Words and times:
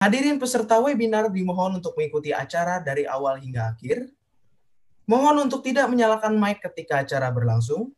Hadirin 0.00 0.40
peserta 0.40 0.80
webinar 0.80 1.28
dimohon 1.28 1.76
untuk 1.76 1.92
mengikuti 1.92 2.32
acara 2.32 2.80
dari 2.80 3.04
awal 3.04 3.36
hingga 3.36 3.76
akhir. 3.76 4.08
Mohon 5.04 5.44
untuk 5.44 5.60
tidak 5.60 5.92
menyalakan 5.92 6.40
mic 6.40 6.64
ketika 6.64 7.04
acara 7.04 7.28
berlangsung. 7.28 7.92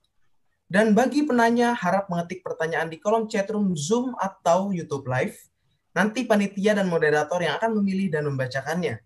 Dan 0.67 0.99
bagi 0.99 1.23
penanya 1.23 1.79
harap 1.79 2.11
mengetik 2.11 2.43
pertanyaan 2.43 2.91
di 2.91 2.99
kolom 2.99 3.31
chatroom 3.31 3.79
Zoom 3.79 4.19
atau 4.19 4.75
YouTube 4.75 5.07
Live. 5.07 5.47
Nanti 5.95 6.27
panitia 6.27 6.75
dan 6.75 6.91
moderator 6.91 7.39
yang 7.39 7.55
akan 7.63 7.79
memilih 7.79 8.11
dan 8.11 8.27
membacakannya. 8.27 8.99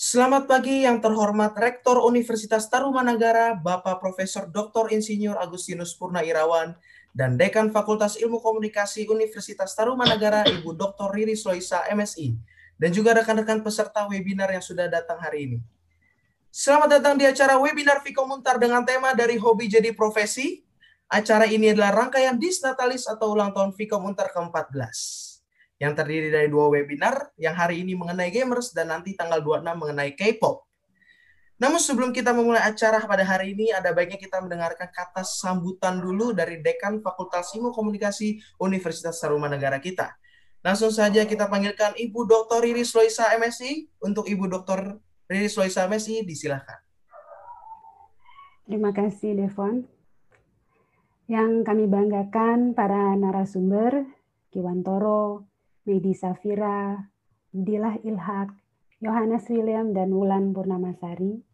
Selamat 0.00 0.48
pagi 0.48 0.88
yang 0.88 1.04
terhormat 1.04 1.52
Rektor 1.60 2.00
Universitas 2.00 2.72
Tarumanagara, 2.72 3.52
Bapak 3.52 4.00
Profesor 4.00 4.48
Dr. 4.48 4.88
Insinyur 4.96 5.36
Agustinus 5.36 5.92
Purna 5.92 6.24
Irawan, 6.24 6.72
dan 7.10 7.34
Dekan 7.34 7.74
Fakultas 7.74 8.14
Ilmu 8.18 8.38
Komunikasi 8.38 9.06
Universitas 9.10 9.74
Tarumanagara, 9.74 10.46
Ibu 10.46 10.74
Dr. 10.74 11.10
Riri 11.10 11.34
Sloisa, 11.34 11.82
MSI, 11.90 12.38
dan 12.78 12.90
juga 12.94 13.12
rekan-rekan 13.18 13.60
peserta 13.60 14.06
webinar 14.06 14.48
yang 14.54 14.62
sudah 14.62 14.86
datang 14.86 15.18
hari 15.18 15.50
ini. 15.50 15.58
Selamat 16.50 16.98
datang 16.98 17.14
di 17.14 17.26
acara 17.26 17.58
webinar 17.58 18.02
Vikomuntar 18.02 18.58
dengan 18.58 18.82
tema 18.82 19.14
dari 19.14 19.38
hobi 19.38 19.70
jadi 19.70 19.94
profesi. 19.94 20.66
Acara 21.10 21.46
ini 21.46 21.74
adalah 21.74 22.06
rangkaian 22.06 22.38
Disnatalis 22.38 23.06
atau 23.10 23.34
ulang 23.34 23.50
tahun 23.50 23.74
Vikomuntar 23.74 24.30
ke-14 24.30 24.70
yang 25.80 25.96
terdiri 25.96 26.28
dari 26.28 26.46
dua 26.46 26.70
webinar 26.70 27.32
yang 27.40 27.56
hari 27.56 27.82
ini 27.82 27.96
mengenai 27.96 28.28
gamers 28.30 28.70
dan 28.70 28.92
nanti 28.92 29.16
tanggal 29.16 29.40
26 29.42 29.80
mengenai 29.80 30.12
K-pop. 30.12 30.69
Namun 31.60 31.76
sebelum 31.76 32.08
kita 32.08 32.32
memulai 32.32 32.64
acara 32.64 33.04
pada 33.04 33.20
hari 33.20 33.52
ini, 33.52 33.68
ada 33.68 33.92
baiknya 33.92 34.16
kita 34.16 34.40
mendengarkan 34.40 34.88
kata 34.88 35.20
sambutan 35.20 36.00
dulu 36.00 36.32
dari 36.32 36.64
Dekan 36.64 37.04
Fakultas 37.04 37.52
Ilmu 37.52 37.76
Komunikasi 37.76 38.40
Universitas 38.64 39.20
Tarumanegara 39.20 39.76
kita. 39.76 40.16
Langsung 40.64 40.88
saja 40.88 41.28
kita 41.28 41.52
panggilkan 41.52 42.00
Ibu 42.00 42.24
Dr. 42.24 42.64
Riri 42.64 42.80
Sloisa 42.88 43.28
MSI. 43.36 43.92
Untuk 44.00 44.24
Ibu 44.24 44.48
Dr. 44.48 44.96
Riri 45.28 45.52
Sloisa 45.52 45.84
MSI, 45.84 46.24
disilahkan. 46.24 46.80
Terima 48.64 48.96
kasih, 48.96 49.36
Devon. 49.36 49.84
Yang 51.28 51.68
kami 51.68 51.84
banggakan 51.92 52.72
para 52.72 53.12
narasumber, 53.20 54.08
Kiwantoro, 54.48 55.44
Medi 55.84 56.16
Safira, 56.16 57.08
Dilah 57.52 58.00
Ilhak, 58.00 58.48
Yohanes 59.00 59.44
William, 59.52 59.92
dan 59.92 60.12
Wulan 60.12 60.52
Purnamasari, 60.52 61.49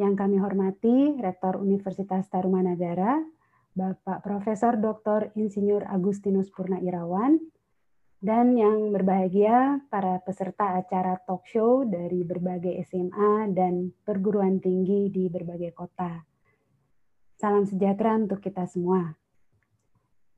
yang 0.00 0.16
kami 0.16 0.40
hormati 0.40 1.20
Rektor 1.20 1.60
Universitas 1.60 2.24
Tarumanagara, 2.32 3.20
Bapak 3.76 4.24
Profesor 4.24 4.80
Dr. 4.80 5.36
Insinyur 5.36 5.84
Agustinus 5.84 6.48
Purna 6.48 6.80
Irawan, 6.80 7.36
dan 8.24 8.56
yang 8.56 8.96
berbahagia 8.96 9.84
para 9.92 10.16
peserta 10.24 10.80
acara 10.80 11.20
talk 11.28 11.44
show 11.44 11.84
dari 11.84 12.24
berbagai 12.24 12.80
SMA 12.88 13.52
dan 13.52 13.92
perguruan 14.00 14.56
tinggi 14.56 15.12
di 15.12 15.28
berbagai 15.28 15.76
kota. 15.76 16.24
Salam 17.36 17.68
sejahtera 17.68 18.16
untuk 18.16 18.40
kita 18.40 18.64
semua. 18.64 19.12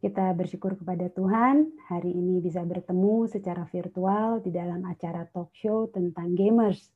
Kita 0.03 0.35
bersyukur 0.35 0.75
kepada 0.75 1.07
Tuhan 1.07 1.71
hari 1.87 2.11
ini 2.11 2.43
bisa 2.43 2.67
bertemu 2.67 3.31
secara 3.31 3.63
virtual 3.71 4.43
di 4.43 4.51
dalam 4.51 4.83
acara 4.91 5.23
talk 5.31 5.55
show 5.55 5.87
tentang 5.87 6.35
gamers 6.35 6.91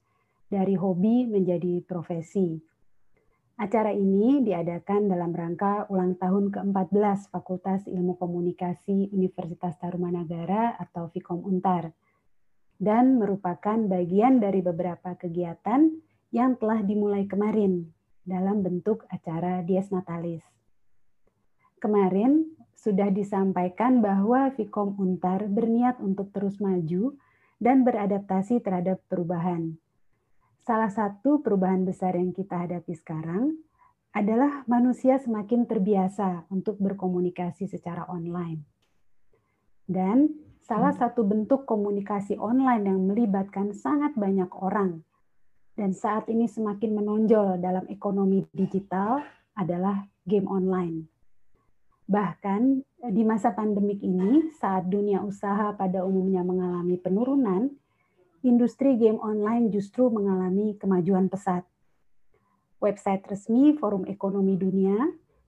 dari 0.46 0.78
hobi 0.78 1.26
menjadi 1.26 1.82
profesi. 1.82 2.54
Acara 3.56 3.88
ini 3.88 4.44
diadakan 4.44 5.08
dalam 5.08 5.32
rangka 5.32 5.88
ulang 5.88 6.20
tahun 6.20 6.52
ke-14 6.52 7.32
Fakultas 7.32 7.88
Ilmu 7.88 8.20
Komunikasi 8.20 9.10
Universitas 9.16 9.80
Tarumanagara 9.80 10.76
atau 10.76 11.08
Fikom 11.08 11.40
Untar 11.40 11.88
dan 12.76 13.16
merupakan 13.16 13.80
bagian 13.88 14.44
dari 14.44 14.60
beberapa 14.60 15.16
kegiatan 15.16 15.88
yang 16.36 16.60
telah 16.60 16.84
dimulai 16.84 17.24
kemarin 17.24 17.88
dalam 18.28 18.60
bentuk 18.60 19.08
acara 19.08 19.64
Dies 19.64 19.88
Natalis. 19.88 20.44
Kemarin 21.80 22.52
sudah 22.76 23.08
disampaikan 23.08 24.04
bahwa 24.04 24.52
Fikom 24.52 25.00
Untar 25.00 25.48
berniat 25.48 25.96
untuk 26.04 26.28
terus 26.36 26.60
maju 26.60 27.16
dan 27.56 27.88
beradaptasi 27.88 28.60
terhadap 28.60 29.00
perubahan 29.08 29.80
salah 30.66 30.90
satu 30.90 31.38
perubahan 31.46 31.86
besar 31.86 32.18
yang 32.18 32.34
kita 32.34 32.66
hadapi 32.66 32.90
sekarang 32.98 33.54
adalah 34.10 34.66
manusia 34.66 35.22
semakin 35.22 35.62
terbiasa 35.62 36.50
untuk 36.50 36.82
berkomunikasi 36.82 37.70
secara 37.70 38.10
online. 38.10 38.66
Dan 39.86 40.26
salah 40.66 40.90
hmm. 40.90 41.00
satu 41.06 41.22
bentuk 41.22 41.62
komunikasi 41.62 42.34
online 42.34 42.90
yang 42.90 42.98
melibatkan 43.06 43.70
sangat 43.70 44.18
banyak 44.18 44.50
orang 44.58 45.06
dan 45.76 45.92
saat 45.92 46.26
ini 46.32 46.48
semakin 46.48 46.98
menonjol 46.98 47.60
dalam 47.60 47.84
ekonomi 47.92 48.42
digital 48.50 49.20
adalah 49.54 50.08
game 50.24 50.48
online. 50.48 51.04
Bahkan 52.08 52.62
di 53.12 53.22
masa 53.22 53.52
pandemik 53.52 54.00
ini, 54.00 54.50
saat 54.56 54.88
dunia 54.88 55.20
usaha 55.20 55.76
pada 55.76 56.02
umumnya 56.02 56.40
mengalami 56.40 56.96
penurunan, 56.96 57.68
industri 58.46 58.94
game 58.94 59.18
online 59.18 59.74
justru 59.74 60.06
mengalami 60.06 60.78
kemajuan 60.78 61.26
pesat. 61.26 61.66
Website 62.78 63.26
resmi 63.26 63.74
Forum 63.74 64.06
Ekonomi 64.06 64.54
Dunia 64.54 64.94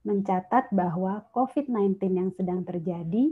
mencatat 0.03 0.75
bahwa 0.75 1.23
COVID-19 1.31 1.95
yang 2.11 2.29
sedang 2.35 2.67
terjadi 2.67 3.31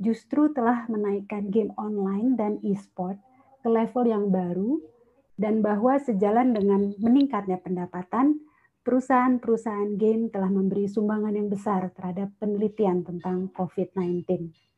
justru 0.00 0.48
telah 0.56 0.88
menaikkan 0.88 1.52
game 1.52 1.76
online 1.76 2.34
dan 2.40 2.56
e-sport 2.64 3.20
ke 3.60 3.68
level 3.68 4.04
yang 4.08 4.32
baru 4.32 4.80
dan 5.36 5.60
bahwa 5.60 6.00
sejalan 6.00 6.56
dengan 6.56 6.96
meningkatnya 6.98 7.60
pendapatan, 7.60 8.40
perusahaan-perusahaan 8.82 9.94
game 10.00 10.28
telah 10.32 10.50
memberi 10.50 10.90
sumbangan 10.90 11.34
yang 11.36 11.48
besar 11.52 11.92
terhadap 11.94 12.34
penelitian 12.40 13.06
tentang 13.06 13.50
COVID-19. 13.54 14.71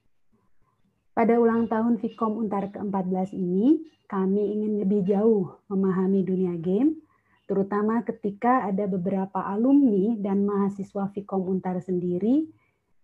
Pada 1.14 1.38
ulang 1.38 1.70
tahun 1.70 2.02
Vkom 2.02 2.42
Untar 2.42 2.74
ke-14 2.74 3.38
ini, 3.38 3.86
kami 4.10 4.50
ingin 4.58 4.82
lebih 4.82 5.06
jauh 5.06 5.62
memahami 5.70 6.26
dunia 6.26 6.58
game, 6.58 6.98
terutama 7.46 8.02
ketika 8.02 8.66
ada 8.66 8.90
beberapa 8.90 9.46
alumni 9.46 10.18
dan 10.18 10.42
mahasiswa 10.42 11.06
Vkom 11.14 11.46
Untar 11.46 11.78
sendiri 11.78 12.50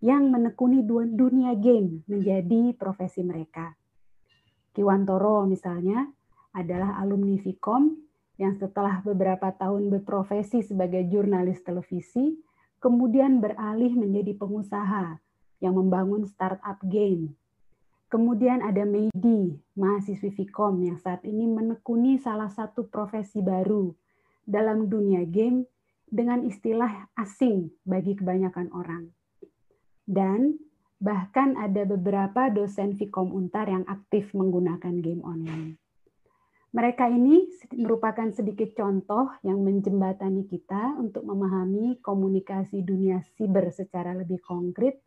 yang 0.03 0.27
menekuni 0.27 0.83
dunia 1.15 1.55
game 1.55 2.03
menjadi 2.11 2.75
profesi 2.75 3.23
mereka. 3.23 3.79
Kiwantoro 4.75 5.47
misalnya 5.47 6.11
adalah 6.51 6.99
alumni 6.99 7.39
Vkom 7.39 7.95
yang 8.43 8.59
setelah 8.59 9.07
beberapa 9.07 9.55
tahun 9.55 9.87
berprofesi 9.87 10.67
sebagai 10.67 11.07
jurnalis 11.07 11.63
televisi, 11.63 12.43
kemudian 12.83 13.39
beralih 13.39 13.95
menjadi 13.95 14.35
pengusaha 14.35 15.23
yang 15.63 15.79
membangun 15.79 16.27
startup 16.27 16.83
game 16.83 17.39
Kemudian 18.11 18.59
ada 18.59 18.83
Meidi, 18.83 19.55
mahasiswi 19.79 20.35
Vkom 20.35 20.83
yang 20.83 20.99
saat 20.99 21.23
ini 21.23 21.47
menekuni 21.47 22.19
salah 22.19 22.51
satu 22.51 22.91
profesi 22.91 23.39
baru 23.39 23.95
dalam 24.43 24.91
dunia 24.91 25.23
game 25.31 25.63
dengan 26.11 26.43
istilah 26.43 27.07
asing 27.15 27.71
bagi 27.87 28.19
kebanyakan 28.19 28.75
orang. 28.75 29.15
Dan 30.03 30.59
bahkan 30.99 31.55
ada 31.55 31.87
beberapa 31.87 32.51
dosen 32.51 32.99
Vkom 32.99 33.31
Untar 33.31 33.71
yang 33.71 33.87
aktif 33.87 34.35
menggunakan 34.35 34.99
game 34.99 35.23
online. 35.23 35.79
Mereka 36.75 37.07
ini 37.15 37.47
merupakan 37.79 38.27
sedikit 38.35 38.75
contoh 38.75 39.31
yang 39.47 39.63
menjembatani 39.63 40.51
kita 40.51 40.99
untuk 40.99 41.23
memahami 41.31 42.03
komunikasi 42.03 42.83
dunia 42.83 43.23
siber 43.39 43.71
secara 43.71 44.19
lebih 44.19 44.43
konkret, 44.43 44.99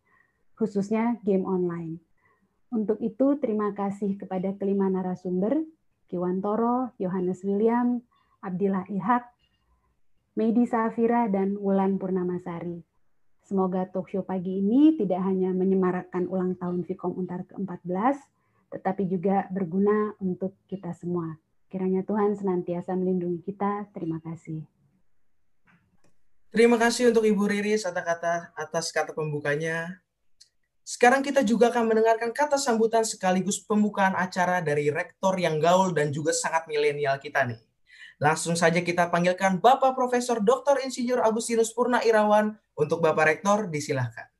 khususnya 0.56 1.20
game 1.28 1.44
online. 1.44 2.13
Untuk 2.74 2.98
itu, 3.06 3.38
terima 3.38 3.70
kasih 3.78 4.18
kepada 4.18 4.50
kelima 4.58 4.90
narasumber, 4.90 5.62
Kiwantoro, 6.10 6.90
Yohanes 6.98 7.46
William, 7.46 8.02
Abdillah 8.42 8.90
Ihak, 8.90 9.30
Medi 10.34 10.66
Safira, 10.66 11.30
dan 11.30 11.54
Wulan 11.62 12.02
Purnamasari. 12.02 12.82
Semoga 13.46 13.86
show 14.10 14.26
pagi 14.26 14.58
ini 14.58 14.98
tidak 14.98 15.22
hanya 15.22 15.54
menyemarakkan 15.54 16.26
ulang 16.26 16.58
tahun 16.58 16.82
Vkom 16.82 17.14
Untar 17.14 17.46
ke-14, 17.46 18.18
tetapi 18.74 19.06
juga 19.06 19.46
berguna 19.54 20.18
untuk 20.18 20.58
kita 20.66 20.98
semua. 20.98 21.38
Kiranya 21.70 22.02
Tuhan 22.02 22.34
senantiasa 22.34 22.98
melindungi 22.98 23.46
kita. 23.46 23.86
Terima 23.94 24.18
kasih. 24.18 24.66
Terima 26.50 26.82
kasih 26.82 27.14
untuk 27.14 27.26
Ibu 27.26 27.50
kata 27.50 28.54
atas 28.58 28.90
kata 28.90 29.14
pembukanya. 29.14 30.03
Sekarang 30.84 31.24
kita 31.24 31.48
juga 31.48 31.72
akan 31.72 31.96
mendengarkan 31.96 32.36
kata 32.36 32.60
sambutan 32.60 33.08
sekaligus 33.08 33.64
pembukaan 33.64 34.20
acara 34.20 34.60
dari 34.60 34.92
rektor 34.92 35.40
yang 35.40 35.56
gaul 35.56 35.96
dan 35.96 36.12
juga 36.12 36.36
sangat 36.36 36.68
milenial 36.68 37.16
kita 37.24 37.48
nih. 37.48 37.60
Langsung 38.20 38.60
saja 38.60 38.84
kita 38.84 39.08
panggilkan 39.08 39.64
Bapak 39.64 39.96
Profesor 39.96 40.44
Dr. 40.44 40.84
Insinyur 40.84 41.24
Agustinus 41.24 41.72
Purna 41.72 42.04
Irawan 42.04 42.52
untuk 42.76 43.00
Bapak 43.00 43.32
Rektor 43.32 43.72
disilahkan. 43.72 44.33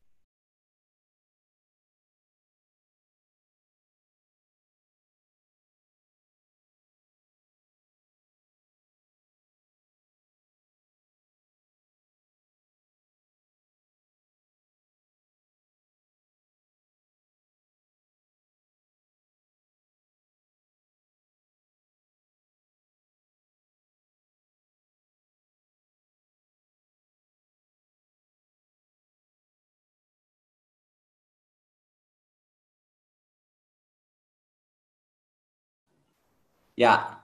Ya, 36.74 37.22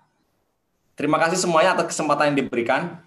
terima 0.93 1.17
kasih 1.17 1.41
semuanya 1.41 1.73
atas 1.73 1.89
kesempatan 1.89 2.29
yang 2.29 2.45
diberikan 2.45 3.01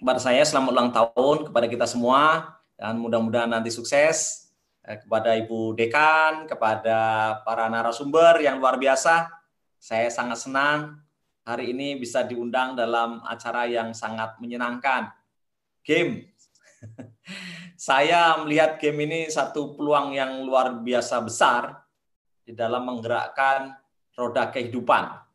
kepada 0.00 0.16
saya. 0.16 0.40
Selamat 0.40 0.72
ulang 0.72 0.88
tahun 0.88 1.52
kepada 1.52 1.68
kita 1.68 1.84
semua 1.84 2.48
dan 2.80 2.96
mudah-mudahan 2.96 3.44
nanti 3.52 3.68
sukses 3.68 4.48
eh, 4.88 4.96
kepada 4.96 5.36
Ibu 5.36 5.76
Dekan, 5.76 6.48
kepada 6.48 6.96
para 7.44 7.68
narasumber 7.68 8.40
yang 8.40 8.56
luar 8.56 8.80
biasa. 8.80 9.28
Saya 9.76 10.08
sangat 10.08 10.48
senang 10.48 10.96
hari 11.44 11.76
ini 11.76 12.00
bisa 12.00 12.24
diundang 12.24 12.72
dalam 12.72 13.20
acara 13.28 13.68
yang 13.68 13.92
sangat 13.92 14.40
menyenangkan. 14.40 15.12
Game. 15.84 16.24
Saya 17.76 18.40
melihat 18.40 18.80
game 18.80 19.04
ini 19.04 19.20
satu 19.28 19.76
peluang 19.76 20.16
yang 20.16 20.40
luar 20.40 20.80
biasa 20.80 21.20
besar 21.20 21.84
di 22.48 22.56
dalam 22.56 22.88
menggerakkan 22.88 23.76
roda 24.16 24.48
kehidupan 24.48 25.25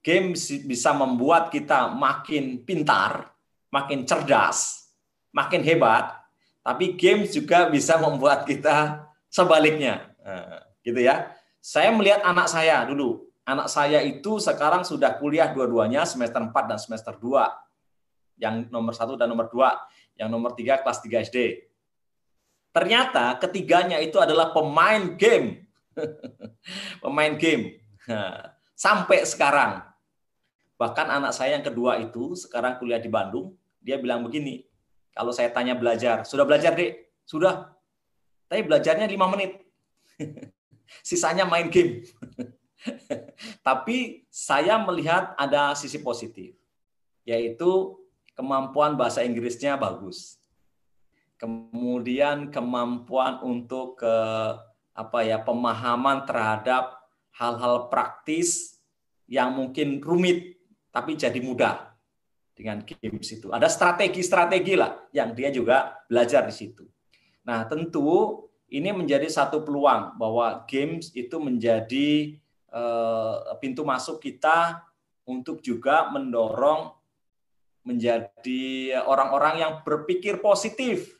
game 0.00 0.32
bisa 0.64 0.90
membuat 0.96 1.52
kita 1.52 1.92
makin 1.92 2.64
pintar, 2.64 3.32
makin 3.68 4.08
cerdas, 4.08 4.88
makin 5.32 5.60
hebat, 5.60 6.20
tapi 6.60 6.96
game 6.96 7.24
juga 7.28 7.68
bisa 7.68 7.96
membuat 7.96 8.44
kita 8.44 9.08
sebaliknya. 9.28 10.12
Nah, 10.20 10.60
gitu 10.84 11.00
ya. 11.00 11.32
Saya 11.60 11.92
melihat 11.92 12.24
anak 12.24 12.48
saya 12.48 12.84
dulu. 12.84 13.28
Anak 13.44 13.68
saya 13.68 14.00
itu 14.04 14.40
sekarang 14.40 14.84
sudah 14.84 15.16
kuliah 15.16 15.52
dua-duanya 15.52 16.04
semester 16.04 16.40
4 16.40 16.52
dan 16.70 16.78
semester 16.80 17.16
2. 17.16 18.40
Yang 18.40 18.54
nomor 18.72 18.92
satu 18.96 19.16
dan 19.16 19.28
nomor 19.28 19.52
dua. 19.52 19.76
Yang 20.16 20.28
nomor 20.32 20.56
tiga 20.56 20.80
kelas 20.80 21.04
3 21.04 21.28
SD. 21.28 21.38
Ternyata 22.70 23.36
ketiganya 23.36 23.98
itu 23.98 24.16
adalah 24.16 24.54
pemain 24.54 25.16
game. 25.18 25.66
pemain 27.04 27.34
game. 27.36 27.82
Nah, 28.06 28.56
sampai 28.76 29.26
sekarang 29.26 29.89
Bahkan 30.80 31.12
anak 31.12 31.36
saya 31.36 31.60
yang 31.60 31.64
kedua 31.64 32.00
itu 32.00 32.32
sekarang 32.32 32.80
kuliah 32.80 32.96
di 32.96 33.12
Bandung, 33.12 33.52
dia 33.84 34.00
bilang 34.00 34.24
begini, 34.24 34.64
kalau 35.12 35.28
saya 35.28 35.52
tanya 35.52 35.76
belajar, 35.76 36.24
sudah 36.24 36.48
belajar 36.48 36.72
dek? 36.72 37.20
Sudah. 37.28 37.68
Tapi 38.48 38.64
belajarnya 38.64 39.04
lima 39.04 39.28
menit. 39.28 39.60
Sisanya 41.08 41.44
main 41.44 41.68
game. 41.68 42.08
Tapi 43.68 44.24
saya 44.32 44.80
melihat 44.80 45.36
ada 45.36 45.76
sisi 45.76 46.00
positif, 46.00 46.56
yaitu 47.28 48.00
kemampuan 48.32 48.96
bahasa 48.96 49.20
Inggrisnya 49.20 49.76
bagus. 49.76 50.40
Kemudian 51.36 52.48
kemampuan 52.48 53.44
untuk 53.44 54.00
ke 54.00 54.16
apa 54.96 55.18
ya 55.28 55.44
pemahaman 55.44 56.24
terhadap 56.24 56.96
hal-hal 57.36 57.92
praktis 57.92 58.80
yang 59.28 59.52
mungkin 59.52 60.00
rumit 60.00 60.59
tapi 60.90 61.14
jadi 61.14 61.38
mudah 61.38 61.90
dengan 62.54 62.84
games 62.84 63.30
itu. 63.32 63.48
Ada 63.48 63.72
strategi-strategi 63.72 64.76
lah 64.76 65.08
yang 65.16 65.32
dia 65.32 65.48
juga 65.48 65.96
belajar 66.10 66.44
di 66.44 66.54
situ. 66.54 66.84
Nah, 67.46 67.64
tentu 67.64 68.44
ini 68.68 68.92
menjadi 68.92 69.26
satu 69.26 69.64
peluang 69.64 70.20
bahwa 70.20 70.62
games 70.68 71.10
itu 71.16 71.40
menjadi 71.40 72.38
uh, 72.70 73.56
pintu 73.58 73.82
masuk 73.82 74.20
kita 74.20 74.84
untuk 75.26 75.64
juga 75.64 76.10
mendorong 76.12 76.92
menjadi 77.80 78.98
orang-orang 79.08 79.64
yang 79.64 79.72
berpikir 79.82 80.38
positif. 80.38 81.16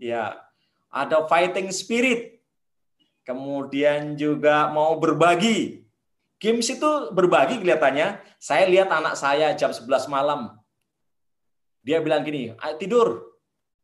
Ya, 0.00 0.40
ada 0.88 1.26
fighting 1.28 1.68
spirit. 1.68 2.40
Kemudian 3.28 4.16
juga 4.16 4.72
mau 4.72 4.96
berbagi 4.96 5.84
Games 6.38 6.70
itu 6.70 6.90
berbagi 7.10 7.58
kelihatannya. 7.58 8.22
Saya 8.38 8.64
lihat 8.70 8.88
anak 8.94 9.18
saya 9.18 9.50
jam 9.58 9.74
11 9.74 10.06
malam. 10.06 10.54
Dia 11.82 11.98
bilang 11.98 12.22
gini, 12.22 12.54
tidur. 12.78 13.26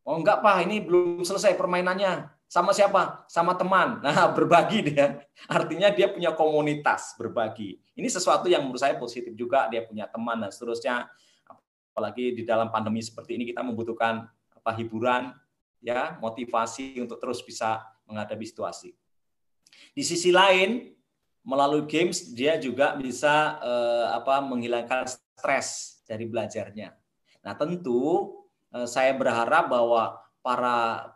Oh 0.06 0.14
enggak 0.14 0.38
Pak, 0.44 0.62
ini 0.62 0.78
belum 0.84 1.26
selesai 1.26 1.58
permainannya. 1.58 2.30
Sama 2.46 2.70
siapa? 2.70 3.26
Sama 3.26 3.58
teman. 3.58 3.98
Nah, 4.04 4.30
berbagi 4.30 4.94
dia. 4.94 5.26
Artinya 5.50 5.90
dia 5.90 6.06
punya 6.06 6.30
komunitas 6.30 7.18
berbagi. 7.18 7.82
Ini 7.98 8.06
sesuatu 8.06 8.46
yang 8.46 8.62
menurut 8.62 8.78
saya 8.78 8.94
positif 8.94 9.34
juga. 9.34 9.66
Dia 9.66 9.82
punya 9.82 10.06
teman 10.06 10.38
dan 10.38 10.54
seterusnya. 10.54 11.10
Apalagi 11.90 12.38
di 12.38 12.46
dalam 12.46 12.70
pandemi 12.70 13.02
seperti 13.02 13.34
ini 13.34 13.50
kita 13.50 13.66
membutuhkan 13.66 14.30
apa 14.54 14.70
hiburan, 14.78 15.34
ya 15.82 16.14
motivasi 16.22 17.02
untuk 17.02 17.18
terus 17.18 17.42
bisa 17.42 17.82
menghadapi 18.06 18.46
situasi. 18.46 18.94
Di 19.90 20.02
sisi 20.06 20.30
lain, 20.30 20.93
melalui 21.44 21.84
games 21.84 22.32
dia 22.32 22.56
juga 22.56 22.96
bisa 22.96 23.60
eh, 23.60 24.06
apa 24.16 24.40
menghilangkan 24.40 25.04
stres 25.06 26.00
dari 26.08 26.24
belajarnya. 26.24 26.96
Nah, 27.44 27.54
tentu 27.54 28.32
eh, 28.72 28.88
saya 28.88 29.12
berharap 29.12 29.68
bahwa 29.68 30.18
para 30.40 31.12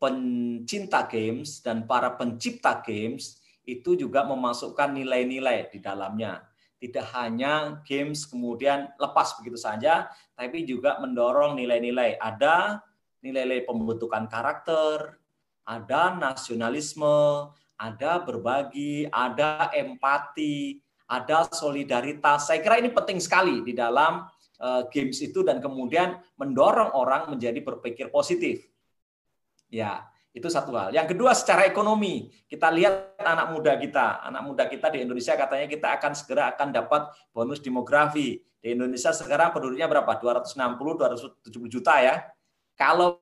pencinta 0.00 1.04
games 1.08 1.60
dan 1.60 1.84
para 1.84 2.12
pencipta 2.16 2.80
games 2.80 3.40
itu 3.64 3.96
juga 3.96 4.24
memasukkan 4.24 4.96
nilai-nilai 4.96 5.68
di 5.68 5.78
dalamnya. 5.80 6.44
Tidak 6.76 7.06
hanya 7.16 7.80
games 7.88 8.28
kemudian 8.28 8.92
lepas 9.00 9.40
begitu 9.40 9.56
saja, 9.56 10.12
tapi 10.36 10.62
juga 10.68 11.00
mendorong 11.00 11.56
nilai-nilai. 11.56 12.20
Ada 12.20 12.84
nilai-nilai 13.24 13.64
pembentukan 13.64 14.28
karakter, 14.28 15.16
ada 15.66 16.14
nasionalisme, 16.14 17.50
ada 17.76 18.20
berbagi, 18.24 19.04
ada 19.12 19.68
empati, 19.72 20.80
ada 21.06 21.46
solidaritas. 21.52 22.48
Saya 22.48 22.64
kira 22.64 22.80
ini 22.80 22.90
penting 22.90 23.20
sekali 23.22 23.62
di 23.62 23.76
dalam 23.76 24.26
uh, 24.60 24.82
games 24.90 25.20
itu 25.22 25.44
dan 25.44 25.62
kemudian 25.62 26.18
mendorong 26.40 26.92
orang 26.96 27.30
menjadi 27.30 27.60
berpikir 27.62 28.08
positif. 28.08 28.66
Ya, 29.68 30.08
itu 30.36 30.52
satu 30.52 30.72
hal. 30.76 30.92
Yang 30.92 31.16
kedua 31.16 31.32
secara 31.32 31.64
ekonomi, 31.64 32.28
kita 32.44 32.68
lihat 32.68 33.16
anak 33.24 33.56
muda 33.56 33.72
kita, 33.80 34.20
anak 34.20 34.42
muda 34.44 34.64
kita 34.68 34.92
di 34.92 35.00
Indonesia 35.00 35.32
katanya 35.32 35.64
kita 35.64 35.88
akan 35.96 36.12
segera 36.12 36.52
akan 36.52 36.68
dapat 36.76 37.08
bonus 37.32 37.64
demografi. 37.64 38.44
Di 38.60 38.76
Indonesia 38.76 39.16
sekarang 39.16 39.56
penduduknya 39.56 39.88
berapa? 39.88 40.12
260 40.20 40.52
270 41.48 41.72
juta 41.72 41.94
ya. 42.04 42.20
Kalau 42.76 43.16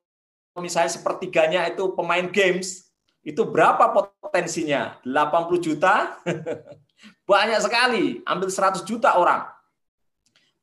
misalnya 0.58 0.90
sepertiganya 0.90 1.70
itu 1.70 1.94
pemain 1.94 2.26
games, 2.26 2.83
itu 3.24 3.42
berapa 3.48 3.90
potensinya? 4.20 5.00
80 5.00 5.64
juta? 5.64 6.20
Banyak 7.30 7.60
sekali, 7.64 8.20
ambil 8.28 8.48
100 8.52 8.84
juta 8.84 9.16
orang. 9.16 9.48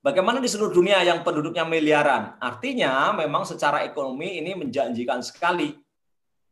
Bagaimana 0.01 0.41
di 0.41 0.49
seluruh 0.49 0.73
dunia 0.73 1.01
yang 1.01 1.21
penduduknya 1.25 1.65
miliaran? 1.65 2.37
Artinya 2.41 3.13
memang 3.17 3.45
secara 3.45 3.85
ekonomi 3.85 4.37
ini 4.37 4.53
menjanjikan 4.53 5.21
sekali. 5.25 5.77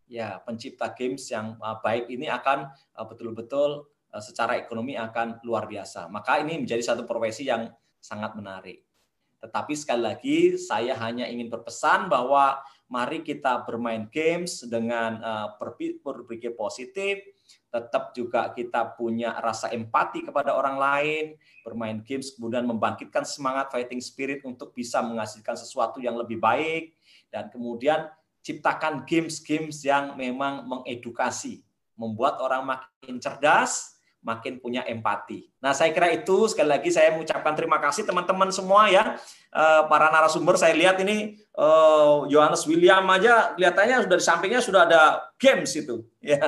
Ya, 0.09 0.41
pencipta 0.41 0.89
games 0.93 1.29
yang 1.29 1.57
uh, 1.61 1.77
baik 1.81 2.09
ini 2.09 2.25
akan 2.25 2.73
uh, 2.97 3.05
betul-betul 3.05 3.85
uh, 4.09 4.21
secara 4.21 4.57
ekonomi 4.57 4.97
akan 4.97 5.41
luar 5.45 5.69
biasa. 5.69 6.09
Maka 6.09 6.41
ini 6.41 6.61
menjadi 6.61 6.81
satu 6.81 7.05
profesi 7.05 7.45
yang 7.45 7.69
sangat 8.01 8.33
menarik. 8.33 8.88
Tetapi 9.39 9.73
sekali 9.75 10.01
lagi 10.03 10.37
saya 10.59 10.95
hanya 10.99 11.27
ingin 11.27 11.47
berpesan 11.47 12.11
bahwa 12.11 12.59
mari 12.91 13.23
kita 13.23 13.63
bermain 13.63 14.09
games 14.11 14.65
dengan 14.67 15.19
uh, 15.23 15.47
berpikir 16.03 16.57
positif, 16.57 17.23
tetap 17.69 18.11
juga 18.17 18.49
kita 18.49 18.97
punya 18.97 19.37
rasa 19.37 19.69
empati 19.69 20.25
kepada 20.25 20.57
orang 20.57 20.75
lain, 20.75 21.25
bermain 21.61 22.01
games 22.01 22.33
kemudian 22.33 22.65
membangkitkan 22.65 23.23
semangat 23.23 23.69
fighting 23.69 24.01
spirit 24.01 24.41
untuk 24.41 24.73
bisa 24.73 24.99
menghasilkan 25.05 25.53
sesuatu 25.53 26.01
yang 26.01 26.17
lebih 26.17 26.41
baik 26.41 26.97
dan 27.29 27.47
kemudian 27.53 28.09
ciptakan 28.41 29.05
games-games 29.05 29.85
yang 29.85 30.17
memang 30.17 30.65
mengedukasi, 30.65 31.61
membuat 31.93 32.41
orang 32.41 32.65
makin 32.65 33.21
cerdas, 33.21 33.98
makin 34.19 34.59
punya 34.59 34.83
empati. 34.83 35.47
Nah, 35.63 35.71
saya 35.71 35.95
kira 35.95 36.11
itu 36.11 36.51
sekali 36.51 36.69
lagi 36.75 36.91
saya 36.91 37.15
mengucapkan 37.15 37.55
terima 37.55 37.79
kasih 37.79 38.03
teman-teman 38.03 38.51
semua 38.51 38.91
ya. 38.91 39.15
Eh, 39.49 39.81
para 39.87 40.11
narasumber 40.11 40.59
saya 40.59 40.75
lihat 40.75 40.99
ini 40.99 41.39
eh, 41.39 42.15
Johannes 42.27 42.67
William 42.67 43.07
aja 43.07 43.55
kelihatannya 43.55 44.03
sudah 44.05 44.17
di 44.19 44.25
sampingnya 44.25 44.61
sudah 44.61 44.81
ada 44.87 45.01
games 45.39 45.71
itu. 45.75 46.03
Ya. 46.19 46.43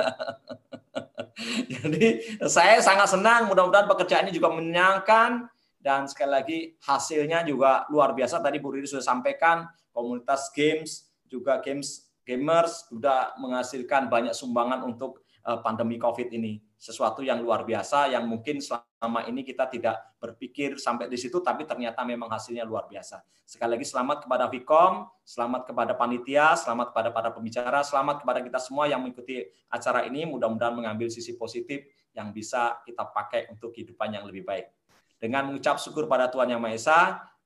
Jadi 1.64 2.36
saya 2.44 2.76
sangat 2.84 3.08
senang 3.08 3.48
mudah-mudahan 3.48 3.88
pekerjaan 3.88 4.28
ini 4.28 4.36
juga 4.36 4.52
menyenangkan 4.52 5.48
dan 5.80 6.04
sekali 6.04 6.30
lagi 6.30 6.58
hasilnya 6.84 7.42
juga 7.48 7.88
luar 7.88 8.12
biasa 8.12 8.38
tadi 8.44 8.60
Bu 8.60 8.70
Riri 8.70 8.84
sudah 8.84 9.02
sampaikan 9.02 9.64
komunitas 9.90 10.52
games 10.52 11.08
juga 11.24 11.58
games 11.64 12.12
gamers 12.22 12.86
sudah 12.92 13.32
menghasilkan 13.40 14.12
banyak 14.12 14.36
sumbangan 14.36 14.84
untuk 14.84 15.24
eh, 15.42 15.58
pandemi 15.64 15.96
Covid 15.96 16.28
ini 16.30 16.60
sesuatu 16.82 17.22
yang 17.22 17.38
luar 17.38 17.62
biasa 17.62 18.10
yang 18.10 18.26
mungkin 18.26 18.58
selama 18.58 19.22
ini 19.30 19.46
kita 19.46 19.70
tidak 19.70 20.18
berpikir 20.18 20.82
sampai 20.82 21.06
di 21.06 21.14
situ 21.14 21.38
tapi 21.38 21.62
ternyata 21.62 22.02
memang 22.02 22.26
hasilnya 22.26 22.66
luar 22.66 22.90
biasa. 22.90 23.22
Sekali 23.46 23.78
lagi 23.78 23.86
selamat 23.86 24.26
kepada 24.26 24.50
Vicom, 24.50 25.06
selamat 25.22 25.70
kepada 25.70 25.94
panitia, 25.94 26.58
selamat 26.58 26.90
kepada 26.90 27.14
para 27.14 27.30
pembicara, 27.30 27.86
selamat 27.86 28.26
kepada 28.26 28.42
kita 28.42 28.58
semua 28.58 28.90
yang 28.90 28.98
mengikuti 28.98 29.46
acara 29.70 30.02
ini. 30.10 30.26
Mudah-mudahan 30.26 30.74
mengambil 30.74 31.06
sisi 31.06 31.38
positif 31.38 31.86
yang 32.18 32.34
bisa 32.34 32.82
kita 32.82 33.06
pakai 33.14 33.46
untuk 33.54 33.70
kehidupan 33.70 34.18
yang 34.18 34.26
lebih 34.26 34.42
baik. 34.42 34.74
Dengan 35.22 35.46
mengucap 35.46 35.78
syukur 35.78 36.10
pada 36.10 36.26
Tuhan 36.34 36.50
Yang 36.50 36.60
Maha 36.66 36.74
Esa, 36.74 37.00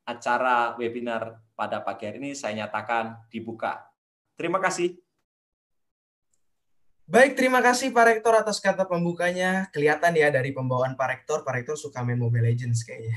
acara 0.08 0.72
webinar 0.80 1.44
pada 1.52 1.84
pagi 1.84 2.08
hari 2.08 2.24
ini 2.24 2.32
saya 2.32 2.56
nyatakan 2.64 3.28
dibuka. 3.28 3.84
Terima 4.32 4.56
kasih. 4.64 5.05
Baik, 7.06 7.38
terima 7.38 7.62
kasih 7.62 7.94
Pak 7.94 8.18
Rektor 8.18 8.34
atas 8.34 8.58
kata 8.58 8.82
pembukanya. 8.82 9.70
Kelihatan 9.70 10.10
ya 10.18 10.26
dari 10.26 10.50
pembawaan 10.50 10.98
Pak 10.98 11.06
Rektor, 11.06 11.46
Pak 11.46 11.54
Rektor 11.54 11.78
suka 11.78 12.02
main 12.02 12.18
Mobile 12.18 12.50
Legends 12.50 12.82
kayaknya. 12.82 13.14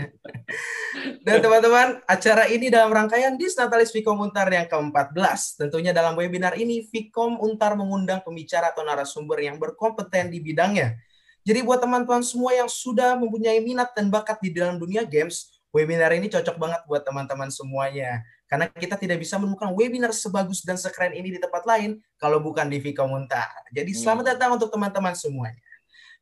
Dan 1.28 1.44
teman-teman, 1.44 2.00
acara 2.08 2.48
ini 2.48 2.72
dalam 2.72 2.88
rangkaian 2.96 3.36
Disnatalis 3.36 3.92
Vkom 3.92 4.24
Untar 4.24 4.48
yang 4.48 4.64
ke-14. 4.72 5.68
Tentunya 5.68 5.92
dalam 5.92 6.16
webinar 6.16 6.56
ini, 6.56 6.80
Vkom 6.88 7.44
Untar 7.44 7.76
mengundang 7.76 8.24
pembicara 8.24 8.72
atau 8.72 8.88
narasumber 8.88 9.36
yang 9.44 9.60
berkompeten 9.60 10.32
di 10.32 10.40
bidangnya. 10.40 10.96
Jadi 11.44 11.60
buat 11.60 11.84
teman-teman 11.84 12.24
semua 12.24 12.56
yang 12.56 12.72
sudah 12.72 13.20
mempunyai 13.20 13.60
minat 13.60 13.92
dan 13.92 14.08
bakat 14.08 14.40
di 14.40 14.56
dalam 14.56 14.80
dunia 14.80 15.04
games, 15.04 15.60
webinar 15.76 16.08
ini 16.16 16.32
cocok 16.32 16.56
banget 16.56 16.80
buat 16.88 17.04
teman-teman 17.04 17.52
semuanya. 17.52 18.24
Karena 18.46 18.70
kita 18.70 18.94
tidak 18.94 19.18
bisa 19.18 19.36
menemukan 19.42 19.74
webinar 19.74 20.14
sebagus 20.14 20.62
dan 20.62 20.78
sekeren 20.78 21.10
ini 21.10 21.34
di 21.34 21.40
tempat 21.42 21.66
lain 21.66 21.98
kalau 22.14 22.38
bukan 22.38 22.70
di 22.70 22.78
Vkomuntar. 22.78 23.70
Jadi 23.74 23.90
hmm. 23.90 24.00
selamat 24.00 24.24
datang 24.34 24.54
untuk 24.54 24.70
teman-teman 24.70 25.18
semuanya. 25.18 25.58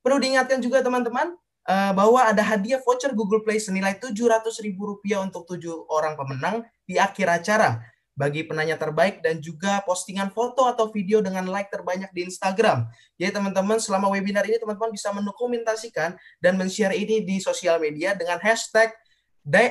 Perlu 0.01 0.17
diingatkan 0.21 0.61
juga 0.61 0.81
teman-teman 0.81 1.37
eh, 1.69 1.93
bahwa 1.93 2.25
ada 2.25 2.41
hadiah 2.41 2.81
voucher 2.81 3.13
Google 3.13 3.45
Play 3.45 3.61
senilai 3.61 4.01
Rp700.000 4.01 4.73
untuk 5.21 5.45
tujuh 5.49 5.85
orang 5.93 6.17
pemenang 6.17 6.65
di 6.89 6.97
akhir 6.97 7.29
acara 7.45 7.81
bagi 8.15 8.47
penanya 8.47 8.79
terbaik 8.79 9.21
dan 9.21 9.43
juga 9.43 9.83
postingan 9.83 10.31
foto 10.31 10.71
atau 10.71 10.87
video 10.89 11.19
dengan 11.19 11.51
like 11.51 11.69
terbanyak 11.69 12.09
di 12.15 12.31
Instagram. 12.31 12.87
Jadi 13.19 13.31
teman-teman 13.35 13.83
selama 13.83 14.07
webinar 14.15 14.47
ini 14.47 14.57
teman-teman 14.57 14.95
bisa 14.95 15.11
mendokumentasikan 15.11 16.15
dan 16.39 16.55
men-share 16.55 16.95
ini 16.95 17.27
di 17.27 17.43
sosial 17.43 17.83
media 17.83 18.15
dengan 18.15 18.39
hashtag 18.39 18.95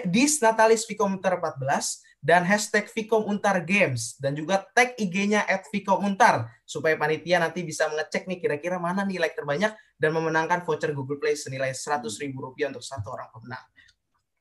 Disnatalis 0.05 0.85
Vkomuntar 0.85 1.39
14 1.39 2.02
dan 2.23 2.47
hashtag 2.47 2.87
Vicom 2.87 3.27
Untar 3.27 3.59
Games 3.67 4.15
dan 4.15 4.31
juga 4.31 4.63
tag 4.71 4.95
IG-nya 4.95 5.43
at 5.43 5.67
Vicom 5.67 6.07
Untar 6.07 6.47
supaya 6.63 6.95
panitia 6.95 7.43
nanti 7.43 7.67
bisa 7.67 7.91
mengecek 7.91 8.31
nih 8.31 8.39
kira-kira 8.39 8.79
mana 8.79 9.03
nih 9.03 9.19
like 9.19 9.35
terbanyak 9.35 9.75
dan 9.99 10.09
memenangkan 10.15 10.63
voucher 10.63 10.95
Google 10.95 11.19
Play 11.19 11.35
senilai 11.35 11.75
Rp100.000 11.75 12.31
untuk 12.71 12.79
satu 12.79 13.11
orang 13.11 13.27
pemenang. 13.27 13.63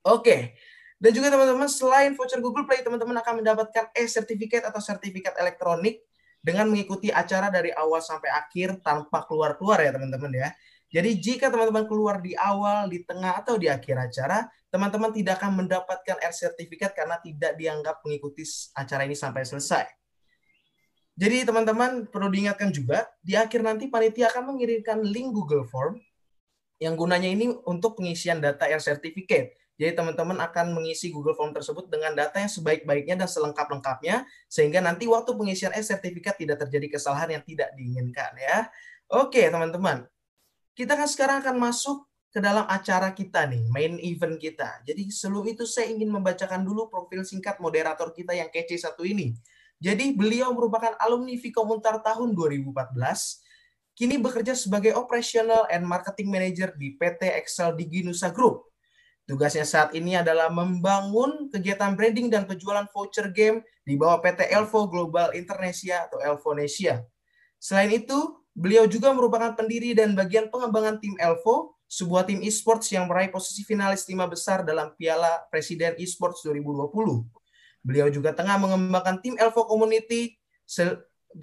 Oke. 0.06 0.54
Dan 1.02 1.10
juga 1.10 1.34
teman-teman 1.34 1.66
selain 1.66 2.14
voucher 2.14 2.38
Google 2.38 2.70
Play 2.70 2.86
teman-teman 2.86 3.18
akan 3.18 3.42
mendapatkan 3.42 3.90
e-sertifikat 3.98 4.62
atau 4.62 4.78
sertifikat 4.78 5.34
elektronik 5.42 6.06
dengan 6.38 6.70
mengikuti 6.70 7.10
acara 7.10 7.50
dari 7.50 7.74
awal 7.74 7.98
sampai 7.98 8.30
akhir 8.30 8.78
tanpa 8.86 9.26
keluar-keluar 9.26 9.82
ya 9.82 9.90
teman-teman 9.90 10.30
ya. 10.30 10.54
Jadi 10.92 11.10
jika 11.16 11.48
teman-teman 11.48 11.88
keluar 11.88 12.20
di 12.20 12.36
awal, 12.36 12.92
di 12.92 13.00
tengah, 13.00 13.40
atau 13.40 13.56
di 13.56 13.64
akhir 13.64 13.96
acara, 13.96 14.44
teman-teman 14.68 15.08
tidak 15.08 15.40
akan 15.40 15.64
mendapatkan 15.64 16.20
R 16.20 16.34
sertifikat 16.36 16.92
karena 16.92 17.16
tidak 17.24 17.56
dianggap 17.56 18.04
mengikuti 18.04 18.44
acara 18.76 19.08
ini 19.08 19.16
sampai 19.16 19.40
selesai. 19.48 19.88
Jadi 21.16 21.48
teman-teman 21.48 22.12
perlu 22.12 22.28
diingatkan 22.28 22.68
juga, 22.68 23.08
di 23.24 23.32
akhir 23.40 23.64
nanti 23.64 23.88
panitia 23.88 24.28
akan 24.32 24.52
mengirimkan 24.52 25.00
link 25.00 25.32
Google 25.32 25.64
Form 25.64 25.96
yang 26.76 26.92
gunanya 26.92 27.28
ini 27.28 27.48
untuk 27.64 27.96
pengisian 27.96 28.44
data 28.44 28.68
R 28.68 28.80
sertifikat. 28.80 29.56
Jadi 29.80 29.96
teman-teman 29.96 30.36
akan 30.44 30.76
mengisi 30.76 31.08
Google 31.08 31.32
Form 31.32 31.56
tersebut 31.56 31.88
dengan 31.88 32.12
data 32.12 32.36
yang 32.36 32.52
sebaik-baiknya 32.52 33.24
dan 33.24 33.28
selengkap-lengkapnya 33.32 34.28
sehingga 34.44 34.84
nanti 34.84 35.08
waktu 35.08 35.32
pengisian 35.32 35.72
R 35.72 35.80
sertifikat 35.80 36.36
tidak 36.36 36.60
terjadi 36.68 37.00
kesalahan 37.00 37.40
yang 37.40 37.42
tidak 37.48 37.72
diinginkan 37.80 38.36
ya. 38.36 38.68
Oke, 39.08 39.48
teman-teman 39.48 40.04
kita 40.72 40.96
kan 40.96 41.08
sekarang 41.08 41.44
akan 41.44 41.56
masuk 41.60 42.08
ke 42.32 42.40
dalam 42.40 42.64
acara 42.64 43.12
kita 43.12 43.44
nih, 43.44 43.68
main 43.68 44.00
event 44.00 44.40
kita. 44.40 44.80
Jadi 44.88 45.12
sebelum 45.12 45.44
itu 45.52 45.68
saya 45.68 45.92
ingin 45.92 46.08
membacakan 46.08 46.64
dulu 46.64 46.88
profil 46.88 47.28
singkat 47.28 47.60
moderator 47.60 48.08
kita 48.08 48.32
yang 48.32 48.48
kece 48.48 48.80
satu 48.80 49.04
ini. 49.04 49.36
Jadi 49.76 50.16
beliau 50.16 50.48
merupakan 50.56 50.96
alumni 50.96 51.36
Vkomuntar 51.36 52.00
tahun 52.00 52.32
2014, 52.32 52.72
kini 53.92 54.16
bekerja 54.16 54.56
sebagai 54.56 54.96
Operational 54.96 55.68
and 55.68 55.84
Marketing 55.84 56.32
Manager 56.32 56.72
di 56.72 56.96
PT 56.96 57.36
Excel 57.36 57.76
Digi 57.76 58.00
Nusa 58.00 58.32
Group. 58.32 58.72
Tugasnya 59.28 59.68
saat 59.68 59.92
ini 59.92 60.18
adalah 60.18 60.48
membangun 60.50 61.52
kegiatan 61.52 61.94
branding 61.94 62.32
dan 62.32 62.48
penjualan 62.48 62.88
voucher 62.90 63.30
game 63.30 63.62
di 63.84 63.94
bawah 63.94 64.18
PT 64.18 64.50
Elvo 64.50 64.88
Global 64.88 65.36
Indonesia 65.36 66.08
atau 66.08 66.18
Elvonesia. 66.18 67.04
Selain 67.62 67.92
itu, 67.94 68.41
Beliau 68.52 68.84
juga 68.84 69.16
merupakan 69.16 69.56
pendiri 69.56 69.96
dan 69.96 70.12
bagian 70.12 70.52
pengembangan 70.52 71.00
tim 71.00 71.16
Elvo, 71.16 71.80
sebuah 71.88 72.28
tim 72.28 72.44
esports 72.44 72.92
yang 72.92 73.08
meraih 73.08 73.32
posisi 73.32 73.64
finalis 73.64 74.04
lima 74.08 74.28
besar 74.28 74.60
dalam 74.60 74.92
Piala 74.96 75.44
Presiden 75.48 75.96
Esports 75.96 76.44
2020. 76.44 76.92
Beliau 77.80 78.08
juga 78.12 78.36
tengah 78.36 78.60
mengembangkan 78.60 79.24
tim 79.24 79.40
Elvo 79.40 79.64
Community, 79.64 80.36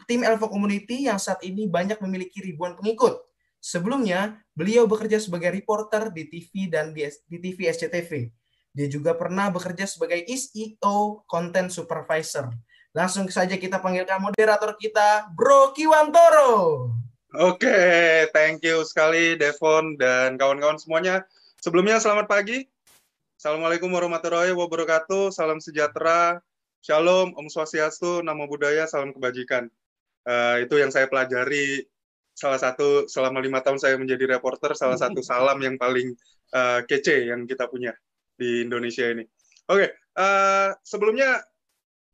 tim 0.06 0.22
Elvo 0.22 0.50
Community 0.54 1.10
yang 1.10 1.18
saat 1.18 1.42
ini 1.42 1.66
banyak 1.66 1.98
memiliki 2.02 2.46
ribuan 2.46 2.78
pengikut. 2.78 3.18
Sebelumnya, 3.60 4.40
beliau 4.54 4.86
bekerja 4.86 5.18
sebagai 5.18 5.52
reporter 5.52 6.14
di 6.14 6.30
TV 6.30 6.70
dan 6.70 6.94
di, 6.94 7.04
di 7.04 7.38
TV 7.42 7.68
SCTV. 7.74 8.32
Dia 8.70 8.88
juga 8.88 9.18
pernah 9.18 9.50
bekerja 9.50 9.90
sebagai 9.90 10.24
SEO 10.30 11.26
Content 11.26 11.74
Supervisor 11.74 12.54
Langsung 12.90 13.30
saja 13.30 13.54
kita 13.54 13.78
panggilkan 13.78 14.18
moderator 14.18 14.74
kita, 14.74 15.30
Bro 15.38 15.78
Kiwantoro. 15.78 16.90
Oke, 17.38 17.70
okay, 17.70 18.26
thank 18.34 18.66
you 18.66 18.82
sekali 18.82 19.38
Devon 19.38 19.94
dan 20.02 20.42
kawan-kawan 20.42 20.82
semuanya. 20.82 21.22
Sebelumnya 21.62 22.02
selamat 22.02 22.26
pagi. 22.26 22.66
Assalamualaikum 23.38 23.94
warahmatullahi 23.94 24.58
wabarakatuh. 24.58 25.30
Salam 25.30 25.62
sejahtera. 25.62 26.42
Shalom, 26.82 27.38
Om 27.38 27.46
Swastiastu, 27.46 28.26
Namo 28.26 28.50
Buddhaya, 28.50 28.90
Salam 28.90 29.14
Kebajikan. 29.14 29.70
Uh, 30.26 30.66
itu 30.66 30.82
yang 30.82 30.90
saya 30.90 31.06
pelajari 31.06 31.86
salah 32.34 32.58
satu 32.58 33.06
selama 33.06 33.38
lima 33.38 33.62
tahun 33.62 33.78
saya 33.78 34.02
menjadi 34.02 34.34
reporter, 34.34 34.74
salah 34.74 34.98
satu 35.06 35.22
salam 35.22 35.62
yang 35.62 35.78
paling 35.78 36.18
uh, 36.58 36.82
kece 36.90 37.30
yang 37.30 37.46
kita 37.46 37.70
punya 37.70 37.94
di 38.34 38.66
Indonesia 38.66 39.06
ini. 39.14 39.30
Oke, 39.70 39.86
okay, 39.86 39.90
uh, 40.18 40.74
sebelumnya 40.82 41.46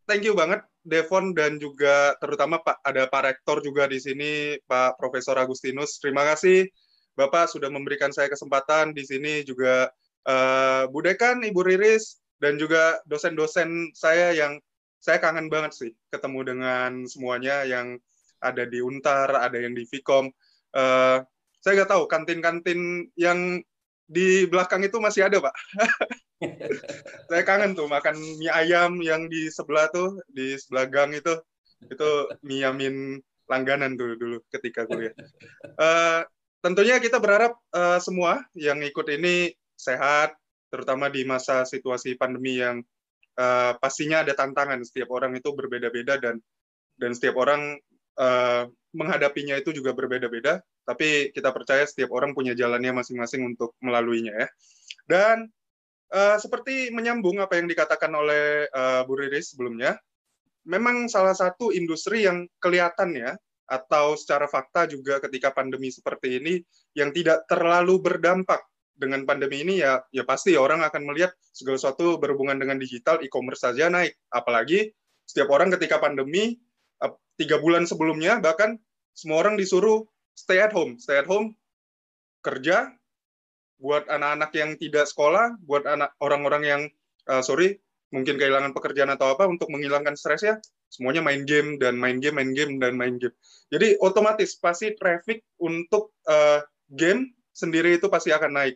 thank 0.05 0.23
you 0.25 0.37
banget 0.37 0.61
Devon 0.85 1.33
dan 1.33 1.57
juga 1.57 2.13
terutama 2.21 2.61
Pak 2.61 2.81
ada 2.85 3.09
Pak 3.09 3.21
Rektor 3.25 3.57
juga 3.65 3.89
di 3.89 3.97
sini 3.97 4.55
Pak 4.69 5.01
Profesor 5.01 5.35
Agustinus. 5.37 5.97
Terima 5.97 6.21
kasih 6.23 6.69
Bapak 7.17 7.49
sudah 7.49 7.73
memberikan 7.73 8.13
saya 8.13 8.29
kesempatan 8.29 8.93
di 8.93 9.01
sini 9.01 9.41
juga 9.41 9.89
uh, 10.29 10.85
Bu 10.91 11.01
Dekan, 11.01 11.41
Ibu 11.41 11.61
Riris 11.65 12.21
dan 12.37 12.59
juga 12.61 13.01
dosen-dosen 13.09 13.95
saya 13.97 14.35
yang 14.35 14.61
saya 15.01 15.21
kangen 15.21 15.49
banget 15.49 15.73
sih 15.73 15.91
ketemu 16.09 16.55
dengan 16.55 17.05
semuanya 17.05 17.65
yang 17.65 17.97
ada 18.41 18.67
di 18.67 18.81
Untar, 18.83 19.31
ada 19.31 19.57
yang 19.57 19.73
di 19.73 19.87
Vkom. 19.89 20.29
Uh, 20.75 21.23
saya 21.63 21.81
nggak 21.81 21.91
tahu 21.97 22.03
kantin-kantin 22.05 23.09
yang 23.17 23.63
di 24.05 24.45
belakang 24.45 24.85
itu 24.85 24.97
masih 25.01 25.25
ada, 25.25 25.41
Pak. 25.41 25.55
saya 27.29 27.43
kangen 27.47 27.73
tuh 27.73 27.89
makan 27.89 28.15
mie 28.37 28.51
ayam 28.53 29.01
yang 29.01 29.25
di 29.25 29.49
sebelah 29.49 29.89
tuh, 29.89 30.21
di 30.29 30.55
sebelah 30.57 30.85
gang 30.85 31.11
itu. 31.13 31.33
Itu 31.89 32.29
mie 32.45 32.65
yamin 32.65 33.19
langganan 33.49 33.97
tuh 33.97 34.17
dulu 34.17 34.41
ketika 34.53 34.85
kuliah. 34.85 35.13
Uh, 35.77 36.25
tentunya 36.61 36.97
kita 37.01 37.17
berharap 37.21 37.57
uh, 37.73 38.01
semua 38.01 38.45
yang 38.57 38.81
ikut 38.81 39.05
ini 39.09 39.53
sehat, 39.77 40.33
terutama 40.69 41.09
di 41.09 41.25
masa 41.25 41.65
situasi 41.65 42.17
pandemi 42.17 42.61
yang 42.61 42.81
uh, 43.37 43.73
pastinya 43.81 44.21
ada 44.21 44.33
tantangan. 44.37 44.81
Setiap 44.85 45.09
orang 45.13 45.33
itu 45.37 45.49
berbeda-beda 45.53 46.21
dan 46.21 46.41
dan 46.95 47.11
setiap 47.11 47.41
orang 47.41 47.77
uh, 48.21 48.69
menghadapinya 48.95 49.59
itu 49.59 49.75
juga 49.75 49.91
berbeda-beda 49.91 50.63
tapi 50.85 51.33
kita 51.33 51.49
percaya 51.49 51.83
setiap 51.83 52.13
orang 52.13 52.37
punya 52.37 52.53
jalannya 52.53 52.93
masing-masing 52.95 53.43
untuk 53.43 53.73
melaluinya 53.81 54.33
ya. 54.45 54.47
Dan 55.05 55.49
uh, 56.13 56.37
seperti 56.37 56.93
menyambung 56.93 57.41
apa 57.41 57.57
yang 57.57 57.65
dikatakan 57.65 58.13
oleh 58.13 58.69
uh, 58.69 59.01
Bu 59.03 59.17
Riris 59.17 59.57
sebelumnya, 59.57 59.97
memang 60.65 61.09
salah 61.09 61.33
satu 61.33 61.69
industri 61.73 62.25
yang 62.25 62.45
kelihatan 62.57 63.13
ya 63.17 63.33
atau 63.65 64.13
secara 64.13 64.45
fakta 64.45 64.85
juga 64.85 65.17
ketika 65.17 65.49
pandemi 65.49 65.89
seperti 65.89 66.37
ini 66.37 66.61
yang 66.93 67.09
tidak 67.09 67.49
terlalu 67.49 67.97
berdampak 67.97 68.61
dengan 68.95 69.27
pandemi 69.27 69.65
ini 69.65 69.81
ya 69.81 69.99
ya 70.13 70.23
pasti 70.23 70.55
orang 70.55 70.85
akan 70.85 71.03
melihat 71.03 71.33
segala 71.51 71.75
sesuatu 71.75 72.15
berhubungan 72.21 72.55
dengan 72.55 72.79
digital 72.79 73.19
e-commerce 73.25 73.65
saja 73.65 73.91
naik 73.91 74.15
apalagi 74.31 74.93
setiap 75.27 75.51
orang 75.51 75.73
ketika 75.75 75.99
pandemi 75.99 76.55
eh, 77.03 77.13
tiga 77.35 77.59
bulan 77.59 77.83
sebelumnya 77.83 78.39
bahkan 78.39 78.79
semua 79.11 79.43
orang 79.43 79.59
disuruh 79.59 80.07
stay 80.35 80.59
at 80.59 80.75
home, 80.75 80.99
stay 80.99 81.23
at 81.23 81.27
home, 81.27 81.55
kerja, 82.43 82.93
buat 83.79 84.07
anak-anak 84.07 84.51
yang 84.55 84.71
tidak 84.79 85.07
sekolah, 85.09 85.57
buat 85.63 85.83
anak 85.87 86.15
orang-orang 86.21 86.63
yang 86.63 86.81
uh, 87.27 87.43
sorry 87.43 87.79
mungkin 88.13 88.39
kehilangan 88.39 88.71
pekerjaan 88.71 89.11
atau 89.11 89.35
apa 89.35 89.49
untuk 89.49 89.67
menghilangkan 89.73 90.15
stres 90.15 90.45
ya, 90.45 90.55
semuanya 90.87 91.19
main 91.19 91.43
game 91.43 91.75
dan 91.81 91.99
main 91.99 92.23
game, 92.23 92.37
main 92.39 92.51
game 92.55 92.79
dan 92.79 92.95
main 92.95 93.19
game. 93.19 93.33
Jadi 93.67 93.99
otomatis 93.99 94.55
pasti 94.55 94.95
traffic 94.95 95.43
untuk 95.59 96.15
uh, 96.29 96.63
game 96.87 97.35
sendiri 97.51 97.99
itu 97.99 98.07
pasti 98.07 98.31
akan 98.31 98.51
naik. 98.55 98.75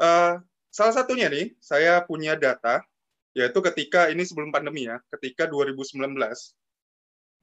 Uh, 0.00 0.42
salah 0.72 0.94
satunya 0.96 1.30
nih, 1.30 1.54
saya 1.62 2.02
punya 2.02 2.34
data, 2.34 2.82
yaitu 3.36 3.62
ketika 3.62 4.10
ini 4.10 4.26
sebelum 4.26 4.50
pandemi 4.50 4.90
ya, 4.90 4.98
ketika 5.14 5.46
2019, 5.46 6.18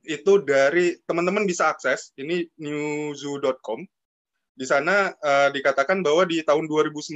itu 0.08 0.40
dari 0.42 0.96
teman-teman 1.04 1.44
bisa 1.44 1.68
akses, 1.70 2.16
ini 2.16 2.48
newzoo.com, 2.56 3.84
di 4.58 4.66
sana 4.66 5.12
uh, 5.14 5.52
dikatakan 5.52 6.02
bahwa 6.02 6.24
di 6.26 6.42
tahun 6.42 6.66
2019, 6.66 7.14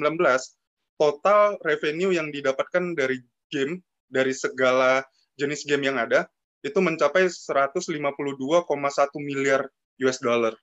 total 1.00 1.58
revenue 1.66 2.14
yang 2.14 2.30
didapatkan 2.30 2.94
dari 2.94 3.24
game, 3.50 3.82
dari 4.12 4.36
segala 4.36 5.02
jenis 5.40 5.66
game 5.66 5.90
yang 5.90 5.98
ada, 5.98 6.30
itu 6.62 6.78
mencapai 6.78 7.26
152,1 7.26 7.98
miliar 9.18 9.66
US 10.06 10.22
dollar. 10.22 10.54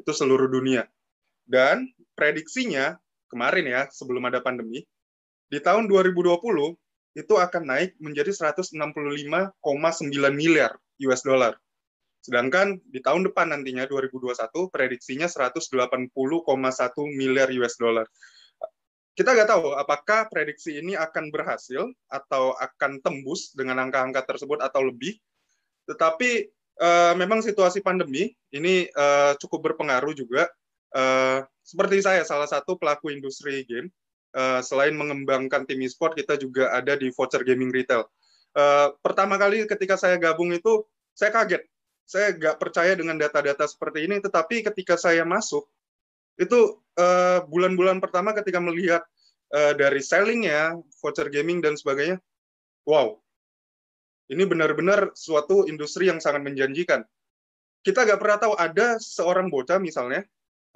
Itu 0.00 0.10
seluruh 0.10 0.50
dunia. 0.50 0.88
Dan 1.46 1.86
prediksinya 2.18 2.98
kemarin 3.30 3.70
ya, 3.70 3.82
sebelum 3.92 4.26
ada 4.26 4.42
pandemi, 4.42 4.82
di 5.52 5.58
tahun 5.62 5.86
2020 5.86 6.42
itu 7.12 7.34
akan 7.36 7.62
naik 7.68 7.90
menjadi 8.00 8.32
165,9 8.32 9.52
miliar 10.32 10.72
US 11.04 11.22
dollar. 11.24 11.56
Sedangkan 12.22 12.78
di 12.86 13.02
tahun 13.02 13.28
depan 13.28 13.50
nantinya 13.50 13.84
2021 13.90 14.70
prediksinya 14.70 15.26
180,1 15.26 16.14
miliar 17.12 17.48
US 17.60 17.74
dollar. 17.76 18.06
Kita 19.12 19.36
nggak 19.36 19.48
tahu 19.50 19.76
apakah 19.76 20.32
prediksi 20.32 20.80
ini 20.80 20.96
akan 20.96 21.28
berhasil 21.28 21.84
atau 22.08 22.56
akan 22.56 23.04
tembus 23.04 23.52
dengan 23.52 23.82
angka-angka 23.84 24.24
tersebut 24.24 24.64
atau 24.64 24.88
lebih. 24.88 25.20
Tetapi 25.84 26.48
uh, 26.80 27.12
memang 27.20 27.44
situasi 27.44 27.84
pandemi 27.84 28.32
ini 28.54 28.88
uh, 28.96 29.36
cukup 29.36 29.72
berpengaruh 29.72 30.16
juga 30.16 30.48
uh, 30.96 31.44
seperti 31.60 32.00
saya 32.00 32.24
salah 32.24 32.48
satu 32.48 32.80
pelaku 32.80 33.12
industri 33.12 33.66
game 33.68 33.92
uh, 34.34 34.60
selain 34.64 34.96
mengembangkan 34.96 35.64
tim 35.68 35.80
e-sport 35.84 36.16
kita 36.16 36.36
juga 36.36 36.72
ada 36.72 36.96
di 36.96 37.12
voucher 37.12 37.44
gaming 37.44 37.72
retail. 37.72 38.08
Uh, 38.52 38.92
pertama 39.00 39.40
kali 39.40 39.64
ketika 39.64 39.96
saya 39.96 40.20
gabung 40.20 40.52
itu 40.52 40.84
saya 41.16 41.32
kaget. 41.32 41.62
Saya 42.02 42.34
nggak 42.36 42.60
percaya 42.60 42.92
dengan 42.92 43.16
data-data 43.16 43.64
seperti 43.64 44.04
ini 44.04 44.20
tetapi 44.20 44.66
ketika 44.66 44.98
saya 44.98 45.22
masuk 45.24 45.64
itu 46.36 46.76
bulan-bulan 47.48 47.96
uh, 47.96 48.02
pertama 48.04 48.36
ketika 48.36 48.60
melihat 48.60 49.00
uh, 49.54 49.72
dari 49.76 50.00
sellingnya 50.02 50.76
voucher 51.00 51.28
gaming 51.32 51.62
dan 51.64 51.78
sebagainya 51.78 52.20
wow. 52.88 53.16
Ini 54.32 54.48
benar-benar 54.48 55.12
suatu 55.12 55.68
industri 55.68 56.08
yang 56.08 56.16
sangat 56.16 56.40
menjanjikan. 56.40 57.04
Kita 57.84 58.08
nggak 58.08 58.16
pernah 58.16 58.38
tahu 58.40 58.54
ada 58.56 58.96
seorang 58.96 59.52
bocah 59.52 59.76
misalnya 59.76 60.24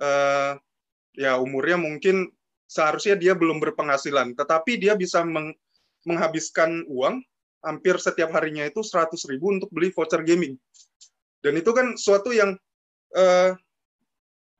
uh, 0.02 0.60
ya 1.16 1.40
umurnya 1.40 1.80
mungkin 1.80 2.28
seharusnya 2.66 3.14
dia 3.14 3.32
belum 3.32 3.62
berpenghasilan, 3.62 4.34
tetapi 4.34 4.78
dia 4.78 4.98
bisa 4.98 5.22
meng 5.22 5.54
menghabiskan 6.06 6.86
uang 6.86 7.18
hampir 7.66 7.98
setiap 7.98 8.30
harinya 8.30 8.62
itu 8.62 8.78
100 8.78 9.10
ribu 9.26 9.50
untuk 9.50 9.66
beli 9.74 9.90
voucher 9.90 10.22
gaming. 10.22 10.54
Dan 11.42 11.58
itu 11.58 11.74
kan 11.74 11.98
suatu 11.98 12.30
yang 12.30 12.54
uh, 13.18 13.50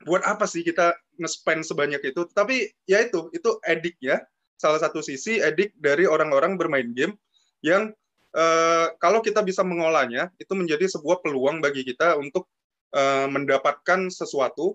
buat 0.02 0.26
apa 0.26 0.42
sih 0.50 0.66
kita 0.66 0.98
nge-spend 1.22 1.62
sebanyak 1.62 2.02
itu? 2.02 2.26
Tapi 2.34 2.66
ya 2.90 3.06
itu, 3.06 3.30
itu 3.30 3.62
edik 3.62 3.94
ya. 4.02 4.18
Salah 4.58 4.82
satu 4.82 4.98
sisi 5.04 5.38
edik 5.38 5.78
dari 5.78 6.08
orang-orang 6.08 6.58
bermain 6.58 6.90
game 6.90 7.14
yang 7.62 7.94
uh, 8.34 8.90
kalau 8.98 9.22
kita 9.22 9.40
bisa 9.46 9.62
mengolahnya, 9.62 10.34
itu 10.42 10.50
menjadi 10.58 10.90
sebuah 10.90 11.22
peluang 11.22 11.62
bagi 11.62 11.86
kita 11.86 12.18
untuk 12.18 12.50
uh, 12.90 13.30
mendapatkan 13.30 14.10
sesuatu 14.10 14.74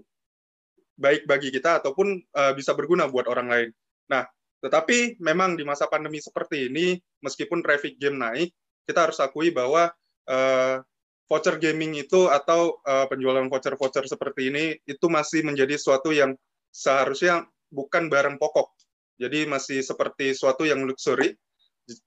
baik 1.02 1.26
bagi 1.26 1.50
kita 1.50 1.82
ataupun 1.82 2.22
uh, 2.38 2.54
bisa 2.54 2.78
berguna 2.78 3.10
buat 3.10 3.26
orang 3.26 3.48
lain. 3.50 3.70
Nah, 4.14 4.24
tetapi 4.62 5.18
memang 5.18 5.58
di 5.58 5.66
masa 5.66 5.90
pandemi 5.90 6.22
seperti 6.22 6.70
ini, 6.70 6.94
meskipun 7.26 7.66
traffic 7.66 7.98
game 7.98 8.22
naik, 8.22 8.54
kita 8.86 9.10
harus 9.10 9.18
akui 9.18 9.50
bahwa 9.50 9.90
uh, 10.30 10.78
voucher 11.26 11.58
gaming 11.58 11.98
itu 11.98 12.30
atau 12.30 12.78
uh, 12.86 13.10
penjualan 13.10 13.48
voucher-voucher 13.50 14.06
seperti 14.06 14.52
ini 14.54 14.66
itu 14.86 15.08
masih 15.10 15.42
menjadi 15.48 15.80
suatu 15.82 16.14
yang 16.14 16.38
seharusnya 16.70 17.48
bukan 17.72 18.12
barang 18.12 18.38
pokok. 18.38 18.70
Jadi 19.18 19.48
masih 19.50 19.80
seperti 19.82 20.36
suatu 20.38 20.68
yang 20.68 20.86
luxury. 20.86 21.34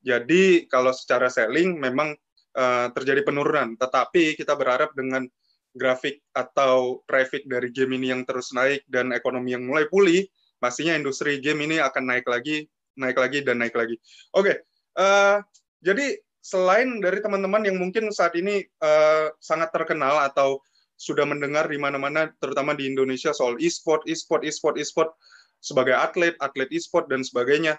Jadi 0.05 0.71
kalau 0.71 0.95
secara 0.95 1.27
selling 1.33 1.81
memang 1.81 2.15
uh, 2.55 2.87
terjadi 2.95 3.27
penurunan, 3.27 3.75
tetapi 3.81 4.39
kita 4.39 4.55
berharap 4.55 4.95
dengan 4.95 5.27
grafik 5.75 6.23
atau 6.33 7.03
traffic 7.05 7.45
dari 7.51 7.69
game 7.75 7.99
ini 7.99 8.15
yang 8.15 8.23
terus 8.23 8.55
naik 8.55 8.87
dan 8.87 9.11
ekonomi 9.11 9.53
yang 9.53 9.67
mulai 9.67 9.91
pulih, 9.91 10.25
pastinya 10.63 10.95
industri 10.95 11.43
game 11.43 11.67
ini 11.67 11.83
akan 11.83 12.09
naik 12.09 12.27
lagi, 12.31 12.65
naik 12.97 13.19
lagi 13.19 13.43
dan 13.43 13.61
naik 13.61 13.75
lagi. 13.75 13.99
Oke, 14.33 14.55
okay. 14.55 14.57
uh, 14.97 15.05
eh, 15.05 15.37
jadi 15.83 16.07
selain 16.45 17.03
dari 17.03 17.19
teman-teman 17.19 17.67
yang 17.67 17.77
mungkin 17.77 18.09
saat 18.15 18.39
ini 18.39 18.63
uh, 18.81 19.35
sangat 19.43 19.75
terkenal 19.75 20.23
atau 20.25 20.63
sudah 20.95 21.27
mendengar 21.27 21.67
di 21.67 21.77
mana-mana, 21.77 22.31
terutama 22.39 22.73
di 22.73 22.87
Indonesia 22.87 23.35
soal 23.35 23.59
e-sport, 23.59 24.07
e-sport, 24.07 24.47
e-sport, 24.47 24.79
e-sport 24.79 25.11
sebagai 25.59 25.97
atlet, 25.97 26.39
atlet 26.39 26.71
e-sport 26.71 27.11
dan 27.11 27.27
sebagainya, 27.27 27.75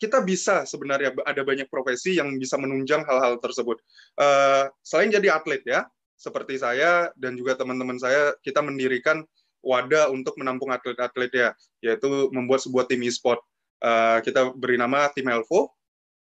kita 0.00 0.24
bisa 0.24 0.64
sebenarnya 0.64 1.12
ada 1.28 1.42
banyak 1.44 1.68
profesi 1.68 2.16
yang 2.16 2.32
bisa 2.40 2.56
menunjang 2.56 3.04
hal-hal 3.04 3.36
tersebut. 3.36 3.76
Uh, 4.16 4.70
selain 4.80 5.12
jadi 5.12 5.36
atlet 5.36 5.60
ya, 5.68 5.84
seperti 6.20 6.60
saya 6.60 7.08
dan 7.16 7.32
juga 7.32 7.56
teman-teman 7.56 7.96
saya 7.96 8.36
kita 8.44 8.60
mendirikan 8.60 9.24
wadah 9.64 10.12
untuk 10.12 10.36
menampung 10.36 10.68
atlet-atlet 10.68 11.32
ya, 11.32 11.48
yaitu 11.80 12.28
membuat 12.36 12.60
sebuah 12.60 12.84
tim 12.84 13.00
e-sport. 13.08 13.40
Uh, 13.80 14.20
kita 14.20 14.52
beri 14.52 14.76
nama 14.76 15.08
tim 15.16 15.24
Elvo. 15.24 15.72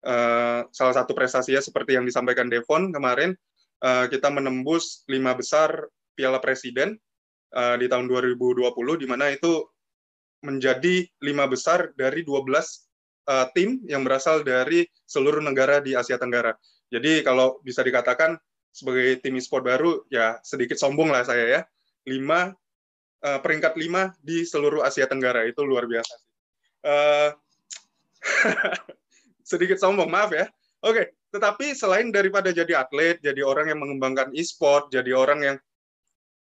Uh, 0.04 0.66
salah 0.74 0.92
satu 0.92 1.14
prestasinya 1.14 1.62
seperti 1.62 1.96
yang 1.96 2.04
disampaikan 2.04 2.50
Devon 2.50 2.90
kemarin, 2.92 3.32
uh, 3.86 4.04
kita 4.10 4.28
menembus 4.28 5.06
lima 5.08 5.32
besar 5.32 5.88
Piala 6.12 6.42
Presiden 6.42 6.98
uh, 7.54 7.78
di 7.78 7.86
tahun 7.88 8.10
2020, 8.10 8.68
di 9.00 9.06
mana 9.08 9.32
itu 9.32 9.64
menjadi 10.44 11.08
lima 11.24 11.48
besar 11.48 11.96
dari 11.96 12.20
12 12.20 12.44
uh, 13.30 13.46
tim 13.56 13.80
yang 13.88 14.04
berasal 14.04 14.44
dari 14.44 14.84
seluruh 15.08 15.40
negara 15.40 15.80
di 15.80 15.96
Asia 15.96 16.20
Tenggara. 16.20 16.52
Jadi 16.92 17.24
kalau 17.24 17.58
bisa 17.64 17.80
dikatakan 17.80 18.36
sebagai 18.74 19.22
tim 19.22 19.38
e-sport 19.38 19.62
baru 19.62 20.02
ya 20.10 20.42
sedikit 20.42 20.74
sombong 20.74 21.14
lah 21.14 21.22
saya 21.22 21.44
ya. 21.46 21.60
Lima 22.10 22.50
uh, 23.22 23.38
peringkat 23.38 23.78
lima 23.78 24.10
di 24.18 24.42
seluruh 24.42 24.82
Asia 24.82 25.06
Tenggara 25.06 25.46
itu 25.46 25.62
luar 25.62 25.86
biasa 25.86 26.12
sih. 26.18 26.32
Uh, 26.84 27.30
sedikit 29.50 29.78
sombong 29.78 30.10
maaf 30.10 30.34
ya. 30.34 30.50
Oke, 30.84 30.92
okay. 30.92 31.06
tetapi 31.32 31.72
selain 31.72 32.12
daripada 32.12 32.52
jadi 32.52 32.84
atlet, 32.84 33.16
jadi 33.24 33.40
orang 33.40 33.72
yang 33.72 33.80
mengembangkan 33.80 34.36
e-sport, 34.36 34.92
jadi 34.92 35.16
orang 35.16 35.40
yang 35.40 35.56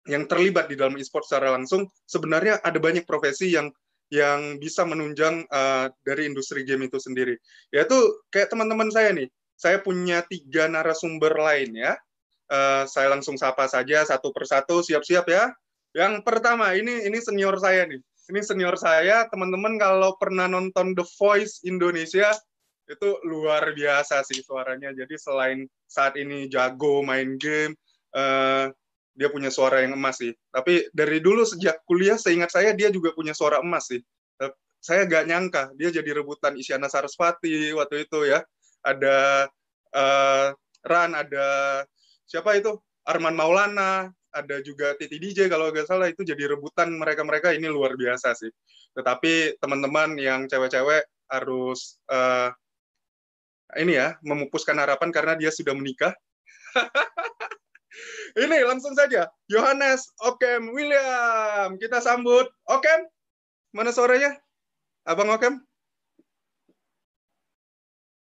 yang 0.09 0.25
terlibat 0.25 0.65
di 0.65 0.73
dalam 0.73 0.97
e-sport 0.97 1.29
secara 1.29 1.53
langsung, 1.53 1.85
sebenarnya 2.09 2.57
ada 2.65 2.81
banyak 2.81 3.05
profesi 3.05 3.53
yang 3.53 3.69
yang 4.09 4.57
bisa 4.57 4.81
menunjang 4.81 5.45
uh, 5.47 5.93
dari 6.01 6.25
industri 6.25 6.65
game 6.65 6.89
itu 6.89 6.97
sendiri. 6.97 7.37
Yaitu 7.69 7.95
kayak 8.33 8.49
teman-teman 8.49 8.89
saya 8.89 9.13
nih, 9.13 9.29
saya 9.53 9.77
punya 9.77 10.25
tiga 10.25 10.65
narasumber 10.65 11.37
lain 11.37 11.77
ya, 11.77 11.93
uh, 12.51 12.83
saya 12.83 13.07
langsung 13.15 13.39
sapa 13.39 13.65
saja 13.71 14.03
satu 14.03 14.35
persatu, 14.35 14.83
siap-siap 14.83 15.25
ya. 15.31 15.55
Yang 15.95 16.27
pertama, 16.27 16.75
ini 16.75 17.07
ini 17.07 17.17
senior 17.23 17.55
saya 17.57 17.87
nih. 17.87 18.03
Ini 18.31 18.39
senior 18.43 18.75
saya, 18.75 19.27
teman-teman 19.31 19.79
kalau 19.79 20.15
pernah 20.19 20.45
nonton 20.47 20.93
The 20.95 21.03
Voice 21.19 21.63
Indonesia, 21.63 22.31
itu 22.87 23.09
luar 23.23 23.71
biasa 23.71 24.23
sih 24.27 24.43
suaranya. 24.43 24.91
Jadi 24.91 25.15
selain 25.15 25.67
saat 25.87 26.19
ini 26.19 26.51
jago 26.51 27.03
main 27.03 27.39
game, 27.39 27.75
uh, 28.15 28.71
dia 29.15 29.27
punya 29.27 29.51
suara 29.51 29.83
yang 29.83 29.95
emas 29.95 30.19
sih. 30.19 30.31
Tapi 30.51 30.87
dari 30.95 31.19
dulu 31.19 31.43
sejak 31.43 31.83
kuliah, 31.83 32.15
seingat 32.15 32.51
saya 32.51 32.71
dia 32.71 32.87
juga 32.91 33.11
punya 33.15 33.35
suara 33.35 33.59
emas 33.59 33.87
sih. 33.91 33.99
Saya 34.81 35.05
gak 35.05 35.29
nyangka 35.29 35.63
dia 35.77 35.93
jadi 35.93 36.09
rebutan 36.09 36.57
Isyana 36.57 36.89
Sarasvati 36.89 37.69
waktu 37.77 38.09
itu 38.09 38.25
ya. 38.25 38.41
Ada 38.81 39.45
uh, 39.93 40.47
Ran, 40.81 41.13
ada 41.13 41.47
siapa 42.31 42.55
itu? 42.55 42.79
Arman 43.03 43.35
Maulana, 43.35 44.07
ada 44.31 44.63
juga 44.63 44.95
Titi 44.95 45.19
DJ 45.19 45.51
kalau 45.51 45.67
nggak 45.67 45.83
salah 45.83 46.07
itu 46.07 46.23
jadi 46.23 46.55
rebutan 46.55 46.95
mereka-mereka 46.95 47.51
ini 47.51 47.67
luar 47.67 47.99
biasa 47.99 48.31
sih. 48.31 48.47
Tetapi 48.95 49.59
teman-teman 49.59 50.15
yang 50.15 50.47
cewek-cewek 50.47 51.03
harus 51.27 51.99
uh, 52.07 52.47
ini 53.75 53.99
ya 53.99 54.15
memupuskan 54.23 54.79
harapan 54.79 55.11
karena 55.11 55.33
dia 55.35 55.51
sudah 55.51 55.75
menikah. 55.75 56.15
ini 58.39 58.63
langsung 58.63 58.95
saja 58.95 59.27
Yohanes 59.51 60.07
Okem 60.23 60.71
William 60.71 61.75
kita 61.75 61.99
sambut. 61.99 62.47
Okem 62.71 63.11
mana 63.75 63.91
suaranya? 63.91 64.39
Abang 65.03 65.27
Okem? 65.35 65.59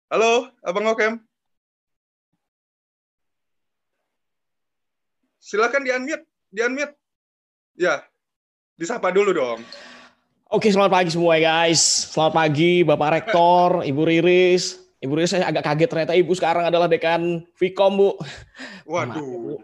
Halo 0.08 0.48
Abang 0.64 0.88
Okem 0.88 1.29
Silakan 5.50 5.82
di 5.82 5.90
unmute, 5.90 6.30
di 6.54 6.62
unmute. 6.62 6.94
Ya, 7.74 8.06
disapa 8.78 9.10
dulu 9.10 9.34
dong. 9.34 9.66
Oke, 10.46 10.70
selamat 10.70 10.94
pagi 10.94 11.10
semua 11.10 11.42
ya 11.42 11.66
guys. 11.66 11.82
Selamat 12.14 12.34
pagi 12.38 12.86
Bapak 12.86 13.10
Rektor, 13.18 13.70
Ibu 13.90 14.02
Riris. 14.06 14.78
Ibu 15.02 15.10
Riris 15.18 15.34
saya 15.34 15.50
agak 15.50 15.66
kaget 15.66 15.90
ternyata 15.90 16.14
Ibu 16.14 16.38
sekarang 16.38 16.70
adalah 16.70 16.86
dekan 16.86 17.50
Vkom, 17.58 17.94
Bu. 17.98 18.10
Waduh. 18.86 19.58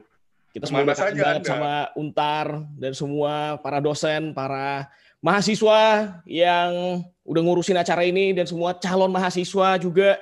Kita 0.58 0.66
semua 0.66 0.90
dekat 0.90 1.22
banget 1.22 1.46
Anda? 1.46 1.50
sama 1.54 1.74
Untar 1.94 2.66
dan 2.82 2.92
semua 2.98 3.62
para 3.62 3.78
dosen, 3.78 4.34
para 4.34 4.90
mahasiswa 5.22 6.18
yang 6.26 7.06
udah 7.22 7.42
ngurusin 7.46 7.78
acara 7.78 8.10
ini 8.10 8.34
dan 8.34 8.50
semua 8.50 8.74
calon 8.74 9.14
mahasiswa 9.14 9.78
juga. 9.78 10.18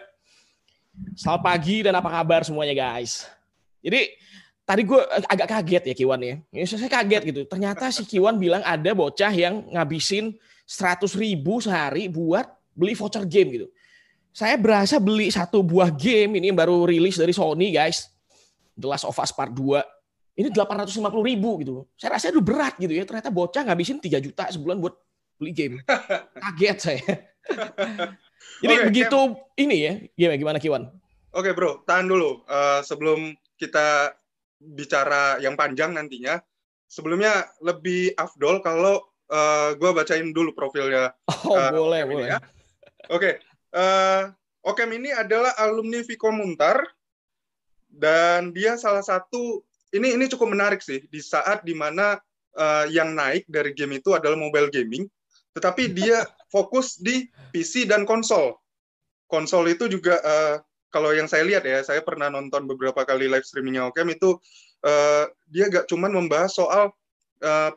Selamat 1.15 1.55
pagi 1.55 1.87
dan 1.87 1.95
apa 1.95 2.11
kabar 2.11 2.43
semuanya 2.43 2.75
guys. 2.75 3.31
Jadi 3.79 4.22
tadi 4.63 4.81
gue 4.87 4.99
agak 5.27 5.47
kaget 5.47 5.83
ya 5.91 5.95
Kiwan 5.95 6.19
ya. 6.23 6.35
Ya, 6.51 6.63
Saya 6.67 6.89
kaget 6.91 7.23
gitu. 7.29 7.41
Ternyata 7.47 7.91
si 7.91 8.07
Kiwan 8.07 8.39
bilang 8.39 8.63
ada 8.63 8.91
bocah 8.95 9.31
yang 9.31 9.67
ngabisin 9.71 10.35
100 10.67 11.03
ribu 11.19 11.59
sehari 11.59 12.07
buat 12.07 12.47
beli 12.73 12.95
voucher 12.95 13.23
game 13.27 13.49
gitu. 13.61 13.67
Saya 14.33 14.57
berasa 14.57 14.97
beli 14.97 15.29
satu 15.29 15.61
buah 15.61 15.93
game 15.93 16.41
ini 16.41 16.49
yang 16.49 16.57
baru 16.57 16.89
rilis 16.89 17.21
dari 17.21 17.35
Sony 17.35 17.69
guys. 17.69 18.09
The 18.73 18.89
Last 18.89 19.05
of 19.05 19.13
Us 19.13 19.29
Part 19.29 19.53
2. 19.53 19.83
Ini 20.33 20.49
850 20.49 20.97
ribu 21.21 21.61
gitu. 21.61 21.85
Saya 21.93 22.17
rasa 22.17 22.33
itu 22.33 22.41
berat 22.41 22.73
gitu 22.81 22.89
ya. 22.89 23.05
Ternyata 23.05 23.29
bocah 23.29 23.61
ngabisin 23.69 24.01
3 24.01 24.17
juta 24.17 24.49
sebulan 24.49 24.81
buat 24.81 24.97
beli 25.37 25.53
game. 25.53 25.75
Kaget 26.49 26.77
saya. 26.81 27.05
Jadi 28.63 28.73
Oke, 28.79 28.83
begitu 28.89 29.19
ini 29.61 29.77
ya. 29.77 29.93
Gimana, 30.17 30.37
gimana 30.39 30.57
Kiwan? 30.57 30.83
Oke 31.33 31.53
bro, 31.53 31.85
tahan 31.85 32.09
dulu. 32.09 32.41
Eh, 32.49 32.81
sebelum 32.81 33.37
kita 33.61 34.17
bicara 34.63 35.37
yang 35.43 35.59
panjang 35.59 35.91
nantinya, 35.91 36.39
sebelumnya 36.87 37.51
lebih 37.59 38.15
afdol 38.15 38.63
kalau 38.63 39.03
gue 39.73 39.91
bacain 39.97 40.29
dulu 40.29 40.53
profilnya. 40.53 41.09
Oh 41.25 41.57
Eh, 41.57 41.71
boleh, 41.73 42.01
Okem 42.05 42.13
boleh. 42.13 42.27
ya. 42.29 42.37
Oke, 43.09 43.31
eh, 43.73 44.21
Okem 44.63 44.89
ini 44.95 45.09
adalah 45.11 45.57
alumni 45.59 45.99
Vkom 46.05 46.39
Untar 46.39 46.79
dan 47.91 48.53
dia 48.55 48.79
salah 48.79 49.03
satu 49.03 49.61
ini 49.93 50.15
ini 50.17 50.25
cukup 50.31 50.53
menarik 50.53 50.81
sih 50.81 51.03
di 51.11 51.19
saat 51.21 51.61
di 51.65 51.75
mana 51.75 52.17
eh, 52.55 52.85
yang 52.93 53.13
naik 53.17 53.49
dari 53.49 53.73
game 53.73 53.99
itu 53.99 54.13
adalah 54.15 54.37
mobile 54.37 54.69
gaming, 54.69 55.09
tetapi 55.57 55.91
dia 55.91 56.23
fokus 56.53 57.01
di 57.01 57.25
PC 57.51 57.89
dan 57.89 58.05
konsol. 58.05 58.53
Konsol 59.27 59.73
itu 59.73 59.89
juga 59.89 60.17
eh, 60.21 60.55
kalau 60.93 61.09
yang 61.09 61.25
saya 61.25 61.41
lihat 61.41 61.65
ya, 61.65 61.81
saya 61.81 62.05
pernah 62.05 62.29
nonton 62.29 62.69
beberapa 62.69 63.01
kali 63.01 63.25
live 63.25 63.43
streamingnya 63.43 63.89
Okem 63.89 64.13
itu 64.13 64.37
eh, 64.85 65.25
dia 65.49 65.65
gak 65.73 65.89
cuman 65.89 66.13
membahas 66.13 66.53
soal 66.53 66.93
eh, 67.41 67.73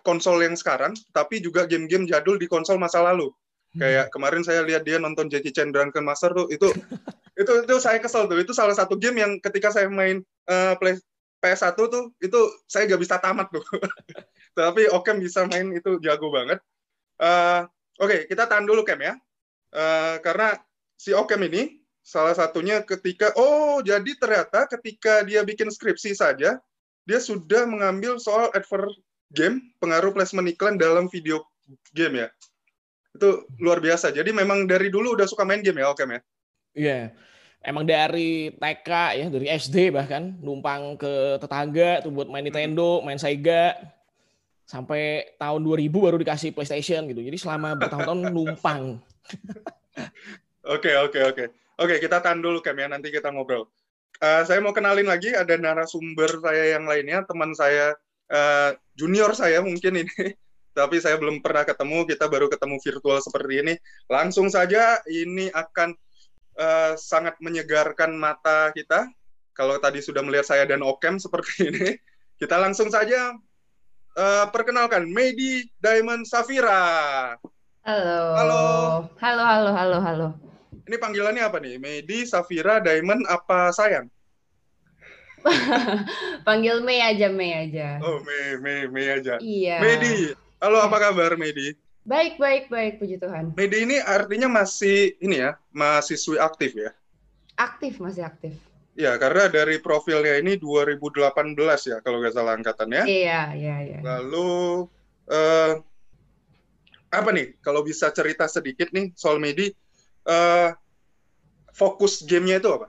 konsol 0.00 0.40
yang 0.40 0.56
sekarang, 0.56 0.96
tapi 1.12 1.44
juga 1.44 1.68
game-game 1.68 2.08
jadul 2.08 2.40
di 2.40 2.48
konsol 2.48 2.80
masa 2.80 3.04
lalu. 3.04 3.28
Kayak 3.70 4.10
kemarin 4.10 4.42
saya 4.42 4.66
lihat 4.66 4.82
dia 4.82 4.98
nonton 4.98 5.30
Jackie 5.30 5.54
Chan 5.54 5.70
Drunken 5.70 6.02
Master 6.02 6.34
tuh 6.34 6.50
itu 6.50 6.66
itu 7.40 7.52
itu 7.62 7.76
saya 7.78 8.02
kesel 8.02 8.26
tuh. 8.26 8.40
Itu 8.40 8.50
salah 8.56 8.74
satu 8.74 8.98
game 8.98 9.22
yang 9.22 9.38
ketika 9.38 9.70
saya 9.70 9.86
main 9.86 10.24
eh, 10.50 10.74
play 10.80 10.98
PS1 11.40 11.76
tuh 11.76 12.12
itu 12.18 12.40
saya 12.66 12.88
gak 12.88 13.00
bisa 13.00 13.20
tamat 13.20 13.46
tuh. 13.52 13.62
Tapi 14.58 14.90
Okem 14.90 15.22
bisa 15.22 15.46
main 15.46 15.70
itu 15.76 16.00
jago 16.02 16.32
banget. 16.32 16.58
Eh, 17.20 17.62
Oke, 18.00 18.24
kita 18.24 18.48
tahan 18.48 18.64
dulu 18.64 18.80
Kem 18.80 19.04
ya. 19.04 19.14
Eh, 19.70 20.16
karena 20.24 20.56
si 20.96 21.12
Okem 21.12 21.44
ini 21.46 21.79
salah 22.10 22.34
satunya 22.34 22.82
ketika 22.82 23.30
oh 23.38 23.78
jadi 23.86 24.10
ternyata 24.18 24.66
ketika 24.66 25.22
dia 25.22 25.46
bikin 25.46 25.70
skripsi 25.70 26.18
saja 26.18 26.58
dia 27.06 27.20
sudah 27.22 27.70
mengambil 27.70 28.18
soal 28.18 28.50
advert 28.50 28.90
game 29.30 29.70
pengaruh 29.78 30.10
placement 30.10 30.50
iklan 30.50 30.74
dalam 30.74 31.06
video 31.06 31.42
game 31.94 32.26
ya. 32.26 32.28
Itu 33.14 33.46
luar 33.58 33.78
biasa. 33.82 34.10
Jadi 34.14 34.30
memang 34.30 34.66
dari 34.66 34.90
dulu 34.90 35.14
udah 35.18 35.26
suka 35.26 35.46
main 35.46 35.62
game 35.62 35.82
ya, 35.82 35.90
Okem 35.90 36.10
ya. 36.14 36.20
Iya. 36.74 37.00
Emang 37.60 37.84
dari 37.84 38.54
TK 38.56 38.90
ya, 39.20 39.26
dari 39.28 39.46
SD 39.50 39.92
bahkan 39.92 40.38
numpang 40.40 40.96
ke 40.96 41.36
tetangga 41.36 42.00
tuh 42.00 42.10
buat 42.14 42.30
main 42.30 42.46
Nintendo, 42.46 43.02
main 43.04 43.18
Sega. 43.18 43.74
Sampai 44.64 45.34
tahun 45.34 45.66
2000 45.66 45.90
baru 45.90 46.16
dikasih 46.22 46.54
PlayStation 46.54 47.02
gitu. 47.10 47.26
Jadi 47.26 47.36
selama 47.38 47.74
bertahun-tahun 47.74 48.30
numpang. 48.30 48.82
Oke, 50.60 50.92
oke, 50.92 51.18
oke. 51.24 51.44
Oke, 51.80 51.96
kita 51.96 52.20
tahan 52.20 52.44
dulu 52.44 52.60
Kem 52.60 52.76
ya, 52.76 52.92
nanti 52.92 53.08
kita 53.08 53.32
ngobrol. 53.32 53.64
Eh, 54.20 54.44
saya 54.44 54.60
mau 54.60 54.76
kenalin 54.76 55.08
lagi 55.08 55.32
ada 55.32 55.56
narasumber 55.56 56.28
saya 56.44 56.76
yang 56.76 56.84
lainnya, 56.84 57.24
teman 57.24 57.56
saya 57.56 57.96
eh, 58.28 58.76
junior 58.92 59.32
saya 59.32 59.64
mungkin 59.64 60.04
ini, 60.04 60.36
tapi 60.78 61.00
saya 61.00 61.16
belum 61.16 61.40
pernah 61.40 61.64
ketemu, 61.64 62.04
kita 62.04 62.28
baru 62.28 62.52
ketemu 62.52 62.76
virtual 62.84 63.18
seperti 63.24 63.54
ini. 63.64 63.74
Langsung 64.12 64.52
saja 64.52 65.00
ini 65.08 65.48
akan 65.48 65.96
eh, 66.60 66.92
sangat 67.00 67.40
menyegarkan 67.40 68.12
mata 68.12 68.68
kita. 68.76 69.08
Kalau 69.56 69.80
tadi 69.80 70.04
sudah 70.04 70.20
melihat 70.20 70.52
saya 70.52 70.68
dan 70.68 70.84
Okem 70.84 71.16
seperti 71.16 71.64
ini, 71.72 71.96
kita 72.36 72.60
langsung 72.60 72.92
saja 72.92 73.32
eh, 74.20 74.46
perkenalkan 74.52 75.08
Medi 75.08 75.64
Diamond 75.80 76.28
Safira. 76.28 77.40
Halo. 77.88 78.20
Halo. 78.36 78.62
Halo, 79.16 79.42
halo, 79.48 79.70
halo, 79.72 79.98
halo. 80.04 80.49
Ini 80.90 80.98
panggilannya 80.98 81.46
apa 81.46 81.62
nih? 81.62 81.78
Medi, 81.78 82.26
Safira, 82.26 82.82
Diamond, 82.82 83.22
apa 83.30 83.70
sayang? 83.70 84.10
Panggil 86.46 86.82
Mei 86.82 86.98
aja, 86.98 87.30
Mei 87.30 87.54
aja. 87.54 88.02
Oh, 88.02 88.18
Mei, 88.26 88.58
Mei, 88.58 88.90
Mei 88.90 89.06
aja. 89.06 89.38
Iya. 89.38 89.78
Medi, 89.78 90.34
halo 90.58 90.82
apa 90.82 90.98
kabar 90.98 91.38
Medi? 91.38 91.78
Baik, 92.02 92.42
baik, 92.42 92.66
baik, 92.66 92.98
puji 92.98 93.22
Tuhan. 93.22 93.54
Medi 93.54 93.86
ini 93.86 94.02
artinya 94.02 94.50
masih 94.50 95.14
ini 95.22 95.38
ya, 95.38 95.54
mahasiswi 95.70 96.42
aktif 96.42 96.74
ya? 96.74 96.90
Aktif, 97.54 98.02
masih 98.02 98.26
aktif. 98.26 98.58
Ya, 98.98 99.14
karena 99.14 99.46
dari 99.46 99.78
profilnya 99.78 100.42
ini 100.42 100.58
2018 100.58 101.86
ya, 101.86 102.02
kalau 102.02 102.18
nggak 102.18 102.34
salah 102.34 102.58
angkatannya. 102.58 103.06
Iya, 103.06 103.54
iya, 103.54 103.76
iya. 103.86 103.98
Lalu, 104.02 104.90
eh, 105.30 105.72
apa 107.14 107.30
nih, 107.30 107.62
kalau 107.62 107.86
bisa 107.86 108.10
cerita 108.10 108.50
sedikit 108.50 108.90
nih 108.90 109.14
soal 109.14 109.38
Medi, 109.38 109.70
eh, 110.26 110.70
fokus 111.78 112.22
gamenya 112.28 112.56
itu 112.62 112.68
apa? 112.76 112.86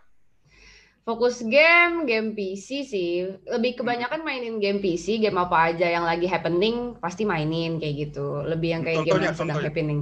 Fokus 1.01 1.41
game, 1.41 2.05
game 2.05 2.37
PC 2.37 2.85
sih. 2.85 3.25
Lebih 3.49 3.81
kebanyakan 3.81 4.21
mainin 4.21 4.61
game 4.61 4.77
PC, 4.77 5.17
game 5.17 5.33
apa 5.41 5.73
aja 5.73 5.89
yang 5.89 6.05
lagi 6.05 6.29
happening 6.29 6.93
pasti 7.01 7.25
mainin 7.25 7.81
kayak 7.81 7.95
gitu. 8.13 8.45
Lebih 8.45 8.69
yang 8.77 8.83
kayak 8.85 9.01
game 9.09 9.09
Contohnya, 9.09 9.25
yang 9.25 9.37
sedang 9.37 9.57
contohnya. 9.57 9.65
happening. 9.65 9.99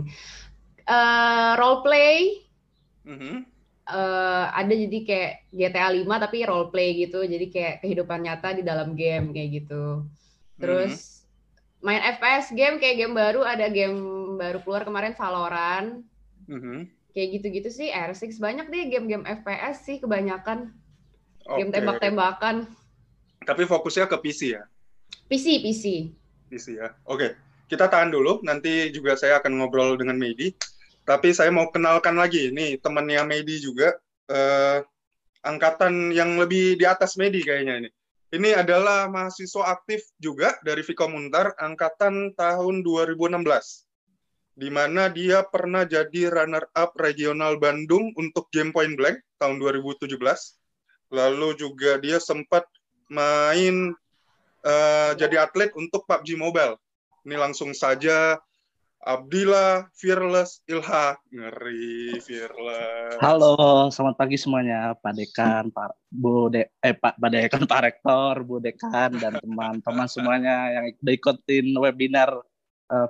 Eh, 0.84 1.52
role 1.60 1.80
play, 1.86 2.18
Mhm. 3.06 3.46
eh, 3.90 4.46
ada 4.60 4.74
jadi 4.74 4.98
kayak 5.08 5.32
GTA 5.50 5.90
5 5.90 6.16
tapi 6.22 6.38
role 6.46 6.70
play 6.74 6.90
gitu. 7.02 7.20
Jadi 7.26 7.46
kayak 7.54 7.74
kehidupan 7.82 8.20
nyata 8.26 8.50
di 8.58 8.64
dalam 8.64 8.94
game 8.94 9.32
kayak 9.36 9.50
gitu. 9.64 10.06
Terus 10.60 11.26
main 11.80 12.02
FPS 12.04 12.52
game 12.54 12.78
kayak 12.82 12.96
game 13.00 13.16
baru 13.16 13.42
ada 13.48 13.66
game 13.72 13.98
baru 14.36 14.60
keluar 14.64 14.84
kemarin 14.88 15.16
Valorant. 15.16 16.04
Mhm. 16.48 16.90
Kayak 17.12 17.42
gitu-gitu 17.42 17.70
sih 17.74 17.90
R6 17.90 18.38
banyak 18.38 18.70
deh 18.70 18.84
game-game 18.94 19.26
FPS 19.26 19.82
sih 19.84 19.98
kebanyakan 19.98 20.74
game 21.58 21.70
Oke. 21.70 21.76
tembak-tembakan. 21.76 22.56
Tapi 23.44 23.64
fokusnya 23.66 24.06
ke 24.06 24.18
PC 24.22 24.54
ya? 24.54 24.64
PC 25.26 25.64
PC. 25.66 25.86
PC 26.50 26.66
ya. 26.78 26.94
Oke, 27.10 27.34
kita 27.66 27.90
tahan 27.90 28.14
dulu. 28.14 28.42
Nanti 28.46 28.94
juga 28.94 29.18
saya 29.18 29.42
akan 29.42 29.58
ngobrol 29.58 29.98
dengan 29.98 30.18
Medi. 30.18 30.54
Tapi 31.08 31.34
saya 31.34 31.50
mau 31.50 31.74
kenalkan 31.74 32.14
lagi 32.14 32.54
nih 32.54 32.78
temannya 32.78 33.26
Medi 33.26 33.58
juga 33.58 33.98
eh, 34.30 34.86
angkatan 35.42 36.14
yang 36.14 36.38
lebih 36.38 36.78
di 36.78 36.86
atas 36.86 37.18
Medi 37.18 37.42
kayaknya 37.42 37.86
ini. 37.86 37.90
Ini 38.30 38.62
adalah 38.62 39.10
mahasiswa 39.10 39.74
aktif 39.74 40.06
juga 40.22 40.54
dari 40.62 40.86
Vkom 40.86 41.18
Untar 41.18 41.58
angkatan 41.58 42.38
tahun 42.38 42.86
2016. 42.86 43.42
Di 44.60 44.68
mana 44.68 45.08
dia 45.08 45.40
pernah 45.48 45.88
jadi 45.88 46.28
runner 46.28 46.68
up 46.76 46.92
regional 47.00 47.56
Bandung 47.56 48.12
untuk 48.20 48.52
game 48.52 48.76
Point 48.76 49.00
Blank 49.00 49.24
tahun 49.40 49.56
2017. 49.56 50.20
Lalu 51.16 51.56
juga 51.56 51.96
dia 52.04 52.20
sempat 52.20 52.68
main 53.08 53.96
eh, 54.68 55.12
jadi 55.16 55.48
atlet 55.48 55.72
untuk 55.80 56.04
PUBG 56.04 56.36
Mobile. 56.36 56.76
Ini 57.24 57.40
langsung 57.40 57.72
saja 57.72 58.36
Abdillah 59.00 59.88
Fearless 59.96 60.60
Ilha 60.68 61.16
ngeri 61.32 62.20
Fearless. 62.20 63.16
Halo, 63.24 63.88
selamat 63.88 64.16
pagi 64.20 64.36
semuanya, 64.36 64.92
Pak 65.00 65.14
Dekan, 65.16 65.72
Pak 65.72 65.96
Bu 66.12 66.52
De, 66.52 66.68
eh 66.84 66.92
Pak 66.92 67.16
Pak 67.16 67.30
Dekan, 67.32 67.64
Pak 67.64 67.80
Rektor, 67.88 68.44
Bu 68.44 68.60
Dekan 68.60 69.16
dan 69.16 69.40
teman-teman 69.40 70.08
semuanya 70.12 70.84
yang 70.84 70.86
ikutin 70.92 71.72
webinar 71.80 72.44
uh, 72.92 73.08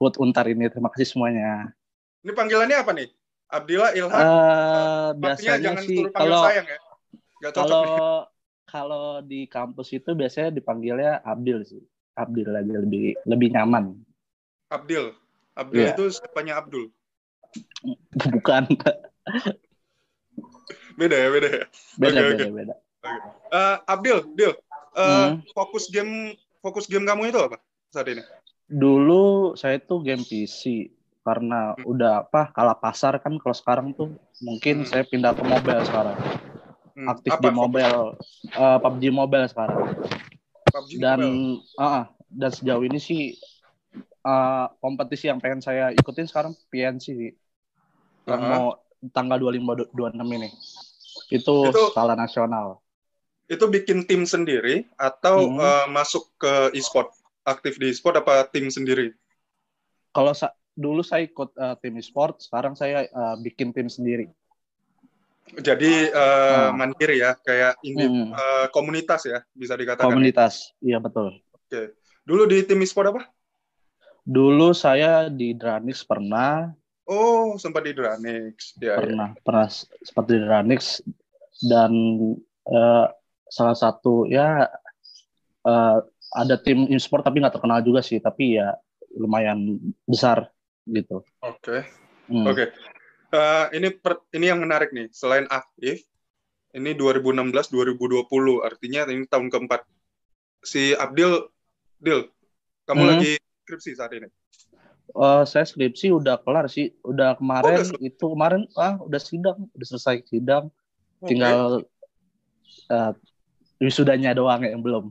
Food 0.00 0.16
Untar 0.16 0.48
ini. 0.48 0.64
Terima 0.72 0.88
kasih 0.88 1.12
semuanya. 1.12 1.68
Ini 2.24 2.32
panggilannya 2.32 2.76
apa 2.80 2.96
nih? 2.96 3.12
Abdillah 3.52 3.92
Ilha. 3.92 4.08
Eh 4.08 4.24
Pastinya 4.24 5.20
biasanya 5.20 5.58
jangan 5.60 5.82
sih 5.84 5.98
kalau 6.08 6.40
sayang 6.48 6.66
ya. 6.66 6.78
Gak 7.40 7.52
kalau 7.52 7.84
nih. 7.84 7.98
kalau 8.64 9.06
di 9.20 9.40
kampus 9.44 9.88
itu 9.92 10.10
biasanya 10.16 10.48
dipanggilnya 10.48 11.20
Abdil 11.20 11.60
sih. 11.68 11.82
Abdil 12.16 12.48
aja 12.48 12.74
lebih 12.80 13.12
lebih 13.28 13.48
nyaman. 13.52 14.00
Abdul. 14.72 15.12
Abdul 15.52 15.84
Iya. 15.84 15.92
itu 15.92 16.04
siapanya 16.16 16.64
Abdul. 16.64 16.88
Bukan. 18.32 18.64
Beda 20.96 21.16
ya, 21.16 21.28
beda 21.28 21.48
ya. 21.48 21.64
Beda, 21.98 22.18
Oke, 22.20 22.28
beda, 22.30 22.44
oke. 22.44 22.54
beda. 22.56 22.74
Eh, 23.50 23.76
Abdul, 23.88 24.18
Dil, 24.36 24.52
eh, 24.52 24.56
Hmm. 25.00 25.40
fokus 25.56 25.88
game 25.88 26.36
fokus 26.60 26.84
game 26.86 27.02
kamu 27.02 27.32
itu 27.32 27.40
apa 27.40 27.56
saat 27.90 28.06
ini? 28.06 28.20
Dulu 28.70 29.58
saya 29.58 29.82
tuh 29.82 29.98
game 30.00 30.22
PC 30.22 30.94
karena 31.20 31.74
Hmm. 31.74 31.90
udah 31.90 32.12
apa 32.22 32.54
kalah 32.54 32.78
pasar 32.78 33.18
kan 33.18 33.34
kalau 33.36 33.52
sekarang 33.52 33.90
tuh 33.92 34.14
mungkin 34.38 34.82
Hmm. 34.82 34.88
saya 34.88 35.02
pindah 35.02 35.34
ke 35.34 35.42
mobile 35.42 35.82
sekarang. 35.82 36.16
Hmm, 36.94 37.06
Aktif 37.08 37.30
apa 37.34 37.42
di 37.42 37.50
mobile 37.50 38.14
eh, 38.46 38.78
PUBG 38.78 39.04
Mobile 39.10 39.46
sekarang. 39.46 39.78
PUBG 40.70 40.92
Dan 40.96 41.18
Mobile. 41.20 41.66
ah, 41.76 42.04
dan 42.26 42.50
sejauh 42.50 42.82
ini 42.82 42.98
sih 42.98 43.34
eh, 44.20 44.66
kompetisi 44.78 45.26
yang 45.26 45.42
pengen 45.42 45.58
saya 45.58 45.90
ikutin 45.90 46.30
sekarang 46.30 46.54
PNC 46.70 47.04
sih. 47.10 47.32
Yang 48.22 48.40
Aha. 48.40 48.50
mau 48.52 48.66
tanggal 49.10 49.40
25 49.40 49.90
26 49.90 50.28
ini. 50.30 50.48
Itu, 51.28 51.66
Itu- 51.66 51.90
skala 51.90 52.14
nasional. 52.14 52.78
Itu 53.44 53.66
bikin 53.66 54.06
tim 54.06 54.22
sendiri 54.22 54.86
atau 54.94 55.42
Hmm. 55.42 55.58
eh, 55.58 55.86
masuk 55.90 56.30
ke 56.38 56.70
e-sport? 56.70 57.10
Aktif 57.42 57.80
di 57.80 57.88
e-sport 57.88 58.20
apa 58.20 58.44
tim 58.46 58.68
sendiri? 58.68 59.16
Kalau 60.10 60.34
sa- 60.34 60.52
dulu 60.74 61.00
saya 61.00 61.24
ikut 61.24 61.50
eh, 61.54 61.76
tim 61.80 61.94
e-sport, 61.96 62.40
sekarang 62.40 62.74
saya 62.74 63.06
eh, 63.06 63.36
bikin 63.40 63.72
tim 63.72 63.88
sendiri. 63.88 64.28
Jadi 65.50 65.92
eh, 66.06 66.14
Ah. 66.14 66.70
mandiri 66.70 67.18
ya, 67.18 67.34
kayak 67.34 67.74
indi- 67.82 68.06
Hmm. 68.06 68.30
eh, 68.30 68.66
komunitas 68.70 69.26
ya, 69.26 69.42
bisa 69.50 69.74
dikatakan. 69.74 70.06
Komunitas, 70.06 70.70
iya 70.78 71.02
betul. 71.02 71.42
Dulu 72.22 72.46
di 72.46 72.62
tim 72.62 72.78
e-sport 72.80 73.10
apa? 73.10 73.22
Dulu 74.22 74.70
saya 74.70 75.26
di 75.26 75.56
Dranix 75.56 76.04
pernah, 76.04 76.70
Oh, 77.10 77.58
sempat 77.58 77.82
di 77.82 77.90
Dranix. 77.90 78.78
Ya, 78.78 78.94
ya. 78.94 79.02
pernah, 79.02 79.28
pernah 79.42 79.66
s- 79.66 79.90
seperti 80.06 80.38
di 80.38 80.46
Dranix 80.46 81.02
dan 81.58 81.90
eh, 82.62 83.06
salah 83.50 83.74
satu 83.74 84.30
ya 84.30 84.70
eh, 85.66 85.98
ada 86.30 86.54
tim 86.58 86.86
e-sport 86.90 87.26
tapi 87.26 87.42
nggak 87.42 87.58
terkenal 87.58 87.82
juga 87.82 88.00
sih, 88.00 88.22
tapi 88.22 88.58
ya 88.58 88.74
lumayan 89.18 89.78
besar 90.06 90.50
gitu. 90.86 91.26
Oke. 91.42 91.86
Hmm. 92.30 92.46
Oke. 92.46 92.70
Eh, 93.30 93.66
ini 93.78 93.90
per- 93.94 94.26
ini 94.34 94.50
yang 94.50 94.62
menarik 94.62 94.90
nih. 94.94 95.10
Selain 95.10 95.46
aktif, 95.50 96.02
ini 96.74 96.94
2016-2020, 96.94 98.62
artinya 98.62 99.06
ini 99.10 99.26
tahun 99.26 99.50
keempat. 99.50 99.82
Si 100.62 100.94
Abdil, 100.94 101.50
Dil, 101.98 102.30
kamu 102.86 103.02
Hmm. 103.02 103.10
lagi 103.14 103.32
skripsi 103.66 103.90
saat 103.98 104.14
ini. 104.14 104.30
Eh, 105.10 105.42
saya 105.46 105.66
skripsi 105.66 106.14
udah 106.14 106.38
kelar 106.42 106.70
sih, 106.70 106.94
udah 107.02 107.34
kemarin 107.34 107.82
udah 107.82 107.86
selesai. 107.90 108.06
itu 108.06 108.24
kemarin 108.30 108.62
ah 108.78 108.94
udah 109.02 109.20
sidang, 109.20 109.58
udah 109.74 109.86
selesai 109.86 110.16
sidang, 110.30 110.70
Oke. 111.18 111.34
tinggal 111.34 111.82
eh, 112.90 113.12
wisudanya 113.82 114.30
doang 114.34 114.62
yang 114.62 114.82
belum. 114.82 115.10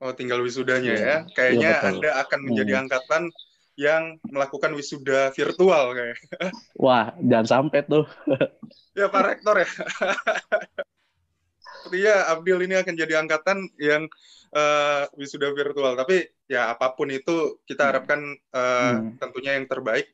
Oh, 0.00 0.12
tinggal 0.16 0.40
wisudanya 0.40 0.96
Iya. 0.96 1.04
ya. 1.04 1.16
Kayaknya 1.36 1.60
Iya, 1.60 1.76
betul. 1.76 1.88
Anda 1.92 2.10
akan 2.24 2.40
menjadi 2.48 2.72
Hmm. 2.72 2.82
angkatan 2.88 3.22
yang 3.76 4.02
melakukan 4.28 4.72
wisuda 4.72 5.28
virtual 5.32 5.84
kayak. 5.92 6.16
Wah, 6.84 7.12
jangan 7.20 7.46
sampai 7.48 7.84
tuh. 7.84 8.04
Ya 8.90 9.06
Pak 9.06 9.22
Rektor 9.22 9.54
ya. 9.54 9.68
Sepertinya 11.80 12.14
Abdil 12.34 12.58
ini 12.66 12.74
akan 12.76 12.94
jadi 12.98 13.14
angkatan 13.22 13.58
yang 13.78 14.10
eh, 14.50 15.04
wisuda 15.14 15.54
virtual. 15.54 15.94
Tapi 15.94 16.26
ya 16.50 16.74
apa 16.74 16.90
pun 16.98 17.06
itu 17.06 17.62
kita 17.64 17.86
Hmm. 17.86 17.90
harapkan 17.94 18.20
eh, 18.34 18.92
Hmm. 18.98 19.14
tentunya 19.20 19.54
yang 19.54 19.70
terbaik 19.70 20.10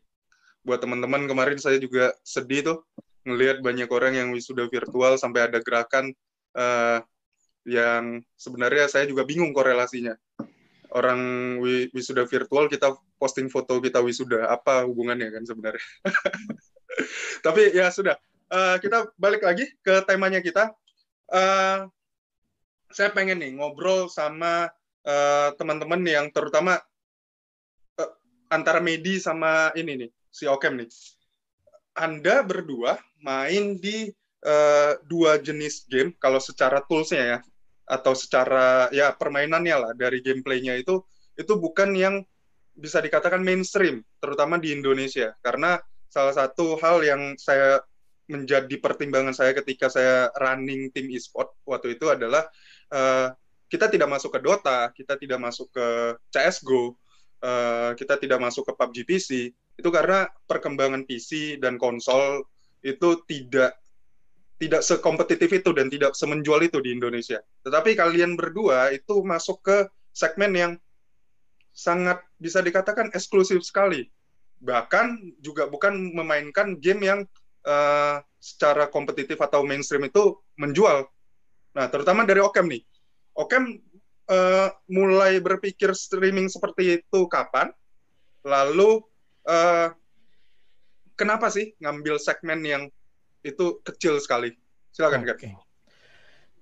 buat 0.61 0.77
teman-teman. 0.77 1.25
Kemarin 1.25 1.57
saya 1.57 1.81
juga 1.81 2.13
sedih 2.21 2.61
tuh 2.63 2.79
ngelihat 3.25 3.65
banyak 3.65 3.89
orang 3.89 4.13
yang 4.13 4.29
wisuda 4.31 4.69
virtual 4.69 5.17
sampai 5.17 5.49
ada 5.49 5.59
gerakan 5.65 6.13
eh, 6.53 6.99
yang 7.67 8.23
sebenarnya 8.39 8.87
saya 8.87 9.05
juga 9.11 9.27
bingung 9.27 9.51
korelasinya. 9.51 10.15
Orang 10.95 11.21
wi- 11.59 11.91
wisuda 11.91 12.23
virtual 12.25 12.71
kita 12.71 12.95
posting 13.19 13.51
foto 13.51 13.83
kita 13.83 13.99
wisuda 13.99 14.47
apa 14.47 14.87
hubungannya 14.87 15.35
kan 15.35 15.43
sebenarnya? 15.43 15.83
Tapi 17.47 17.75
ya 17.75 17.91
sudah. 17.91 18.15
Eh, 18.47 18.77
kita 18.79 19.11
balik 19.19 19.43
lagi 19.43 19.67
ke 19.83 20.07
temanya 20.07 20.39
kita. 20.39 20.71
Eh, 21.35 21.91
saya 22.95 23.11
pengen 23.11 23.43
nih 23.43 23.59
ngobrol 23.59 24.07
sama 24.07 24.71
eh, 25.03 25.51
teman-teman 25.59 25.99
yang 26.07 26.31
terutama 26.31 26.79
eh, 27.99 28.11
antara 28.47 28.79
Medi 28.79 29.19
sama 29.19 29.75
ini 29.75 30.07
nih 30.07 30.11
si 30.31 30.47
Okem 30.47 30.79
nih. 30.79 30.89
Anda 31.99 32.47
berdua 32.47 33.03
main 33.19 33.75
di 33.75 34.15
eh, 34.47 34.93
dua 35.03 35.43
jenis 35.43 35.83
game 35.91 36.15
kalau 36.15 36.39
secara 36.39 36.79
toolsnya 36.87 37.25
ya 37.27 37.39
atau 37.87 38.13
secara 38.19 38.91
ya 38.91 39.15
permainannya 39.15 39.77
lah 39.79 39.93
dari 39.95 40.19
gameplaynya 40.19 40.75
itu 40.75 41.01
itu 41.39 41.53
bukan 41.55 41.95
yang 41.95 42.15
bisa 42.77 43.01
dikatakan 43.01 43.41
mainstream 43.41 44.05
terutama 44.21 44.61
di 44.61 44.75
Indonesia. 44.75 45.33
Karena 45.41 45.81
salah 46.11 46.35
satu 46.35 46.77
hal 46.83 47.01
yang 47.07 47.23
saya 47.41 47.81
menjadi 48.27 48.83
pertimbangan 48.83 49.33
saya 49.33 49.55
ketika 49.55 49.87
saya 49.87 50.29
running 50.35 50.91
tim 50.91 51.07
e-sport 51.15 51.55
waktu 51.63 51.95
itu 51.95 52.11
adalah 52.11 52.43
eh, 52.91 53.31
kita 53.71 53.87
tidak 53.91 54.11
masuk 54.11 54.35
ke 54.35 54.41
Dota, 54.43 54.91
kita 54.91 55.15
tidak 55.19 55.39
masuk 55.43 55.71
ke 55.71 55.87
CS:GO, 56.35 56.95
eh, 57.43 57.91
kita 57.95 58.19
tidak 58.19 58.39
masuk 58.43 58.67
ke 58.67 58.73
PUBG 58.75 58.97
PC 59.07 59.31
itu 59.77 59.89
karena 59.93 60.25
perkembangan 60.49 61.05
PC 61.05 61.61
dan 61.61 61.77
konsol 61.77 62.49
itu 62.81 63.21
tidak 63.29 63.77
tidak 64.57 64.81
sekompetitif 64.81 65.53
itu 65.53 65.71
dan 65.77 65.93
tidak 65.93 66.17
semenjual 66.17 66.65
itu 66.65 66.81
di 66.81 66.97
Indonesia. 66.97 67.45
Tetapi 67.65 67.93
kalian 67.93 68.41
berdua 68.41 68.89
itu 68.93 69.21
masuk 69.21 69.61
ke 69.61 69.77
segmen 70.17 70.53
yang 70.57 70.73
sangat 71.77 72.25
bisa 72.41 72.65
dikatakan 72.65 73.13
eksklusif 73.13 73.61
sekali. 73.61 74.09
Bahkan 74.65 75.37
juga 75.45 75.69
bukan 75.69 76.17
memainkan 76.17 76.81
game 76.81 77.05
yang 77.05 77.21
eh, 77.69 78.17
secara 78.41 78.89
kompetitif 78.89 79.37
atau 79.37 79.61
mainstream 79.61 80.09
itu 80.09 80.41
menjual. 80.57 81.05
Nah, 81.77 81.87
terutama 81.93 82.25
dari 82.25 82.41
Okem 82.41 82.73
nih. 82.73 82.81
Okem 83.37 83.77
eh, 84.33 84.69
mulai 84.89 85.37
berpikir 85.45 85.93
streaming 85.93 86.49
seperti 86.49 87.05
itu 87.05 87.29
kapan? 87.29 87.69
Lalu 88.41 89.05
eh, 89.45 89.93
kenapa 91.13 91.53
sih 91.53 91.77
ngambil 91.77 92.17
segmen 92.17 92.65
yang 92.65 92.83
itu 93.47 93.79
kecil 93.87 94.19
sekali? 94.19 94.51
Silakan. 94.91 95.23
Oke. 95.23 95.55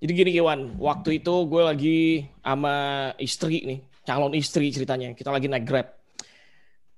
Jadi 0.05 0.13
gini 0.13 0.31
Iwan, 0.37 0.77
waktu 0.77 1.25
itu 1.25 1.35
gue 1.49 1.63
lagi 1.65 1.99
sama 2.45 3.09
istri 3.17 3.65
nih, 3.65 3.81
calon 4.05 4.37
istri 4.37 4.69
ceritanya. 4.69 5.17
Kita 5.17 5.33
lagi 5.33 5.49
naik 5.49 5.65
Grab. 5.65 5.89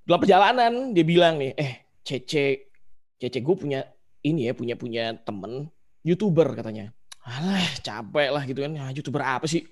Dalam 0.03 0.19
perjalanan 0.19 0.73
dia 0.91 1.07
bilang 1.07 1.39
nih, 1.39 1.55
eh 1.55 1.87
Cece, 2.03 2.75
Cece 3.15 3.39
gue 3.39 3.55
punya 3.55 3.87
ini 4.27 4.51
ya, 4.51 4.59
punya 4.59 4.75
punya 4.75 5.15
temen 5.23 5.71
youtuber 6.03 6.51
katanya. 6.59 6.91
Alah 7.23 7.63
capek 7.79 8.29
lah 8.35 8.43
gitu 8.43 8.67
kan, 8.67 8.75
ah, 8.79 8.91
youtuber 8.91 9.23
apa 9.23 9.47
sih? 9.47 9.63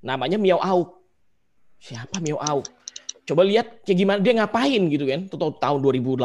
Namanya 0.00 0.40
Miao 0.40 0.60
Auk. 0.60 0.96
Siapa 1.76 2.24
Miao 2.24 2.40
Auk? 2.40 2.68
Coba 3.28 3.44
lihat 3.44 3.84
kayak 3.84 3.98
gimana 4.00 4.18
dia 4.24 4.32
ngapain 4.32 4.82
gitu 4.88 5.04
kan, 5.04 5.28
tuh 5.28 5.52
tahun 5.60 5.84
2018. 5.84 6.24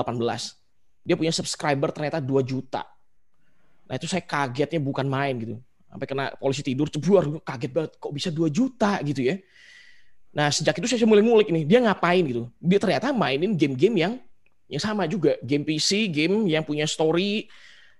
Dia 1.03 1.15
punya 1.19 1.35
subscriber 1.35 1.91
ternyata 1.91 2.23
2 2.23 2.39
juta. 2.39 2.92
Nah 3.93 4.01
itu 4.01 4.09
saya 4.09 4.25
kagetnya 4.25 4.81
bukan 4.81 5.05
main 5.05 5.37
gitu. 5.37 5.61
Sampai 5.85 6.09
kena 6.09 6.33
polisi 6.41 6.65
tidur, 6.65 6.89
cebuar, 6.89 7.29
kaget 7.45 7.69
banget. 7.69 7.91
Kok 8.01 8.09
bisa 8.09 8.33
2 8.33 8.49
juta 8.49 8.97
gitu 9.05 9.21
ya. 9.21 9.37
Nah 10.33 10.49
sejak 10.49 10.73
itu 10.81 10.89
saya 10.89 11.05
mulai 11.05 11.21
ngulik 11.21 11.53
nih, 11.53 11.61
dia 11.61 11.77
ngapain 11.85 12.25
gitu. 12.25 12.49
Dia 12.57 12.81
ternyata 12.81 13.13
mainin 13.13 13.53
game-game 13.53 13.95
yang 14.01 14.13
yang 14.65 14.81
sama 14.81 15.05
juga. 15.05 15.37
Game 15.45 15.61
PC, 15.61 16.09
game 16.09 16.49
yang 16.49 16.65
punya 16.65 16.89
story, 16.89 17.45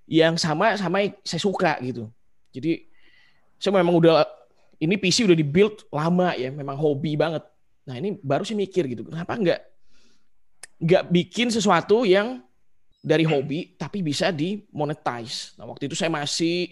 yang 0.10 0.34
sama 0.34 0.74
sama 0.82 1.14
saya 1.22 1.42
suka 1.46 1.78
gitu. 1.86 2.10
Jadi 2.50 2.90
saya 3.62 3.78
memang 3.78 4.02
udah, 4.02 4.26
ini 4.82 4.98
PC 4.98 5.30
udah 5.30 5.38
di-build 5.38 5.86
lama 5.94 6.34
ya, 6.34 6.50
memang 6.50 6.74
hobi 6.74 7.14
banget. 7.14 7.46
Nah 7.86 8.02
ini 8.02 8.18
baru 8.18 8.42
sih 8.42 8.58
mikir 8.58 8.90
gitu, 8.90 9.06
kenapa 9.06 9.38
nggak 9.38 9.62
nggak 10.82 11.04
bikin 11.14 11.54
sesuatu 11.54 12.02
yang 12.02 12.42
dari 13.04 13.28
hobi 13.28 13.76
tapi 13.76 14.00
bisa 14.00 14.32
dimonetize. 14.32 15.60
Nah, 15.60 15.68
waktu 15.68 15.92
itu 15.92 15.96
saya 16.00 16.08
masih 16.08 16.72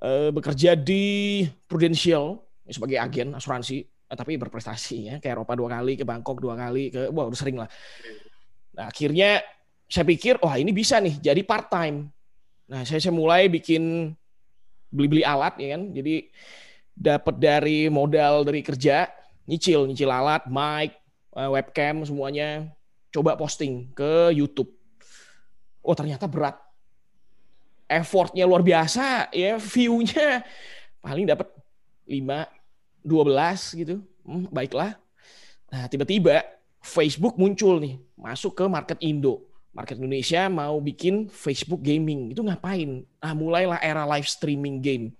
eh, 0.00 0.32
bekerja 0.32 0.72
di 0.72 1.44
Prudential 1.68 2.40
sebagai 2.64 2.96
agen 2.96 3.36
asuransi, 3.36 3.84
eh, 3.84 4.16
tapi 4.16 4.40
berprestasi 4.40 4.96
ya, 5.12 5.14
ke 5.20 5.28
Eropa 5.28 5.52
dua 5.52 5.76
kali, 5.76 6.00
ke 6.00 6.08
Bangkok 6.08 6.40
dua 6.40 6.56
kali, 6.56 6.88
ke 6.88 7.12
wah 7.12 7.28
udah 7.28 7.38
sering 7.38 7.60
lah. 7.60 7.68
Nah, 8.80 8.88
akhirnya 8.88 9.44
saya 9.84 10.08
pikir, 10.08 10.40
wah 10.40 10.56
ini 10.56 10.72
bisa 10.72 10.96
nih 11.04 11.20
jadi 11.20 11.44
part 11.44 11.68
time. 11.68 12.08
Nah, 12.68 12.88
saya, 12.88 13.00
saya 13.00 13.12
mulai 13.12 13.52
bikin 13.52 14.12
beli-beli 14.88 15.20
alat 15.20 15.60
ya 15.60 15.76
kan. 15.76 15.92
Jadi 15.92 16.32
dapat 16.96 17.36
dari 17.36 17.92
modal 17.92 18.40
dari 18.42 18.64
kerja, 18.64 19.04
nyicil, 19.44 19.84
nyicil 19.84 20.08
alat, 20.08 20.48
mic, 20.48 20.96
eh, 21.36 21.50
webcam 21.52 22.08
semuanya. 22.08 22.72
coba 23.08 23.40
posting 23.40 23.88
ke 23.96 24.36
YouTube. 24.36 24.77
Oh 25.82 25.94
ternyata 25.96 26.28
berat. 26.28 26.56
Effortnya 27.88 28.44
luar 28.44 28.60
biasa, 28.60 29.32
ya 29.32 29.56
view-nya 29.56 30.44
paling 31.00 31.24
dapat 31.24 31.48
5, 32.04 32.44
12 33.04 33.80
gitu. 33.80 33.96
Hmm, 34.28 34.44
baiklah. 34.52 35.00
Nah 35.72 35.88
tiba-tiba 35.88 36.44
Facebook 36.84 37.40
muncul 37.40 37.80
nih, 37.80 37.96
masuk 38.12 38.52
ke 38.52 38.64
market 38.68 38.98
Indo. 39.00 39.48
Market 39.72 39.96
Indonesia 40.00 40.50
mau 40.50 40.76
bikin 40.82 41.30
Facebook 41.30 41.80
gaming. 41.80 42.34
Itu 42.34 42.44
ngapain? 42.44 43.04
Nah 43.04 43.32
mulailah 43.32 43.80
era 43.80 44.04
live 44.04 44.28
streaming 44.28 44.84
game. 44.84 45.14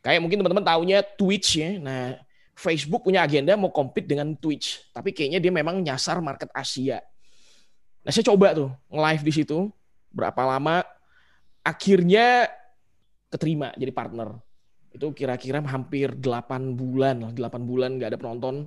Kayak 0.00 0.22
mungkin 0.22 0.38
teman-teman 0.40 0.64
taunya 0.64 1.02
Twitch 1.02 1.58
ya. 1.58 1.76
Nah 1.76 2.16
Facebook 2.56 3.04
punya 3.04 3.20
agenda 3.20 3.52
mau 3.52 3.68
compete 3.68 4.08
dengan 4.08 4.32
Twitch, 4.32 4.88
tapi 4.96 5.12
kayaknya 5.12 5.44
dia 5.44 5.52
memang 5.52 5.84
nyasar 5.84 6.24
market 6.24 6.48
Asia. 6.56 7.04
Nah, 8.00 8.08
saya 8.08 8.24
coba 8.32 8.56
tuh 8.56 8.70
nge-live 8.88 9.22
di 9.28 9.32
situ 9.42 9.58
berapa 10.16 10.40
lama 10.48 10.80
akhirnya 11.60 12.48
keterima 13.28 13.76
jadi 13.76 13.92
partner. 13.92 14.40
Itu 14.96 15.12
kira-kira 15.12 15.60
hampir 15.60 16.16
8 16.16 16.72
bulan, 16.72 17.36
8 17.36 17.36
bulan 17.68 18.00
nggak 18.00 18.16
ada 18.16 18.18
penonton. 18.18 18.64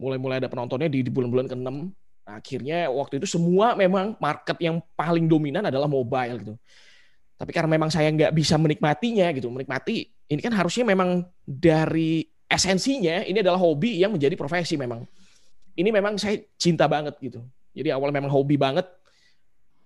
Mulai-mulai 0.00 0.40
ada 0.40 0.48
penontonnya 0.48 0.88
di, 0.88 1.04
bulan-bulan 1.04 1.52
ke-6. 1.52 1.60
Nah, 1.60 2.34
akhirnya 2.40 2.88
waktu 2.88 3.20
itu 3.20 3.28
semua 3.28 3.76
memang 3.76 4.16
market 4.16 4.56
yang 4.56 4.80
paling 4.96 5.28
dominan 5.28 5.68
adalah 5.68 5.84
mobile 5.84 6.40
gitu. 6.40 6.54
Tapi 7.36 7.52
karena 7.52 7.68
memang 7.76 7.92
saya 7.92 8.08
nggak 8.08 8.32
bisa 8.32 8.56
menikmatinya 8.56 9.28
gitu, 9.36 9.52
menikmati 9.52 10.08
ini 10.30 10.40
kan 10.40 10.54
harusnya 10.54 10.86
memang 10.86 11.26
dari 11.42 12.22
esensinya 12.46 13.26
ini 13.26 13.42
adalah 13.42 13.58
hobi 13.58 13.98
yang 13.98 14.14
menjadi 14.14 14.38
profesi 14.38 14.78
memang. 14.78 15.02
Ini 15.74 15.90
memang 15.90 16.14
saya 16.16 16.38
cinta 16.54 16.86
banget 16.86 17.18
gitu. 17.18 17.42
Jadi 17.74 17.90
awal 17.90 18.14
memang 18.14 18.30
hobi 18.30 18.54
banget. 18.54 18.86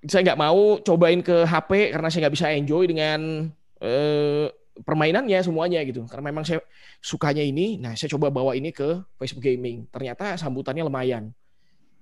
Saya 0.05 0.21
nggak 0.33 0.41
mau 0.41 0.79
cobain 0.85 1.21
ke 1.25 1.49
HP 1.49 1.97
karena 1.97 2.09
saya 2.13 2.21
nggak 2.27 2.35
bisa 2.37 2.47
enjoy 2.53 2.85
dengan 2.85 3.49
eh, 3.81 4.47
permainannya 4.85 5.41
semuanya 5.41 5.81
gitu. 5.87 6.05
Karena 6.11 6.29
memang 6.33 6.45
saya 6.45 6.61
sukanya 7.01 7.41
ini. 7.41 7.81
Nah 7.81 7.97
saya 7.97 8.13
coba 8.13 8.29
bawa 8.29 8.53
ini 8.53 8.75
ke 8.75 9.01
Facebook 9.17 9.45
Gaming. 9.45 9.89
Ternyata 9.89 10.37
sambutannya 10.37 10.85
lumayan. 10.85 11.33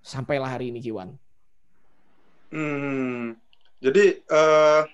Sampailah 0.02 0.58
hari 0.58 0.74
ini 0.74 0.82
Kiwan. 0.82 1.14
Hmm, 2.52 3.32
jadi 3.80 4.20
uh, 4.28 4.84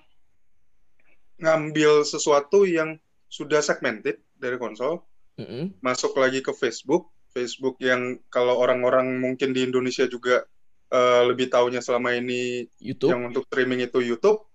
ngambil 1.43 2.07
sesuatu 2.07 2.63
yang 2.63 2.95
sudah 3.29 3.59
segmented 3.61 4.23
dari 4.39 4.55
konsol, 4.55 5.03
mm-hmm. 5.37 5.77
masuk 5.83 6.17
lagi 6.17 6.41
ke 6.41 6.55
Facebook, 6.55 7.11
Facebook 7.35 7.77
yang 7.83 8.17
kalau 8.33 8.57
orang-orang 8.57 9.21
mungkin 9.21 9.53
di 9.53 9.67
Indonesia 9.67 10.07
juga 10.09 10.47
uh, 10.93 11.21
lebih 11.29 11.49
tahunya 11.49 11.81
selama 11.81 12.13
ini 12.17 12.69
YouTube. 12.81 13.13
yang 13.13 13.29
untuk 13.29 13.45
streaming 13.49 13.85
itu 13.85 14.01
YouTube 14.01 14.45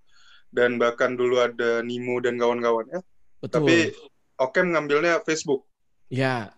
dan 0.54 0.78
bahkan 0.78 1.18
dulu 1.18 1.42
ada 1.42 1.82
Nimo 1.82 2.22
dan 2.22 2.38
kawan-kawannya. 2.38 3.02
Tapi 3.44 3.90
Okem 4.38 4.74
ngambilnya 4.74 5.22
Facebook. 5.22 5.66
Ya, 6.10 6.54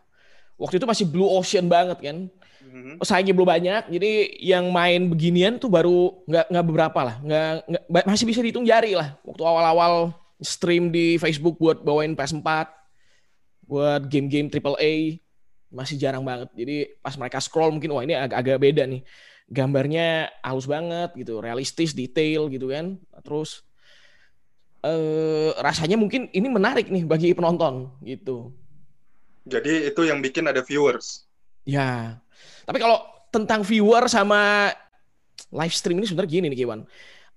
waktu 0.57 0.81
itu 0.81 0.87
masih 0.89 1.07
blue 1.09 1.29
ocean 1.29 1.69
banget 1.69 2.01
kan. 2.01 2.29
Mm-hmm. 2.67 2.95
Saingnya 3.05 3.33
belum 3.33 3.49
banyak, 3.49 3.83
jadi 3.89 4.13
yang 4.43 4.69
main 4.69 5.09
beginian 5.09 5.57
tuh 5.57 5.71
baru 5.71 6.13
nggak 6.29 6.47
nggak 6.51 6.67
beberapa 6.67 7.01
lah, 7.05 7.17
nggak, 7.23 7.49
nggak 7.69 8.05
masih 8.05 8.25
bisa 8.27 8.41
dihitung 8.43 8.67
jari 8.67 8.93
lah. 8.93 9.17
Waktu 9.23 9.43
awal-awal 9.45 10.13
stream 10.43 10.93
di 10.93 11.17
Facebook 11.17 11.57
buat 11.57 11.81
bawain 11.81 12.13
PS4, 12.19 12.69
buat 13.65 14.03
game-game 14.09 14.53
triple 14.53 14.77
A 14.77 15.17
masih 15.73 15.97
jarang 15.97 16.25
banget. 16.25 16.49
Jadi 16.57 16.77
pas 17.01 17.15
mereka 17.17 17.39
scroll 17.41 17.73
mungkin 17.73 17.93
wah 17.93 18.03
ini 18.03 18.15
agak-agak 18.17 18.59
beda 18.61 18.83
nih. 18.89 19.03
Gambarnya 19.47 20.31
halus 20.43 20.67
banget 20.67 21.15
gitu, 21.15 21.39
realistis, 21.39 21.95
detail 21.95 22.51
gitu 22.51 22.71
kan. 22.71 22.99
Terus 23.23 23.63
eh, 24.83 25.51
rasanya 25.63 25.95
mungkin 25.95 26.27
ini 26.35 26.51
menarik 26.51 26.91
nih 26.91 27.07
bagi 27.07 27.31
penonton 27.33 27.91
gitu. 28.03 28.51
Jadi 29.47 29.95
itu 29.95 30.01
yang 30.03 30.19
bikin 30.19 30.51
ada 30.51 30.63
viewers. 30.67 31.27
Ya. 31.63 32.19
Tapi 32.67 32.83
kalau 32.83 32.99
tentang 33.31 33.63
viewer 33.63 34.11
sama 34.11 34.75
live 35.55 35.75
stream 35.75 36.03
ini 36.03 36.07
sebenarnya 36.11 36.33
gini 36.33 36.47
nih 36.51 36.67
Kiwan. 36.67 36.83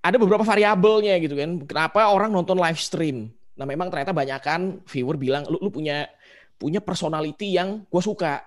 Ada 0.02 0.16
beberapa 0.18 0.42
variabelnya 0.42 1.14
gitu 1.22 1.38
kan. 1.38 1.62
Kenapa 1.62 2.10
orang 2.10 2.34
nonton 2.34 2.58
live 2.58 2.80
stream? 2.82 3.30
Nah 3.54 3.68
memang 3.68 3.92
ternyata 3.92 4.10
banyak 4.10 4.40
kan 4.42 4.60
viewer 4.88 5.14
bilang 5.14 5.46
lu, 5.46 5.62
lu 5.62 5.70
punya 5.70 6.10
punya 6.60 6.82
personality 6.82 7.56
yang 7.56 7.86
gue 7.88 8.02
suka 8.04 8.44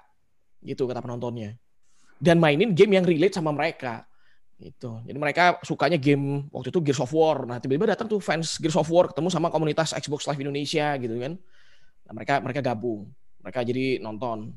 gitu 0.62 0.86
kata 0.86 1.02
penontonnya 1.02 1.58
dan 2.24 2.40
mainin 2.40 2.72
game 2.72 2.96
yang 2.96 3.04
relate 3.04 3.36
sama 3.36 3.52
mereka 3.52 4.08
gitu 4.56 5.04
jadi 5.04 5.20
mereka 5.20 5.60
sukanya 5.68 6.00
game 6.00 6.48
waktu 6.56 6.72
itu 6.72 6.80
Gears 6.80 7.04
of 7.04 7.12
War 7.12 7.44
nah 7.44 7.60
tiba-tiba 7.60 7.92
datang 7.92 8.08
tuh 8.08 8.24
fans 8.24 8.56
Gears 8.56 8.80
of 8.80 8.88
War 8.88 9.12
ketemu 9.12 9.28
sama 9.28 9.52
komunitas 9.52 9.92
Xbox 9.92 10.24
Live 10.32 10.40
Indonesia 10.40 10.96
gitu 10.96 11.20
kan 11.20 11.36
nah 12.08 12.14
mereka 12.16 12.40
mereka 12.40 12.64
gabung 12.64 13.12
mereka 13.44 13.60
jadi 13.68 14.00
nonton 14.00 14.56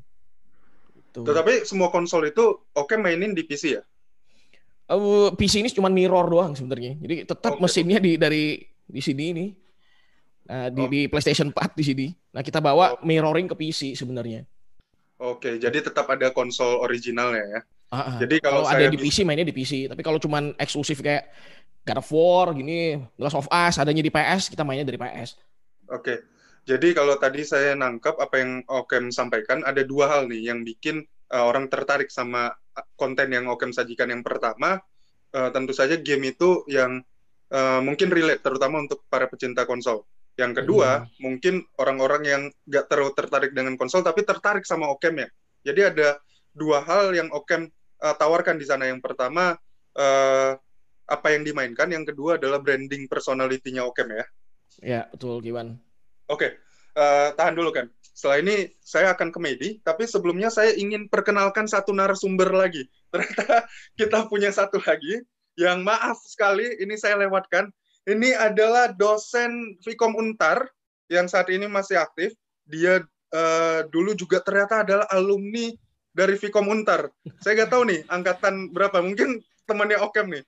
gitu. 0.95 1.27
tetapi 1.27 1.67
semua 1.67 1.91
konsol 1.91 2.31
itu 2.31 2.55
oke 2.71 2.87
okay 2.87 2.95
mainin 2.95 3.35
di 3.35 3.43
PC 3.43 3.63
ya 3.75 3.83
uh, 4.95 5.35
PC 5.35 5.59
ini 5.59 5.69
cuma 5.75 5.91
mirror 5.91 6.23
doang 6.31 6.55
sebenarnya 6.55 6.95
jadi 7.03 7.15
tetap 7.27 7.59
okay. 7.59 7.61
mesinnya 7.67 7.99
di 7.99 8.15
dari 8.15 8.63
di 8.87 9.01
sini 9.03 9.25
ini 9.35 9.45
Nah, 10.47 10.71
di, 10.71 10.83
oh. 10.83 10.87
di 10.87 11.01
PlayStation 11.11 11.51
4 11.51 11.75
di 11.75 11.83
sini. 11.83 12.07
Nah, 12.31 12.39
kita 12.39 12.63
bawa 12.63 12.95
oh. 12.95 13.03
mirroring 13.03 13.51
ke 13.51 13.55
PC 13.59 13.99
sebenarnya. 13.99 14.47
Oke, 15.17 15.57
jadi 15.57 15.81
tetap 15.81 16.05
ada 16.13 16.29
konsol 16.29 16.77
originalnya 16.85 17.45
ya. 17.45 17.61
Uh, 17.89 17.97
uh. 17.97 18.17
Jadi 18.21 18.37
kalau, 18.37 18.67
kalau 18.67 18.77
ada 18.77 18.85
di 18.91 18.99
PC 19.01 19.25
mainnya 19.25 19.47
di 19.47 19.55
PC, 19.55 19.89
tapi 19.89 20.05
kalau 20.05 20.21
cuman 20.21 20.53
eksklusif 20.61 21.01
kayak 21.01 21.25
God 21.87 22.03
of 22.03 22.09
War 22.13 22.45
gini, 22.53 23.01
Last 23.17 23.39
of 23.39 23.49
Us 23.49 23.81
adanya 23.81 24.03
di 24.05 24.11
PS, 24.13 24.51
kita 24.53 24.61
mainnya 24.61 24.85
dari 24.85 24.99
PS. 24.99 25.39
Oke. 25.89 26.37
Jadi 26.67 26.91
kalau 26.91 27.15
tadi 27.15 27.47
saya 27.47 27.79
nangkap 27.79 28.19
apa 28.19 28.35
yang 28.43 28.59
Okem 28.67 29.07
sampaikan, 29.07 29.63
ada 29.63 29.87
dua 29.87 30.11
hal 30.11 30.27
nih 30.27 30.51
yang 30.51 30.67
bikin 30.67 30.99
uh, 31.31 31.47
orang 31.47 31.71
tertarik 31.71 32.11
sama 32.11 32.51
konten 32.99 33.31
yang 33.31 33.47
Okem 33.47 33.71
sajikan. 33.71 34.11
Yang 34.11 34.27
pertama, 34.27 34.83
uh, 35.31 35.49
tentu 35.55 35.71
saja 35.71 35.95
game 35.95 36.35
itu 36.35 36.67
yang 36.67 36.99
uh, 37.55 37.79
mungkin 37.79 38.11
relate, 38.11 38.43
terutama 38.43 38.83
untuk 38.83 39.07
para 39.07 39.31
pecinta 39.31 39.63
konsol. 39.63 40.03
Yang 40.37 40.63
kedua, 40.63 41.01
hmm. 41.01 41.09
mungkin 41.17 41.65
orang-orang 41.81 42.23
yang 42.23 42.43
nggak 42.69 42.85
terlalu 42.85 43.11
tertarik 43.17 43.51
dengan 43.57 43.73
konsol 43.73 44.05
tapi 44.05 44.21
tertarik 44.21 44.63
sama 44.69 44.85
Okem 44.93 45.25
ya. 45.25 45.29
Jadi 45.65 45.81
ada 45.97 46.21
dua 46.53 46.85
hal 46.85 47.09
yang 47.17 47.33
Okem 47.33 47.73
uh, 48.05 48.15
tawarkan 48.15 48.61
di 48.61 48.65
sana. 48.69 48.85
Yang 48.85 49.01
pertama 49.01 49.57
uh, 49.97 50.51
apa 51.09 51.27
yang 51.33 51.41
dimainkan, 51.41 51.89
yang 51.89 52.05
kedua 52.05 52.37
adalah 52.37 52.61
branding 52.61 53.09
personality-nya 53.09 53.81
Okem 53.89 54.13
ya. 54.13 54.25
Ya, 54.77 55.01
betul, 55.09 55.41
Kiwan. 55.41 55.81
Oke, 56.29 56.37
okay. 56.37 56.51
uh, 56.93 57.33
tahan 57.33 57.57
dulu 57.57 57.73
kan. 57.73 57.89
Setelah 58.13 58.37
ini 58.41 58.77
saya 58.81 59.13
akan 59.13 59.29
ke 59.29 59.39
Medi, 59.41 59.69
tapi 59.81 60.05
sebelumnya 60.05 60.53
saya 60.53 60.73
ingin 60.73 61.09
perkenalkan 61.09 61.65
satu 61.65 61.93
narasumber 61.93 62.49
lagi. 62.53 62.85
Ternyata 63.13 63.65
kita 63.97 64.29
punya 64.29 64.53
satu 64.53 64.77
lagi 64.85 65.21
yang 65.57 65.81
maaf 65.81 66.21
sekali 66.21 66.77
ini 66.77 66.93
saya 66.93 67.17
lewatkan 67.17 67.73
ini 68.07 68.31
adalah 68.31 68.95
dosen 68.95 69.75
Vkom 69.83 70.15
Untar 70.15 70.63
yang 71.11 71.27
saat 71.27 71.51
ini 71.51 71.67
masih 71.67 71.99
aktif. 71.99 72.31
Dia 72.63 73.03
uh, 73.35 73.79
dulu 73.91 74.15
juga 74.15 74.39
ternyata 74.39 74.87
adalah 74.87 75.07
alumni 75.11 75.75
dari 76.15 76.39
Vkom 76.39 76.71
Untar. 76.71 77.11
Saya 77.43 77.63
nggak 77.63 77.71
tahu 77.71 77.83
nih 77.91 78.01
angkatan 78.07 78.71
berapa. 78.71 79.03
Mungkin 79.03 79.43
temannya 79.67 79.99
Okem 79.99 80.31
nih. 80.31 80.43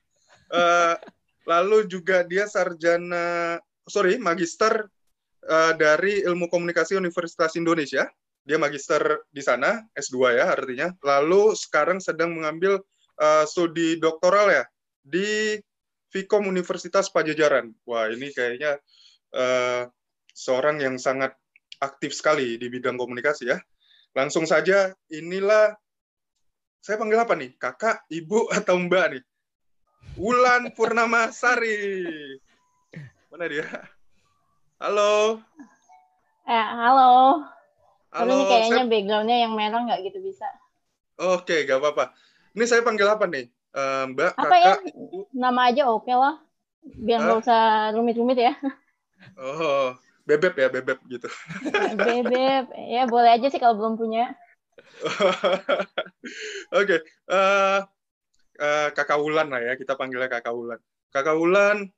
Uh, 0.50 0.96
lalu 1.44 1.84
juga 1.86 2.24
dia 2.24 2.48
sarjana, 2.48 3.60
sorry, 3.84 4.16
magister 4.16 4.88
uh, 5.46 5.72
dari 5.76 6.24
Ilmu 6.24 6.48
Komunikasi 6.48 6.96
Universitas 6.96 7.60
Indonesia. 7.60 8.08
Dia 8.40 8.56
magister 8.56 9.20
di 9.28 9.44
sana, 9.44 9.84
S2 9.92 10.16
ya 10.32 10.48
artinya. 10.56 10.88
Lalu 11.04 11.52
sekarang 11.54 12.00
sedang 12.00 12.32
mengambil 12.40 12.80
uh, 13.20 13.44
studi 13.44 14.00
doktoral 14.00 14.48
ya 14.48 14.64
di 15.04 15.60
Vkom 16.10 16.50
Universitas 16.50 17.08
Pajajaran. 17.08 17.70
Wah, 17.86 18.10
ini 18.10 18.34
kayaknya 18.34 18.82
uh, 19.34 19.86
seorang 20.34 20.82
yang 20.82 20.98
sangat 20.98 21.34
aktif 21.80 22.12
sekali 22.12 22.58
di 22.58 22.66
bidang 22.66 22.98
komunikasi 22.98 23.50
ya. 23.50 23.58
Langsung 24.12 24.42
saja, 24.44 24.90
inilah 25.08 25.72
saya 26.82 26.98
panggil 26.98 27.22
apa 27.22 27.38
nih? 27.38 27.54
Kakak, 27.56 28.04
ibu, 28.10 28.50
atau 28.50 28.76
mbak 28.82 29.06
nih? 29.16 29.22
Wulan 30.18 30.74
Purnama 30.74 31.30
Sari. 31.30 32.02
Mana 33.30 33.46
dia? 33.46 33.68
Halo. 34.82 35.38
Eh, 36.50 36.66
halo. 36.74 37.46
Halo. 38.10 38.34
Ini 38.34 38.44
kayaknya 38.50 38.82
saya... 38.82 38.90
backgroundnya 38.90 39.36
yang 39.46 39.52
merah 39.54 39.86
nggak 39.86 40.02
gitu 40.10 40.18
bisa. 40.18 40.48
Oke, 41.20 41.62
nggak 41.62 41.78
apa-apa. 41.78 42.10
Ini 42.58 42.64
saya 42.66 42.82
panggil 42.82 43.06
apa 43.06 43.30
nih? 43.30 43.46
Uh, 43.74 44.04
Mbak, 44.10 44.32
Apa 44.36 44.46
kakak, 44.46 44.62
ya? 44.62 44.74
ibu. 44.90 45.26
Nama 45.34 45.60
aja 45.70 45.82
oke 45.90 46.06
okay 46.06 46.16
lah. 46.16 46.36
Biar 46.80 47.18
nggak 47.20 47.40
usah 47.44 47.62
rumit-rumit 47.92 48.38
ya. 48.40 48.54
Oh, 49.36 49.92
bebek 50.24 50.56
ya, 50.56 50.68
bebek 50.72 50.98
gitu. 51.10 51.28
bebek, 52.00 52.72
ya 52.88 53.04
boleh 53.04 53.30
aja 53.36 53.46
sih 53.52 53.60
kalau 53.60 53.76
belum 53.76 54.00
punya. 54.00 54.32
Oke, 55.04 55.84
okay. 56.72 57.00
uh, 57.28 57.84
uh, 58.60 58.88
Kakak 58.96 59.20
Wulan 59.20 59.52
lah 59.52 59.60
ya, 59.60 59.72
kita 59.76 59.96
panggilnya 59.96 60.28
Kakak 60.28 60.56
Wulan. 60.56 60.80
Kakak 61.12 61.36
Wulan 61.36 61.88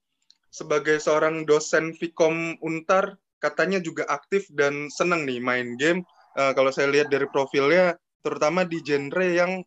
sebagai 0.52 1.00
seorang 1.00 1.48
dosen 1.48 1.96
Vkom 1.96 2.58
Untar 2.60 3.16
katanya 3.42 3.82
juga 3.82 4.06
aktif 4.06 4.46
dan 4.54 4.86
senang 4.92 5.26
nih 5.26 5.42
main 5.42 5.74
game. 5.78 6.06
Uh, 6.38 6.54
kalau 6.56 6.70
saya 6.70 6.88
lihat 6.88 7.10
dari 7.10 7.26
profilnya, 7.28 7.98
terutama 8.22 8.62
di 8.64 8.80
genre 8.80 9.26
yang 9.26 9.60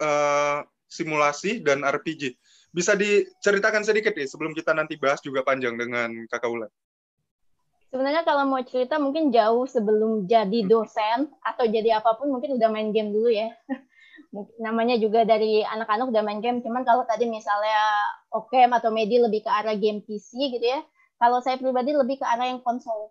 uh, 0.00 0.62
simulasi 0.90 1.62
dan 1.62 1.86
RPG. 1.86 2.34
Bisa 2.74 2.98
diceritakan 2.98 3.86
sedikit 3.86 4.12
nih 4.14 4.26
sebelum 4.26 4.52
kita 4.52 4.74
nanti 4.74 4.98
bahas 4.98 5.22
juga 5.22 5.46
panjang 5.46 5.78
dengan 5.78 6.10
Kakak 6.26 6.50
Wulan. 6.50 6.70
Sebenarnya 7.90 8.22
kalau 8.22 8.46
mau 8.46 8.62
cerita 8.62 9.02
mungkin 9.02 9.34
jauh 9.34 9.66
sebelum 9.66 10.30
jadi 10.30 10.62
dosen 10.62 11.26
atau 11.42 11.66
jadi 11.66 11.98
apa 11.98 12.14
pun 12.14 12.30
mungkin 12.30 12.54
udah 12.54 12.70
main 12.70 12.94
game 12.94 13.10
dulu 13.10 13.30
ya. 13.34 13.50
Namanya 14.62 14.94
juga 14.94 15.26
dari 15.26 15.66
anak-anak 15.66 16.14
udah 16.14 16.22
main 16.22 16.38
game. 16.38 16.62
Cuman 16.62 16.86
kalau 16.86 17.02
tadi 17.02 17.26
misalnya 17.26 17.82
Okem 18.30 18.70
atau 18.70 18.94
Medi 18.94 19.18
lebih 19.18 19.42
ke 19.42 19.50
arah 19.50 19.74
game 19.74 20.06
PC 20.06 20.38
gitu 20.54 20.62
ya. 20.62 20.86
Kalau 21.18 21.42
saya 21.42 21.58
pribadi 21.58 21.90
lebih 21.90 22.22
ke 22.22 22.26
arah 22.26 22.46
yang 22.46 22.62
konsol. 22.62 23.10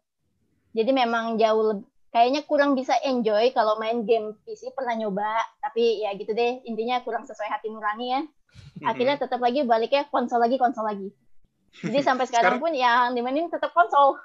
Jadi 0.71 0.95
memang 0.95 1.35
jauh 1.35 1.75
lebih, 1.75 1.87
kayaknya 2.09 2.41
kurang 2.49 2.73
bisa 2.73 2.97
enjoy 3.05 3.53
kalau 3.53 3.77
main 3.77 4.05
game 4.05 4.33
PC 4.45 4.73
pernah 4.73 4.97
nyoba 4.97 5.29
tapi 5.61 6.01
ya 6.01 6.13
gitu 6.17 6.33
deh 6.33 6.61
intinya 6.65 7.01
kurang 7.05 7.25
sesuai 7.25 7.49
hati 7.49 7.69
nurani 7.69 8.07
ya 8.17 8.21
akhirnya 8.83 9.21
tetap 9.21 9.37
lagi 9.39 9.61
baliknya 9.65 10.09
konsol 10.09 10.41
lagi 10.41 10.57
konsol 10.57 10.89
lagi 10.89 11.13
jadi 11.85 12.01
sampai 12.01 12.25
sekarang, 12.25 12.57
sekarang 12.57 12.65
pun 12.65 12.73
yang 12.73 13.13
dimainin 13.13 13.47
tetap 13.53 13.69
konsol 13.77 14.17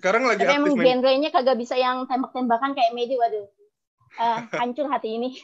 sekarang 0.00 0.24
lagi 0.24 0.46
Tapi 0.46 0.56
emang 0.56 0.78
main... 0.78 0.86
genrenya 1.02 1.28
kagak 1.28 1.60
bisa 1.60 1.74
yang 1.74 2.08
tembak-tembakan 2.08 2.72
kayak 2.72 2.96
Medi, 2.96 3.20
waduh. 3.20 3.46
Uh, 4.16 4.38
hancur 4.62 4.86
hati 4.88 5.20
ini. 5.20 5.36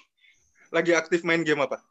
Lagi 0.70 0.96
aktif 0.96 1.26
main 1.26 1.42
game 1.42 1.60
apa? 1.60 1.82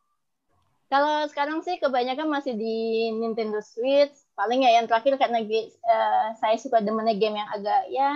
Kalau 0.90 1.26
sekarang 1.30 1.62
sih 1.62 1.78
kebanyakan 1.82 2.26
masih 2.26 2.58
di 2.58 3.10
Nintendo 3.14 3.62
Switch. 3.62 4.18
Paling 4.34 4.66
ya 4.66 4.82
yang 4.82 4.90
terakhir 4.90 5.18
karena 5.22 5.46
uh, 5.46 6.28
saya 6.42 6.58
suka 6.58 6.82
demennya 6.82 7.18
game 7.18 7.38
yang 7.38 7.50
agak 7.54 7.82
ya 7.94 8.12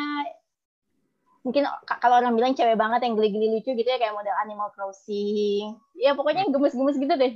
mungkin 1.43 1.63
kalau 2.03 2.19
orang 2.19 2.35
bilang 2.35 2.53
cewek 2.55 2.75
banget 2.75 3.07
yang 3.07 3.15
geli-geli 3.15 3.47
lucu 3.59 3.71
gitu 3.71 3.87
ya 3.87 3.97
kayak 3.99 4.15
model 4.15 4.35
Animal 4.43 4.69
Crossing. 4.75 5.79
Ya 5.95 6.11
pokoknya 6.13 6.47
yang 6.47 6.53
gemes-gemes 6.55 6.99
gitu 6.99 7.15
deh. 7.15 7.33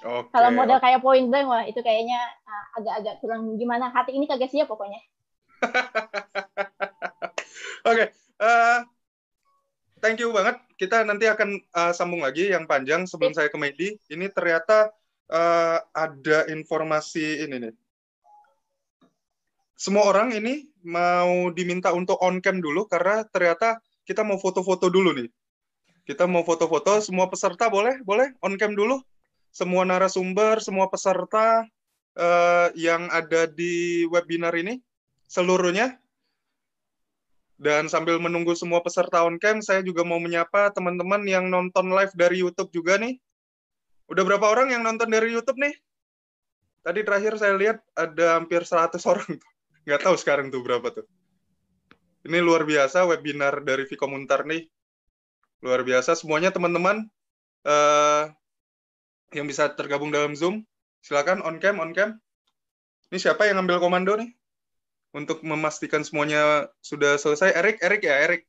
Okay, 0.00 0.32
kalau 0.32 0.48
model 0.56 0.80
okay. 0.80 0.96
kayak 0.96 1.04
Point 1.04 1.28
Blank 1.28 1.46
wah 1.52 1.62
itu 1.68 1.80
kayaknya 1.84 2.16
uh, 2.48 2.64
agak-agak 2.80 3.14
kurang 3.20 3.60
gimana 3.60 3.92
hati 3.92 4.16
ini 4.16 4.24
kagak 4.24 4.48
siap 4.48 4.72
pokoknya. 4.72 4.96
Oke, 7.84 7.84
okay, 7.84 8.06
uh, 8.40 8.48
eh, 8.48 8.78
thank 10.00 10.16
you 10.16 10.32
banget. 10.32 10.56
Kita 10.80 11.04
nanti 11.04 11.28
akan 11.28 11.60
uh, 11.76 11.92
sambung 11.92 12.24
lagi 12.24 12.48
yang 12.48 12.64
panjang 12.64 13.04
sebelum 13.04 13.36
saya 13.36 13.52
ke 13.52 13.60
Medi. 13.60 13.92
Ini 14.08 14.32
ternyata 14.32 14.88
uh, 15.28 15.78
ada 15.92 16.48
informasi 16.48 17.44
ini 17.44 17.68
nih. 17.68 17.74
Semua 19.76 20.08
orang 20.08 20.32
ini 20.32 20.69
mau 20.84 21.52
diminta 21.52 21.92
untuk 21.92 22.16
on 22.24 22.40
cam 22.40 22.58
dulu 22.58 22.88
karena 22.88 23.24
ternyata 23.28 23.80
kita 24.04 24.26
mau 24.26 24.40
foto-foto 24.40 24.88
dulu 24.88 25.14
nih. 25.16 25.28
Kita 26.04 26.26
mau 26.26 26.42
foto-foto, 26.42 26.98
semua 26.98 27.30
peserta 27.30 27.70
boleh, 27.70 28.02
boleh 28.02 28.34
on 28.42 28.58
cam 28.58 28.74
dulu. 28.74 28.98
Semua 29.50 29.82
narasumber, 29.82 30.62
semua 30.62 30.86
peserta 30.86 31.66
uh, 32.18 32.68
yang 32.78 33.10
ada 33.10 33.50
di 33.50 34.06
webinar 34.10 34.54
ini 34.58 34.78
seluruhnya. 35.30 35.98
Dan 37.60 37.92
sambil 37.92 38.16
menunggu 38.16 38.56
semua 38.56 38.80
peserta 38.80 39.20
on 39.20 39.36
cam, 39.36 39.60
saya 39.60 39.84
juga 39.84 40.00
mau 40.00 40.16
menyapa 40.16 40.72
teman-teman 40.72 41.20
yang 41.28 41.52
nonton 41.52 41.92
live 41.92 42.14
dari 42.16 42.40
YouTube 42.40 42.72
juga 42.72 42.96
nih. 42.96 43.20
Udah 44.08 44.24
berapa 44.26 44.42
orang 44.48 44.72
yang 44.74 44.82
nonton 44.82 45.12
dari 45.12 45.30
YouTube 45.30 45.60
nih? 45.60 45.76
Tadi 46.80 47.04
terakhir 47.04 47.36
saya 47.36 47.54
lihat 47.60 47.78
ada 47.92 48.40
hampir 48.40 48.64
100 48.64 48.96
orang. 49.04 49.36
Nggak 49.90 50.06
tahu 50.06 50.14
sekarang 50.14 50.54
tuh 50.54 50.62
berapa 50.62 50.86
tuh. 50.94 51.06
Ini 52.22 52.38
luar 52.38 52.62
biasa 52.62 53.10
webinar 53.10 53.58
dari 53.66 53.82
Vikomuntar 53.90 54.46
nih. 54.46 54.70
Luar 55.66 55.82
biasa 55.82 56.14
semuanya 56.14 56.54
teman-teman 56.54 57.10
uh, 57.66 58.30
yang 59.34 59.50
bisa 59.50 59.66
tergabung 59.74 60.14
dalam 60.14 60.38
Zoom. 60.38 60.62
Silakan 61.02 61.42
on 61.42 61.58
cam, 61.58 61.82
on 61.82 61.90
cam. 61.90 62.22
Ini 63.10 63.18
siapa 63.18 63.50
yang 63.50 63.58
ngambil 63.58 63.82
komando 63.82 64.14
nih? 64.14 64.30
untuk 65.10 65.42
memastikan 65.42 66.06
semuanya 66.06 66.70
sudah 66.82 67.18
selesai. 67.18 67.54
Erik, 67.54 67.82
Erik 67.82 68.02
ya, 68.06 68.14
Erik. 68.22 68.42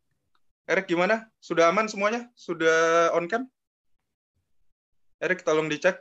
Erik 0.69 0.85
gimana? 0.85 1.25
Sudah 1.41 1.73
aman 1.73 1.89
semuanya? 1.89 2.29
Sudah 2.37 3.09
on 3.17 3.25
cam? 3.25 3.49
Erik 5.21 5.41
tolong 5.41 5.69
dicek. 5.69 5.97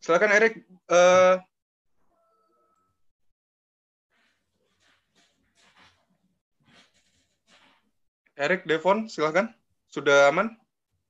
Silakan 0.00 0.32
Erik. 0.32 0.64
Uh, 0.88 1.36
Erik, 8.40 8.64
Devon, 8.64 9.04
silakan. 9.12 9.52
Sudah 9.92 10.32
aman? 10.32 10.56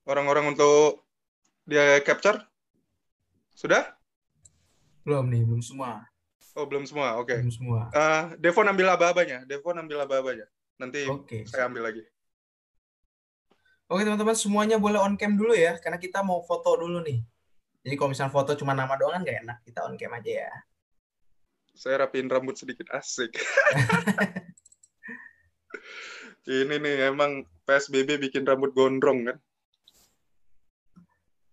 Orang-orang 0.03 0.51
untuk 0.51 1.07
dia 1.71 2.03
capture? 2.03 2.43
Sudah? 3.55 3.95
Belum 5.07 5.31
nih, 5.31 5.47
belum 5.47 5.63
semua. 5.63 6.03
Oh, 6.59 6.67
belum 6.67 6.83
semua. 6.83 7.15
Oke. 7.23 7.31
Okay. 7.31 7.39
Belum 7.47 7.55
semua. 7.55 7.81
Uh, 7.95 8.35
Devon 8.43 8.67
ambil 8.67 8.91
aba-abanya. 8.91 9.47
Devon 9.47 9.79
ambil 9.79 10.03
aba-abanya. 10.03 10.51
Nanti 10.83 11.07
okay. 11.07 11.47
saya 11.47 11.71
ambil 11.71 11.87
lagi. 11.87 12.03
Oke, 13.87 14.03
teman-teman, 14.03 14.35
semuanya 14.35 14.83
boleh 14.83 14.99
on 14.99 15.15
cam 15.15 15.39
dulu 15.39 15.55
ya, 15.55 15.79
karena 15.79 15.99
kita 15.99 16.27
mau 16.27 16.43
foto 16.43 16.75
dulu 16.75 17.03
nih. 17.07 17.23
Jadi 17.81 17.95
kalau 17.97 18.13
misalnya 18.13 18.33
foto 18.33 18.53
cuma 18.57 18.77
nama 18.77 18.93
doang 19.01 19.21
kan 19.21 19.25
gak 19.25 19.41
enak, 19.41 19.59
kita 19.65 19.81
on 19.89 19.97
cam 19.97 20.13
aja 20.13 20.33
ya. 20.45 20.53
Saya 21.73 22.05
rapiin 22.05 22.29
rambut 22.29 22.61
sedikit 22.61 22.93
asik. 22.93 23.33
Ini 26.51 26.77
nih 26.77 27.09
emang 27.09 27.47
PSBB 27.65 28.21
bikin 28.21 28.45
rambut 28.45 28.77
gondrong 28.77 29.33
kan. 29.33 29.39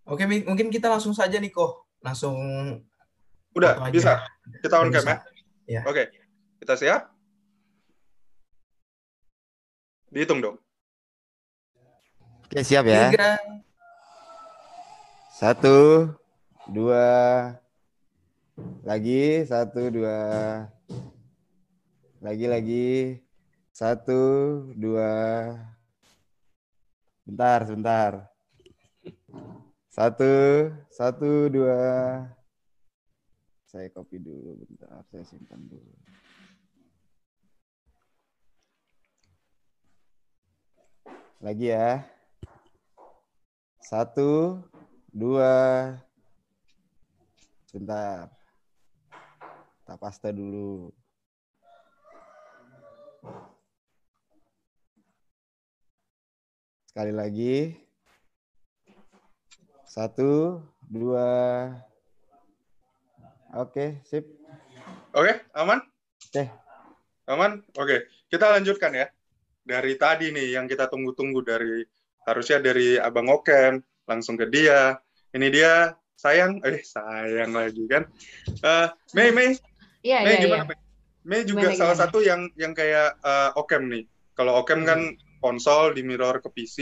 Oke, 0.07 0.23
mungkin 0.27 0.71
kita 0.71 0.87
langsung 0.87 1.15
saja 1.15 1.39
nih 1.39 1.51
kok. 1.51 1.87
Langsung 2.03 2.35
Udah, 3.55 3.79
bisa. 3.91 4.23
Kita 4.63 4.83
on 4.83 4.91
cam 4.91 5.03
ya. 5.03 5.17
ya. 5.67 5.81
Oke. 5.87 6.11
Kita 6.59 6.73
siap? 6.75 7.01
Dihitung 10.11 10.39
dong. 10.39 10.57
Oke, 12.47 12.63
siap 12.63 12.87
ya. 12.87 13.11
Tiga. 13.11 13.35
Satu, 15.37 16.09
dua, 16.65 17.05
lagi, 18.81 19.45
satu, 19.45 19.85
dua, 19.93 20.17
lagi, 22.17 22.45
lagi, 22.49 23.21
satu, 23.69 24.17
dua, 24.73 25.13
bentar, 27.21 27.69
sebentar. 27.69 28.11
Satu, 29.93 30.33
satu, 30.89 31.53
dua, 31.53 31.85
saya 33.69 33.93
copy 33.93 34.17
dulu 34.17 34.57
bentar, 34.65 35.05
saya 35.13 35.21
simpan 35.21 35.61
dulu. 35.69 35.93
Lagi 41.45 41.69
ya. 41.69 42.01
Satu, 43.85 44.65
dua, 45.13 45.95
sebentar. 47.67 48.31
Kita 49.81 49.95
paste 49.95 50.29
dulu. 50.35 50.91
Sekali 56.91 57.13
lagi. 57.15 57.77
Satu, 59.87 60.61
dua, 60.87 61.27
Oke, 63.55 64.03
sip. 64.03 64.27
Oke, 65.15 65.33
aman? 65.55 65.79
Oke. 66.29 66.43
Aman? 67.31 67.63
Oke. 67.79 68.05
Kita 68.27 68.51
lanjutkan 68.51 68.91
ya. 68.91 69.07
Dari 69.63 69.95
tadi 69.95 70.35
nih 70.35 70.59
yang 70.59 70.67
kita 70.67 70.91
tunggu-tunggu 70.91 71.41
dari 71.41 71.81
harusnya 72.27 72.59
dari 72.59 72.99
Abang 72.99 73.31
Okem 73.31 73.79
langsung 74.07 74.39
ke 74.39 74.47
dia. 74.47 74.97
Ini 75.35 75.47
dia 75.51 75.93
sayang, 76.17 76.63
eh 76.65 76.81
sayang 76.81 77.53
lagi 77.53 77.83
kan. 77.85 78.07
Uh, 78.63 78.87
Mei, 79.13 79.29
Mei. 79.29 79.53
Iya, 80.01 80.23
Mei 80.23 80.33
iya, 80.33 80.41
gimana, 80.41 80.63
iya. 80.63 80.69
Mei? 80.71 80.79
Mei 81.27 81.41
juga 81.43 81.67
gimana, 81.67 81.77
salah 81.77 81.95
gimana? 81.99 82.03
satu 82.07 82.17
yang 82.23 82.41
yang 82.55 82.71
kayak 82.71 83.19
uh, 83.21 83.51
Okem 83.59 83.91
nih. 83.91 84.07
Kalau 84.33 84.63
Okem 84.63 84.87
kan 84.87 85.11
hmm. 85.11 85.19
kan 85.19 85.25
konsol 85.43 85.93
di 85.93 86.01
mirror 86.01 86.39
ke 86.41 86.49
PC, 86.49 86.77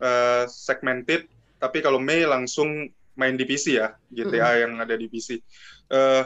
uh, 0.00 0.06
eh, 0.06 0.44
segmented, 0.48 1.28
tapi 1.60 1.84
kalau 1.84 2.00
Mei 2.00 2.24
langsung 2.24 2.88
main 3.18 3.36
di 3.36 3.44
PC 3.44 3.76
ya, 3.76 3.92
GTA 4.08 4.56
mm 4.56 4.60
yang 4.64 4.72
ada 4.80 4.94
di 4.96 5.06
PC. 5.10 5.36
Uh, 5.36 5.38
eh, 5.92 6.22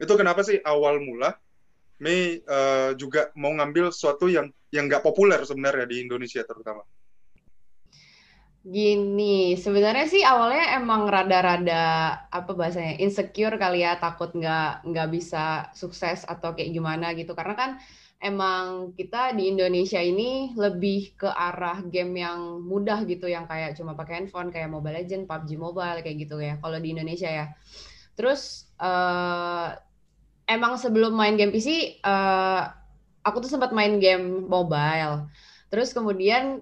itu 0.00 0.12
kenapa 0.16 0.40
sih 0.40 0.56
awal 0.64 0.96
mula 1.04 1.36
Mei 2.00 2.40
uh, 2.48 2.96
juga 2.96 3.28
mau 3.36 3.52
ngambil 3.52 3.92
sesuatu 3.92 4.24
yang 4.32 4.48
yang 4.72 4.88
nggak 4.88 5.04
populer 5.04 5.36
sebenarnya 5.44 5.84
di 5.84 6.00
Indonesia 6.00 6.40
terutama. 6.48 6.80
Gini, 8.60 9.56
sebenarnya 9.56 10.04
sih 10.04 10.20
awalnya 10.20 10.76
emang 10.76 11.08
rada-rada 11.08 12.12
apa 12.28 12.52
bahasanya 12.52 13.00
insecure 13.00 13.56
kali 13.56 13.80
ya, 13.80 13.96
takut 13.96 14.36
nggak 14.36 14.84
nggak 14.84 15.08
bisa 15.08 15.72
sukses 15.72 16.28
atau 16.28 16.52
kayak 16.52 16.68
gimana 16.76 17.16
gitu. 17.16 17.32
Karena 17.32 17.56
kan 17.56 17.70
emang 18.20 18.92
kita 18.92 19.32
di 19.32 19.48
Indonesia 19.48 19.96
ini 19.96 20.52
lebih 20.52 21.16
ke 21.16 21.28
arah 21.32 21.80
game 21.88 22.20
yang 22.20 22.60
mudah 22.60 23.00
gitu, 23.08 23.32
yang 23.32 23.48
kayak 23.48 23.80
cuma 23.80 23.96
pakai 23.96 24.20
handphone 24.20 24.52
kayak 24.52 24.68
Mobile 24.68 24.92
Legend, 25.00 25.24
PUBG 25.24 25.50
Mobile 25.56 26.04
kayak 26.04 26.16
gitu 26.20 26.36
ya. 26.36 26.60
Kalau 26.60 26.76
di 26.76 26.88
Indonesia 26.92 27.32
ya. 27.32 27.46
Terus 28.12 28.68
uh, 28.76 29.72
emang 30.44 30.76
sebelum 30.76 31.16
main 31.16 31.40
game 31.40 31.48
PC, 31.48 31.96
uh, 32.04 32.68
aku 33.24 33.40
tuh 33.40 33.48
sempat 33.48 33.72
main 33.72 33.96
game 33.96 34.44
mobile. 34.44 35.32
Terus 35.72 35.96
kemudian 35.96 36.60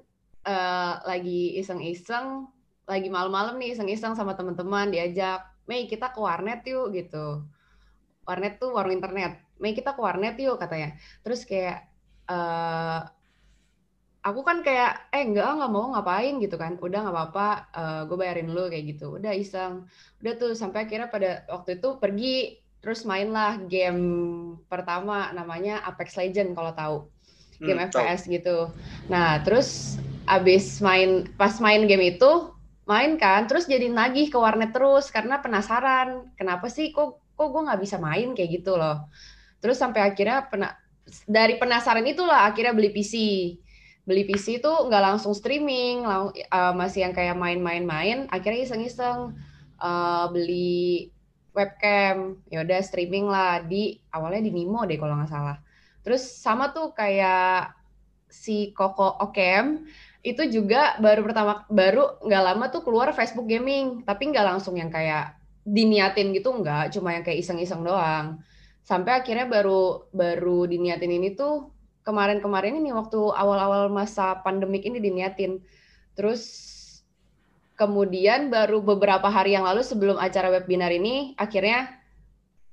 uh, 0.49 1.05
lagi 1.05 1.61
iseng-iseng, 1.61 2.49
lagi 2.89 3.13
malam-malam 3.13 3.61
nih 3.61 3.77
iseng-iseng 3.77 4.17
sama 4.17 4.33
teman-teman 4.33 4.89
diajak, 4.89 5.45
Mei 5.69 5.85
kita 5.85 6.17
ke 6.17 6.19
warnet 6.25 6.65
yuk 6.65 6.97
gitu. 6.97 7.45
Warnet 8.25 8.57
tuh 8.57 8.73
warung 8.73 8.97
internet. 8.97 9.37
Mei 9.61 9.77
kita 9.77 9.93
ke 9.93 10.01
warnet 10.01 10.41
yuk 10.41 10.57
katanya. 10.57 10.97
Terus 11.21 11.45
kayak 11.45 11.85
uh, 12.33 13.05
aku 14.29 14.41
kan 14.45 14.61
kayak 14.61 15.09
eh 15.15 15.25
enggak 15.25 15.47
nggak 15.47 15.73
mau 15.73 15.95
ngapain 15.95 16.37
gitu 16.43 16.59
kan 16.61 16.77
udah 16.77 17.01
nggak 17.07 17.15
apa-apa 17.15 17.49
uh, 17.73 17.81
eh, 17.81 18.01
gue 18.11 18.17
bayarin 18.19 18.51
lu 18.51 18.69
kayak 18.69 18.85
gitu 18.97 19.17
udah 19.17 19.33
iseng 19.33 19.89
udah 20.21 20.33
tuh 20.37 20.53
sampai 20.53 20.85
akhirnya 20.85 21.09
pada 21.09 21.47
waktu 21.49 21.79
itu 21.79 21.89
pergi 21.97 22.37
terus 22.83 23.07
mainlah 23.09 23.59
game 23.67 24.05
pertama 24.67 25.31
namanya 25.33 25.83
Apex 25.87 26.19
Legend 26.19 26.53
kalau 26.53 26.73
tahu 26.75 26.97
game 27.63 27.79
hmm, 27.79 27.89
FPS 27.91 28.27
tahu. 28.27 28.35
gitu 28.37 28.59
nah 29.09 29.41
terus 29.43 29.99
abis 30.29 30.85
main 30.85 31.25
pas 31.41 31.57
main 31.59 31.89
game 31.89 32.17
itu 32.17 32.53
main 32.85 33.17
kan 33.17 33.49
terus 33.49 33.69
jadi 33.69 33.89
nagih 33.89 34.29
ke 34.33 34.37
warnet 34.37 34.73
terus 34.73 35.09
karena 35.09 35.41
penasaran 35.41 36.29
kenapa 36.37 36.69
sih 36.69 36.93
kok 36.93 37.21
kok 37.37 37.49
gue 37.49 37.63
nggak 37.65 37.81
bisa 37.81 37.97
main 37.97 38.33
kayak 38.37 38.61
gitu 38.61 38.77
loh 38.77 39.09
terus 39.59 39.81
sampai 39.81 40.05
akhirnya 40.05 40.49
pena, 40.49 40.77
dari 41.25 41.57
penasaran 41.61 42.05
itulah 42.07 42.49
akhirnya 42.49 42.73
beli 42.73 42.93
PC 42.93 43.15
beli 44.09 44.25
PC 44.25 44.65
itu 44.65 44.73
nggak 44.89 45.05
langsung 45.05 45.37
streaming, 45.37 46.09
lang 46.09 46.33
uh, 46.33 46.73
masih 46.73 47.05
yang 47.05 47.13
kayak 47.13 47.37
main-main-main. 47.37 48.25
Akhirnya 48.33 48.65
iseng-iseng 48.65 49.37
uh, 49.77 50.25
beli 50.33 51.13
webcam, 51.53 52.41
ya 52.49 52.65
udah 52.65 52.81
streaming 52.81 53.29
lah 53.29 53.61
di 53.61 54.01
awalnya 54.09 54.49
di 54.49 54.53
Nimo 54.57 54.89
deh 54.89 54.97
kalau 54.97 55.13
nggak 55.13 55.29
salah. 55.29 55.61
Terus 56.01 56.25
sama 56.25 56.73
tuh 56.73 56.97
kayak 56.97 57.77
si 58.33 58.73
Koko 58.73 59.21
Okem 59.21 59.85
itu 60.29 60.45
juga 60.61 61.01
baru 61.01 61.25
pertama 61.25 61.65
baru 61.73 62.21
nggak 62.21 62.43
lama 62.45 62.65
tuh 62.69 62.85
keluar 62.85 63.17
Facebook 63.17 63.49
Gaming, 63.49 64.05
tapi 64.05 64.29
nggak 64.29 64.45
langsung 64.45 64.77
yang 64.77 64.93
kayak 64.93 65.41
diniatin 65.65 66.37
gitu 66.37 66.53
nggak, 66.53 66.93
cuma 66.93 67.17
yang 67.17 67.25
kayak 67.25 67.41
iseng-iseng 67.41 67.81
doang. 67.81 68.41
Sampai 68.85 69.21
akhirnya 69.21 69.49
baru 69.49 70.09
baru 70.13 70.69
diniatin 70.69 71.13
ini 71.13 71.33
tuh 71.33 71.73
kemarin-kemarin 72.05 72.81
ini 72.81 72.93
waktu 72.93 73.21
awal-awal 73.21 73.93
masa 73.93 74.41
pandemik 74.41 74.85
ini 74.85 75.01
diniatin. 75.01 75.61
Terus 76.17 76.43
kemudian 77.77 78.49
baru 78.49 78.81
beberapa 78.81 79.29
hari 79.29 79.55
yang 79.57 79.69
lalu 79.69 79.85
sebelum 79.85 80.17
acara 80.17 80.49
webinar 80.51 80.91
ini 80.91 81.37
akhirnya 81.37 81.89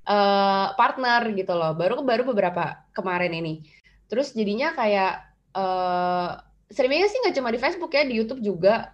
uh, 0.08 0.72
partner 0.80 1.36
gitu 1.36 1.52
loh. 1.52 1.76
Baru 1.76 2.00
baru 2.04 2.24
beberapa 2.32 2.84
kemarin 2.96 3.36
ini. 3.36 3.68
Terus 4.08 4.32
jadinya 4.32 4.72
kayak 4.72 5.14
uh, 5.52 6.40
streamingnya 6.70 7.10
sih 7.10 7.20
nggak 7.22 7.36
cuma 7.38 7.50
di 7.54 7.60
Facebook 7.62 7.92
ya, 7.94 8.04
di 8.06 8.16
YouTube 8.18 8.42
juga. 8.42 8.94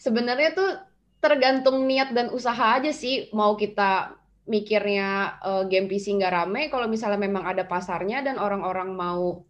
Sebenarnya 0.00 0.50
tuh 0.56 0.70
tergantung 1.20 1.88
niat 1.88 2.12
dan 2.12 2.28
usaha 2.32 2.76
aja 2.76 2.92
sih 2.92 3.32
mau 3.32 3.56
kita 3.56 4.12
mikirnya 4.44 5.40
uh, 5.40 5.64
game 5.64 5.88
PC 5.88 6.20
nggak 6.20 6.32
rame, 6.32 6.68
kalau 6.68 6.84
misalnya 6.84 7.16
memang 7.16 7.48
ada 7.48 7.64
pasarnya 7.64 8.20
dan 8.20 8.36
orang-orang 8.36 8.92
mau 8.92 9.44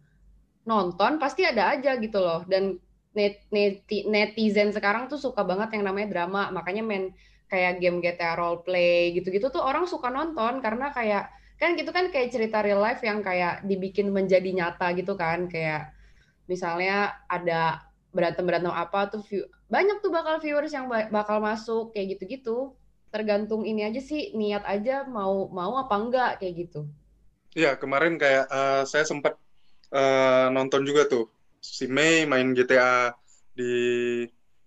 nonton, 0.63 1.19
pasti 1.19 1.43
ada 1.43 1.75
aja 1.75 1.99
gitu 1.99 2.19
loh. 2.23 2.47
Dan 2.47 2.79
net, 3.11 3.43
net, 3.51 3.83
netizen 3.87 4.71
sekarang 4.71 5.11
tuh 5.11 5.19
suka 5.19 5.43
banget 5.43 5.75
yang 5.75 5.83
namanya 5.87 6.07
drama, 6.11 6.51
makanya 6.51 6.83
main 6.83 7.11
kayak 7.45 7.77
game 7.79 8.01
GTA 8.01 8.35
roleplay 8.35 9.13
gitu-gitu 9.13 9.53
tuh 9.53 9.61
orang 9.61 9.85
suka 9.85 10.09
nonton 10.09 10.59
karena 10.65 10.89
kayak 10.89 11.29
kan 11.55 11.77
gitu 11.79 11.93
kan 11.95 12.11
kayak 12.11 12.33
cerita 12.35 12.59
real 12.59 12.83
life 12.83 12.99
yang 12.99 13.23
kayak 13.23 13.63
dibikin 13.63 14.11
menjadi 14.11 14.49
nyata 14.51 14.91
gitu 14.97 15.15
kan 15.15 15.47
kayak 15.47 15.94
misalnya 16.45 17.17
ada 17.29 17.85
berantem 18.15 18.47
berantem 18.47 18.71
apa 18.71 19.11
tuh 19.11 19.21
view, 19.27 19.43
banyak 19.67 19.99
tuh 19.99 20.09
bakal 20.13 20.39
viewers 20.39 20.71
yang 20.71 20.87
bakal 20.87 21.43
masuk 21.43 21.91
kayak 21.91 22.15
gitu-gitu 22.15 22.71
tergantung 23.11 23.63
ini 23.63 23.87
aja 23.87 24.03
sih 24.03 24.35
niat 24.35 24.63
aja 24.67 25.07
mau 25.07 25.47
mau 25.47 25.79
apa 25.79 25.95
enggak 25.95 26.31
kayak 26.43 26.67
gitu. 26.67 26.87
Iya 27.55 27.79
kemarin 27.79 28.19
kayak 28.19 28.51
uh, 28.51 28.83
saya 28.83 29.07
sempat 29.07 29.39
uh, 29.95 30.51
nonton 30.51 30.83
juga 30.83 31.07
tuh 31.07 31.31
si 31.63 31.87
Mei 31.87 32.27
main 32.27 32.51
GTA 32.51 33.15
di 33.55 33.71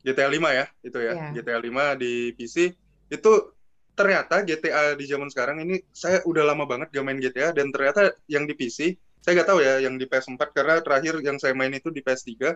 GTA 0.01 0.33
5 0.33 0.41
ya 0.59 0.67
itu 0.81 0.99
ya 0.99 1.13
yeah. 1.13 1.31
GTA 1.37 1.61
5 1.61 2.01
di 2.01 2.33
PC 2.33 2.73
itu 3.13 3.33
ternyata 3.93 4.41
GTA 4.47 4.97
di 4.97 5.05
zaman 5.05 5.29
sekarang 5.29 5.61
ini 5.69 5.85
saya 5.93 6.25
udah 6.25 6.49
lama 6.49 6.65
banget 6.65 6.89
gak 6.95 7.05
main 7.05 7.21
GTA 7.21 7.53
dan 7.53 7.69
ternyata 7.69 8.17
yang 8.31 8.49
di 8.49 8.57
PC 8.57 8.97
saya 9.23 9.33
nggak 9.39 9.49
tahu 9.49 9.61
ya 9.61 9.83
yang 9.83 9.95
di 9.99 10.07
PS4 10.07 10.41
karena 10.55 10.81
terakhir 10.81 11.21
yang 11.21 11.37
saya 11.37 11.53
main 11.53 11.75
itu 11.75 11.91
di 11.91 12.01
PS3 12.01 12.55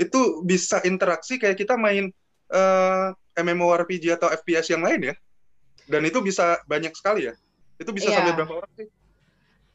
itu 0.00 0.20
bisa 0.46 0.80
interaksi 0.88 1.36
kayak 1.36 1.60
kita 1.60 1.76
main 1.76 2.08
uh, 2.50 3.12
MMORPG 3.36 4.16
atau 4.16 4.28
FPS 4.32 4.72
yang 4.72 4.82
lain 4.84 5.12
ya. 5.12 5.14
Dan 5.90 6.06
itu 6.06 6.22
bisa 6.22 6.62
banyak 6.64 6.94
sekali 6.94 7.28
ya. 7.28 7.34
Itu 7.76 7.90
bisa 7.90 8.12
yeah. 8.12 8.16
sampai 8.22 8.32
berapa 8.36 8.54
orang 8.64 8.72
sih? 8.78 8.88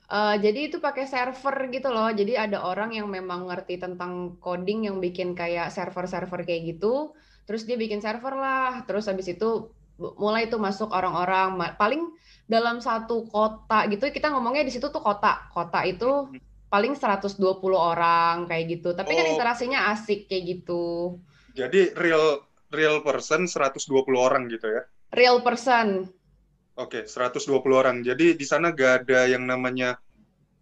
Uh, 0.05 0.38
jadi 0.38 0.69
itu 0.69 0.78
pakai 0.78 1.09
server 1.09 1.69
gitu 1.73 1.89
loh. 1.89 2.13
Jadi 2.13 2.38
ada 2.38 2.61
orang 2.61 2.93
yang 2.93 3.09
memang 3.09 3.49
ngerti 3.49 3.82
tentang 3.82 4.38
coding 4.38 4.86
yang 4.86 5.01
bikin 5.01 5.34
kayak 5.34 5.73
server-server 5.73 6.45
kayak 6.45 6.78
gitu. 6.78 7.17
Terus 7.49 7.65
dia 7.65 7.78
bikin 7.78 7.99
server 8.05 8.38
lah. 8.38 8.86
Terus 8.86 9.09
habis 9.09 9.28
itu 9.30 9.73
mulai 9.98 10.52
itu 10.52 10.60
masuk 10.60 10.91
orang-orang 10.91 11.56
paling 11.80 12.12
dalam 12.46 12.78
satu 12.78 13.26
kota 13.26 13.89
gitu 13.89 14.06
kita 14.14 14.30
ngomongnya 14.30 14.68
di 14.68 14.74
situ 14.74 14.91
tuh 14.91 15.02
kota. 15.02 15.50
Kota 15.50 15.82
itu 15.88 16.30
paling 16.70 16.93
120 16.93 17.39
orang 17.74 18.46
kayak 18.50 18.64
gitu. 18.80 18.91
Tapi 18.91 19.16
kan 19.16 19.24
oh. 19.24 19.26
kan 19.26 19.34
interaksinya 19.38 19.80
asik 19.96 20.28
kayak 20.28 20.43
gitu. 20.60 21.18
Jadi 21.56 21.96
real 21.96 22.43
real 22.76 23.00
person 23.00 23.48
120 23.48 23.88
orang 24.20 24.52
gitu 24.52 24.68
ya? 24.68 24.84
Real 25.16 25.39
person. 25.39 26.12
Oke, 26.76 27.08
okay, 27.08 27.32
120 27.32 27.56
orang. 27.72 28.04
Jadi 28.04 28.36
di 28.36 28.43
sana 28.43 28.76
gak 28.76 29.08
ada 29.08 29.32
yang 29.32 29.48
namanya 29.48 29.96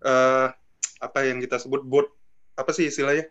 uh, 0.06 0.54
apa 1.02 1.20
yang 1.26 1.42
kita 1.42 1.58
sebut 1.58 1.82
bot 1.82 2.06
apa 2.54 2.70
sih 2.70 2.94
istilahnya? 2.94 3.26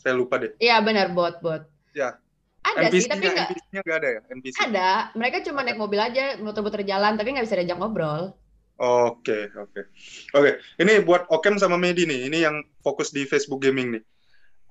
Saya 0.00 0.16
lupa 0.16 0.40
deh. 0.40 0.56
Iya 0.56 0.80
benar 0.80 1.12
bot 1.12 1.44
bot. 1.44 1.68
Ya. 1.92 2.16
Ada 2.62 2.88
NPC 2.88 3.02
sih 3.02 3.10
tapi 3.10 3.24
nggak. 3.26 3.48
NPC-nya 3.50 3.80
nggak 3.82 3.98
ada 3.98 4.08
ya? 4.08 4.20
NPC. 4.30 4.56
Ada. 4.62 4.88
Mereka 5.18 5.36
cuma 5.50 5.60
naik 5.66 5.78
mobil 5.78 6.00
aja, 6.00 6.38
muter-muter 6.38 6.86
jalan, 6.86 7.18
tapi 7.18 7.34
nggak 7.34 7.46
bisa 7.46 7.58
diajak 7.58 7.78
ngobrol. 7.78 8.34
Oke, 8.82 9.20
okay, 9.22 9.42
oke. 9.54 9.70
Okay. 9.70 9.84
Oke, 10.34 10.42
okay. 10.42 10.54
ini 10.82 11.02
buat 11.02 11.26
Okem 11.30 11.58
sama 11.58 11.78
Medi 11.78 12.06
nih. 12.06 12.30
Ini 12.30 12.38
yang 12.50 12.56
fokus 12.82 13.10
di 13.10 13.26
Facebook 13.26 13.62
Gaming 13.62 13.98
nih 13.98 14.02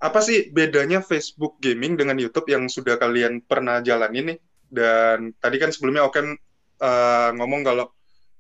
apa 0.02 0.20
sih 0.20 0.50
bedanya 0.50 1.00
Facebook 1.06 1.62
Gaming 1.62 1.94
dengan 1.94 2.18
YouTube 2.18 2.50
yang 2.50 2.66
sudah 2.66 2.98
kalian 2.98 3.46
pernah 3.46 3.86
jalan 3.86 4.10
ini? 4.18 4.34
Dan 4.66 5.38
tadi 5.38 5.62
kan 5.62 5.70
sebelumnya 5.70 6.10
Oken 6.10 6.34
uh, 6.82 7.30
ngomong 7.38 7.62
kalau 7.62 7.86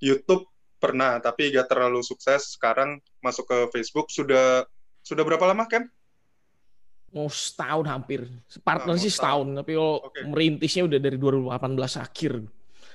YouTube 0.01 0.49
pernah 0.81 1.21
tapi 1.21 1.53
gak 1.53 1.69
terlalu 1.69 2.01
sukses. 2.01 2.57
Sekarang 2.57 2.97
masuk 3.21 3.45
ke 3.45 3.57
Facebook 3.77 4.09
sudah 4.09 4.65
sudah 5.05 5.21
berapa 5.21 5.45
lama 5.45 5.69
kan? 5.69 5.85
Oh 7.11 7.27
setahun 7.27 7.83
hampir. 7.91 8.23
Partner 8.63 8.95
nah, 8.95 9.01
sih 9.01 9.11
setahun, 9.11 9.51
tapi 9.51 9.75
kalau 9.75 9.99
okay. 10.07 10.23
merintisnya 10.23 10.87
udah 10.87 10.99
dari 10.99 11.17
2018 11.19 11.51
akhir. 11.99 12.33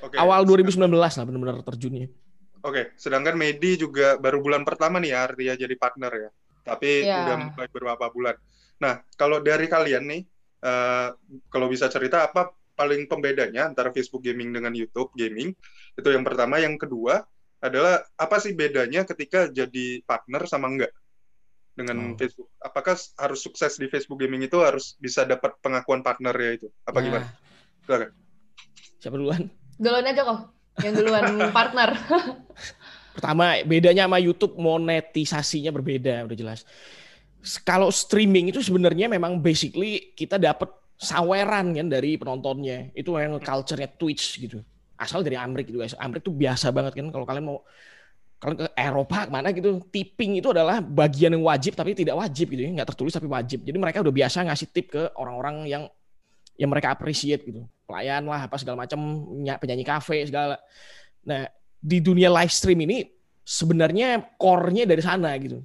Okay. 0.09 0.17
Awal 0.17 0.41
2019 0.49 0.89
lah 0.89 1.25
benar-benar 1.29 1.61
terjunnya. 1.64 2.09
Oke, 2.64 2.73
okay. 2.73 2.85
sedangkan 2.97 3.37
Medi 3.37 3.77
juga 3.77 4.17
baru 4.17 4.41
bulan 4.41 4.64
pertama 4.64 4.97
nih 4.99 5.12
ya 5.12 5.21
artinya 5.29 5.55
jadi 5.55 5.75
partner 5.77 6.12
ya. 6.17 6.31
Tapi 6.64 6.91
yeah. 7.05 7.23
udah 7.23 7.37
mulai 7.53 7.69
beberapa 7.69 8.07
bulan. 8.09 8.37
Nah, 8.81 9.05
kalau 9.21 9.39
dari 9.45 9.69
kalian 9.69 10.05
nih, 10.09 10.23
uh, 10.64 11.09
kalau 11.53 11.69
bisa 11.69 11.87
cerita 11.93 12.25
apa 12.25 12.51
paling 12.77 13.09
pembedanya 13.09 13.69
antara 13.69 13.93
Facebook 13.93 14.25
Gaming 14.25 14.53
dengan 14.53 14.73
YouTube 14.73 15.12
Gaming? 15.12 15.53
Itu 15.93 16.09
yang 16.09 16.25
pertama. 16.25 16.57
Yang 16.57 16.89
kedua 16.89 17.21
adalah 17.61 18.05
apa 18.17 18.37
sih 18.41 18.53
bedanya 18.53 19.05
ketika 19.05 19.49
jadi 19.49 20.01
partner 20.05 20.45
sama 20.45 20.69
enggak 20.69 20.93
dengan 21.77 22.12
oh. 22.12 22.16
Facebook? 22.16 22.49
Apakah 22.59 22.97
harus 22.97 23.41
sukses 23.45 23.77
di 23.77 23.87
Facebook 23.93 24.18
Gaming 24.18 24.49
itu 24.49 24.59
harus 24.64 24.97
bisa 24.97 25.29
dapat 25.29 25.55
pengakuan 25.61 26.01
partner 26.01 26.33
ya 26.35 26.51
itu? 26.57 26.68
Apa 26.89 26.99
nah. 26.99 27.05
gimana? 27.05 27.27
Silakan. 27.85 28.11
Siapa 28.97 29.16
duluan? 29.20 29.43
Duluan 29.77 30.05
aja 30.09 30.22
kok. 30.24 30.41
Yang 30.81 30.95
duluan 31.05 31.24
partner. 31.57 31.89
Pertama, 33.12 33.61
bedanya 33.64 34.09
sama 34.09 34.18
YouTube 34.20 34.57
monetisasinya 34.57 35.72
berbeda, 35.72 36.24
udah 36.29 36.37
jelas 36.37 36.64
kalau 37.62 37.95
streaming 37.95 38.51
itu 38.51 38.59
sebenarnya 38.59 39.07
memang 39.07 39.39
basically 39.39 40.11
kita 40.18 40.41
dapat 40.41 40.66
saweran 40.99 41.77
kan 41.77 41.87
dari 41.87 42.18
penontonnya. 42.18 42.91
Itu 42.97 43.14
yang 43.14 43.39
culture-nya 43.39 43.95
Twitch 43.95 44.43
gitu. 44.43 44.64
Asal 44.99 45.22
dari 45.22 45.39
Amerika 45.39 45.70
gitu 45.70 45.79
guys. 45.79 45.95
Amerika 46.01 46.27
tuh 46.27 46.35
biasa 46.35 46.74
banget 46.74 46.99
kan 46.99 47.07
kalau 47.14 47.29
kalian 47.29 47.47
mau 47.47 47.62
kalian 48.37 48.57
ke 48.61 48.66
Eropa 48.76 49.18
mana 49.32 49.49
gitu, 49.51 49.80
tipping 49.89 50.39
itu 50.45 50.53
adalah 50.53 50.84
bagian 50.84 51.32
yang 51.32 51.45
wajib 51.45 51.72
tapi 51.72 51.97
tidak 51.97 52.20
wajib 52.20 52.53
gitu 52.53 52.68
ya, 52.68 52.70
nggak 52.76 52.89
tertulis 52.93 53.16
tapi 53.16 53.24
wajib. 53.24 53.64
Jadi 53.64 53.76
mereka 53.80 54.05
udah 54.05 54.12
biasa 54.12 54.45
ngasih 54.45 54.68
tip 54.70 54.93
ke 54.93 55.03
orang-orang 55.16 55.64
yang 55.64 55.82
yang 56.57 56.68
mereka 56.72 56.93
appreciate 56.93 57.45
gitu. 57.45 57.64
Pelayan 57.87 58.28
lah 58.28 58.49
apa 58.49 58.57
segala 58.61 58.84
macam, 58.84 58.99
penyanyi 59.61 59.84
kafe 59.84 60.26
segala. 60.26 60.61
Nah, 61.24 61.49
di 61.80 62.01
dunia 62.01 62.32
live 62.32 62.53
stream 62.53 62.82
ini 62.82 63.09
sebenarnya 63.47 64.37
core-nya 64.41 64.89
dari 64.89 65.01
sana 65.05 65.30
gitu. 65.39 65.62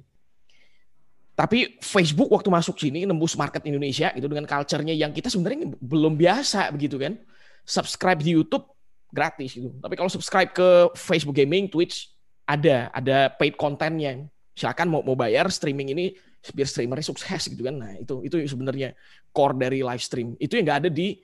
Tapi 1.32 1.80
Facebook 1.80 2.28
waktu 2.28 2.52
masuk 2.52 2.76
sini 2.76 3.08
nembus 3.08 3.34
market 3.40 3.64
Indonesia 3.64 4.12
gitu 4.12 4.28
dengan 4.28 4.44
culture-nya 4.44 4.92
yang 4.92 5.16
kita 5.16 5.32
sebenarnya 5.32 5.72
belum 5.80 6.14
biasa 6.14 6.68
begitu 6.70 7.00
kan. 7.00 7.16
Subscribe 7.64 8.20
di 8.20 8.36
YouTube 8.36 8.68
gratis 9.08 9.56
gitu. 9.56 9.72
Tapi 9.80 9.96
kalau 9.96 10.12
subscribe 10.12 10.52
ke 10.52 10.92
Facebook 10.92 11.34
Gaming, 11.34 11.72
Twitch 11.72 12.11
ada 12.58 12.92
ada 12.92 13.32
paid 13.32 13.56
kontennya. 13.56 14.28
Silakan 14.52 14.92
mau 14.92 15.00
mau 15.00 15.16
bayar 15.16 15.48
streaming 15.48 15.96
ini 15.96 16.12
biar 16.52 16.68
streamernya 16.68 17.06
sukses 17.06 17.48
gitu 17.48 17.62
kan. 17.64 17.74
Nah, 17.78 17.92
itu 17.96 18.20
itu 18.26 18.36
sebenarnya 18.44 18.92
core 19.32 19.56
dari 19.56 19.80
live 19.80 20.02
stream. 20.02 20.36
Itu 20.36 20.58
yang 20.60 20.68
nggak 20.68 20.80
ada 20.86 20.90
di 20.92 21.22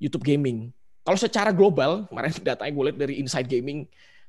YouTube 0.00 0.24
Gaming. 0.24 0.72
Kalau 1.02 1.18
secara 1.18 1.50
global, 1.50 2.06
kemarin 2.08 2.32
datanya 2.48 2.72
gue 2.72 2.84
lihat 2.88 2.98
dari 2.98 3.14
Inside 3.20 3.48
Gaming, 3.50 3.84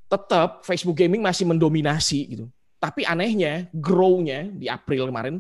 tetap 0.10 0.66
Facebook 0.68 0.98
Gaming 0.98 1.22
masih 1.24 1.48
mendominasi 1.48 2.20
gitu 2.34 2.46
tapi 2.84 3.08
anehnya, 3.08 3.72
grow-nya 3.72 4.52
di 4.52 4.68
April 4.68 5.08
kemarin, 5.08 5.40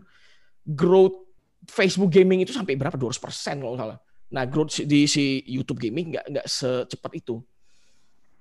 growth 0.63 1.27
Facebook 1.67 2.07
Gaming 2.07 2.47
itu 2.47 2.55
sampai 2.55 2.79
berapa? 2.79 2.95
200% 2.95 3.19
kalau 3.59 3.75
salah. 3.75 3.99
Nah, 4.31 4.47
growth 4.47 4.79
di 4.87 5.03
si 5.11 5.43
YouTube 5.43 5.83
Gaming 5.83 6.15
nggak 6.15 6.25
nggak 6.31 6.47
secepat 6.47 7.11
itu. 7.19 7.43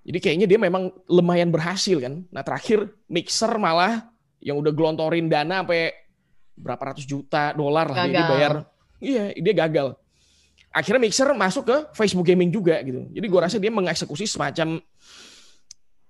Jadi 0.03 0.19
kayaknya 0.19 0.47
dia 0.51 0.59
memang 0.59 0.91
lumayan 1.07 1.55
berhasil 1.55 1.99
kan. 2.03 2.27
Nah 2.35 2.43
terakhir 2.43 2.91
Mixer 3.07 3.55
malah 3.55 4.11
yang 4.43 4.59
udah 4.59 4.75
gelontorin 4.75 5.31
dana 5.31 5.63
sampai 5.63 5.95
berapa 6.59 6.83
ratus 6.91 7.07
juta 7.07 7.55
dolar 7.55 7.87
lah 7.87 8.07
dia 8.11 8.25
bayar. 8.27 8.53
Iya, 9.03 9.35
dia 9.35 9.55
gagal. 9.55 9.95
Akhirnya 10.75 11.01
Mixer 11.07 11.29
masuk 11.35 11.65
ke 11.71 11.77
Facebook 11.95 12.27
Gaming 12.27 12.51
juga 12.51 12.83
gitu. 12.83 13.07
Jadi 13.15 13.27
gua 13.31 13.47
rasa 13.47 13.63
dia 13.63 13.71
mengeksekusi 13.71 14.27
semacam 14.27 14.83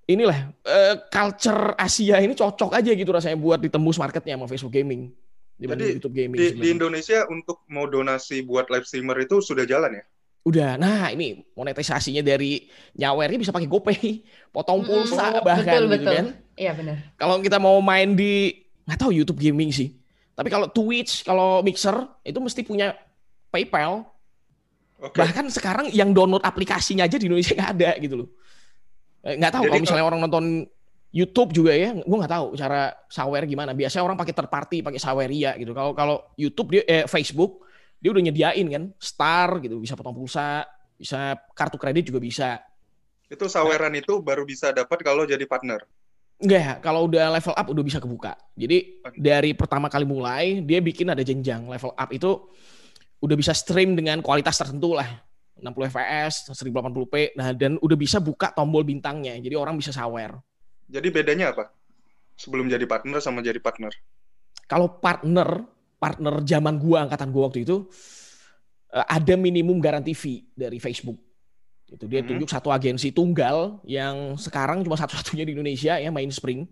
inilah 0.08 0.50
uh, 0.66 0.94
culture 1.08 1.76
Asia 1.78 2.18
ini 2.18 2.34
cocok 2.34 2.74
aja 2.74 2.90
gitu 2.90 3.10
rasanya 3.14 3.38
buat 3.38 3.62
ditembus 3.62 3.96
marketnya 4.00 4.34
sama 4.34 4.50
Facebook 4.50 4.74
Gaming 4.74 5.14
dibanding 5.56 5.88
Jadi, 5.88 5.96
YouTube 6.00 6.16
Gaming. 6.16 6.38
Di, 6.38 6.48
di 6.58 6.68
Indonesia 6.72 7.22
untuk 7.30 7.62
mau 7.70 7.86
donasi 7.86 8.42
buat 8.42 8.66
live 8.72 8.86
streamer 8.86 9.18
itu 9.22 9.38
sudah 9.38 9.62
jalan 9.62 10.02
ya? 10.02 10.04
Udah. 10.42 10.74
Nah, 10.74 11.14
ini 11.14 11.38
monetisasinya 11.54 12.18
dari 12.18 12.66
nyawernya 12.98 13.38
bisa 13.38 13.54
pakai 13.54 13.70
GoPay, 13.70 14.26
potong 14.50 14.82
pulsa 14.82 15.38
oh, 15.38 15.46
bahkan 15.46 15.86
betul, 15.86 15.86
gitu 15.86 15.94
betul. 16.02 16.14
kan. 16.18 16.26
Iya 16.58 16.72
benar. 16.74 16.96
Kalau 17.14 17.36
kita 17.38 17.58
mau 17.62 17.78
main 17.78 18.18
di 18.18 18.50
nggak 18.82 18.98
tahu 18.98 19.10
YouTube 19.14 19.38
Gaming 19.38 19.70
sih. 19.70 19.94
Tapi 20.34 20.48
kalau 20.50 20.66
Twitch, 20.66 21.22
kalau 21.22 21.62
Mixer 21.62 21.94
itu 22.26 22.38
mesti 22.42 22.60
punya 22.66 22.96
PayPal. 23.54 24.02
Okay. 24.98 25.22
Bahkan 25.22 25.46
sekarang 25.50 25.86
yang 25.94 26.10
download 26.10 26.42
aplikasinya 26.42 27.06
aja 27.06 27.18
di 27.18 27.30
Indonesia 27.30 27.54
nggak 27.54 27.72
ada 27.78 27.90
gitu 28.02 28.14
loh. 28.26 28.28
Eh, 29.22 29.38
nggak 29.38 29.52
tahu 29.54 29.62
kalau 29.70 29.82
misalnya 29.82 30.06
orang 30.06 30.20
nonton 30.26 30.66
YouTube 31.12 31.52
juga 31.52 31.76
ya, 31.76 31.92
gue 31.94 32.18
nggak 32.18 32.32
tahu 32.32 32.46
cara 32.58 32.90
sawer 33.06 33.44
gimana. 33.46 33.76
Biasanya 33.76 34.02
orang 34.02 34.18
pakai 34.18 34.34
third 34.34 34.50
party, 34.50 34.78
pakai 34.82 34.98
saweria 34.98 35.54
gitu. 35.54 35.70
Kalau 35.70 35.92
kalau 35.94 36.16
YouTube 36.34 36.74
dia 36.74 36.82
eh, 36.88 37.04
Facebook 37.06 37.62
dia 38.02 38.10
udah 38.10 38.22
nyediain 38.26 38.66
kan, 38.66 38.84
star 38.98 39.62
gitu, 39.62 39.78
bisa 39.78 39.94
potong 39.94 40.18
pulsa, 40.18 40.66
bisa 40.98 41.38
kartu 41.54 41.78
kredit 41.78 42.10
juga 42.10 42.18
bisa. 42.18 42.58
Itu 43.30 43.46
saweran 43.46 43.94
nah, 43.94 44.02
itu 44.02 44.18
baru 44.18 44.42
bisa 44.42 44.74
dapat 44.74 45.06
kalau 45.06 45.22
jadi 45.22 45.46
partner. 45.46 45.86
Enggak 46.42 46.60
ya, 46.60 46.74
kalau 46.82 47.06
udah 47.06 47.30
level 47.30 47.54
up 47.54 47.66
udah 47.70 47.84
bisa 47.86 48.02
kebuka. 48.02 48.34
Jadi 48.58 48.98
dari 49.14 49.54
pertama 49.54 49.86
kali 49.86 50.02
mulai 50.02 50.58
dia 50.66 50.82
bikin 50.82 51.14
ada 51.14 51.22
jenjang 51.22 51.70
level 51.70 51.94
up 51.94 52.10
itu 52.10 52.50
udah 53.22 53.36
bisa 53.38 53.54
stream 53.54 53.94
dengan 53.94 54.18
kualitas 54.18 54.58
tertentu 54.58 54.98
lah 54.98 55.06
60 55.62 55.94
fps, 55.94 56.34
1080p. 56.50 57.38
Nah, 57.38 57.54
dan 57.54 57.78
udah 57.78 57.94
bisa 57.94 58.18
buka 58.18 58.50
tombol 58.50 58.82
bintangnya. 58.82 59.38
Jadi 59.38 59.54
orang 59.54 59.78
bisa 59.78 59.94
sawer. 59.94 60.34
Jadi 60.90 61.08
bedanya 61.14 61.54
apa? 61.54 61.70
Sebelum 62.34 62.66
jadi 62.66 62.82
partner 62.90 63.22
sama 63.22 63.38
jadi 63.40 63.62
partner. 63.62 63.94
Kalau 64.66 64.98
partner, 64.98 65.62
partner 66.02 66.42
zaman 66.42 66.82
gua 66.82 67.06
angkatan 67.06 67.30
gua 67.30 67.46
waktu 67.46 67.62
itu 67.62 67.86
eh, 68.90 69.06
ada 69.06 69.38
minimum 69.38 69.78
garansi 69.78 70.10
fee 70.18 70.42
dari 70.50 70.82
Facebook. 70.82 71.22
Itu 71.86 72.10
dia 72.10 72.26
hmm. 72.26 72.28
tunjuk 72.34 72.48
satu 72.50 72.74
agensi 72.74 73.14
tunggal 73.14 73.78
yang 73.86 74.34
sekarang 74.34 74.82
cuma 74.82 74.98
satu-satunya 74.98 75.46
di 75.46 75.54
Indonesia 75.54 75.94
ya 76.02 76.10
Mainspring. 76.10 76.66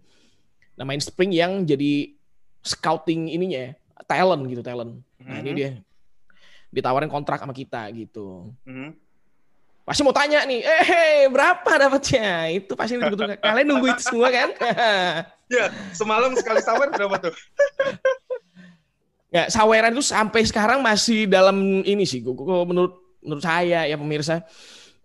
Nah, 0.74 0.82
Mainspring 0.88 1.30
yang 1.30 1.62
jadi 1.62 2.16
scouting 2.64 3.30
ininya 3.30 3.76
talent 4.08 4.42
gitu, 4.48 4.64
talent. 4.64 5.04
Nah, 5.22 5.38
hmm. 5.38 5.42
ini 5.46 5.50
dia 5.54 5.70
ditawarin 6.72 7.12
kontrak 7.12 7.38
sama 7.38 7.52
kita 7.52 7.86
gitu. 7.92 8.50
Hmm. 8.64 8.96
Pasti 9.84 10.06
mau 10.06 10.14
tanya 10.14 10.46
nih, 10.46 10.62
eh 10.62 10.84
hey, 10.86 11.18
berapa 11.28 11.66
dapatnya? 11.66 12.48
Itu 12.54 12.78
pasti 12.78 12.94
betul 12.96 13.36
kalian 13.42 13.66
nunggu 13.66 13.90
itu 13.90 14.02
semua 14.06 14.30
kan? 14.30 14.54
ya, 15.52 15.66
semalam 15.92 16.32
sekali 16.38 16.62
sawer 16.62 16.94
berapa 16.94 17.16
tuh? 17.18 17.34
ya, 19.30 19.46
saweran 19.48 19.94
itu 19.94 20.04
sampai 20.04 20.42
sekarang 20.44 20.82
masih 20.82 21.30
dalam 21.30 21.82
ini 21.86 22.04
sih, 22.04 22.20
menurut 22.22 22.98
menurut 23.22 23.44
saya 23.44 23.86
ya 23.86 23.96
pemirsa 23.96 24.44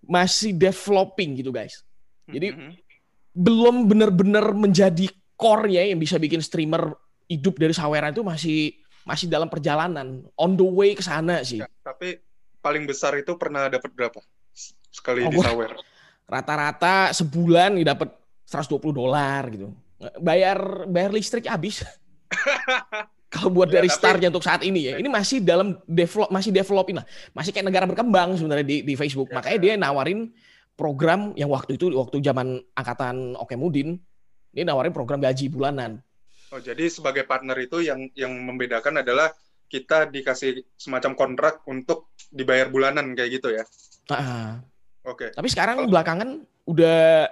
masih 0.05 0.53
developing 0.53 1.38
gitu 1.39 1.49
guys. 1.49 1.82
Jadi 2.30 2.53
mm 2.53 2.57
-hmm. 2.57 2.71
belum 3.38 3.76
benar-benar 3.89 4.53
menjadi 4.53 5.09
core-nya 5.38 5.86
yang 5.86 5.99
bisa 6.01 6.17
bikin 6.17 6.41
streamer 6.41 6.95
hidup 7.30 7.57
dari 7.57 7.73
saweran 7.73 8.13
itu 8.13 8.23
masih 8.26 8.57
masih 9.05 9.30
dalam 9.30 9.45
perjalanan, 9.45 10.26
on 10.34 10.57
the 10.57 10.65
way 10.65 10.97
ke 10.97 11.03
sana 11.05 11.45
sih. 11.45 11.61
Ya, 11.61 11.69
tapi 11.86 12.17
paling 12.65 12.89
besar 12.89 13.13
itu 13.13 13.38
pernah 13.38 13.69
dapat 13.69 13.93
berapa 13.93 14.17
sekali 14.89 15.21
oh, 15.21 15.30
di 15.30 15.38
sawer? 15.38 15.78
Rata-rata 16.26 17.13
sebulan 17.13 17.78
dapat 17.86 18.09
120 18.49 18.82
dolar 18.89 19.45
gitu. 19.53 19.69
Bayar 20.17 20.89
bayar 20.89 21.13
listrik 21.13 21.45
habis. 21.45 21.86
Kalau 23.36 23.51
buat 23.51 23.67
ya, 23.67 23.83
dari 23.83 23.91
tapi... 23.91 23.99
startnya 23.99 24.31
untuk 24.31 24.47
saat 24.47 24.63
ini 24.63 24.88
ya, 24.88 24.93
ini 24.95 25.11
masih 25.11 25.43
dalam 25.43 25.75
develop 25.83 26.31
masih 26.31 26.55
developin 26.55 27.03
lah, 27.03 27.05
masih 27.36 27.51
kayak 27.51 27.67
negara 27.67 27.83
berkembang 27.83 28.39
sebenarnya 28.39 28.63
di, 28.63 28.77
di 28.88 28.93
Facebook. 28.95 29.27
Ya, 29.27 29.43
Makanya 29.43 29.57
ya. 29.59 29.63
dia 29.67 29.73
nawarin 29.75 30.31
program 30.79 31.36
yang 31.36 31.51
waktu 31.51 31.75
itu 31.75 31.91
waktu 31.91 32.23
zaman 32.23 32.63
angkatan 32.79 33.36
Oke 33.36 33.59
Mudin, 33.59 33.99
dia 34.55 34.63
nawarin 34.63 34.95
program 34.95 35.19
gaji 35.19 35.51
bulanan. 35.51 35.99
Oh, 36.55 36.63
jadi 36.63 36.88
sebagai 36.88 37.27
partner 37.27 37.59
itu 37.59 37.83
yang 37.83 38.07
yang 38.15 38.31
membedakan 38.31 39.03
adalah 39.03 39.36
kita 39.67 40.07
dikasih 40.07 40.63
semacam 40.79 41.11
kontrak 41.19 41.67
untuk 41.67 42.15
dibayar 42.31 42.71
bulanan 42.71 43.11
kayak 43.17 43.41
gitu 43.41 43.51
ya. 43.51 43.67
Uh, 44.07 44.63
Oke. 45.03 45.27
Okay. 45.27 45.29
Tapi 45.36 45.47
sekarang 45.51 45.83
oh. 45.83 45.89
belakangan 45.91 46.39
udah 46.69 47.27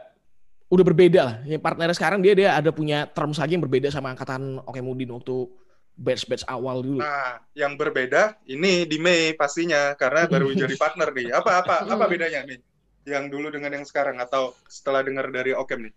udah 0.68 0.86
berbeda 0.86 1.22
lah. 1.24 1.36
Yang 1.46 1.62
partner 1.62 1.94
sekarang 1.96 2.20
dia 2.20 2.34
dia 2.34 2.50
ada 2.58 2.74
punya 2.74 3.06
terms 3.08 3.38
lagi 3.38 3.56
yang 3.56 3.64
berbeda 3.64 3.94
sama 3.94 4.12
angkatan 4.12 4.60
Oke 4.66 4.82
Mudin 4.82 5.14
waktu 5.14 5.48
batch 5.94 6.26
batch 6.26 6.46
awal 6.50 6.82
dulu. 6.82 7.00
Nah, 7.02 7.42
yang 7.54 7.78
berbeda 7.78 8.42
ini 8.50 8.90
di 8.90 8.98
Mei 8.98 9.38
pastinya 9.38 9.94
karena 9.94 10.26
baru 10.26 10.50
jadi 10.66 10.74
partner 10.78 11.10
nih. 11.14 11.30
Apa 11.34 11.62
apa 11.64 11.76
apa 11.86 12.06
bedanya 12.10 12.46
nih? 12.46 12.60
Yang 13.06 13.26
dulu 13.30 13.48
dengan 13.54 13.72
yang 13.78 13.86
sekarang 13.86 14.18
atau 14.18 14.58
setelah 14.66 15.06
dengar 15.06 15.30
dari 15.30 15.54
Okem 15.54 15.90
nih? 15.90 15.94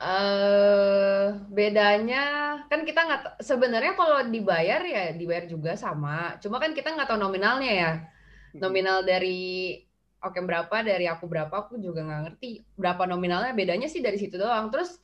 Uh, 0.00 1.36
bedanya 1.52 2.56
kan 2.72 2.88
kita 2.88 3.04
nggak 3.04 3.44
sebenarnya 3.44 3.92
kalau 4.00 4.24
dibayar 4.24 4.80
ya 4.80 5.12
dibayar 5.12 5.44
juga 5.44 5.76
sama. 5.76 6.40
Cuma 6.40 6.56
kan 6.56 6.72
kita 6.72 6.96
nggak 6.96 7.08
tahu 7.12 7.20
nominalnya 7.20 7.72
ya. 7.72 7.92
Hmm. 8.56 8.64
Nominal 8.64 9.04
dari 9.04 9.76
oke 10.24 10.40
berapa 10.40 10.76
dari 10.80 11.04
aku 11.04 11.28
berapa 11.28 11.52
aku 11.52 11.76
juga 11.76 12.00
nggak 12.00 12.20
ngerti 12.32 12.64
berapa 12.80 13.04
nominalnya. 13.04 13.52
Bedanya 13.52 13.92
sih 13.92 14.00
dari 14.00 14.16
situ 14.16 14.40
doang. 14.40 14.72
Terus 14.72 14.96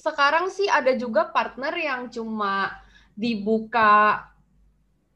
sekarang 0.00 0.48
sih 0.48 0.64
ada 0.64 0.96
juga 0.96 1.28
partner 1.28 1.74
yang 1.76 2.08
cuma 2.08 2.72
dibuka 3.18 4.22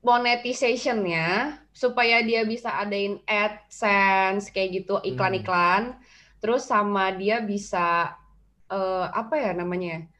monetization-nya 0.03 1.62
supaya 1.70 2.18
dia 2.26 2.42
bisa 2.42 2.74
adain 2.74 3.22
AdSense 3.22 4.50
kayak 4.50 4.82
gitu 4.82 4.98
iklan-iklan. 5.07 5.94
Hmm. 5.94 6.00
Terus 6.42 6.66
sama 6.66 7.14
dia 7.14 7.38
bisa 7.38 8.18
uh, 8.66 9.07
apa 9.14 9.38
ya 9.38 9.53
namanya 9.55 10.11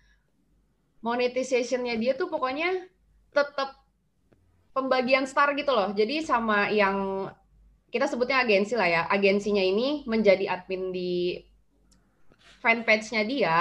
monetizationnya 1.03 1.99
dia 1.99 2.14
tuh 2.14 2.30
pokoknya 2.30 2.87
tetap 3.35 3.80
pembagian 4.70 5.26
star 5.26 5.53
gitu 5.59 5.74
loh 5.74 5.91
jadi 5.93 6.22
sama 6.22 6.70
yang 6.70 7.28
kita 7.93 8.09
sebutnya 8.09 8.41
agensi 8.41 8.72
lah 8.78 8.89
ya 8.89 9.03
agensinya 9.11 9.61
ini 9.61 10.07
menjadi 10.09 10.49
admin 10.49 10.95
di 10.95 11.43
fanpage-nya 12.62 13.22
dia 13.26 13.57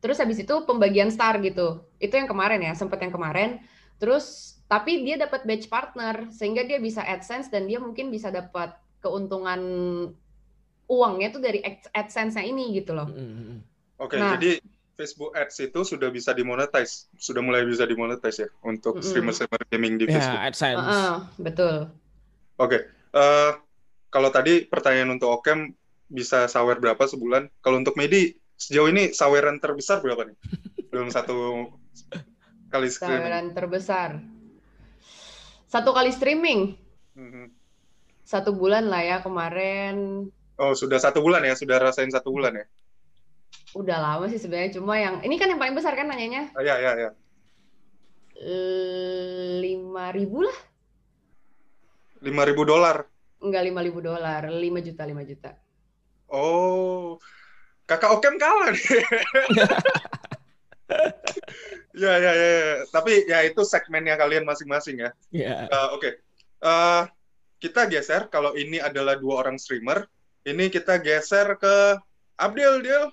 terus 0.00 0.16
habis 0.20 0.40
itu 0.40 0.54
pembagian 0.64 1.12
star 1.12 1.38
gitu 1.44 1.84
itu 2.00 2.12
yang 2.16 2.28
kemarin 2.28 2.60
ya 2.64 2.72
sempat 2.76 2.98
yang 3.04 3.12
kemarin 3.12 3.60
terus 4.00 4.56
tapi 4.66 5.04
dia 5.04 5.20
dapat 5.20 5.44
badge 5.44 5.66
partner 5.68 6.30
sehingga 6.32 6.64
dia 6.64 6.80
bisa 6.80 7.04
AdSense 7.04 7.52
dan 7.52 7.68
dia 7.68 7.76
mungkin 7.82 8.08
bisa 8.08 8.32
dapat 8.32 8.72
keuntungan 9.04 9.60
uangnya 10.90 11.28
tuh 11.30 11.42
dari 11.42 11.62
Ad- 11.62 11.90
AdSense-nya 11.94 12.44
ini 12.46 12.74
gitu 12.82 12.92
loh. 12.94 13.06
Mm-mm. 13.06 13.62
Oke, 14.00 14.16
Nah. 14.18 14.34
jadi 14.40 14.58
Facebook 14.98 15.32
Ads 15.32 15.56
itu 15.70 15.80
sudah 15.86 16.08
bisa 16.12 16.34
dimonetize, 16.36 17.08
sudah 17.16 17.40
mulai 17.40 17.62
bisa 17.64 17.86
dimonetize 17.86 18.44
ya 18.44 18.48
untuk 18.66 18.98
streamer-streamer 19.00 19.60
gaming 19.70 19.94
di 19.96 20.06
Ya, 20.10 20.18
Facebook. 20.18 20.40
AdSense. 20.50 20.80
Heeh, 20.82 21.12
betul. 21.40 21.76
Oke, 22.60 22.78
eh, 23.16 23.50
kalau 24.12 24.30
tadi 24.34 24.66
pertanyaan 24.68 25.16
untuk 25.16 25.30
Okem 25.40 25.72
bisa 26.10 26.50
sawer 26.50 26.76
berapa 26.82 27.00
sebulan? 27.06 27.48
Kalau 27.62 27.80
untuk 27.80 27.94
Medi 27.96 28.34
sejauh 28.60 28.92
ini 28.92 29.16
saweran 29.16 29.56
terbesar 29.56 30.04
berapa 30.04 30.28
nih? 30.28 30.36
Dalam 30.92 31.08
satu 31.08 31.64
kali 32.68 32.92
streaming. 32.92 33.16
Saweran 33.24 33.46
terbesar. 33.56 34.10
Satu 35.64 35.94
kali 35.94 36.10
streaming, 36.10 36.74
Mhm. 37.14 37.46
satu 38.26 38.52
bulan 38.52 38.90
lah 38.90 39.00
ya 39.00 39.16
kemarin. 39.22 40.26
Oh, 40.60 40.74
sudah 40.76 41.00
satu 41.00 41.24
bulan 41.24 41.40
ya, 41.40 41.56
sudah 41.56 41.80
rasain 41.80 42.10
satu 42.12 42.28
bulan 42.28 42.52
ya? 42.52 42.66
Udah 43.72 43.96
lama 44.02 44.26
sih 44.26 44.36
sebenarnya, 44.36 44.76
cuma 44.76 44.98
yang 44.98 45.22
ini 45.22 45.38
kan 45.38 45.46
yang 45.46 45.62
paling 45.62 45.78
besar 45.78 45.94
kan 45.94 46.10
nanyanya 46.10 46.50
Ah, 46.52 46.60
ya, 46.60 46.76
ya, 46.76 46.92
ya. 46.98 47.10
lima 49.60 50.10
ribu 50.10 50.42
lah, 50.42 50.58
5.000 52.20 52.64
dolar. 52.66 53.06
enggak 53.40 53.62
lima 53.64 53.80
ribu 53.80 54.00
dolar, 54.04 54.42
lima 54.52 54.84
juta 54.84 55.06
lima 55.06 55.24
juta. 55.24 55.56
Oh, 56.28 57.16
kakak 57.90 58.14
Okem 58.14 58.38
kalah 58.38 58.70
nih. 58.70 58.86
ya, 61.98 62.12
ya, 62.22 62.32
ya, 62.32 62.46
ya. 62.46 62.74
Tapi 62.86 63.26
ya 63.26 63.42
itu 63.42 63.66
segmennya 63.66 64.14
kalian 64.14 64.46
masing-masing 64.46 65.02
ya. 65.02 65.10
Ya. 65.34 65.66
Eh, 65.66 65.88
Oke, 65.90 66.22
Eh, 66.60 67.02
kita 67.58 67.88
geser. 67.90 68.28
Kalau 68.30 68.52
ini 68.54 68.78
adalah 68.78 69.16
dua 69.16 69.42
orang 69.42 69.56
streamer, 69.58 70.06
ini 70.46 70.68
kita 70.70 71.00
geser 71.02 71.56
ke 71.58 71.96
Abdil, 72.38 72.84
Dil. 72.84 73.04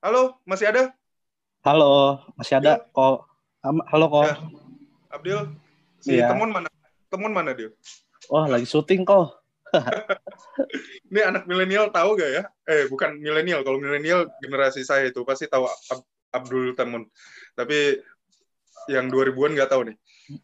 Halo, 0.00 0.40
masih 0.42 0.72
ada? 0.72 0.82
Halo, 1.62 2.24
masih 2.34 2.58
ada 2.58 2.80
kok. 2.90 3.28
Am- 3.60 3.84
Halo 3.92 4.06
kok. 4.08 4.24
Ya. 4.24 4.34
Abdil, 5.12 5.40
si 6.00 6.16
Iya. 6.16 6.32
temun 6.32 6.48
mana? 6.50 6.68
Temun 7.12 7.32
mana 7.32 7.52
dia? 7.52 7.68
Wah, 8.32 8.48
lagi 8.48 8.64
syuting 8.64 9.04
kok. 9.04 9.36
Ini 11.12 11.20
anak 11.24 11.44
milenial 11.48 11.88
tahu 11.92 12.16
gak 12.18 12.30
ya? 12.30 12.42
Eh, 12.68 12.88
bukan 12.88 13.16
milenial. 13.20 13.64
Kalau 13.64 13.80
milenial 13.80 14.28
generasi 14.40 14.84
saya 14.84 15.08
itu 15.08 15.24
pasti 15.24 15.48
tahu 15.48 15.64
Ab- 15.68 16.08
Abdul 16.32 16.76
Temun. 16.76 17.08
Tapi 17.56 17.96
yang 18.88 19.12
2000-an 19.12 19.52
nggak 19.56 19.70
tahu 19.70 19.92
nih. 19.92 19.96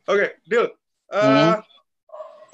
Oke, 0.09 0.27
Dil. 0.45 0.67
Eh, 0.67 0.73
Hmm. 1.15 1.61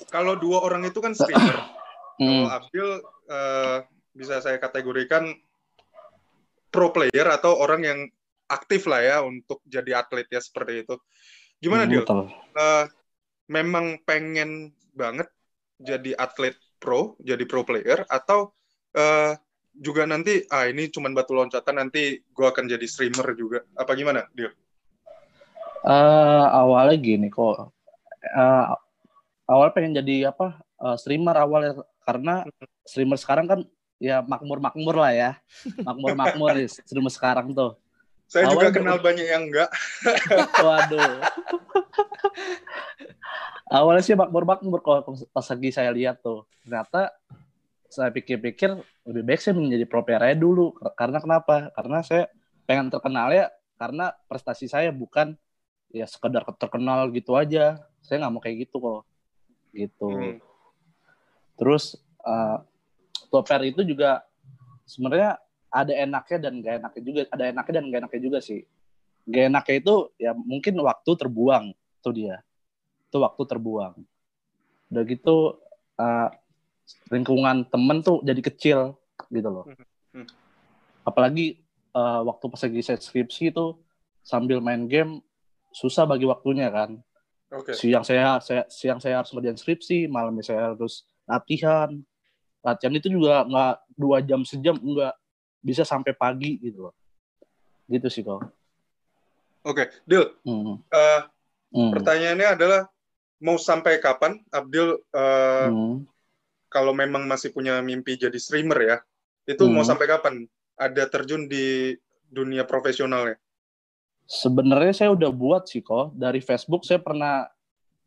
Kalau 0.08 0.34
dua 0.34 0.64
orang 0.64 0.88
itu 0.88 0.98
kan 0.98 1.12
streamer. 1.12 1.56
Kalau 2.20 2.46
Hmm. 2.46 2.52
Abdil 2.52 2.88
eh, 3.32 3.78
bisa 4.12 4.44
saya 4.44 4.60
kategorikan 4.60 5.32
pro 6.68 6.92
player 6.92 7.26
atau 7.32 7.56
orang 7.56 7.80
yang 7.80 8.00
aktif 8.50 8.84
lah 8.90 9.00
ya 9.00 9.16
untuk 9.22 9.62
jadi 9.64 10.04
atlet 10.04 10.26
ya 10.28 10.42
seperti 10.42 10.84
itu. 10.84 10.94
Gimana 11.62 11.86
Hmm, 11.86 11.92
Dil? 11.92 12.04
Eh, 12.56 12.84
memang 13.48 13.98
pengen 14.04 14.74
banget 14.92 15.30
jadi 15.80 16.12
atlet 16.20 16.54
pro, 16.76 17.16
jadi 17.24 17.44
pro 17.48 17.64
player 17.64 18.04
atau 18.06 18.52
eh, 18.92 19.32
juga 19.72 20.04
nanti 20.04 20.44
ah 20.52 20.68
ini 20.68 20.92
cuman 20.92 21.16
batu 21.16 21.32
loncatan 21.32 21.80
nanti 21.80 22.20
gue 22.20 22.46
akan 22.46 22.68
jadi 22.68 22.84
streamer 22.84 23.32
juga. 23.32 23.64
Apa 23.72 23.96
gimana, 23.96 24.28
Dil? 24.36 24.52
Eh, 25.80 26.46
awalnya 26.52 26.96
gini 27.00 27.32
kok. 27.32 27.72
Eh, 28.20 28.64
awal 29.48 29.72
pengen 29.72 29.96
jadi 29.96 30.28
apa? 30.28 30.60
eh, 30.80 30.96
streamer 31.00 31.36
awalnya 31.36 31.72
karena 32.04 32.44
streamer 32.84 33.16
sekarang 33.20 33.46
kan 33.48 33.60
ya 33.96 34.20
makmur-makmur 34.24 34.96
lah 34.96 35.12
ya. 35.16 35.30
Makmur-makmur 35.88 36.56
nih 36.56 36.68
streamer 36.68 37.12
sekarang 37.12 37.56
tuh. 37.56 37.79
Saya 38.30 38.46
Awal 38.46 38.54
juga 38.54 38.68
kenal 38.78 38.98
banyak 39.02 39.26
yang 39.26 39.50
enggak. 39.50 39.66
Waduh. 40.62 41.18
Awalnya 43.66 44.02
sih 44.06 44.14
makmur-makmur 44.14 44.78
kok 44.86 45.26
pas 45.34 45.46
lagi 45.50 45.70
saya 45.74 45.90
lihat 45.90 46.22
tuh. 46.22 46.46
Ternyata 46.62 47.10
saya 47.90 48.14
pikir-pikir 48.14 48.70
lebih 49.10 49.22
baik 49.26 49.42
saya 49.42 49.58
menjadi 49.58 49.82
pro 49.82 50.06
player 50.06 50.22
aja 50.30 50.38
dulu. 50.38 50.70
Karena 50.94 51.18
kenapa? 51.18 51.74
Karena 51.74 52.06
saya 52.06 52.30
pengen 52.70 52.86
terkenal 52.86 53.34
ya 53.34 53.50
karena 53.74 54.14
prestasi 54.30 54.70
saya 54.70 54.94
bukan 54.94 55.34
ya 55.90 56.06
sekedar 56.06 56.46
terkenal 56.54 57.10
gitu 57.10 57.34
aja. 57.34 57.82
Saya 57.98 58.22
nggak 58.22 58.30
mau 58.30 58.38
kayak 58.38 58.70
gitu 58.70 58.78
kok. 58.78 59.02
Gitu. 59.74 60.06
Hmm. 60.06 60.38
Terus 61.58 61.98
eh 62.22 62.58
pro 63.26 63.42
player 63.42 63.74
itu 63.74 63.82
juga 63.82 64.22
sebenarnya 64.86 65.34
ada 65.70 65.92
enaknya 65.94 66.38
dan 66.42 66.52
gak 66.60 66.74
enaknya 66.82 67.02
juga. 67.06 67.20
Ada 67.30 67.44
enaknya 67.54 67.72
dan 67.78 67.84
gak 67.88 68.00
enaknya 68.06 68.20
juga 68.20 68.38
sih. 68.42 68.60
Gak 69.30 69.44
enaknya 69.54 69.74
itu 69.78 69.94
ya 70.18 70.32
mungkin 70.34 70.74
waktu 70.82 71.10
terbuang 71.14 71.64
tuh 72.02 72.12
dia. 72.12 72.42
Itu 73.08 73.22
waktu 73.22 73.42
terbuang. 73.46 73.94
Udah 74.90 75.02
gitu 75.06 75.36
eh, 75.98 76.28
lingkungan 77.14 77.66
temen 77.70 78.02
tuh 78.02 78.18
jadi 78.26 78.42
kecil 78.42 78.78
gitu 79.30 79.48
loh. 79.48 79.64
Hmm. 80.10 80.26
Apalagi 81.06 81.62
eh, 81.94 82.20
waktu 82.26 82.44
pas 82.50 82.60
lagi 82.66 82.80
saya 82.82 82.98
skripsi 82.98 83.54
itu 83.54 83.78
sambil 84.26 84.60
main 84.60 84.84
game 84.90 85.22
susah 85.70 86.04
bagi 86.04 86.26
waktunya 86.26 86.68
kan 86.68 86.98
Oke. 87.50 87.74
siang 87.74 88.02
saya, 88.02 88.38
saya 88.42 88.66
siang 88.70 88.98
saya 88.98 89.22
harus 89.22 89.30
ngerjain 89.34 89.58
skripsi 89.58 90.10
malamnya 90.10 90.42
saya 90.42 90.74
harus 90.74 91.06
latihan 91.26 91.94
latihan 92.60 92.94
itu 92.94 93.08
juga 93.10 93.46
nggak 93.46 93.74
dua 93.94 94.18
jam 94.22 94.42
sejam 94.42 94.76
enggak 94.78 95.14
bisa 95.60 95.84
sampai 95.84 96.16
pagi 96.16 96.56
gitu 96.58 96.88
loh 96.88 96.94
gitu 97.86 98.08
sih 98.08 98.24
kok 98.24 98.40
Oke, 99.60 99.92
Dil. 100.08 100.24
hmm. 100.44 100.80
eh, 100.88 101.20
Hmm. 101.70 101.92
pertanyaannya 101.94 102.48
adalah 102.58 102.80
mau 103.38 103.54
sampai 103.54 104.00
kapan 104.00 104.40
Abdil 104.50 104.98
eh, 105.12 105.68
Hmm. 105.68 106.02
kalau 106.66 106.90
memang 106.96 107.28
masih 107.28 107.52
punya 107.52 107.78
mimpi 107.84 108.16
jadi 108.16 108.34
streamer 108.40 108.78
ya, 108.80 108.96
itu 109.44 109.68
mau 109.68 109.84
Hmm. 109.84 109.94
sampai 109.94 110.06
kapan 110.08 110.34
ada 110.74 111.04
terjun 111.06 111.44
di 111.44 111.92
dunia 112.26 112.64
profesionalnya? 112.64 113.36
sebenarnya 114.30 114.94
saya 114.94 115.10
udah 115.10 115.30
buat 115.34 115.66
sih 115.66 115.82
kok 115.82 116.14
dari 116.14 116.38
Facebook 116.38 116.86
saya 116.86 117.02
pernah 117.02 117.50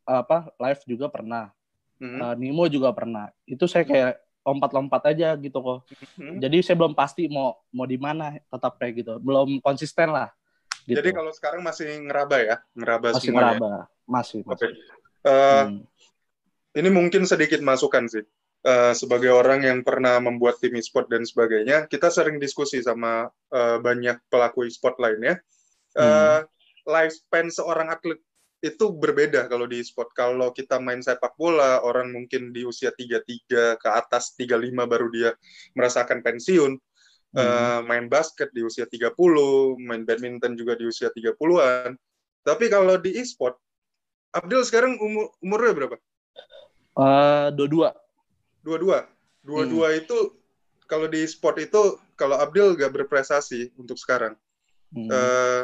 apa 0.07 0.55
live 0.55 0.81
juga 0.87 1.11
pernah 1.11 1.51
Mhm. 1.99 2.19
Eh, 2.19 2.35
Nimo 2.39 2.63
juga 2.67 2.95
pernah 2.95 3.27
itu 3.43 3.67
saya 3.67 3.83
kayak 3.83 4.22
lompat-lompat 4.43 5.01
aja 5.09 5.33
gitu 5.39 5.57
kok 5.57 5.79
Mhm. 6.19 6.37
jadi 6.39 6.57
saya 6.59 6.75
belum 6.75 6.93
pasti 6.93 7.25
mau 7.27 7.55
mau 7.71 7.87
di 7.87 7.95
mana 7.95 8.35
tetap 8.37 8.75
kayak 8.75 8.93
gitu 8.99 9.13
belum 9.19 9.63
konsisten 9.63 10.11
lah 10.11 10.29
gitu. 10.83 10.99
Jadi 10.99 11.15
kalau 11.15 11.31
sekarang 11.31 11.63
masih 11.63 11.87
ngeraba 12.03 12.37
ya, 12.43 12.55
ngeraba 12.75 13.15
masih 13.15 13.31
semuanya. 13.31 13.55
meraba 13.55 13.71
masih, 14.03 14.39
Oke. 14.43 14.51
masih. 14.51 14.69
Eh, 15.23 15.63
Hmm. 15.63 15.79
Ini 16.73 16.89
mungkin 16.91 17.23
sedikit 17.23 17.63
masukan 17.63 18.03
sih. 18.11 18.25
Eh, 18.63 18.91
sebagai 18.91 19.31
orang 19.31 19.63
yang 19.63 19.79
pernah 19.79 20.19
membuat 20.19 20.59
tim 20.59 20.75
e-sport 20.75 21.07
dan 21.07 21.23
sebagainya, 21.23 21.87
kita 21.87 22.11
sering 22.11 22.35
diskusi 22.35 22.83
sama 22.83 23.31
eh, 23.47 23.77
banyak 23.79 24.27
pelaku 24.27 24.67
e-sport 24.67 24.99
lainnya. 24.99 25.39
Eh, 25.95 26.03
Hmm. 26.03 26.43
lifespan 26.83 27.47
seorang 27.47 27.87
atlet 27.87 28.19
itu 28.63 28.95
berbeda 28.95 29.51
kalau 29.51 29.67
di 29.67 29.83
e-sport. 29.83 30.15
Kalau 30.15 30.55
kita 30.55 30.79
main 30.79 31.03
sepak 31.03 31.35
bola, 31.35 31.83
orang 31.83 32.15
mungkin 32.15 32.55
di 32.55 32.63
usia 32.63 32.95
33 32.95 33.75
ke 33.75 33.89
atas 33.91 34.39
35 34.39 34.87
baru 34.87 35.11
dia 35.11 35.35
merasakan 35.75 36.23
pensiun. 36.23 36.79
Hmm. 37.35 37.43
Eh, 37.43 37.79
main 37.83 38.07
basket 38.07 38.55
di 38.55 38.63
usia 38.63 38.87
30, 38.87 39.75
main 39.83 40.07
badminton 40.07 40.55
juga 40.55 40.79
di 40.79 40.87
usia 40.87 41.11
30-an. 41.11 41.99
Tapi 42.47 42.65
kalau 42.71 42.95
di 42.95 43.19
e-sport, 43.19 43.59
Abdul 44.31 44.63
sekarang 44.63 44.95
umur 44.95 45.35
umurnya 45.43 45.73
berapa? 45.75 45.97
Eh, 47.03 47.47
dua-dua. 47.59 47.91
Dua-dua. 48.63 49.11
Dua-dua 49.43 49.91
itu 49.99 50.39
kalau 50.87 51.11
di 51.11 51.27
e-sport 51.27 51.59
itu 51.59 51.99
kalau 52.15 52.39
Abdul 52.39 52.79
gak 52.79 52.95
berprestasi 52.95 53.75
untuk 53.75 53.99
sekarang. 53.99 54.39
Hmm. 54.95 55.11
Eh, 55.11 55.63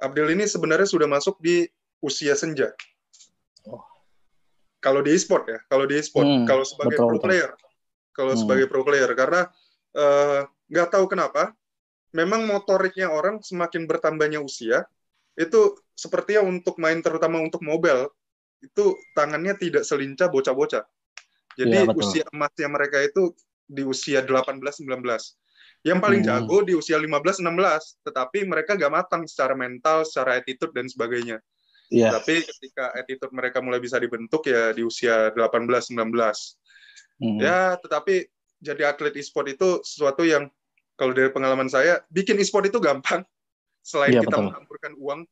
Abdul 0.00 0.32
ini 0.32 0.48
sebenarnya 0.48 0.88
sudah 0.88 1.04
masuk 1.04 1.36
di 1.44 1.68
usia 2.04 2.36
senja. 2.36 2.76
Oh. 3.64 3.80
Kalau 4.84 5.00
di 5.00 5.16
e-sport 5.16 5.48
ya, 5.48 5.58
kalau 5.72 5.88
di 5.88 5.96
e-sport, 5.96 6.28
Hmm, 6.28 6.44
kalau 6.44 6.64
sebagai 6.68 7.00
betul, 7.00 7.08
pro 7.08 7.18
player, 7.24 7.50
kalau 8.12 8.32
Hmm. 8.36 8.40
sebagai 8.44 8.66
pro 8.68 8.82
player 8.84 9.10
karena 9.16 9.48
eh, 9.94 10.42
nggak 10.74 10.90
tahu 10.90 11.06
kenapa, 11.06 11.54
memang 12.10 12.50
motoriknya 12.50 13.14
orang 13.14 13.38
semakin 13.40 13.86
bertambahnya 13.86 14.42
usia 14.42 14.82
itu 15.38 15.78
sepertinya 15.94 16.42
untuk 16.46 16.78
main 16.82 16.98
terutama 16.98 17.38
untuk 17.38 17.62
mobile 17.62 18.10
itu 18.58 18.98
tangannya 19.14 19.54
tidak 19.54 19.86
selincah 19.86 20.26
bocah-bocah. 20.30 20.82
Jadi 21.54 21.86
betul. 21.86 22.02
usia 22.02 22.24
emasnya 22.34 22.66
mereka 22.66 22.98
itu 23.06 23.30
di 23.70 23.86
usia 23.86 24.18
18-19. 24.26 25.38
Yang 25.86 25.98
paling 26.02 26.20
Hmm. 26.26 26.28
jago 26.42 26.56
di 26.66 26.74
usia 26.74 26.98
15-16, 26.98 28.00
tetapi 28.02 28.42
mereka 28.50 28.74
gak 28.74 28.90
matang 28.90 29.22
secara 29.30 29.54
mental, 29.54 30.02
secara 30.02 30.42
attitude 30.42 30.74
dan 30.74 30.90
sebagainya. 30.90 31.38
Iya. 31.92 32.16
Tapi 32.16 32.44
ketika 32.44 32.92
attitude 32.96 33.32
mereka 33.34 33.60
mulai 33.60 33.80
bisa 33.80 34.00
dibentuk 34.00 34.48
ya 34.48 34.72
di 34.72 34.80
usia 34.84 35.32
18 35.32 35.92
19. 35.92 36.00
Hmm. 37.20 37.38
Ya, 37.38 37.76
tetapi 37.78 38.26
jadi 38.58 38.88
atlet 38.90 39.14
e-sport 39.20 39.52
itu 39.52 39.84
sesuatu 39.84 40.24
yang 40.24 40.48
kalau 40.94 41.12
dari 41.12 41.28
pengalaman 41.30 41.68
saya, 41.68 42.00
bikin 42.08 42.38
e-sport 42.40 42.70
itu 42.70 42.78
gampang 42.80 43.22
selain 43.84 44.16
Iya, 44.16 44.22
kita 44.24 44.36
betul. 44.40 44.94
uang. 45.00 45.20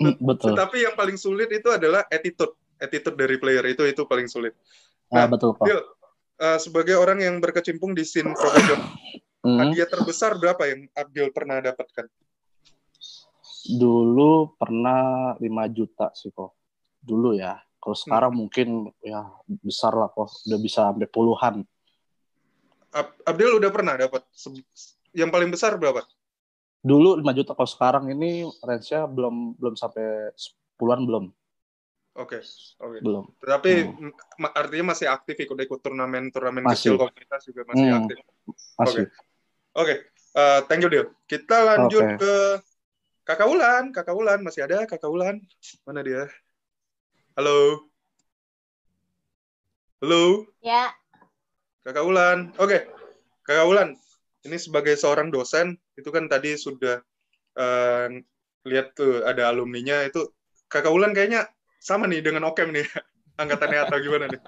Hmm, 0.00 0.16
Betul. 0.16 0.56
Tetapi 0.56 0.80
yang 0.80 0.96
paling 0.96 1.20
sulit 1.20 1.52
itu 1.52 1.68
adalah 1.68 2.08
attitude. 2.08 2.56
Attitude 2.80 3.12
dari 3.20 3.36
player 3.36 3.60
itu 3.68 3.84
itu 3.84 4.08
paling 4.08 4.24
sulit. 4.24 4.56
Ah, 5.12 5.28
betul 5.28 5.52
kok. 5.52 5.68
Gil, 5.68 5.76
eh, 6.40 6.56
sebagai 6.56 6.96
orang 6.96 7.20
yang 7.20 7.36
berkecimpung 7.36 7.92
di 7.92 8.08
scene 8.08 8.32
profesional, 8.32 8.96
Hmm. 9.44 9.56
hadiah 9.60 9.88
terbesar 9.88 10.40
berapa 10.40 10.64
yang 10.68 10.88
Abdul 10.96 11.32
pernah 11.36 11.60
dapatkan? 11.60 12.08
Dulu 13.66 14.56
pernah 14.56 15.34
5 15.36 15.64
juta 15.68 16.08
sih 16.16 16.32
kok. 16.32 16.56
Dulu 17.00 17.36
ya. 17.36 17.60
Kalau 17.80 17.96
Hmm. 17.96 18.02
sekarang 18.04 18.32
mungkin 18.36 18.68
ya 19.00 19.24
besar 19.60 19.92
lah 19.96 20.08
kok. 20.12 20.32
Udah 20.48 20.58
bisa 20.60 20.88
sampai 20.88 21.08
puluhan. 21.08 21.64
Ab- 22.90 23.16
Abdul 23.22 23.62
udah 23.62 23.70
pernah 23.70 23.94
dapat 23.94 24.24
yang 25.14 25.30
paling 25.30 25.48
besar 25.52 25.76
berapa? 25.78 26.02
Dulu 26.80 27.20
5 27.20 27.32
juta. 27.36 27.52
Kalau 27.52 27.68
sekarang 27.68 28.04
ini 28.08 28.48
range-nya 28.64 29.04
belum 29.04 29.56
belum 29.60 29.74
sampai 29.76 30.32
10-an 30.34 31.04
belum. 31.04 31.24
Oke, 32.18 32.42
oke. 32.82 32.98
Belum. 33.00 33.24
Tetapi 33.38 33.72
Hmm. 33.86 34.10
artinya 34.50 34.92
masih 34.92 35.06
aktif 35.06 35.38
ikut-ikut 35.38 35.78
turnamen-turnamen 35.78 36.66
Masih. 36.66 36.92
kecil 36.92 36.94
komunitas 36.98 37.40
juga 37.46 37.62
masih 37.70 37.86
Hmm. 37.86 37.98
aktif. 38.02 38.16
Masih. 38.76 39.04
Oke, 39.70 39.94
eh, 40.34 40.60
thank 40.66 40.82
you 40.82 40.90
Dil. 40.90 41.06
Kita 41.30 41.62
lanjut 41.62 42.02
Oke. 42.02 42.16
ke 42.18 42.34
Kakak 43.28 43.48
Ulan. 43.52 43.84
Kakak 43.96 44.16
Ulan 44.20 44.40
masih 44.46 44.62
ada 44.66 44.84
Kakak 44.90 45.10
Ulan? 45.10 45.36
Mana 45.86 46.00
dia? 46.06 46.22
Halo. 47.36 47.88
Halo, 50.00 50.48
Ya, 50.60 50.92
Kakak 51.84 52.04
Ulan. 52.04 52.38
Oke, 52.60 52.88
Kakak 53.44 53.66
Ulan. 53.68 53.88
Ini 54.46 54.56
sebagai 54.56 54.96
seorang 54.96 55.28
dosen, 55.28 55.76
itu 56.00 56.08
kan 56.08 56.24
tadi 56.28 56.56
sudah 56.56 57.00
eh, 57.56 58.06
lihat 58.68 58.86
tuh 58.96 59.24
ada 59.24 59.52
alumninya 59.52 60.04
itu. 60.08 60.28
Kakak 60.72 60.92
Ulan 60.92 61.12
kayaknya 61.16 61.48
sama 61.80 62.08
nih 62.08 62.20
dengan 62.24 62.48
Okem 62.48 62.72
nih, 62.72 62.84
angkatannya 63.42 63.80
atau 63.88 63.98
gimana 64.00 64.26
nih? 64.32 64.40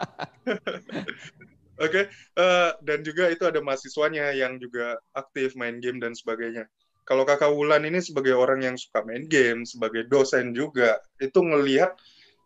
Oke, 1.85 2.01
eh, 2.39 2.71
dan 2.85 2.99
juga 3.03 3.33
itu 3.33 3.45
ada 3.49 3.61
mahasiswanya 3.65 4.33
yang 4.37 4.61
juga 4.61 5.01
aktif 5.17 5.57
main 5.59 5.81
game 5.83 5.99
dan 5.99 6.13
sebagainya. 6.15 6.69
Kalau 7.03 7.27
kakak 7.27 7.51
Wulan 7.51 7.83
ini 7.83 7.99
sebagai 7.99 8.35
orang 8.39 8.63
yang 8.63 8.77
suka 8.79 9.03
main 9.03 9.27
game, 9.27 9.67
sebagai 9.67 10.07
dosen 10.07 10.55
juga, 10.55 11.03
itu 11.19 11.39
ngelihat 11.43 11.91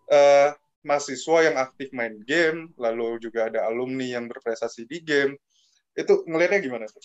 eh, 0.09 0.51
mahasiswa 0.81 1.39
yang 1.53 1.57
aktif 1.61 1.93
main 1.93 2.17
game, 2.25 2.73
lalu 2.81 3.21
juga 3.21 3.53
ada 3.53 3.69
alumni 3.69 4.07
yang 4.17 4.31
berprestasi 4.31 4.89
di 4.89 5.05
game, 5.05 5.37
itu 5.93 6.25
ngelihatnya 6.25 6.61
gimana 6.65 6.87
tuh? 6.89 7.05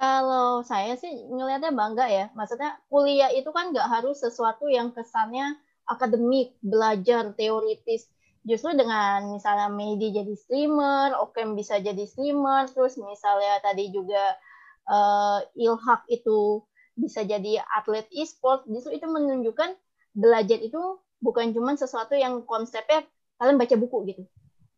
kalau 0.00 0.64
saya 0.64 0.96
sih 0.96 1.12
ngelihatnya 1.28 1.76
bangga 1.76 2.06
ya. 2.08 2.26
Maksudnya 2.32 2.80
kuliah 2.88 3.28
itu 3.36 3.52
kan 3.52 3.68
nggak 3.76 3.84
harus 3.84 4.16
sesuatu 4.24 4.64
yang 4.72 4.96
kesannya 4.96 5.60
akademik, 5.84 6.56
belajar, 6.64 7.36
teoritis. 7.36 8.08
Justru 8.40 8.72
dengan 8.72 9.36
misalnya 9.36 9.68
Medi 9.68 10.16
jadi 10.16 10.32
streamer, 10.32 11.12
Okem 11.20 11.52
bisa 11.52 11.76
jadi 11.76 12.00
streamer, 12.08 12.72
terus 12.72 12.96
misalnya 12.96 13.60
tadi 13.60 13.92
juga 13.92 14.40
eh, 14.88 15.38
Ilhak 15.58 16.06
itu 16.08 16.64
bisa 16.96 17.24
jadi 17.24 17.64
atlet 17.76 18.06
e-sport, 18.12 18.68
justru 18.68 18.96
itu 18.96 19.06
menunjukkan 19.08 19.76
belajar 20.12 20.58
itu 20.60 21.00
bukan 21.20 21.52
cuma 21.56 21.76
sesuatu 21.76 22.16
yang 22.16 22.44
konsepnya 22.44 23.04
kalian 23.40 23.56
baca 23.56 23.76
buku 23.76 23.98
gitu. 24.12 24.22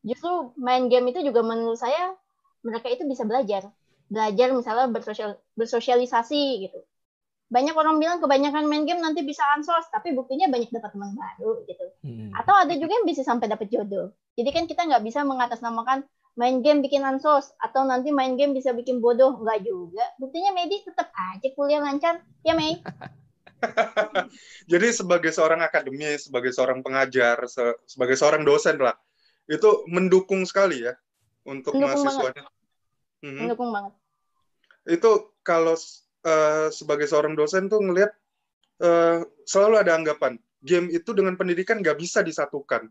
Justru 0.03 0.55
main 0.59 0.91
game 0.91 1.11
itu 1.15 1.23
juga 1.23 1.43
menurut 1.43 1.79
saya 1.79 2.15
mereka 2.63 2.91
itu 2.91 3.07
bisa 3.07 3.27
belajar 3.27 3.71
belajar 4.13 4.53
misalnya 4.53 4.87
bersosial, 4.93 5.41
bersosialisasi 5.57 6.69
gitu. 6.69 6.85
Banyak 7.49 7.73
orang 7.73 7.97
bilang 7.97 8.21
kebanyakan 8.21 8.69
main 8.69 8.85
game 8.85 9.01
nanti 9.01 9.25
bisa 9.25 9.41
ansos, 9.57 9.89
tapi 9.89 10.13
buktinya 10.13 10.53
banyak 10.53 10.69
dapat 10.69 10.93
teman 10.93 11.17
baru 11.17 11.65
gitu. 11.65 11.85
Hmm. 12.05 12.29
Atau 12.37 12.53
ada 12.53 12.73
juga 12.77 12.93
yang 13.01 13.09
bisa 13.09 13.25
sampai 13.25 13.49
dapat 13.49 13.73
jodoh. 13.73 14.13
Jadi 14.37 14.51
kan 14.53 14.65
kita 14.69 14.85
nggak 14.89 15.05
bisa 15.05 15.25
mengatasnamakan 15.25 16.05
main 16.33 16.65
game 16.65 16.81
bikin 16.81 17.05
ansos 17.05 17.53
atau 17.61 17.85
nanti 17.85 18.09
main 18.09 18.41
game 18.41 18.57
bisa 18.57 18.73
bikin 18.73 19.05
bodoh 19.05 19.37
nggak 19.41 19.69
juga. 19.69 20.05
Buktinya 20.17 20.57
Medi 20.57 20.81
tetap 20.81 21.13
aja 21.13 21.49
kuliah 21.53 21.85
lancar, 21.85 22.25
ya 22.41 22.57
Mei. 22.57 22.81
Jadi 24.73 24.89
sebagai 24.91 25.31
seorang 25.31 25.63
akademis, 25.63 26.27
sebagai 26.27 26.51
seorang 26.51 26.83
pengajar, 26.83 27.47
se- 27.47 27.79
sebagai 27.87 28.17
seorang 28.19 28.43
dosen 28.43 28.81
lah, 28.81 28.97
itu 29.47 29.87
mendukung 29.87 30.43
sekali 30.49 30.83
ya 30.83 30.97
untuk 31.47 31.77
Mendukung 31.77 32.03
mahasiswanya. 32.03 32.43
Mhm. 33.23 33.39
Mendukung 33.47 33.71
banget. 33.71 33.93
itu 34.83 35.11
kalau 35.47 35.79
eh, 36.27 36.69
sebagai 36.75 37.07
seorang 37.07 37.39
dosen 37.39 37.71
tuh 37.71 37.79
ngelihat 37.79 38.11
eh, 38.83 39.23
selalu 39.47 39.79
ada 39.79 39.95
anggapan 39.95 40.35
game 40.59 40.91
itu 40.91 41.15
dengan 41.15 41.39
pendidikan 41.39 41.79
nggak 41.79 41.99
bisa 42.03 42.19
disatukan. 42.27 42.91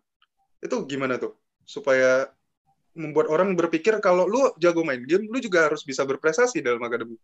Itu 0.63 0.87
gimana 0.87 1.19
tuh 1.19 1.35
supaya 1.67 2.31
membuat 2.91 3.31
orang 3.31 3.55
berpikir 3.55 3.97
kalau 4.03 4.27
lu 4.27 4.51
jago 4.59 4.83
main 4.83 5.03
game, 5.07 5.27
lu 5.31 5.39
juga 5.39 5.71
harus 5.71 5.81
bisa 5.87 6.03
berprestasi 6.03 6.59
dalam 6.59 6.83
akademi. 6.83 7.15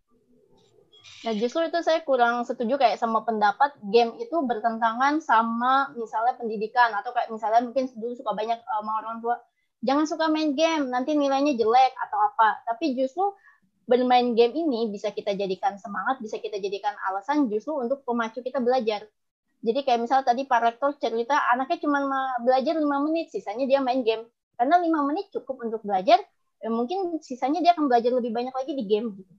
Nah 1.26 1.34
justru 1.34 1.66
itu 1.66 1.80
saya 1.82 2.00
kurang 2.06 2.46
setuju 2.46 2.78
kayak 2.78 3.02
sama 3.02 3.26
pendapat 3.26 3.74
game 3.90 4.16
itu 4.22 4.38
bertentangan 4.46 5.18
sama 5.20 5.92
misalnya 5.98 6.38
pendidikan 6.38 6.94
atau 6.94 7.10
kayak 7.12 7.34
misalnya 7.34 7.68
mungkin 7.68 7.90
dulu 7.98 8.14
suka 8.14 8.32
banyak 8.38 8.60
sama 8.62 8.92
orang 9.02 9.18
tua 9.20 9.36
jangan 9.82 10.06
suka 10.06 10.26
main 10.30 10.54
game 10.54 10.88
nanti 10.94 11.18
nilainya 11.18 11.58
jelek 11.58 11.94
atau 12.08 12.18
apa. 12.22 12.62
Tapi 12.70 12.94
justru 12.96 13.34
bermain 13.88 14.36
game 14.36 14.54
ini 14.56 14.92
bisa 14.92 15.10
kita 15.16 15.34
jadikan 15.34 15.80
semangat 15.80 16.20
bisa 16.22 16.38
kita 16.38 16.60
jadikan 16.60 16.94
alasan 17.12 17.48
justru 17.50 17.76
untuk 17.76 18.04
pemacu 18.06 18.44
kita 18.44 18.62
belajar. 18.62 19.08
Jadi 19.66 19.80
kayak 19.84 20.06
misalnya 20.06 20.26
tadi 20.32 20.46
Pak 20.46 20.60
Rektor 20.62 20.92
cerita 21.02 21.34
anaknya 21.50 21.82
cuma 21.82 21.98
ma- 22.06 22.38
belajar 22.46 22.78
lima 22.78 23.02
menit 23.02 23.34
sisanya 23.34 23.66
dia 23.66 23.82
main 23.82 24.06
game 24.06 24.22
karena 24.58 24.82
lima 24.82 25.06
menit 25.06 25.30
cukup 25.32 25.62
untuk 25.64 25.82
belajar 25.86 26.20
eh, 26.66 26.72
mungkin 26.74 27.22
sisanya 27.22 27.62
dia 27.64 27.78
akan 27.78 27.88
belajar 27.88 28.12
lebih 28.12 28.34
banyak 28.34 28.54
lagi 28.54 28.74
di 28.74 28.84
game. 28.84 29.14
Gitu 29.16 29.34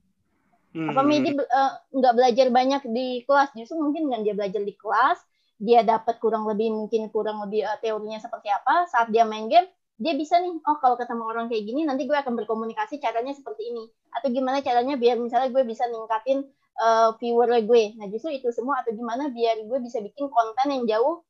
apa 0.69 1.01
Hmm. 1.01 1.09
Medi 1.09 1.33
eh, 1.33 1.71
nggak 1.97 2.13
belajar 2.13 2.47
banyak 2.53 2.81
di 2.93 3.25
kelas 3.25 3.49
justru 3.57 3.81
mungkin 3.81 4.05
dengan 4.05 4.21
dia 4.21 4.37
belajar 4.37 4.61
di 4.61 4.77
kelas 4.77 5.17
dia 5.57 5.81
dapat 5.81 6.21
kurang 6.21 6.45
lebih 6.45 6.69
mungkin 6.69 7.09
kurang 7.09 7.41
lebih 7.41 7.65
eh, 7.65 7.77
teorinya 7.81 8.21
seperti 8.21 8.53
apa 8.53 8.85
saat 8.85 9.09
dia 9.09 9.25
main 9.25 9.49
game 9.49 9.65
dia 9.97 10.13
bisa 10.13 10.37
nih 10.37 10.61
oh 10.63 10.77
kalau 10.77 10.95
ketemu 10.95 11.23
orang 11.25 11.45
kayak 11.49 11.65
gini 11.65 11.89
nanti 11.89 12.05
gue 12.05 12.13
akan 12.13 12.37
berkomunikasi 12.37 13.01
caranya 13.01 13.33
seperti 13.33 13.73
ini. 13.73 13.83
Atau 14.15 14.31
gimana 14.31 14.63
caranya 14.63 14.95
biar 14.95 15.19
misalnya 15.19 15.49
gue 15.51 15.63
bisa 15.65 15.89
ningkatin 15.89 16.45
eh, 16.79 17.09
viewer 17.17 17.49
gue. 17.65 17.83
Nah 17.97 18.05
justru 18.07 18.29
itu 18.31 18.53
semua 18.53 18.79
atau 18.85 18.93
gimana 18.93 19.33
biar 19.33 19.65
gue 19.65 19.79
bisa 19.81 19.99
bikin 20.05 20.29
konten 20.29 20.67
yang 20.69 20.83
jauh 20.85 21.25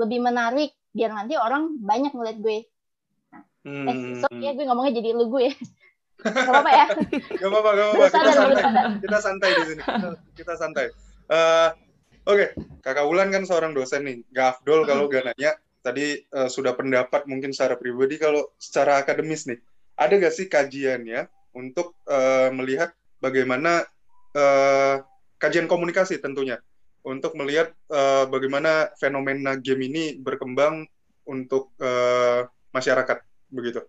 lebih 0.00 0.24
menarik 0.24 0.72
biar 0.96 1.12
nanti 1.12 1.36
orang 1.36 1.76
banyak 1.78 2.10
ngeliat 2.16 2.40
gue 2.40 2.64
eh 3.64 3.70
Hmm. 3.70 4.22
sorry 4.22 4.42
ya 4.42 4.52
gue 4.54 4.64
ngomongnya 4.64 5.02
jadi 5.02 5.10
lu 5.12 5.26
gue 5.28 5.50
Gak 6.18 6.50
apa-apa 6.50 6.70
ya 6.70 6.86
Gak 7.38 7.46
apa-apa, 7.46 7.70
gak 7.72 7.86
apa-apa. 7.94 8.06
Kita 8.10 8.30
santai. 8.34 8.64
Kita 8.98 9.18
santai 9.22 9.50
di 9.54 9.62
sini. 9.70 9.82
Kita, 9.86 10.08
kita 10.34 10.54
santai. 10.58 10.86
Eh, 11.30 11.68
Oke, 12.28 12.52
Kakak 12.84 13.06
Wulan 13.08 13.30
kan 13.30 13.46
seorang 13.46 13.70
dosen 13.72 14.02
nih. 14.04 14.20
Gak 14.34 14.58
afdol 14.58 14.82
kalau 14.82 15.06
gak 15.06 15.30
nanya. 15.30 15.54
Tadi 15.78 16.18
eh, 16.20 16.48
sudah 16.50 16.74
pendapat 16.74 17.24
mungkin 17.24 17.54
secara 17.54 17.78
pribadi 17.78 18.18
kalau 18.18 18.50
secara 18.58 18.98
akademis 18.98 19.46
nih. 19.46 19.62
Ada 19.94 20.18
gak 20.18 20.34
sih 20.34 20.46
kajiannya 20.50 21.24
untuk 21.54 21.94
eh, 22.10 22.50
melihat 22.50 22.90
bagaimana 23.22 23.86
eh, 24.34 24.98
kajian 25.38 25.70
komunikasi 25.70 26.18
tentunya 26.18 26.58
untuk 27.06 27.38
melihat 27.38 27.70
eh, 27.88 28.24
bagaimana 28.26 28.90
fenomena 28.98 29.54
game 29.54 29.86
ini 29.86 30.04
berkembang 30.18 30.82
untuk 31.24 31.72
eh, 31.78 32.42
masyarakat 32.74 33.24
begitu. 33.48 33.80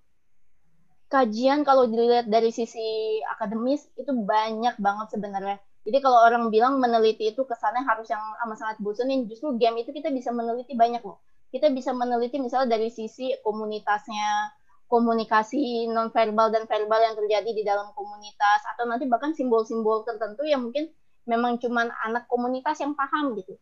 kajian 1.09 1.65
kalau 1.65 1.89
dilihat 1.89 2.29
dari 2.29 2.53
sisi 2.53 3.17
akademis 3.33 3.89
itu 3.97 4.13
banyak 4.13 4.77
banget 4.77 5.17
sebenarnya. 5.17 5.57
Jadi 5.81 5.97
kalau 6.05 6.21
orang 6.21 6.53
bilang 6.53 6.77
meneliti 6.77 7.33
itu 7.33 7.41
kesannya 7.49 7.81
harus 7.81 8.05
yang 8.13 8.21
amat 8.45 8.57
sangat 8.61 8.77
bosenin, 8.77 9.25
justru 9.25 9.57
game 9.57 9.81
itu 9.81 9.89
kita 9.89 10.13
bisa 10.13 10.29
meneliti 10.29 10.77
banyak 10.77 11.01
loh. 11.01 11.17
Kita 11.49 11.73
bisa 11.73 11.97
meneliti 11.97 12.37
misalnya 12.37 12.77
dari 12.77 12.93
sisi 12.93 13.33
komunitasnya, 13.41 14.53
komunikasi 14.85 15.89
nonverbal 15.89 16.53
dan 16.53 16.69
verbal 16.69 17.01
yang 17.01 17.15
terjadi 17.17 17.49
di 17.57 17.63
dalam 17.65 17.89
komunitas, 17.97 18.61
atau 18.69 18.85
nanti 18.85 19.09
bahkan 19.09 19.33
simbol-simbol 19.33 20.05
tertentu 20.05 20.45
yang 20.45 20.61
mungkin 20.61 20.93
memang 21.25 21.57
cuman 21.57 21.89
anak 22.05 22.29
komunitas 22.29 22.77
yang 22.85 22.93
paham 22.93 23.33
gitu. 23.33 23.57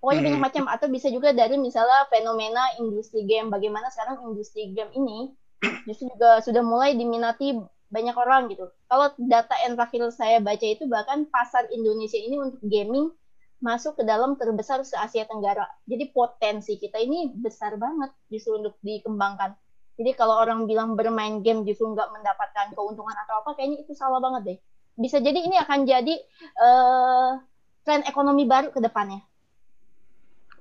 Pokoknya 0.00 0.20
Hmm. 0.24 0.28
banyak 0.32 0.42
macam, 0.42 0.64
atau 0.72 0.88
bisa 0.88 1.12
juga 1.12 1.36
dari 1.36 1.60
misalnya 1.60 2.08
fenomena 2.08 2.64
industri 2.80 3.28
game, 3.28 3.52
bagaimana 3.52 3.92
sekarang 3.92 4.24
industri 4.32 4.72
game 4.72 4.88
ini 4.96 5.36
justru 5.88 6.08
juga 6.16 6.40
sudah 6.40 6.64
mulai 6.64 6.96
diminati 6.96 7.60
banyak 7.92 8.16
orang 8.16 8.48
gitu. 8.48 8.70
Kalau 8.88 9.12
data 9.18 9.54
yang 9.66 9.76
terakhir 9.76 10.08
saya 10.14 10.38
baca 10.40 10.62
itu 10.62 10.88
bahkan 10.88 11.26
pasar 11.28 11.68
Indonesia 11.68 12.16
ini 12.16 12.40
untuk 12.40 12.62
gaming 12.64 13.12
masuk 13.60 14.00
ke 14.00 14.02
dalam 14.08 14.40
terbesar 14.40 14.80
se 14.88 14.96
Asia 14.96 15.28
Tenggara. 15.28 15.68
Jadi 15.84 16.08
potensi 16.16 16.80
kita 16.80 16.96
ini 16.96 17.28
besar 17.36 17.76
banget 17.76 18.08
justru 18.32 18.56
untuk 18.56 18.80
dikembangkan. 18.80 19.52
Jadi 20.00 20.16
kalau 20.16 20.40
orang 20.40 20.64
bilang 20.64 20.96
bermain 20.96 21.44
game 21.44 21.60
justru 21.68 21.92
nggak 21.92 22.08
mendapatkan 22.08 22.72
keuntungan 22.72 23.12
atau 23.12 23.44
apa, 23.44 23.52
kayaknya 23.52 23.84
itu 23.84 23.92
salah 23.92 24.16
banget 24.16 24.42
deh. 24.48 24.58
Bisa 24.96 25.20
jadi 25.20 25.44
ini 25.44 25.60
akan 25.60 25.78
jadi 25.84 26.14
uh, 26.56 27.36
tren 27.84 28.00
ekonomi 28.08 28.48
baru 28.48 28.72
ke 28.72 28.80
depannya. 28.80 29.20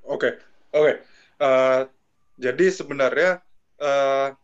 Oke, 0.05 0.31
okay. 0.31 0.31
oke. 0.75 0.83
Okay. 0.83 0.95
Uh, 1.39 1.81
jadi 2.39 2.65
sebenarnya 2.71 3.31
uh, 3.79 4.35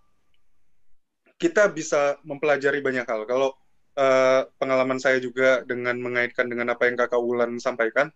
kita 1.39 1.67
bisa 1.71 2.19
mempelajari 2.23 2.79
banyak 2.79 3.07
hal. 3.07 3.27
Kalau 3.27 3.55
uh, 3.95 4.47
pengalaman 4.59 4.99
saya 4.99 5.19
juga 5.19 5.63
dengan 5.67 5.99
mengaitkan 5.99 6.47
dengan 6.47 6.71
apa 6.75 6.87
yang 6.87 6.95
kakak 6.99 7.19
Wulan 7.19 7.59
sampaikan, 7.59 8.11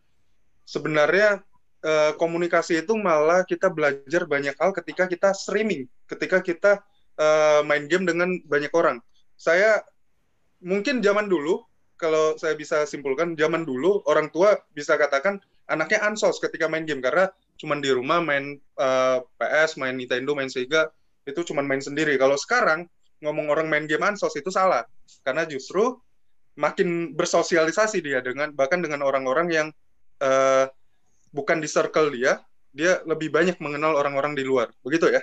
sebenarnya 0.67 1.43
uh, 1.83 2.11
komunikasi 2.15 2.83
itu 2.83 2.95
malah 2.95 3.43
kita 3.47 3.71
belajar 3.71 4.27
banyak 4.27 4.55
hal 4.55 4.71
ketika 4.75 5.07
kita 5.07 5.29
streaming, 5.35 5.87
ketika 6.07 6.39
kita 6.43 6.71
uh, 7.19 7.61
main 7.67 7.87
game 7.87 8.07
dengan 8.07 8.39
banyak 8.47 8.71
orang. 8.75 9.03
Saya 9.39 9.83
mungkin 10.59 10.99
zaman 10.99 11.31
dulu, 11.31 11.63
kalau 11.99 12.35
saya 12.39 12.55
bisa 12.55 12.83
simpulkan, 12.87 13.35
zaman 13.35 13.63
dulu 13.67 14.03
orang 14.07 14.31
tua 14.31 14.59
bisa 14.71 14.95
katakan 14.95 15.39
anaknya 15.69 16.01
ansos 16.03 16.41
ketika 16.41 16.65
main 16.65 16.83
game 16.83 16.99
karena 16.99 17.29
cuma 17.61 17.77
di 17.77 17.93
rumah 17.93 18.19
main 18.19 18.57
uh, 18.81 19.21
PS, 19.37 19.77
main 19.77 19.95
Nintendo, 19.95 20.33
main 20.33 20.49
Sega 20.49 20.89
itu 21.29 21.45
cuma 21.45 21.61
main 21.61 21.79
sendiri. 21.79 22.17
Kalau 22.17 22.35
sekarang 22.35 22.89
ngomong 23.21 23.51
orang 23.51 23.67
main 23.69 23.85
game 23.85 24.01
ansos 24.03 24.33
itu 24.35 24.49
salah 24.49 24.83
karena 25.21 25.45
justru 25.45 25.99
makin 26.59 27.15
bersosialisasi 27.15 28.03
dia 28.03 28.19
dengan 28.19 28.51
bahkan 28.51 28.83
dengan 28.83 29.05
orang-orang 29.05 29.47
yang 29.47 29.67
uh, 30.19 30.67
bukan 31.31 31.61
di 31.61 31.69
circle 31.69 32.11
dia, 32.11 32.41
dia 32.73 32.99
lebih 33.05 33.29
banyak 33.29 33.55
mengenal 33.63 33.95
orang-orang 33.95 34.33
di 34.35 34.43
luar. 34.43 34.73
Begitu 34.83 35.13
ya? 35.13 35.21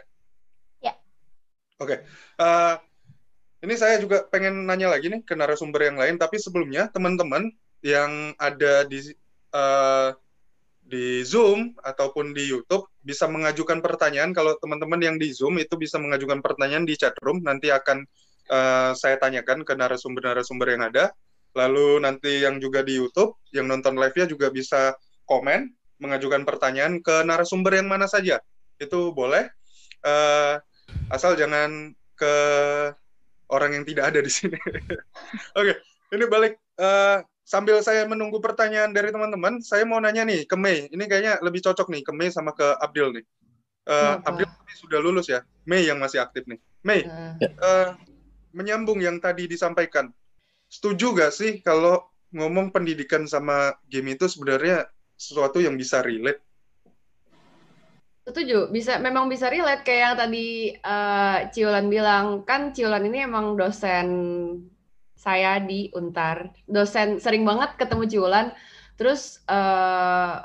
Ya. 0.81 0.93
Oke. 1.83 1.99
Okay. 1.99 1.99
Uh, 2.41 2.47
eh, 2.47 2.75
ini 3.67 3.75
saya 3.75 3.99
juga 3.99 4.25
pengen 4.29 4.65
nanya 4.65 4.93
lagi 4.93 5.11
nih 5.11 5.27
ke 5.27 5.35
narasumber 5.35 5.83
yang 5.85 5.99
lain, 5.99 6.17
tapi 6.17 6.39
sebelumnya 6.39 6.89
teman-teman 6.93 7.51
yang 7.85 8.33
ada 8.41 8.87
di 8.89 9.13
uh, 9.53 10.17
di 10.87 11.27
Zoom 11.27 11.75
ataupun 11.83 12.31
di 12.31 12.47
YouTube 12.47 12.87
bisa 13.03 13.27
mengajukan 13.27 13.83
pertanyaan. 13.83 14.31
Kalau 14.31 14.55
teman-teman 14.63 15.03
yang 15.03 15.17
di 15.19 15.35
Zoom 15.35 15.59
itu 15.59 15.75
bisa 15.75 15.99
mengajukan 15.99 16.39
pertanyaan 16.39 16.87
di 16.87 16.95
chat 16.95 17.15
room, 17.27 17.43
nanti 17.43 17.75
akan 17.75 18.07
uh, 18.51 18.95
saya 18.95 19.19
tanyakan 19.19 19.67
ke 19.67 19.75
narasumber-narasumber 19.75 20.79
yang 20.79 20.83
ada. 20.87 21.11
Lalu 21.59 22.07
nanti 22.07 22.47
yang 22.47 22.63
juga 22.63 22.87
di 22.87 23.03
YouTube, 23.03 23.35
yang 23.51 23.67
nonton 23.67 23.99
live-nya 23.99 24.31
juga 24.31 24.53
bisa 24.55 24.95
komen 25.27 25.75
mengajukan 25.99 26.47
pertanyaan 26.47 27.03
ke 27.03 27.27
narasumber 27.27 27.75
yang 27.75 27.91
mana 27.91 28.07
saja. 28.07 28.39
Itu 28.79 29.11
boleh. 29.11 29.51
Uh, 30.07 30.63
asal 31.11 31.35
jangan 31.35 31.97
ke 32.15 32.35
orang 33.51 33.75
yang 33.75 33.85
tidak 33.85 34.15
ada 34.15 34.21
di 34.23 34.31
sini. 34.31 34.59
Oke, 35.59 35.75
okay, 35.75 35.77
ini 36.15 36.25
balik 36.31 36.55
uh, 36.79 37.27
sambil 37.47 37.79
saya 37.79 38.03
menunggu 38.11 38.43
pertanyaan 38.43 38.91
dari 38.91 39.15
teman-teman, 39.15 39.63
saya 39.63 39.87
mau 39.87 40.03
nanya 40.03 40.27
nih 40.27 40.51
ke 40.51 40.59
Mei. 40.59 40.91
Ini 40.91 41.05
kayaknya 41.07 41.39
lebih 41.47 41.63
cocok 41.63 41.87
nih 41.95 42.03
ke 42.03 42.11
Mei 42.11 42.29
sama 42.35 42.51
ke 42.51 42.67
Abdul 42.83 43.23
nih. 43.23 43.25
Uh, 43.87 44.19
Abdul 44.27 44.51
sudah 44.75 44.99
lulus 44.99 45.31
ya, 45.31 45.47
Mei 45.63 45.87
yang 45.87 46.03
masih 46.03 46.19
aktif 46.19 46.43
nih. 46.51 46.59
Mei, 46.83 47.07
uh, 47.07 47.95
menyambung 48.51 48.99
yang 48.99 49.23
tadi 49.23 49.47
disampaikan, 49.47 50.11
setuju 50.67 51.15
gak 51.15 51.31
sih 51.31 51.63
kalau 51.63 52.03
ngomong 52.35 52.75
pendidikan 52.75 53.31
sama 53.31 53.79
game 53.87 54.19
itu 54.19 54.27
sebenarnya 54.27 54.91
sesuatu 55.15 55.63
yang 55.63 55.79
bisa 55.79 56.03
relate. 56.03 56.43
Setuju, 58.27 58.75
bisa 58.75 58.99
memang 58.99 59.31
bisa 59.31 59.47
relate 59.47 59.87
kayak 59.87 60.03
yang 60.03 60.17
tadi 60.19 60.47
uh, 60.83 61.47
Ciulan 61.55 61.87
bilang 61.87 62.43
kan 62.43 62.75
Ciulan 62.75 63.07
ini 63.07 63.23
emang 63.23 63.55
dosen 63.55 64.07
saya 65.27 65.59
di 65.59 65.91
Untar, 65.91 66.55
dosen 66.71 67.19
sering 67.19 67.43
banget 67.43 67.75
ketemu 67.75 68.07
Ciulan, 68.07 68.47
terus 68.95 69.43
uh, 69.51 70.39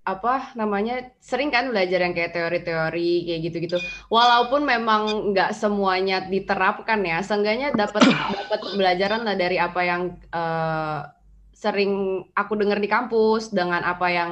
apa 0.00 0.56
namanya 0.56 1.12
sering 1.20 1.52
kan 1.52 1.68
belajar 1.68 2.00
yang 2.00 2.16
kayak 2.16 2.32
teori-teori 2.32 3.28
kayak 3.28 3.40
gitu-gitu. 3.44 3.76
Walaupun 4.08 4.64
memang 4.64 5.36
nggak 5.36 5.52
semuanya 5.52 6.24
diterapkan 6.24 7.04
ya, 7.04 7.20
seenggaknya 7.20 7.76
dapat 7.76 8.08
dapat 8.08 8.58
pembelajaran 8.64 9.20
lah 9.28 9.36
dari 9.36 9.60
apa 9.60 9.80
yang 9.84 10.16
uh, 10.32 11.04
sering 11.52 12.24
aku 12.32 12.56
dengar 12.56 12.80
di 12.80 12.88
kampus 12.88 13.52
dengan 13.52 13.84
apa 13.84 14.08
yang 14.08 14.30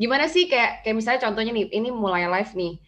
gimana 0.00 0.24
sih 0.24 0.48
kayak 0.48 0.88
kayak 0.88 0.96
misalnya 0.96 1.20
contohnya 1.28 1.52
nih 1.52 1.68
ini 1.68 1.92
mulai 1.92 2.24
live 2.32 2.56
nih. 2.56 2.80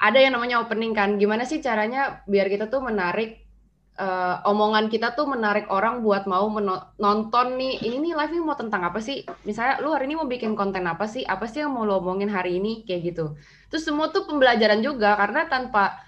Ada 0.00 0.16
yang 0.24 0.32
namanya 0.40 0.64
opening 0.64 0.96
kan 0.96 1.20
gimana 1.20 1.44
sih 1.44 1.60
caranya 1.60 2.24
biar 2.24 2.48
kita 2.48 2.72
tuh 2.72 2.80
menarik 2.80 3.49
uh, 4.00 4.40
omongan 4.48 4.88
kita 4.88 5.12
tuh 5.12 5.28
menarik 5.28 5.68
orang 5.68 6.00
buat 6.00 6.24
mau 6.24 6.48
nonton 6.96 7.46
nih. 7.60 7.84
Ini 7.84 7.96
nih 8.00 8.12
live 8.16 8.32
ini 8.32 8.42
mau 8.42 8.56
tentang 8.56 8.88
apa 8.88 8.98
sih? 9.04 9.22
Misalnya 9.44 9.84
lu 9.84 9.92
hari 9.92 10.08
ini 10.08 10.16
mau 10.16 10.24
bikin 10.24 10.56
konten 10.56 10.88
apa 10.88 11.04
sih? 11.04 11.22
Apa 11.22 11.44
sih 11.44 11.60
yang 11.60 11.76
mau 11.76 11.84
lo 11.84 12.00
omongin 12.00 12.32
hari 12.32 12.56
ini? 12.56 12.82
Kayak 12.88 13.00
gitu. 13.12 13.24
Terus 13.68 13.84
semua 13.84 14.08
tuh 14.08 14.24
pembelajaran 14.24 14.80
juga 14.80 15.14
karena 15.20 15.44
tanpa 15.46 16.00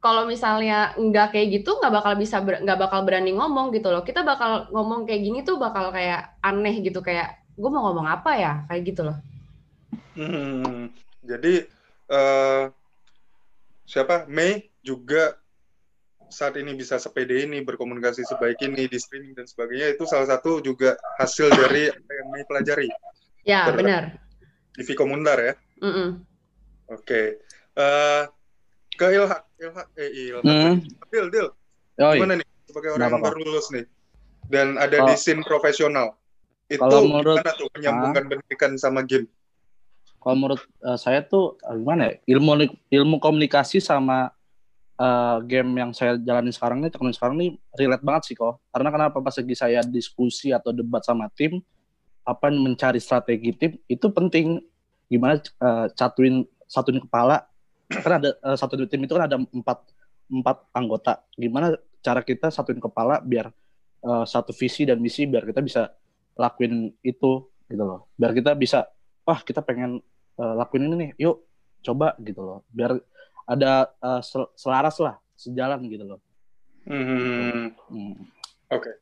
kalau 0.00 0.24
misalnya 0.24 0.96
nggak 0.96 1.36
kayak 1.36 1.60
gitu 1.60 1.76
nggak 1.76 1.92
bakal 1.92 2.12
bisa 2.16 2.40
nggak 2.40 2.78
bakal 2.78 3.02
berani 3.02 3.34
ngomong 3.34 3.74
gitu 3.74 3.90
loh. 3.90 4.06
Kita 4.06 4.22
bakal 4.22 4.70
ngomong 4.70 5.04
kayak 5.04 5.20
gini 5.26 5.38
tuh 5.42 5.58
bakal 5.58 5.90
kayak 5.90 6.38
aneh 6.40 6.78
gitu 6.80 7.02
kayak 7.02 7.42
gue 7.58 7.70
mau 7.70 7.90
ngomong 7.90 8.06
apa 8.06 8.30
ya? 8.38 8.52
Kayak 8.70 8.82
gitu 8.94 9.02
loh. 9.10 9.18
Hmm, 10.14 10.94
jadi 11.26 11.66
uh, 12.06 12.70
siapa? 13.84 14.30
Mei 14.30 14.70
juga 14.80 15.39
saat 16.30 16.54
ini 16.56 16.78
bisa 16.78 16.96
sepede 16.96 17.44
ini 17.44 17.60
berkomunikasi 17.66 18.22
sebaik 18.24 18.62
ini 18.62 18.86
di 18.86 18.98
streaming 18.98 19.34
dan 19.34 19.46
sebagainya 19.50 19.98
itu 19.98 20.06
salah 20.06 20.30
satu 20.30 20.62
juga 20.62 20.94
hasil 21.18 21.50
dari 21.50 21.90
apa 21.90 22.12
yang 22.14 22.28
Mei 22.30 22.44
pelajari. 22.46 22.88
Ya 23.42 23.68
benar. 23.74 24.16
di 24.70 24.86
Vikomuntar 24.86 25.36
ya. 25.42 25.54
Mm 25.82 25.90
-mm. 25.90 26.08
oke 26.94 27.02
okay. 27.02 27.26
uh, 27.74 27.82
eh, 27.82 28.22
ke 28.94 29.06
Ilhak 29.16 29.42
Ilhak 29.58 29.88
eh 29.96 30.10
Ilhak 30.12 30.44
hmm. 30.44 30.74
Dil 31.08 31.26
Dil 31.32 31.48
oh, 32.00 32.12
gimana 32.14 32.38
nih? 32.38 32.46
Sebagai 32.68 32.90
orang 32.94 33.10
yang 33.16 33.24
baru 33.24 33.38
lulus 33.42 33.72
nih 33.74 33.84
dan 34.46 34.78
ada 34.78 35.02
oh. 35.02 35.06
di 35.10 35.14
scene 35.16 35.42
profesional 35.42 36.20
itu 36.70 36.78
kalau 36.78 37.02
menurut, 37.02 37.42
gimana 37.42 37.52
tuh 37.58 37.68
menyambungkan 37.74 38.22
ah, 38.22 38.28
pendidikan 38.30 38.72
sama 38.78 39.00
game? 39.02 39.26
Kalau 40.22 40.36
menurut 40.38 40.62
uh, 40.86 40.94
saya 40.94 41.26
tuh 41.26 41.58
uh, 41.66 41.74
gimana 41.74 42.14
ya? 42.14 42.38
Ilmu 42.38 42.50
ilmu 42.94 43.16
komunikasi 43.18 43.82
sama 43.82 44.30
uh, 45.00 45.40
game 45.48 45.72
yang 45.80 45.90
saya 45.96 46.20
jalani 46.20 46.52
sekarang 46.52 46.84
ini 46.84 46.92
teknologi 46.92 47.16
sekarang 47.16 47.36
ini 47.40 47.48
relate 47.80 48.04
banget 48.04 48.22
sih 48.28 48.36
kok 48.36 48.60
karena 48.68 48.88
kenapa 48.92 49.16
pas 49.24 49.32
lagi 49.32 49.54
saya 49.56 49.80
diskusi 49.80 50.52
atau 50.52 50.76
debat 50.76 51.00
sama 51.00 51.32
tim 51.32 51.64
apa 52.28 52.52
mencari 52.52 53.00
strategi 53.00 53.50
tim 53.56 53.72
itu 53.88 54.06
penting 54.12 54.60
gimana 55.08 55.40
uh, 55.64 55.88
satuin 55.96 56.44
satuin 56.68 57.00
kepala 57.00 57.50
kan 57.90 58.22
ada 58.22 58.30
uh, 58.46 58.54
satu 58.54 58.78
tim 58.86 59.02
itu 59.02 59.12
kan 59.18 59.26
ada 59.26 59.36
empat 59.36 59.78
empat 60.30 60.56
anggota. 60.70 61.26
Gimana 61.34 61.74
cara 62.00 62.22
kita 62.22 62.48
satuin 62.54 62.78
kepala 62.78 63.18
biar 63.18 63.50
uh, 64.06 64.22
satu 64.22 64.54
visi 64.54 64.86
dan 64.86 65.02
misi 65.02 65.26
biar 65.26 65.42
kita 65.42 65.58
bisa 65.60 65.90
lakuin 66.38 66.94
itu 67.02 67.50
gitu 67.66 67.82
loh. 67.82 68.06
Biar 68.14 68.30
kita 68.30 68.54
bisa 68.54 68.86
wah 69.26 69.42
kita 69.42 69.66
pengen 69.66 69.98
uh, 70.38 70.54
lakuin 70.54 70.86
ini 70.86 70.94
nih, 70.96 71.10
yuk 71.26 71.42
coba 71.82 72.14
gitu 72.22 72.40
loh. 72.40 72.58
Biar 72.70 72.94
ada 73.50 73.90
uh, 73.98 74.22
selaras 74.54 75.02
lah, 75.02 75.18
sejalan 75.34 75.82
gitu 75.90 76.06
loh. 76.06 76.20
Hmm. 76.86 77.74
hmm. 77.90 78.14
Oke. 78.70 78.86
Okay. 78.86 78.94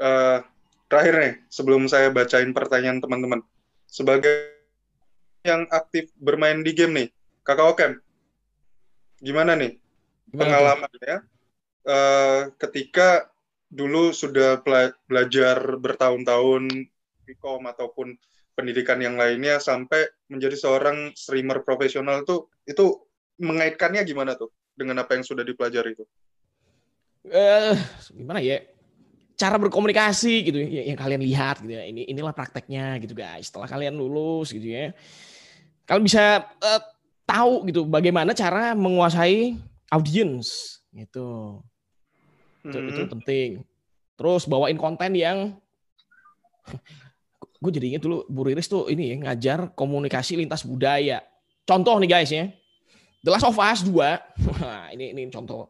Uh, 0.00 0.40
terakhir 0.88 1.14
nih, 1.20 1.34
sebelum 1.52 1.84
saya 1.84 2.08
bacain 2.08 2.56
pertanyaan 2.56 3.04
teman-teman, 3.04 3.44
sebagai 3.84 4.56
yang 5.44 5.68
aktif 5.68 6.08
bermain 6.16 6.64
di 6.64 6.72
game 6.72 6.92
nih, 6.96 7.08
Kakak 7.44 7.76
Okem, 7.76 7.92
gimana 9.20 9.52
nih 9.52 9.76
gimana 10.32 10.40
pengalamannya 10.40 11.16
uh, 11.84 12.42
ketika 12.56 13.28
dulu 13.70 14.10
sudah 14.10 14.64
belajar 15.06 15.78
bertahun-tahun 15.78 16.88
Vkom 17.28 17.62
ataupun 17.70 18.16
pendidikan 18.58 18.98
yang 18.98 19.14
lainnya 19.14 19.62
sampai 19.62 20.10
menjadi 20.26 20.58
seorang 20.58 21.14
streamer 21.14 21.62
profesional 21.62 22.26
tuh 22.26 22.50
itu 22.66 22.98
mengaitkannya 23.40 24.04
gimana 24.04 24.36
tuh 24.36 24.52
dengan 24.76 25.00
apa 25.00 25.16
yang 25.16 25.24
sudah 25.24 25.42
dipelajari 25.42 25.96
itu? 25.96 26.04
Eh, 27.28 27.76
gimana 28.16 28.40
ya? 28.40 28.64
Cara 29.36 29.56
berkomunikasi 29.56 30.52
gitu 30.52 30.60
ya, 30.60 30.92
yang 30.92 30.98
kalian 31.00 31.24
lihat 31.24 31.64
gitu 31.64 31.72
ya. 31.72 31.84
Ini 31.88 32.12
inilah 32.12 32.36
prakteknya 32.36 33.00
gitu 33.00 33.16
guys. 33.16 33.48
Setelah 33.48 33.68
kalian 33.68 33.96
lulus 33.96 34.52
gitu 34.52 34.68
ya. 34.68 34.92
Kalian 35.88 36.04
bisa 36.04 36.44
uh, 36.60 36.80
tahu 37.24 37.66
gitu 37.72 37.88
bagaimana 37.88 38.36
cara 38.36 38.76
menguasai 38.76 39.56
audiens 39.88 40.78
gitu. 40.92 41.60
Itu, 42.60 42.76
hmm. 42.76 42.88
itu 42.92 43.02
penting. 43.08 43.50
Terus 44.20 44.44
bawain 44.44 44.76
konten 44.76 45.16
yang 45.16 45.56
gue 47.62 47.70
jadi 47.72 47.96
inget 47.96 48.02
dulu 48.04 48.24
Bu 48.28 48.44
Riris 48.48 48.68
tuh 48.68 48.88
ini 48.88 49.12
ya 49.12 49.16
ngajar 49.28 49.58
komunikasi 49.72 50.36
lintas 50.36 50.64
budaya. 50.64 51.24
Contoh 51.64 51.96
nih 52.00 52.10
guys 52.10 52.32
ya. 52.32 52.48
The 53.20 53.30
Last 53.30 53.44
of 53.44 53.56
Us 53.60 53.80
2. 53.84 53.92
Wah, 53.92 54.88
ini 54.96 55.12
ini 55.12 55.28
contoh. 55.28 55.68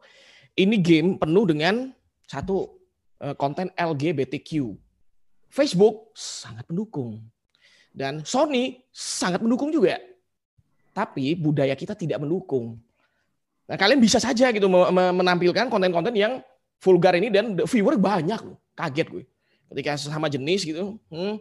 Ini 0.55 0.75
game 0.79 1.19
penuh 1.19 1.43
dengan 1.47 1.91
satu 2.27 2.79
eh, 3.19 3.35
konten 3.35 3.71
LGBTQ. 3.75 4.71
Facebook 5.51 6.15
sangat 6.15 6.63
mendukung. 6.71 7.19
Dan 7.91 8.23
Sony 8.23 8.87
sangat 8.87 9.43
mendukung 9.43 9.67
juga. 9.67 9.99
Tapi 10.95 11.35
budaya 11.35 11.75
kita 11.75 11.91
tidak 11.91 12.23
mendukung. 12.23 12.79
Nah, 13.67 13.75
kalian 13.75 13.99
bisa 13.99 14.19
saja 14.19 14.51
gitu 14.51 14.67
me- 14.71 14.91
me- 14.91 15.15
menampilkan 15.15 15.67
konten-konten 15.67 16.15
yang 16.15 16.39
vulgar 16.79 17.15
ini 17.19 17.27
dan 17.27 17.55
viewer 17.67 17.99
banyak 17.99 18.39
loh. 18.39 18.59
Kaget 18.75 19.07
gue. 19.11 19.23
Ketika 19.71 19.99
sama 19.99 20.31
jenis 20.31 20.63
gitu. 20.63 20.95
Hmm. 21.11 21.39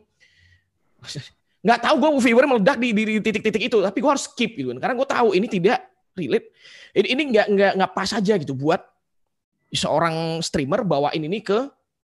Nggak 1.66 1.80
tahu 1.86 1.94
gue 2.02 2.10
viewer 2.30 2.46
meledak 2.50 2.82
di 2.82 2.90
titik-titik 3.22 3.62
itu, 3.70 3.78
tapi 3.78 3.98
gue 4.02 4.10
harus 4.10 4.26
skip 4.26 4.58
gitu 4.58 4.74
kan. 4.74 4.78
Karena 4.82 4.94
gue 4.98 5.06
tahu 5.06 5.28
ini 5.38 5.46
tidak 5.46 5.78
relate. 6.14 6.52
Ini, 6.94 7.06
ini 7.14 7.22
nggak 7.34 7.46
nggak 7.50 7.72
nggak 7.78 7.92
pas 7.94 8.10
aja 8.14 8.34
gitu 8.38 8.54
buat 8.56 8.82
seorang 9.70 10.42
streamer 10.42 10.82
bawain 10.82 11.22
ini 11.22 11.42
ke 11.42 11.70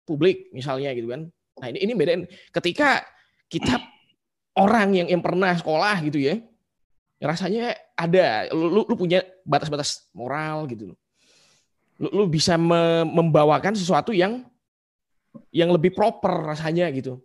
publik 0.07 0.51
misalnya 0.55 0.95
gitu 0.95 1.11
kan. 1.11 1.31
Nah 1.61 1.67
ini 1.71 1.79
ini 1.83 1.93
bedain. 1.95 2.27
Ketika 2.55 3.03
kita 3.51 3.79
orang 4.59 4.95
yang 4.95 5.09
yang 5.11 5.23
pernah 5.23 5.55
sekolah 5.55 5.99
gitu 6.07 6.19
ya, 6.19 6.39
rasanya 7.21 7.77
ada 7.95 8.49
lu, 8.51 8.87
lu, 8.89 8.95
punya 8.97 9.21
batas-batas 9.45 10.09
moral 10.17 10.65
gitu. 10.71 10.97
Lu, 12.01 12.09
lu 12.09 12.25
bisa 12.31 12.57
me- 12.57 13.05
membawakan 13.05 13.77
sesuatu 13.77 14.11
yang 14.11 14.47
yang 15.53 15.71
lebih 15.71 15.93
proper 15.93 16.49
rasanya 16.49 16.89
gitu. 16.91 17.21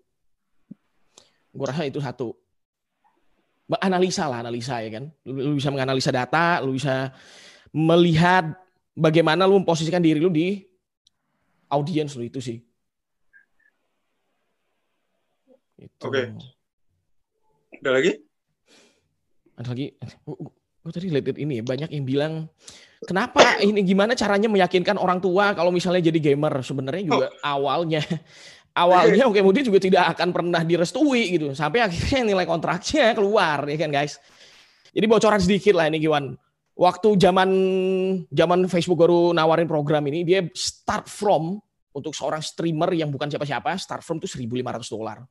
Gue 1.55 1.65
rasa 1.65 1.87
itu 1.87 2.03
satu. 2.03 2.35
Analisa 3.65 4.29
lah, 4.29 4.45
analisa 4.45 4.77
ya 4.81 5.01
kan. 5.01 5.09
Lu, 5.25 5.57
bisa 5.57 5.73
menganalisa 5.73 6.13
data, 6.13 6.61
lu 6.61 6.77
bisa 6.77 7.09
melihat 7.73 8.53
bagaimana 8.93 9.49
lu 9.49 9.57
memposisikan 9.61 9.99
diri 9.99 10.21
lu 10.21 10.29
di 10.29 10.61
audiens 11.73 12.13
lu 12.13 12.23
itu 12.29 12.37
sih. 12.39 12.61
Itu. 15.75 16.05
Oke. 16.07 16.31
Ada 17.81 17.91
lagi? 17.91 18.11
Ada 19.59 19.69
lagi. 19.73 19.87
Gue 20.85 20.91
tadi 20.93 21.09
lihat 21.09 21.37
ini 21.41 21.59
ya, 21.59 21.63
banyak 21.65 21.89
yang 21.89 22.05
bilang 22.05 22.33
kenapa 23.09 23.57
ini 23.61 23.81
gimana 23.81 24.13
caranya 24.13 24.45
meyakinkan 24.49 25.01
orang 25.01 25.17
tua 25.17 25.57
kalau 25.57 25.73
misalnya 25.73 26.09
jadi 26.09 26.33
gamer 26.33 26.61
sebenarnya 26.61 27.03
juga 27.05 27.27
awalnya 27.41 28.01
awalnya 28.75 29.23
oke 29.31 29.39
kemudian 29.39 29.63
juga 29.63 29.79
tidak 29.79 30.03
akan 30.13 30.35
pernah 30.35 30.61
direstui 30.61 31.39
gitu 31.39 31.55
sampai 31.55 31.87
akhirnya 31.87 32.35
nilai 32.35 32.45
kontraknya 32.45 33.15
keluar 33.15 33.63
ya 33.65 33.77
kan 33.79 33.89
guys. 33.89 34.19
Jadi 34.91 35.05
bocoran 35.07 35.39
sedikit 35.39 35.75
lah 35.75 35.87
ini 35.87 35.99
Giwan. 35.99 36.35
Waktu 36.75 37.15
zaman 37.15 37.49
zaman 38.27 38.67
Facebook 38.67 38.99
baru 38.99 39.31
nawarin 39.31 39.63
program 39.67 40.03
ini 40.11 40.27
dia 40.27 40.43
start 40.51 41.07
from 41.07 41.63
untuk 41.95 42.11
seorang 42.11 42.43
streamer 42.43 42.91
yang 42.91 43.07
bukan 43.07 43.31
siapa-siapa 43.31 43.79
start 43.79 44.03
from 44.03 44.19
tuh 44.19 44.27
1.500 44.27 44.83
dolar. 44.91 45.23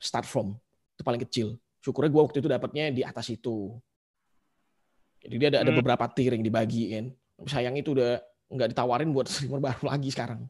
Start 0.00 0.24
from 0.24 0.56
itu 0.96 1.02
paling 1.04 1.20
kecil. 1.28 1.60
Syukurnya 1.80 2.08
gue 2.12 2.22
waktu 2.24 2.38
itu 2.40 2.48
dapatnya 2.48 2.84
di 2.92 3.04
atas 3.04 3.28
itu. 3.28 3.76
Jadi 5.20 5.34
dia 5.36 5.48
ada, 5.52 5.58
ada 5.68 5.72
Hmm. 5.72 5.80
beberapa 5.84 6.04
tier 6.12 6.32
yang 6.32 6.44
dibagi 6.44 6.96
kan. 6.96 7.12
Sayang 7.44 7.76
itu 7.76 7.92
udah 7.92 8.20
nggak 8.48 8.68
ditawarin 8.72 9.12
buat 9.12 9.28
streamer 9.28 9.60
baru 9.60 9.84
lagi 9.92 10.08
sekarang. 10.08 10.48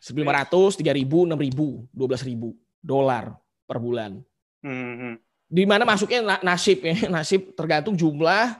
1.500, 0.00 0.80
3.000, 0.80 1.28
6.000, 1.28 1.92
12.000 1.92 2.56
dolar 2.80 3.36
per 3.68 3.76
bulan. 3.76 4.24
Hmm, 4.64 4.94
hmm. 4.96 5.14
Di 5.50 5.64
mana 5.68 5.84
masuknya 5.84 6.24
na- 6.24 6.42
nasib 6.42 6.80
ya, 6.80 6.96
nasib 7.14 7.52
tergantung 7.52 7.92
jumlah 7.92 8.56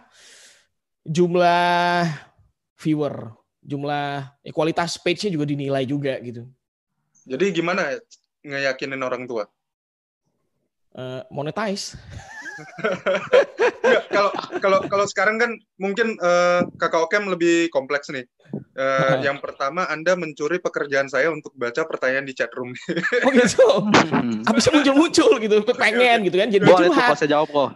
jumlah 1.00 2.04
viewer, 2.76 3.32
jumlah 3.64 4.36
ya, 4.44 4.52
kualitas 4.52 5.00
page-nya 5.00 5.32
juga 5.32 5.48
dinilai 5.48 5.88
juga 5.88 6.20
gitu. 6.20 6.44
Jadi 7.24 7.56
gimana 7.56 7.96
ngeyakinin 8.44 9.00
orang 9.00 9.24
tua? 9.24 9.48
Eh, 10.92 11.22
monetize. 11.32 11.96
Kalau 14.12 14.36
kalau 14.60 14.78
kalau 14.84 15.06
sekarang 15.08 15.40
kan 15.40 15.56
mungkin 15.80 16.12
eh, 16.20 16.60
kakak 16.76 17.08
Okem 17.08 17.24
lebih 17.32 17.72
kompleks 17.72 18.12
nih. 18.12 18.28
Eh, 18.80 19.14
yang 19.28 19.36
pertama 19.38 19.84
Anda 19.84 20.16
mencuri 20.16 20.56
pekerjaan 20.56 21.04
saya 21.06 21.28
untuk 21.28 21.52
baca 21.52 21.84
pertanyaan 21.84 22.24
di 22.24 22.32
chat 22.32 22.48
room. 22.52 22.72
Oh 23.24 23.30
gitu. 23.30 23.66
Hmm. 24.08 24.40
Habis 24.48 24.64
muncul-muncul 24.66 25.36
gitu, 25.36 25.56
pengen 25.76 26.24
gitu 26.24 26.36
kan 26.38 26.48
jadi 26.48 26.64
Boleh 26.64 26.88
tuh 26.88 26.96
kok 26.96 27.16
saya 27.18 27.30
jawab 27.30 27.48
kok. 27.50 27.68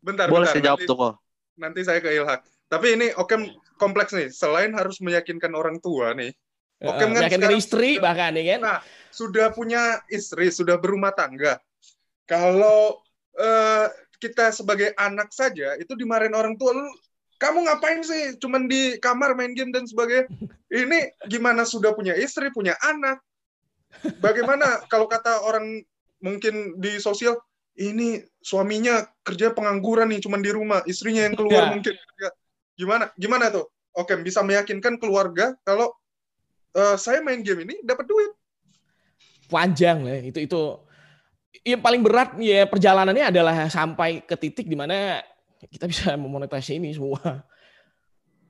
bentar, 0.00 0.26
Boleh 0.26 0.48
bentar. 0.48 0.52
saya 0.52 0.62
jawab 0.64 0.80
nanti, 0.80 0.88
tuh 0.88 0.96
kok. 0.96 1.14
nanti 1.54 1.80
saya 1.84 1.98
ke 2.00 2.08
Ilhak. 2.10 2.40
Tapi 2.66 2.86
ini 2.96 3.06
Okem 3.12 3.44
kompleks 3.76 4.16
nih. 4.16 4.32
Selain 4.32 4.72
harus 4.72 4.96
meyakinkan 4.98 5.52
orang 5.52 5.76
tua 5.78 6.16
nih, 6.16 6.32
Oke, 6.80 6.88
Eh, 6.88 6.98
kan 6.98 7.08
meyakinkan 7.12 7.40
sekarang- 7.46 7.60
istri 7.60 7.90
bahkan 7.98 8.32
ya 8.32 8.44
kan. 8.48 8.60
Nah, 8.60 8.78
sudah 9.08 9.52
punya 9.52 9.82
istri, 10.08 10.48
sudah 10.48 10.80
berumah 10.80 11.12
tangga. 11.12 11.60
Kalau 12.24 12.98
eh, 13.32 13.86
kita 14.16 14.50
sebagai 14.50 14.92
anak 14.94 15.28
saja 15.30 15.74
itu 15.74 15.92
dimarahin 15.92 16.32
orang 16.32 16.54
tua, 16.54 16.72
lu 16.72 16.84
kamu 17.42 17.66
ngapain 17.66 18.00
sih? 18.06 18.38
Cuman 18.38 18.70
di 18.70 19.02
kamar 19.02 19.34
main 19.34 19.50
game 19.58 19.74
dan 19.74 19.82
sebagainya. 19.82 20.30
Ini 20.70 21.10
gimana 21.26 21.66
sudah 21.66 21.90
punya 21.92 22.14
istri, 22.14 22.54
punya 22.54 22.78
anak? 22.80 23.18
Bagaimana 24.22 24.86
kalau 24.86 25.10
kata 25.10 25.42
orang 25.42 25.82
mungkin 26.22 26.78
di 26.78 27.02
sosial, 27.02 27.36
ini 27.74 28.22
suaminya 28.40 29.02
kerja 29.26 29.50
pengangguran 29.50 30.08
nih, 30.14 30.22
cuman 30.22 30.40
di 30.40 30.54
rumah, 30.54 30.80
istrinya 30.86 31.26
yang 31.26 31.34
keluar 31.34 31.66
Ya. 31.66 31.70
mungkin. 31.74 31.94
Gimana? 32.78 33.10
Gimana 33.18 33.50
tuh? 33.50 33.66
Oke, 33.92 34.16
bisa 34.22 34.40
meyakinkan 34.40 34.96
keluarga 34.96 35.52
kalau 35.66 35.92
eh, 36.72 36.96
saya 36.96 37.20
main 37.20 37.44
game 37.44 37.68
ini 37.68 37.74
dapat 37.84 38.06
duit. 38.08 38.32
panjang 39.52 40.00
lah 40.00 40.16
itu 40.24 40.48
itu 40.48 40.62
yang 41.60 41.84
paling 41.84 42.00
berat 42.00 42.32
ya 42.40 42.64
perjalanannya 42.64 43.28
adalah 43.28 43.68
sampai 43.68 44.24
ke 44.24 44.32
titik 44.32 44.64
di 44.64 44.72
mana 44.72 45.20
kita 45.70 45.86
bisa 45.86 46.14
memonetasi 46.22 46.78
ini 46.78 46.94
semua. 46.94 47.46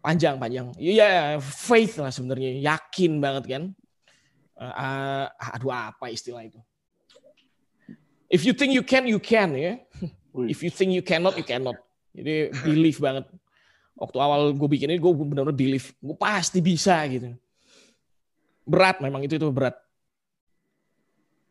Panjang 0.03 0.35
panjang. 0.41 0.75
Iya 0.81 1.39
faith 1.39 2.03
lah 2.03 2.11
sebenarnya. 2.11 2.59
Yakin 2.59 3.23
banget 3.23 3.45
kan. 3.47 3.63
Eh, 4.59 5.27
aduh 5.29 5.71
apa 5.71 6.11
istilah 6.11 6.43
itu? 6.43 6.59
If 8.33 8.49
you 8.49 8.57
think 8.57 8.73
you 8.73 8.83
can 8.83 9.05
you 9.07 9.21
can 9.21 9.55
ya. 9.55 9.77
Wih. 10.33 10.49
if 10.49 10.65
you 10.65 10.73
think 10.73 10.97
you 10.97 11.05
cannot 11.05 11.37
you 11.37 11.45
cannot. 11.45 11.77
Jadi 12.17 12.49
believe 12.65 12.97
banget. 12.97 13.29
Waktu 13.93 14.17
awal 14.17 14.57
gue 14.57 14.69
bikin 14.73 14.89
ini 14.89 14.99
gue 14.99 15.13
benar-benar 15.13 15.55
believe. 15.55 15.93
Gue 16.01 16.17
pasti 16.17 16.65
bisa 16.65 16.97
gitu. 17.07 17.37
Berat 18.65 19.05
memang 19.05 19.21
itu 19.23 19.37
itu 19.37 19.49
berat. 19.53 19.77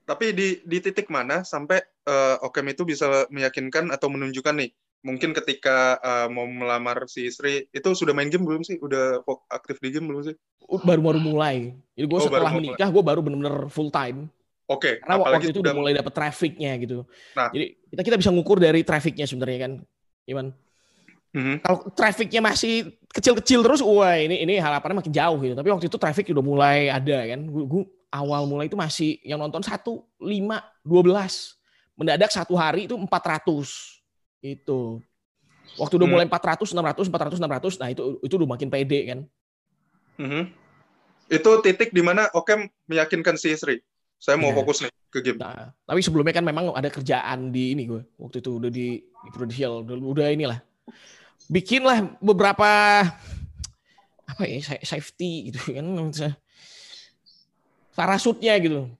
Tapi 0.04 0.34
di 0.34 0.60
di 0.66 0.78
titik 0.82 1.08
mana 1.08 1.46
sampai 1.46 1.80
eh, 2.10 2.36
Okem 2.42 2.68
itu 2.74 2.84
bisa 2.84 3.30
meyakinkan 3.30 3.94
atau 3.94 4.10
menunjukkan 4.10 4.60
nih, 4.60 4.72
mungkin 5.02 5.34
ketika 5.34 5.98
eh, 6.02 6.28
mau 6.30 6.46
melamar 6.46 7.06
si 7.10 7.30
istri 7.30 7.66
itu 7.74 7.90
sudah 7.94 8.14
main 8.14 8.30
game 8.30 8.46
belum 8.46 8.62
sih? 8.62 8.78
Udah 8.82 9.26
aktif 9.50 9.82
di 9.82 9.90
game 9.94 10.10
belum 10.10 10.24
sih? 10.32 10.36
baru-baru 10.72 11.20
mulai. 11.20 11.76
Jadi 12.00 12.06
gue 12.08 12.16
Oh, 12.16 12.32
baru 12.32 12.48
setelah 12.48 12.54
menikah 12.56 12.88
gue 12.88 13.04
baru 13.04 13.20
bener-bener 13.20 13.68
full 13.68 13.92
time. 13.92 14.32
Oke, 14.72 15.04
Karena 15.04 15.20
apalagi 15.20 15.52
waktu 15.52 15.52
itu 15.52 15.60
udah 15.60 15.76
mulai 15.76 15.92
dapet 15.92 16.14
trafficnya 16.16 16.72
gitu. 16.80 17.04
Nah. 17.36 17.52
Jadi 17.52 17.76
kita 17.92 18.02
kita 18.08 18.16
bisa 18.24 18.32
ngukur 18.32 18.56
dari 18.56 18.88
trafficnya 18.88 19.28
sebenarnya 19.28 19.68
kan, 19.68 19.72
Iman. 20.32 20.48
Mhm. 21.36 21.60
Kalau 21.60 21.80
trafficnya 21.92 22.40
masih 22.40 22.96
kecil-kecil 23.12 23.68
terus, 23.68 23.84
wah 23.84 24.16
ini 24.16 24.40
ini 24.48 24.64
harapannya 24.64 25.04
makin 25.04 25.12
jauh 25.12 25.38
gitu. 25.44 25.56
Tapi 25.60 25.70
waktu 25.76 25.86
itu 25.92 25.98
traffic 26.00 26.32
udah 26.32 26.44
mulai 26.44 26.88
ada 26.88 27.20
kan. 27.36 27.40
Gue 27.52 27.84
awal 28.16 28.48
mulai 28.48 28.72
itu 28.72 28.80
masih 28.80 29.20
yang 29.28 29.44
nonton 29.44 29.60
satu 29.60 30.08
lima 30.24 30.64
dua 30.88 31.04
belas. 31.04 31.60
Mendadak 32.00 32.32
satu 32.32 32.56
hari 32.56 32.88
itu 32.88 32.96
400 32.96 34.01
itu. 34.44 35.00
Waktu 35.80 35.94
udah 35.96 36.08
Hmm. 36.10 36.14
mulai 36.20 36.26
400, 36.28 36.74
600, 36.74 37.08
400, 37.08 37.40
600, 37.40 37.80
nah 37.80 37.88
itu 37.88 38.20
itu 38.20 38.34
udah 38.36 38.50
makin 38.50 38.68
pede 38.68 39.00
kan. 39.08 39.20
Mhm. 40.20 40.44
Itu 41.32 41.52
titik 41.64 41.96
di 41.96 42.04
mana 42.04 42.28
Okem 42.36 42.68
meyakinkan 42.92 43.40
si 43.40 43.56
istri. 43.56 43.80
Saya 44.20 44.36
mau 44.36 44.52
Iya. 44.52 44.58
fokus 44.60 44.78
nih 44.84 44.92
ke 45.10 45.20
game. 45.24 45.40
Nah, 45.40 45.72
tapi 45.88 46.04
sebelumnya 46.04 46.36
kan 46.36 46.44
memang 46.44 46.76
ada 46.76 46.92
kerjaan 46.92 47.50
di 47.50 47.72
ini 47.72 47.88
gue. 47.88 48.04
Waktu 48.20 48.44
itu 48.44 48.52
udah 48.60 48.70
di, 48.70 49.00
di 49.00 49.30
Prudential, 49.32 49.82
udah, 49.88 49.96
udah 49.96 50.28
inilah. 50.30 50.60
Bikinlah 51.48 52.20
beberapa 52.20 52.70
apa 54.28 54.44
ya 54.46 54.60
sa- 54.62 54.84
safety 54.86 55.50
gitu 55.50 55.60
kan. 55.80 55.88
Parasutnya 57.96 58.56
gitu. 58.60 58.92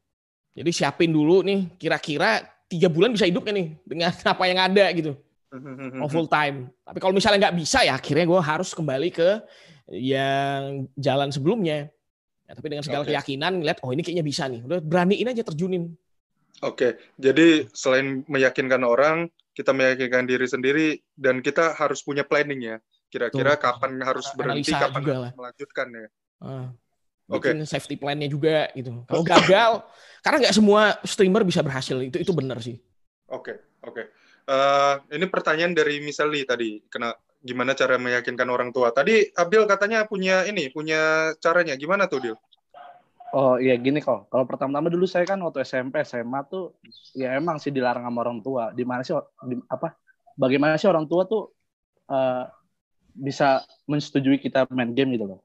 Jadi 0.52 0.70
siapin 0.72 1.12
dulu 1.12 1.44
nih 1.44 1.68
kira-kira 1.80 2.44
tiga 2.68 2.88
bulan 2.88 3.12
bisa 3.12 3.28
hidup 3.28 3.44
nih 3.48 3.76
dengan 3.84 4.12
apa 4.34 4.44
yang 4.48 4.60
ada 4.60 4.88
gitu. 4.96 5.16
Mau 6.00 6.08
full 6.08 6.32
time. 6.32 6.72
Tapi 6.88 6.98
kalau 7.04 7.12
misalnya 7.12 7.50
nggak 7.50 7.58
bisa 7.60 7.84
ya 7.84 8.00
akhirnya 8.00 8.24
gue 8.24 8.42
harus 8.42 8.72
kembali 8.72 9.10
ke 9.12 9.30
yang 9.92 10.88
jalan 10.96 11.28
sebelumnya. 11.28 11.92
Ya, 12.48 12.52
tapi 12.56 12.68
dengan 12.72 12.84
segala 12.84 13.04
Oke. 13.04 13.12
keyakinan 13.12 13.60
ngeliat 13.60 13.84
oh 13.84 13.92
ini 13.92 14.04
kayaknya 14.04 14.24
bisa 14.24 14.48
nih. 14.48 14.64
Udah 14.64 14.80
beraniin 14.80 15.28
aja 15.28 15.44
terjunin. 15.44 15.92
Oke, 16.62 17.00
jadi 17.18 17.66
selain 17.74 18.22
meyakinkan 18.30 18.86
orang, 18.86 19.32
kita 19.58 19.74
meyakinkan 19.74 20.30
diri 20.30 20.46
sendiri 20.46 20.88
dan 21.18 21.42
kita 21.42 21.74
harus 21.74 22.06
punya 22.06 22.22
planning 22.22 22.62
ya. 22.62 22.78
Kira-kira 23.12 23.58
Tuh. 23.58 23.62
kapan 23.66 23.92
harus 24.06 24.30
berhenti, 24.38 24.72
Analisa 24.72 24.88
kapan 24.88 25.02
harus 25.04 25.20
lah. 25.20 25.32
melanjutkan 25.36 25.88
ya. 25.90 26.08
Ah, 26.40 26.68
Oke. 27.28 27.50
bikin 27.52 27.66
safety 27.66 27.96
plan-nya 27.98 28.30
juga 28.30 28.70
gitu. 28.78 29.04
Kalau 29.10 29.24
gagal, 29.26 29.72
karena 30.22 30.38
nggak 30.48 30.56
semua 30.56 30.82
streamer 31.04 31.44
bisa 31.44 31.60
berhasil. 31.66 31.98
Itu 31.98 32.22
itu 32.22 32.32
benar 32.32 32.62
sih. 32.62 32.78
Oke, 33.32 33.58
oke. 33.84 34.21
Eh, 34.48 34.96
ini 35.16 35.26
pertanyaan 35.30 35.74
dari 35.78 36.02
Misali 36.02 36.42
tadi. 36.44 36.82
Kena 36.90 37.14
gimana 37.42 37.74
cara 37.78 37.98
meyakinkan 37.98 38.50
orang 38.50 38.70
tua? 38.74 38.94
Tadi 38.94 39.34
Abil 39.38 39.66
katanya 39.70 40.06
punya 40.06 40.46
ini, 40.50 40.70
punya 40.74 41.34
caranya. 41.38 41.78
Gimana 41.78 42.10
tuh, 42.10 42.20
Dil? 42.22 42.38
Oh 43.32 43.56
iya 43.56 43.80
gini 43.80 44.04
kok. 44.04 44.28
Kalau 44.28 44.44
pertama-tama 44.44 44.92
dulu 44.92 45.08
saya 45.08 45.24
kan 45.24 45.40
waktu 45.40 45.64
SMP 45.64 46.04
SMA 46.04 46.44
tuh 46.52 46.76
ya 47.16 47.32
emang 47.40 47.64
sih 47.64 47.72
dilarang 47.72 48.04
sama 48.04 48.20
orang 48.28 48.44
tua. 48.44 48.76
Di 48.76 48.84
mana 48.84 49.08
sih 49.08 49.16
di, 49.48 49.56
apa? 49.72 49.96
Bagaimana 50.36 50.76
sih 50.76 50.92
orang 50.92 51.08
tua 51.08 51.24
tuh 51.24 51.56
eh, 52.12 52.44
bisa 53.16 53.64
menyetujui 53.88 54.40
kita 54.44 54.68
main 54.72 54.92
game 54.92 55.16
gitu 55.16 55.32
loh. 55.32 55.40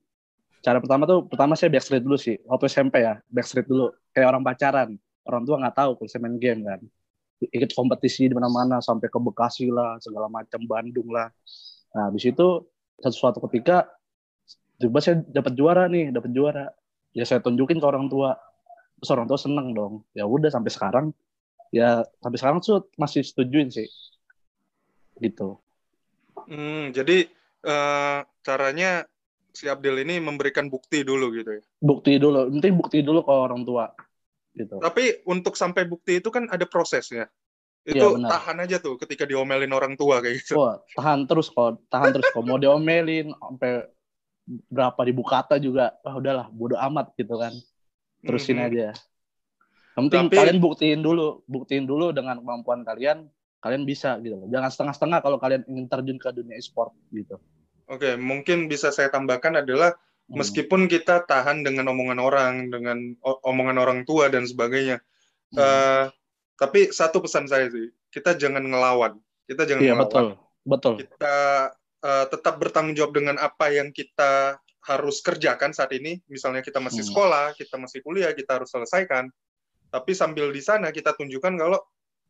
Cara 0.66 0.82
pertama 0.82 1.06
tuh 1.06 1.30
pertama 1.30 1.54
saya 1.54 1.70
backstreet 1.70 2.02
dulu 2.02 2.18
sih. 2.18 2.34
Waktu 2.42 2.66
SMP 2.66 3.06
ya, 3.06 3.22
backstreet 3.30 3.70
dulu 3.70 3.94
kayak 4.10 4.34
orang 4.34 4.42
pacaran. 4.42 4.90
Orang 5.22 5.42
tua 5.46 5.62
nggak 5.62 5.76
tahu 5.78 5.90
kalau 5.94 6.08
saya 6.10 6.20
main 6.26 6.38
game 6.42 6.66
kan. 6.66 6.80
Ikut 7.36 7.70
kompetisi 7.76 8.32
di 8.32 8.34
mana-mana 8.34 8.80
sampai 8.80 9.12
ke 9.12 9.18
Bekasi 9.20 9.68
lah, 9.68 10.00
segala 10.00 10.32
macam 10.32 10.64
Bandung 10.64 11.12
lah. 11.12 11.28
Nah, 11.92 12.08
di 12.08 12.20
situ 12.20 12.64
satu 12.96 13.16
suatu 13.16 13.38
ketika 13.48 13.84
tiba 14.80 15.00
saya 15.04 15.20
dapat 15.28 15.52
juara 15.52 15.84
nih, 15.88 16.12
dapat 16.12 16.32
juara. 16.32 16.72
Ya 17.16 17.24
saya 17.24 17.40
tunjukin 17.44 17.80
ke 17.80 17.86
orang 17.86 18.08
tua. 18.08 18.36
Terus 19.00 19.10
orang 19.12 19.28
tua 19.28 19.36
seneng 19.36 19.76
dong. 19.76 20.04
Ya 20.16 20.24
udah 20.24 20.48
sampai 20.48 20.72
sekarang 20.72 21.06
ya 21.74 22.04
sampai 22.24 22.38
sekarang 22.40 22.58
tuh 22.64 22.88
masih 22.96 23.20
setujuin 23.20 23.68
sih. 23.68 23.88
Gitu. 25.20 25.60
Hmm, 26.48 26.92
jadi 26.92 27.28
eh, 27.64 28.18
caranya 28.44 29.04
si 29.56 29.68
Abdil 29.68 30.04
ini 30.04 30.20
memberikan 30.20 30.68
bukti 30.68 31.00
dulu 31.00 31.32
gitu 31.32 31.60
ya. 31.60 31.62
bukti 31.80 32.16
dulu. 32.20 32.48
Penting 32.52 32.74
bukti 32.76 32.98
dulu 33.00 33.24
ke 33.24 33.32
orang 33.32 33.64
tua 33.64 33.88
gitu 34.56 34.80
Tapi 34.80 35.22
untuk 35.24 35.54
sampai 35.54 35.84
bukti 35.84 36.18
itu 36.18 36.28
kan 36.28 36.48
ada 36.48 36.64
prosesnya. 36.64 37.28
Itu 37.84 38.16
benar. 38.16 38.34
tahan 38.34 38.56
aja 38.58 38.76
tuh 38.76 38.96
ketika 38.96 39.22
diomelin 39.22 39.70
orang 39.70 39.94
tua 39.94 40.18
kayak 40.18 40.42
gitu. 40.42 40.58
Wah, 40.58 40.82
tahan 40.92 41.22
terus 41.24 41.46
kok 41.46 41.78
tahan 41.86 42.10
terus 42.10 42.26
kok 42.26 42.42
mau 42.42 42.56
diomelin 42.56 43.30
sampai 43.30 43.86
berapa 44.66 45.00
ribu 45.02 45.22
kata 45.22 45.58
juga 45.58 45.94
ah 46.00 46.14
udahlah 46.14 46.46
bodo 46.48 46.74
amat 46.80 47.14
gitu 47.14 47.34
kan 47.34 47.50
terusin 48.22 48.56
Mhm. 48.56 48.64
aja 48.64 48.86
yang 49.92 50.06
penting 50.06 50.22
Tapi- 50.24 50.38
kalian 50.38 50.58
buktiin 50.58 51.00
dulu 51.00 51.42
buktiin 51.44 51.82
dulu 51.82 52.10
dengan 52.10 52.38
kemampuan 52.38 52.82
kalian 52.82 53.26
kalian 53.58 53.82
bisa 53.82 54.14
gitu 54.18 54.34
loh 54.36 54.46
jangan 54.46 54.70
setengah-setengah 54.70 55.18
kalau 55.18 55.38
kalian 55.38 55.66
ingin 55.66 55.86
terjun 55.86 56.14
ke 56.16 56.30
dunia 56.30 56.54
e-sport 56.54 56.94
gitu 57.10 57.42
Oke, 57.86 58.14
mungkin 58.14 58.66
bisa 58.66 58.90
saya 58.90 59.10
tambahkan 59.10 59.62
adalah 59.62 59.94
Hmm. 59.94 60.05
Meskipun 60.30 60.90
kita 60.90 61.22
tahan 61.22 61.62
dengan 61.62 61.86
omongan 61.90 62.18
orang, 62.18 62.54
dengan 62.70 63.14
omongan 63.22 63.78
orang 63.78 64.00
tua 64.02 64.26
dan 64.26 64.42
sebagainya, 64.46 64.98
Hmm. 65.54 65.62
eh, 65.62 66.04
tapi 66.58 66.90
satu 66.90 67.22
pesan 67.22 67.46
saya 67.46 67.70
sih, 67.70 67.94
kita 68.10 68.34
jangan 68.34 68.66
ngelawan, 68.66 69.14
kita 69.46 69.62
jangan 69.62 69.82
iya 69.82 69.94
ngelawan. 69.94 70.06
betul 70.10 70.26
betul 70.66 70.94
Kita 71.06 71.36
eh, 72.02 72.26
tetap 72.30 72.58
bertanggung 72.58 72.94
jawab 72.98 73.14
dengan 73.14 73.38
apa 73.38 73.70
yang 73.70 73.90
kita 73.90 74.58
harus 74.86 75.18
kerjakan 75.22 75.74
saat 75.74 75.90
ini. 75.94 76.22
Misalnya 76.30 76.62
kita 76.62 76.78
masih 76.78 77.02
Hmm. 77.02 77.10
sekolah, 77.10 77.46
kita 77.58 77.74
masih 77.78 77.98
kuliah, 78.02 78.30
kita 78.34 78.58
harus 78.58 78.70
selesaikan. 78.70 79.26
Tapi 79.90 80.14
sambil 80.14 80.50
di 80.54 80.62
sana 80.62 80.90
kita 80.94 81.14
tunjukkan 81.18 81.54
kalau 81.58 81.78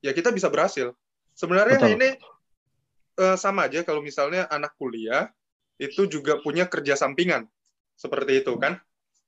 ya 0.00 0.12
kita 0.12 0.32
bisa 0.32 0.48
berhasil. 0.52 0.92
Sebenarnya 1.36 1.76
Betul. 1.80 1.92
ini 1.96 2.08
eh, 3.16 3.36
sama 3.40 3.64
aja 3.68 3.80
kalau 3.80 4.04
misalnya 4.04 4.44
anak 4.52 4.76
kuliah 4.76 5.32
itu 5.80 6.04
juga 6.04 6.36
punya 6.44 6.68
kerja 6.68 6.96
sampingan 6.96 7.48
seperti 7.96 8.44
itu 8.44 8.54
kan. 8.60 8.78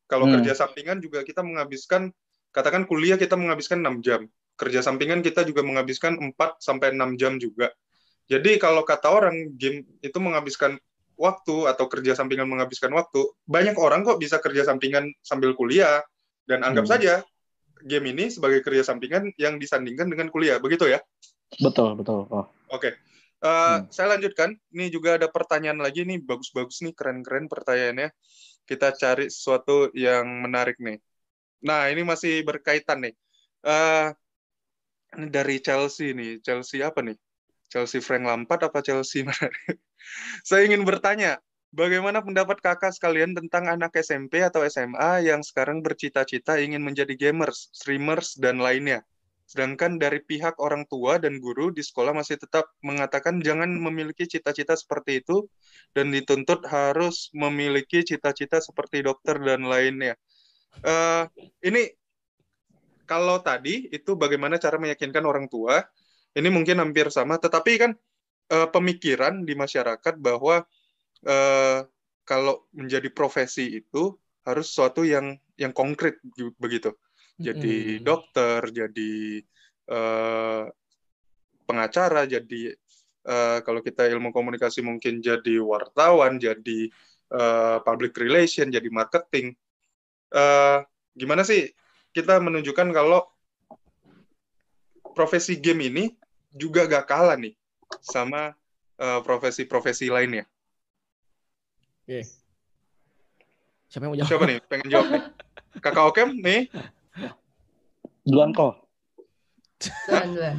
Kalau 0.09 0.28
Hmm. 0.28 0.40
kerja 0.40 0.57
sampingan 0.57 1.01
juga 1.01 1.24
kita 1.24 1.40
menghabiskan 1.45 2.12
katakan 2.49 2.89
kuliah 2.89 3.20
kita 3.20 3.36
menghabiskan 3.36 3.81
6 3.85 4.01
jam. 4.01 4.24
Kerja 4.57 4.81
sampingan 4.81 5.20
kita 5.20 5.45
juga 5.45 5.61
menghabiskan 5.65 6.16
4 6.16 6.61
sampai 6.61 6.93
6 6.97 7.16
jam 7.16 7.36
juga. 7.36 7.73
Jadi 8.28 8.61
kalau 8.61 8.85
kata 8.85 9.09
orang 9.09 9.57
game 9.57 9.85
itu 10.05 10.16
menghabiskan 10.20 10.77
waktu 11.19 11.66
atau 11.66 11.85
kerja 11.90 12.15
sampingan 12.15 12.47
menghabiskan 12.47 12.93
waktu, 12.95 13.24
banyak 13.45 13.74
orang 13.74 14.05
kok 14.07 14.20
bisa 14.20 14.39
kerja 14.39 14.65
sampingan 14.65 15.11
sambil 15.24 15.53
kuliah 15.57 16.05
dan 16.47 16.62
anggap 16.62 16.86
Hmm. 16.86 16.93
saja 16.95 17.15
game 17.85 18.11
ini 18.11 18.27
sebagai 18.28 18.61
kerja 18.62 18.82
sampingan 18.82 19.32
yang 19.39 19.57
disandingkan 19.59 20.11
dengan 20.11 20.28
kuliah. 20.31 20.59
Begitu 20.59 20.89
ya? 20.90 21.01
betul 21.65 21.97
betul 21.97 22.28
oh 22.28 22.45
Oke. 22.69 22.93
Eh, 23.39 23.78
Saya 23.89 24.19
lanjutkan. 24.19 24.53
Ini 24.74 24.90
juga 24.90 25.15
ada 25.16 25.31
pertanyaan 25.31 25.78
lagi 25.78 26.03
nih, 26.05 26.20
bagus-bagus 26.20 26.82
nih, 26.85 26.93
keren-keren 26.93 27.47
pertanyaannya. 27.47 28.11
Kita 28.69 28.93
cari 28.93 29.32
sesuatu 29.32 29.89
yang 29.97 30.45
menarik 30.45 30.77
nih. 30.77 31.01
Nah, 31.65 31.89
ini 31.89 32.05
masih 32.05 32.45
berkaitan 32.45 33.01
nih. 33.01 33.15
Ini 35.16 35.27
dari 35.32 35.57
Chelsea 35.65 36.12
nih. 36.12 36.45
Chelsea 36.45 36.85
apa 36.85 37.01
nih? 37.01 37.16
Chelsea 37.73 38.01
Frank 38.05 38.28
Lampard 38.28 38.61
apa 38.69 38.85
Chelsea 38.85 39.24
mana? 39.24 39.49
Saya 40.49 40.69
ingin 40.69 40.85
bertanya, 40.85 41.40
bagaimana 41.73 42.24
pendapat 42.24 42.61
kakak 42.65 42.93
sekalian 42.97 43.36
tentang 43.36 43.69
anak 43.69 43.93
SMP 43.97 44.40
atau 44.40 44.65
SMA 44.65 45.24
yang 45.24 45.45
sekarang 45.45 45.85
bercita-cita 45.85 46.57
ingin 46.61 46.81
menjadi 46.81 47.12
gamers, 47.16 47.69
streamers, 47.73 48.36
dan 48.36 48.61
lainnya? 48.61 49.05
Sedangkan 49.49 49.97
dari 49.97 50.20
pihak 50.20 50.61
orang 50.61 50.85
tua 50.85 51.16
dan 51.16 51.41
guru 51.41 51.73
di 51.73 51.81
sekolah 51.81 52.12
masih 52.12 52.37
tetap 52.37 52.69
mengatakan 52.85 53.41
jangan 53.41 53.73
memiliki 53.73 54.29
cita-cita 54.29 54.77
seperti 54.77 55.25
itu 55.25 55.49
dan 55.97 56.12
dituntut 56.12 56.69
harus 56.69 57.33
memiliki 57.33 58.05
cita-cita 58.05 58.61
seperti 58.61 59.01
dokter 59.01 59.41
dan 59.41 59.65
lainnya. 59.65 60.20
Eh, 60.85 61.25
ini 61.65 61.89
kalau 63.09 63.41
tadi 63.41 63.89
itu 63.89 64.20
bagaimana 64.20 64.61
cara 64.61 64.77
meyakinkan 64.77 65.25
orang 65.25 65.49
tua, 65.49 65.81
ini 66.37 66.53
mungkin 66.53 66.85
hampir 66.85 67.09
sama, 67.09 67.41
tetapi 67.41 67.73
kan 67.81 67.97
eh, 68.53 68.69
pemikiran 68.69 69.49
di 69.49 69.57
masyarakat 69.57 70.15
bahwa 70.20 70.61
eh, 71.25 71.89
kalau 72.29 72.69
menjadi 72.77 73.09
profesi 73.09 73.81
itu 73.81 74.12
harus 74.45 74.69
sesuatu 74.69 75.09
yang 75.09 75.41
yang 75.57 75.73
konkret 75.73 76.20
begitu 76.61 76.93
jadi 77.39 78.02
Mm-mm. 78.02 78.05
dokter, 78.05 78.60
jadi 78.74 79.15
eh, 79.89 80.62
pengacara, 81.65 82.27
jadi 82.27 82.74
eh, 83.24 83.59
kalau 83.62 83.81
kita 83.81 84.10
ilmu 84.10 84.35
komunikasi 84.35 84.82
mungkin 84.82 85.23
jadi 85.23 85.62
wartawan, 85.62 86.43
jadi 86.43 86.81
eh, 87.31 87.78
public 87.86 88.19
relation, 88.19 88.66
jadi 88.69 88.90
marketing. 88.90 89.55
Eh, 90.35 90.78
gimana 91.15 91.47
sih 91.47 91.70
kita 92.10 92.43
menunjukkan 92.43 92.90
kalau 92.90 93.23
profesi 95.15 95.62
game 95.62 95.86
ini 95.86 96.05
juga 96.51 96.90
gak 96.90 97.06
kalah 97.06 97.39
nih 97.39 97.55
sama 98.02 98.55
profesi-profesi 98.98 100.10
lainnya. 100.10 100.43
Oke. 102.02 102.27
Siapa 103.86 104.05
yang 104.05 104.10
mau 104.10 104.19
jawab? 104.19 104.28
Siapa 104.28 104.44
nih 104.51 104.59
pengen 104.66 104.89
jawab 104.90 105.06
nih? 105.15 105.23
Kakak 105.85 106.05
Okem 106.10 106.28
nih? 106.43 106.66
Duluan 108.28 108.52
kok 108.52 108.88
Duluan, 109.78 110.28
duluan. 110.34 110.56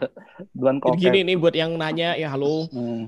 duluan 0.56 0.76
kok 0.80 0.88
Jadi 0.96 1.00
gini 1.04 1.20
nih 1.32 1.36
buat 1.36 1.54
yang 1.54 1.76
nanya 1.76 2.16
ya 2.16 2.32
halo. 2.32 2.64
Hmm. 2.72 3.04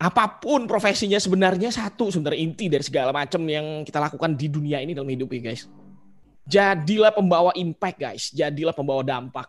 Apa 0.00 0.40
pun 0.40 0.64
profesinya 0.64 1.20
sebenarnya 1.20 1.68
satu 1.68 2.08
sebenarnya 2.08 2.40
inti 2.40 2.72
dari 2.72 2.84
segala 2.84 3.12
macam 3.12 3.44
yang 3.44 3.84
kita 3.84 4.00
lakukan 4.00 4.32
di 4.32 4.48
dunia 4.48 4.80
ini 4.80 4.96
dalam 4.96 5.08
hidup 5.08 5.28
ya 5.32 5.52
guys. 5.52 5.68
Jadilah 6.48 7.12
pembawa 7.12 7.52
impact 7.56 7.96
guys, 8.00 8.24
jadilah 8.32 8.72
pembawa 8.72 9.04
dampak. 9.04 9.48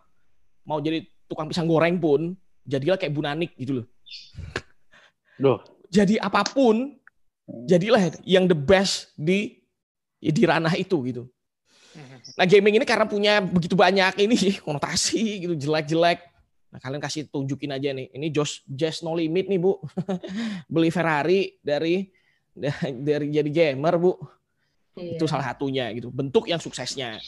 Mau 0.67 0.83
jadi 0.83 1.07
tukang 1.27 1.47
pisang 1.47 1.67
goreng 1.71 1.99
pun, 1.99 2.35
jadilah 2.67 2.99
kayak 2.99 3.15
Bu 3.15 3.23
Nanik 3.23 3.55
gitu 3.55 3.79
loh. 3.83 3.87
Duh. 5.39 5.59
Jadi 5.87 6.19
apa 6.19 6.43
pun, 6.47 6.99
jadilah 7.67 8.11
yang 8.27 8.47
the 8.47 8.55
best 8.55 9.15
di 9.15 9.55
ya 10.19 10.31
di 10.35 10.43
ranah 10.43 10.75
itu 10.75 10.99
gitu. 11.07 11.31
Nah 12.39 12.45
gaming 12.47 12.79
ini 12.79 12.85
karena 12.87 13.05
punya 13.05 13.43
begitu 13.43 13.75
banyak 13.75 14.15
ini 14.23 14.37
konotasi 14.65 15.47
gitu 15.47 15.53
jelek-jelek. 15.57 16.19
Nah 16.71 16.79
kalian 16.79 17.03
kasih 17.03 17.27
tunjukin 17.27 17.71
aja 17.75 17.91
nih. 17.91 18.07
Ini 18.15 18.27
Just 18.31 18.63
Just 18.67 19.03
No 19.03 19.15
Limit 19.15 19.51
nih 19.51 19.59
bu. 19.59 19.75
Beli 20.73 20.89
Ferrari 20.89 21.59
dari 21.59 22.07
dari 23.07 23.27
jadi 23.31 23.49
gamer 23.51 23.95
bu. 23.99 24.15
Iya. 24.95 25.19
Itu 25.19 25.27
salah 25.27 25.51
satunya 25.51 25.91
gitu. 25.95 26.11
Bentuk 26.11 26.47
yang 26.47 26.59
suksesnya. 26.59 27.19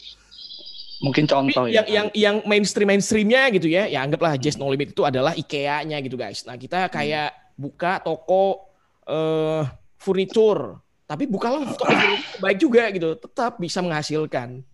mungkin 1.02 1.26
contoh 1.26 1.68
Tapi 1.68 1.74
ya 1.74 1.82
yang 1.84 1.88
yang 1.90 2.08
yang 2.14 2.36
mainstream 2.48 2.88
mainstreamnya 2.88 3.50
gitu 3.52 3.68
ya. 3.68 3.84
Ya 3.90 4.00
anggaplah 4.00 4.40
Just 4.40 4.56
No 4.56 4.70
Limit 4.72 4.96
itu 4.96 5.02
adalah 5.04 5.36
IKEA-nya 5.36 6.00
gitu 6.00 6.16
guys. 6.16 6.46
Nah 6.48 6.56
kita 6.56 6.88
kayak 6.88 7.34
buka 7.58 8.00
toko 8.00 8.72
eh 9.04 9.68
furniture. 10.00 10.83
Tapi 11.04 11.28
bukalah 11.28 11.68
toko 11.76 11.92
furniture 11.92 12.40
baik 12.40 12.58
juga 12.58 12.88
gitu. 12.88 13.12
Tetap 13.20 13.60
bisa 13.60 13.84
menghasilkan. 13.84 14.64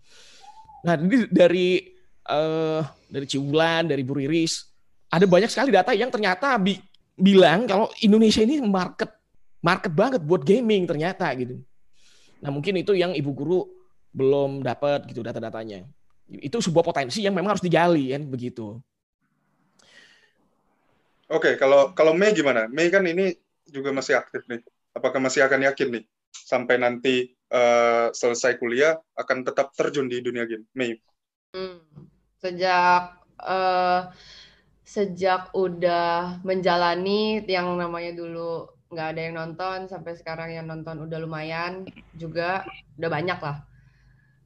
Nah, 0.81 0.95
ini 0.95 1.27
dari 1.27 1.91
eh, 2.27 2.81
dari 3.11 3.25
Ciulan, 3.27 3.91
dari 3.91 4.01
Bu 4.07 4.15
Riris. 4.15 4.67
Ada 5.11 5.27
banyak 5.27 5.51
sekali 5.51 5.75
data 5.75 5.91
yang 5.91 6.07
ternyata 6.07 6.55
bi 6.55 6.79
bilang 7.19 7.67
kalau 7.67 7.91
Indonesia 7.99 8.39
ini 8.39 8.63
market 8.63 9.11
market 9.59 9.91
banget 9.91 10.23
buat 10.23 10.41
gaming 10.47 10.87
ternyata 10.87 11.27
gitu. 11.35 11.59
Nah 12.39 12.49
mungkin 12.49 12.79
itu 12.79 12.95
yang 12.95 13.11
ibu 13.11 13.35
guru 13.35 13.67
belum 14.15 14.63
dapat 14.63 15.03
gitu 15.11 15.19
data-datanya. 15.19 15.83
Itu 16.31 16.63
sebuah 16.63 16.81
potensi 16.87 17.21
yang 17.21 17.35
memang 17.35 17.59
harus 17.59 17.63
digali 17.63 18.15
kan 18.15 18.23
begitu. 18.23 18.79
Oke, 21.27 21.59
kalau 21.59 21.91
kalau 21.91 22.15
Mei 22.15 22.31
gimana? 22.31 22.71
Mei 22.71 22.87
kan 22.87 23.03
ini 23.03 23.35
juga 23.67 23.91
masih 23.91 24.15
aktif 24.15 24.47
nih. 24.47 24.63
Apakah 24.95 25.19
masih 25.19 25.43
akan 25.43 25.67
yakin 25.67 25.99
nih 25.99 26.03
sampai 26.31 26.79
nanti 26.79 27.29
uh, 27.51 28.09
selesai 28.15 28.57
kuliah 28.57 28.97
akan 29.19 29.43
tetap 29.43 29.75
terjun 29.75 30.07
di 30.07 30.23
dunia 30.23 30.47
game? 30.47 30.65
Mei. 30.73 30.95
Hmm. 31.51 31.83
Sejak 32.41 33.21
uh, 33.43 34.09
sejak 34.81 35.55
udah 35.55 36.43
menjalani 36.43 37.43
yang 37.47 37.79
namanya 37.79 38.11
dulu 38.11 38.67
nggak 38.91 39.07
ada 39.15 39.21
yang 39.23 39.35
nonton 39.39 39.77
sampai 39.87 40.19
sekarang 40.19 40.51
yang 40.51 40.67
nonton 40.67 41.07
udah 41.07 41.15
lumayan 41.23 41.87
juga 42.11 42.67
udah 42.99 43.07
banyak 43.07 43.39
lah 43.39 43.63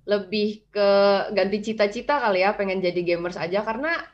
lebih 0.05 0.69
ke 0.69 0.89
ganti 1.33 1.65
cita-cita 1.65 2.21
kali 2.21 2.45
ya 2.45 2.53
pengen 2.53 2.77
jadi 2.77 3.01
gamers 3.01 3.41
aja 3.41 3.65
karena 3.65 4.05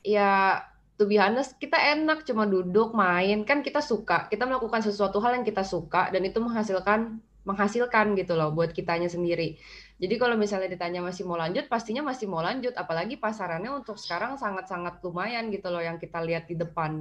ya 0.00 0.64
to 1.00 1.08
be 1.08 1.16
honest, 1.16 1.56
kita 1.56 1.80
enak 1.80 2.28
cuma 2.28 2.44
duduk 2.44 2.92
main. 2.92 3.48
Kan 3.48 3.64
kita 3.64 3.80
suka 3.80 4.28
kita 4.28 4.44
melakukan 4.44 4.84
sesuatu 4.84 5.16
hal 5.24 5.40
yang 5.40 5.46
kita 5.48 5.64
suka 5.64 6.12
dan 6.12 6.20
itu 6.28 6.36
menghasilkan 6.44 7.24
menghasilkan 7.48 8.12
gitu 8.20 8.36
loh 8.36 8.52
buat 8.52 8.76
kitanya 8.76 9.08
sendiri. 9.08 9.56
Jadi 9.96 10.14
kalau 10.20 10.36
misalnya 10.36 10.68
ditanya 10.68 11.00
masih 11.00 11.24
mau 11.24 11.40
lanjut 11.40 11.72
pastinya 11.72 12.04
masih 12.04 12.28
mau 12.28 12.44
lanjut. 12.44 12.76
Apalagi 12.76 13.16
pasarannya 13.16 13.72
untuk 13.72 13.96
sekarang 13.96 14.36
sangat-sangat 14.36 15.00
lumayan 15.00 15.48
gitu 15.48 15.72
loh 15.72 15.80
yang 15.80 15.96
kita 15.96 16.20
lihat 16.20 16.44
di 16.44 16.60
depan. 16.60 17.00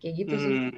Kayak 0.00 0.14
gitu 0.16 0.34
sih. 0.40 0.52
Hmm, 0.56 0.72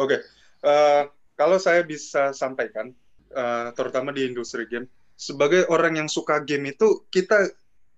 oke. 0.00 0.16
Okay. 0.16 0.18
uh, 0.64 0.72
eh, 0.72 1.02
kalau 1.36 1.60
saya 1.60 1.84
bisa 1.84 2.32
sampaikan 2.32 2.96
uh, 3.36 3.68
terutama 3.76 4.16
di 4.16 4.24
industri 4.24 4.64
game 4.64 4.88
sebagai 5.14 5.68
orang 5.68 6.00
yang 6.00 6.08
suka 6.08 6.40
game 6.42 6.72
itu 6.72 7.06
kita 7.12 7.52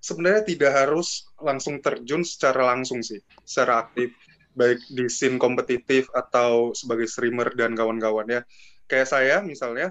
sebenarnya 0.07 0.47
tidak 0.47 0.73
harus 0.73 1.27
langsung 1.43 1.83
terjun 1.83 2.23
secara 2.23 2.71
langsung 2.71 3.03
sih, 3.03 3.19
secara 3.43 3.83
aktif, 3.83 4.15
baik 4.55 4.79
di 4.87 5.11
scene 5.11 5.35
kompetitif 5.35 6.07
atau 6.15 6.71
sebagai 6.71 7.11
streamer 7.11 7.51
dan 7.59 7.75
kawan-kawan 7.75 8.31
ya. 8.31 8.41
Kayak 8.87 9.11
saya 9.11 9.37
misalnya, 9.43 9.91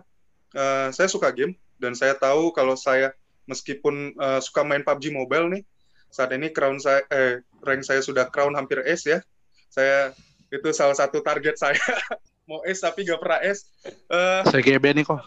uh, 0.56 0.88
saya 0.96 1.12
suka 1.12 1.36
game 1.36 1.60
dan 1.84 1.92
saya 1.92 2.16
tahu 2.16 2.56
kalau 2.56 2.80
saya 2.80 3.12
meskipun 3.52 4.16
uh, 4.16 4.40
suka 4.40 4.64
main 4.64 4.88
PUBG 4.88 5.12
Mobile 5.12 5.52
nih, 5.52 5.64
saat 6.08 6.32
ini 6.32 6.48
crown 6.56 6.80
saya, 6.80 7.04
eh, 7.12 7.44
rank 7.60 7.84
saya 7.84 8.00
sudah 8.00 8.32
crown 8.32 8.56
hampir 8.56 8.80
S 8.88 9.04
ya. 9.04 9.20
Saya 9.68 10.16
itu 10.48 10.72
salah 10.72 10.96
satu 10.96 11.20
target 11.20 11.60
saya 11.60 11.76
mau 12.50 12.64
S 12.64 12.80
tapi 12.80 13.04
gak 13.04 13.20
pernah 13.20 13.44
S. 13.44 13.68
Uh, 14.08 14.48
saya 14.48 14.64
GB 14.64 14.96
nih 14.96 15.04
kok. 15.04 15.20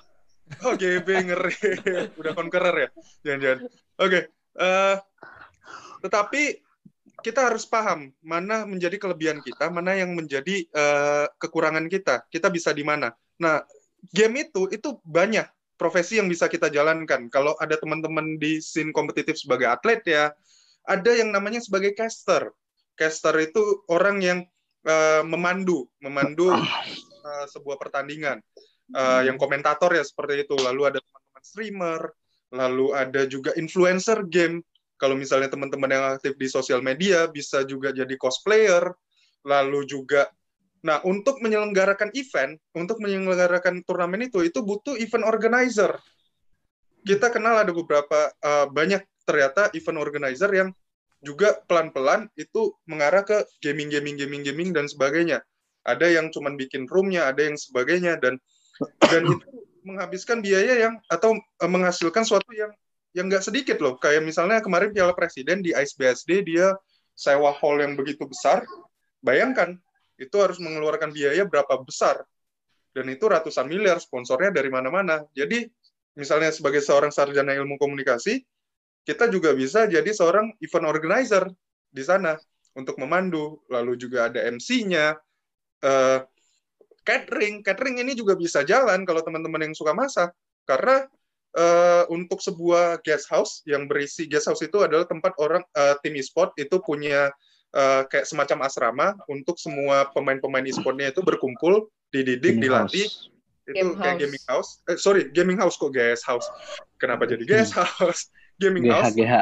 Oh 0.65 0.73
GB 0.73 1.29
ngeri, 1.29 1.57
udah 2.25 2.33
conqueror 2.33 2.73
ya, 2.73 2.89
jangan-jangan. 3.21 3.69
Oke, 3.69 3.77
okay. 4.01 4.23
Uh, 4.57 4.97
tetapi 6.01 6.63
kita 7.19 7.51
harus 7.51 7.67
paham 7.67 8.15
mana 8.23 8.63
menjadi 8.63 8.95
kelebihan 8.95 9.43
kita, 9.43 9.67
mana 9.75 9.99
yang 9.99 10.15
menjadi 10.15 10.65
uh, 10.71 11.27
kekurangan 11.43 11.91
kita. 11.91 12.23
Kita 12.31 12.47
bisa 12.49 12.71
di 12.71 12.87
mana. 12.87 13.11
Nah, 13.43 13.63
game 14.15 14.47
itu 14.47 14.71
itu 14.71 15.03
banyak 15.03 15.47
profesi 15.75 16.19
yang 16.19 16.31
bisa 16.31 16.47
kita 16.47 16.71
jalankan. 16.71 17.31
Kalau 17.31 17.55
ada 17.59 17.79
teman-teman 17.79 18.39
di 18.39 18.63
scene 18.63 18.95
kompetitif 18.95 19.39
sebagai 19.39 19.67
atlet 19.71 20.03
ya, 20.07 20.31
ada 20.87 21.11
yang 21.15 21.31
namanya 21.31 21.63
sebagai 21.63 21.95
caster. 21.95 22.51
Caster 22.99 23.35
itu 23.39 23.87
orang 23.91 24.19
yang 24.23 24.39
uh, 24.87 25.23
memandu, 25.23 25.87
memandu 26.03 26.51
uh, 26.51 27.47
sebuah 27.51 27.79
pertandingan. 27.79 28.43
Uh, 28.89 29.21
yang 29.21 29.37
komentator 29.37 29.93
ya 29.93 30.01
seperti 30.01 30.49
itu. 30.49 30.57
Lalu 30.57 30.83
ada 30.89 30.99
teman-teman 30.99 31.43
streamer, 31.45 32.01
lalu 32.53 32.97
ada 32.97 33.29
juga 33.29 33.53
influencer 33.57 34.25
game. 34.29 34.65
Kalau 34.99 35.15
misalnya 35.15 35.47
teman-teman 35.47 35.91
yang 35.95 36.05
aktif 36.19 36.35
di 36.35 36.51
sosial 36.51 36.83
media 36.83 37.31
bisa 37.31 37.63
juga 37.63 37.95
jadi 37.95 38.15
cosplayer, 38.19 38.91
lalu 39.47 39.87
juga 39.87 40.27
Nah, 40.79 41.03
untuk 41.03 41.43
menyelenggarakan 41.43 42.15
event, 42.15 42.55
untuk 42.71 43.03
menyelenggarakan 43.03 43.83
turnamen 43.83 44.31
itu, 44.31 44.47
itu 44.47 44.63
butuh 44.63 44.95
event 44.95 45.27
organizer. 45.27 45.99
Kita 47.03 47.35
kenal 47.35 47.67
ada 47.67 47.73
beberapa 47.75 48.31
uh, 48.39 48.71
banyak 48.71 49.03
ternyata 49.27 49.75
event 49.75 49.99
organizer 49.99 50.51
yang 50.55 50.71
juga 51.19 51.59
pelan-pelan 51.67 52.31
itu 52.39 52.79
mengarah 52.87 53.27
ke 53.27 53.43
gaming, 53.59 53.91
gaming, 53.91 54.15
gaming, 54.15 54.43
gaming 54.47 54.71
dan 54.71 54.87
sebagainya. 54.87 55.43
Ada 55.83 56.15
yang 56.15 56.31
cuman 56.31 56.55
bikin 56.55 56.87
roomnya, 56.87 57.27
ada 57.27 57.43
yang 57.43 57.59
sebagainya 57.59 58.23
dan 58.23 58.39
dan 59.11 59.27
itu 59.27 59.59
menghabiskan 59.85 60.43
biaya 60.43 60.89
yang 60.89 60.95
atau 61.11 61.37
uh, 61.37 61.71
menghasilkan 61.71 62.23
suatu 62.27 62.51
yang 62.55 62.71
yang 63.17 63.27
nggak 63.27 63.45
sedikit 63.45 63.79
loh. 63.81 63.97
Kayak 63.99 64.25
misalnya 64.27 64.63
kemarin 64.63 64.93
Piala 64.93 65.17
Presiden 65.17 65.65
di 65.65 65.73
ISBSD 65.75 66.45
dia 66.45 66.77
sewa 67.19 67.51
hall 67.51 67.83
yang 67.83 67.99
begitu 67.99 68.25
besar. 68.29 68.63
Bayangkan 69.19 69.75
itu 70.19 70.35
harus 70.39 70.59
mengeluarkan 70.63 71.11
biaya 71.15 71.47
berapa 71.47 71.79
besar 71.83 72.23
dan 72.99 73.07
itu 73.15 73.25
ratusan 73.31 73.71
miliar 73.71 74.03
sponsornya 74.03 74.51
dari 74.51 74.71
mana-mana. 74.73 75.23
Jadi 75.31 75.71
misalnya 76.19 76.51
sebagai 76.51 76.83
seorang 76.83 77.15
sarjana 77.15 77.55
ilmu 77.55 77.79
komunikasi, 77.79 78.43
kita 79.07 79.31
juga 79.31 79.55
bisa 79.55 79.87
jadi 79.87 80.11
seorang 80.11 80.59
event 80.59 80.87
organizer 80.91 81.47
di 81.89 82.03
sana 82.03 82.35
untuk 82.75 82.99
memandu, 82.99 83.63
lalu 83.71 83.95
juga 83.95 84.27
ada 84.27 84.43
MC-nya, 84.51 85.15
uh, 85.87 86.19
catering 87.09 87.65
catering 87.65 88.05
ini 88.05 88.13
juga 88.13 88.37
bisa 88.37 88.61
jalan 88.69 89.09
kalau 89.09 89.25
teman-teman 89.25 89.65
yang 89.65 89.73
suka 89.73 89.97
masak 89.97 90.29
karena 90.69 91.09
uh, 91.57 92.05
untuk 92.13 92.45
sebuah 92.45 93.01
guest 93.01 93.33
house 93.33 93.65
yang 93.65 93.89
berisi 93.89 94.29
guest 94.29 94.53
house 94.53 94.61
itu 94.61 94.85
adalah 94.85 95.09
tempat 95.09 95.33
orang 95.41 95.65
uh, 95.73 95.97
tim 96.05 96.13
e-sport 96.21 96.53
itu 96.61 96.77
punya 96.85 97.33
uh, 97.73 98.05
kayak 98.05 98.29
semacam 98.29 98.69
asrama 98.69 99.07
untuk 99.33 99.57
semua 99.57 100.13
pemain-pemain 100.13 100.69
e-sportnya 100.69 101.09
itu 101.09 101.25
berkumpul 101.25 101.89
dididik 102.13 102.61
gaming 102.61 102.69
dilatih 102.69 103.09
house. 103.09 103.33
itu 103.69 103.77
Game 103.77 103.93
kayak 103.97 104.05
house. 104.05 104.21
gaming 104.21 104.45
house 104.45 104.71
eh, 104.93 104.99
sorry 105.01 105.23
gaming 105.33 105.57
house 105.57 105.81
kok 105.81 105.93
guest 105.93 106.29
house 106.29 106.45
kenapa 107.01 107.25
jadi 107.25 107.45
guest 107.49 107.73
hmm. 107.73 107.85
house 107.85 108.29
gaming 108.63 108.85
GH, 108.85 108.93
house 108.93 109.17
GH. 109.17 109.35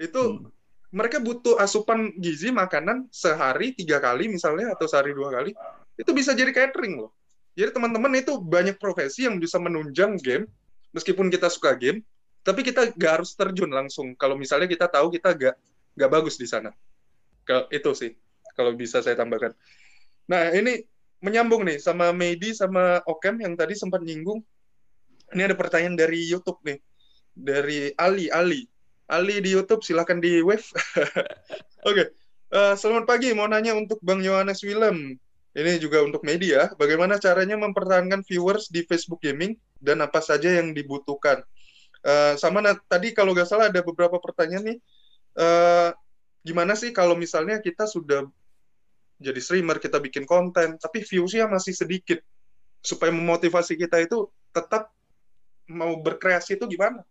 itu 0.00 0.20
hmm. 0.20 0.48
mereka 0.92 1.20
butuh 1.20 1.56
asupan 1.56 2.12
gizi 2.20 2.52
makanan 2.52 3.08
sehari 3.08 3.72
tiga 3.76 4.00
kali 4.00 4.28
misalnya 4.28 4.72
atau 4.76 4.84
sehari 4.88 5.12
dua 5.16 5.32
kali 5.32 5.52
itu 6.00 6.10
bisa 6.16 6.32
jadi 6.32 6.48
catering 6.48 6.96
loh. 6.96 7.12
Jadi 7.52 7.76
teman-teman 7.76 8.08
itu 8.16 8.40
banyak 8.40 8.80
profesi 8.80 9.28
yang 9.28 9.36
bisa 9.36 9.60
menunjang 9.60 10.16
game, 10.16 10.48
meskipun 10.96 11.28
kita 11.28 11.52
suka 11.52 11.76
game, 11.76 12.00
tapi 12.40 12.64
kita 12.64 12.88
gak 12.96 13.20
harus 13.20 13.36
terjun 13.36 13.68
langsung. 13.68 14.16
Kalau 14.16 14.40
misalnya 14.40 14.64
kita 14.64 14.88
tahu 14.88 15.12
kita 15.12 15.36
gak 15.36 15.54
gak 15.92 16.10
bagus 16.10 16.40
di 16.40 16.48
sana. 16.48 16.72
Ke, 17.44 17.68
itu 17.68 17.92
sih, 17.92 18.16
kalau 18.56 18.72
bisa 18.72 19.04
saya 19.04 19.12
tambahkan. 19.12 19.52
Nah 20.24 20.48
ini 20.56 20.80
menyambung 21.20 21.68
nih 21.68 21.76
sama 21.76 22.16
Medi 22.16 22.56
sama 22.56 23.04
Okem 23.04 23.36
yang 23.44 23.52
tadi 23.60 23.76
sempat 23.76 24.00
nyinggung. 24.00 24.40
Ini 25.36 25.52
ada 25.52 25.54
pertanyaan 25.54 26.00
dari 26.00 26.26
YouTube 26.26 26.58
nih, 26.64 26.80
dari 27.36 27.92
Ali 28.00 28.32
Ali. 28.32 28.64
Ali 29.10 29.42
di 29.42 29.52
YouTube 29.52 29.82
silahkan 29.82 30.22
di 30.22 30.38
wave. 30.40 30.64
Oke, 31.82 31.92
okay. 31.92 32.06
uh, 32.54 32.72
eh, 32.72 32.74
selamat 32.78 33.04
pagi. 33.10 33.34
Mau 33.34 33.50
nanya 33.50 33.74
untuk 33.74 33.98
Bang 34.06 34.22
Yohanes 34.22 34.62
Willem 34.62 35.18
ini 35.50 35.82
juga 35.82 36.06
untuk 36.06 36.22
media, 36.22 36.70
bagaimana 36.78 37.18
caranya 37.18 37.58
mempertahankan 37.58 38.22
viewers 38.22 38.70
di 38.70 38.86
Facebook 38.86 39.18
Gaming 39.18 39.58
dan 39.82 39.98
apa 39.98 40.22
saja 40.22 40.46
yang 40.46 40.70
dibutuhkan. 40.70 41.42
Uh, 42.00 42.38
sama 42.38 42.62
tadi 42.86 43.10
kalau 43.10 43.34
nggak 43.34 43.50
salah 43.50 43.66
ada 43.66 43.82
beberapa 43.82 44.22
pertanyaan 44.22 44.72
nih, 44.72 44.78
uh, 45.42 45.90
gimana 46.46 46.78
sih 46.78 46.94
kalau 46.94 47.18
misalnya 47.18 47.58
kita 47.58 47.90
sudah 47.90 48.30
jadi 49.20 49.36
streamer, 49.42 49.82
kita 49.82 49.98
bikin 49.98 50.24
konten, 50.24 50.78
tapi 50.78 51.02
viewsnya 51.02 51.50
masih 51.50 51.74
sedikit, 51.74 52.22
supaya 52.80 53.10
memotivasi 53.10 53.74
kita 53.74 54.00
itu 54.00 54.30
tetap 54.54 54.94
mau 55.66 55.98
berkreasi 55.98 56.56
itu 56.56 56.64
gimana? 56.70 57.02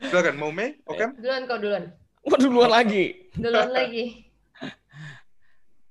Silakan, 0.00 0.34
mau 0.40 0.50
Mei? 0.50 0.80
Oke? 0.88 1.06
Okay? 1.06 1.08
Duluan 1.22 1.42
kau 1.44 1.58
duluan. 1.60 1.84
Waduh, 2.24 2.48
duluan 2.50 2.72
lagi. 2.72 3.04
Duluan 3.36 3.70
lagi 3.70 4.27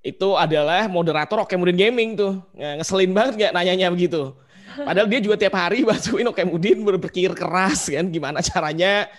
itu 0.07 0.29
adalah 0.39 0.87
moderator 0.87 1.43
Oke 1.43 1.59
Mudin 1.59 1.75
Gaming 1.75 2.15
tuh. 2.15 2.39
Ngeselin 2.55 3.11
banget 3.11 3.33
nggak 3.35 3.51
nanyanya 3.51 3.91
begitu. 3.91 4.31
Padahal 4.77 5.09
dia 5.09 5.19
juga 5.19 5.35
tiap 5.35 5.57
hari 5.57 5.83
bantuin 5.87 6.23
Oke 6.23 6.47
Mudin 6.47 6.79
berpikir 6.81 7.35
keras 7.35 7.91
kan 7.91 8.07
gimana 8.07 8.39
caranya 8.39 9.11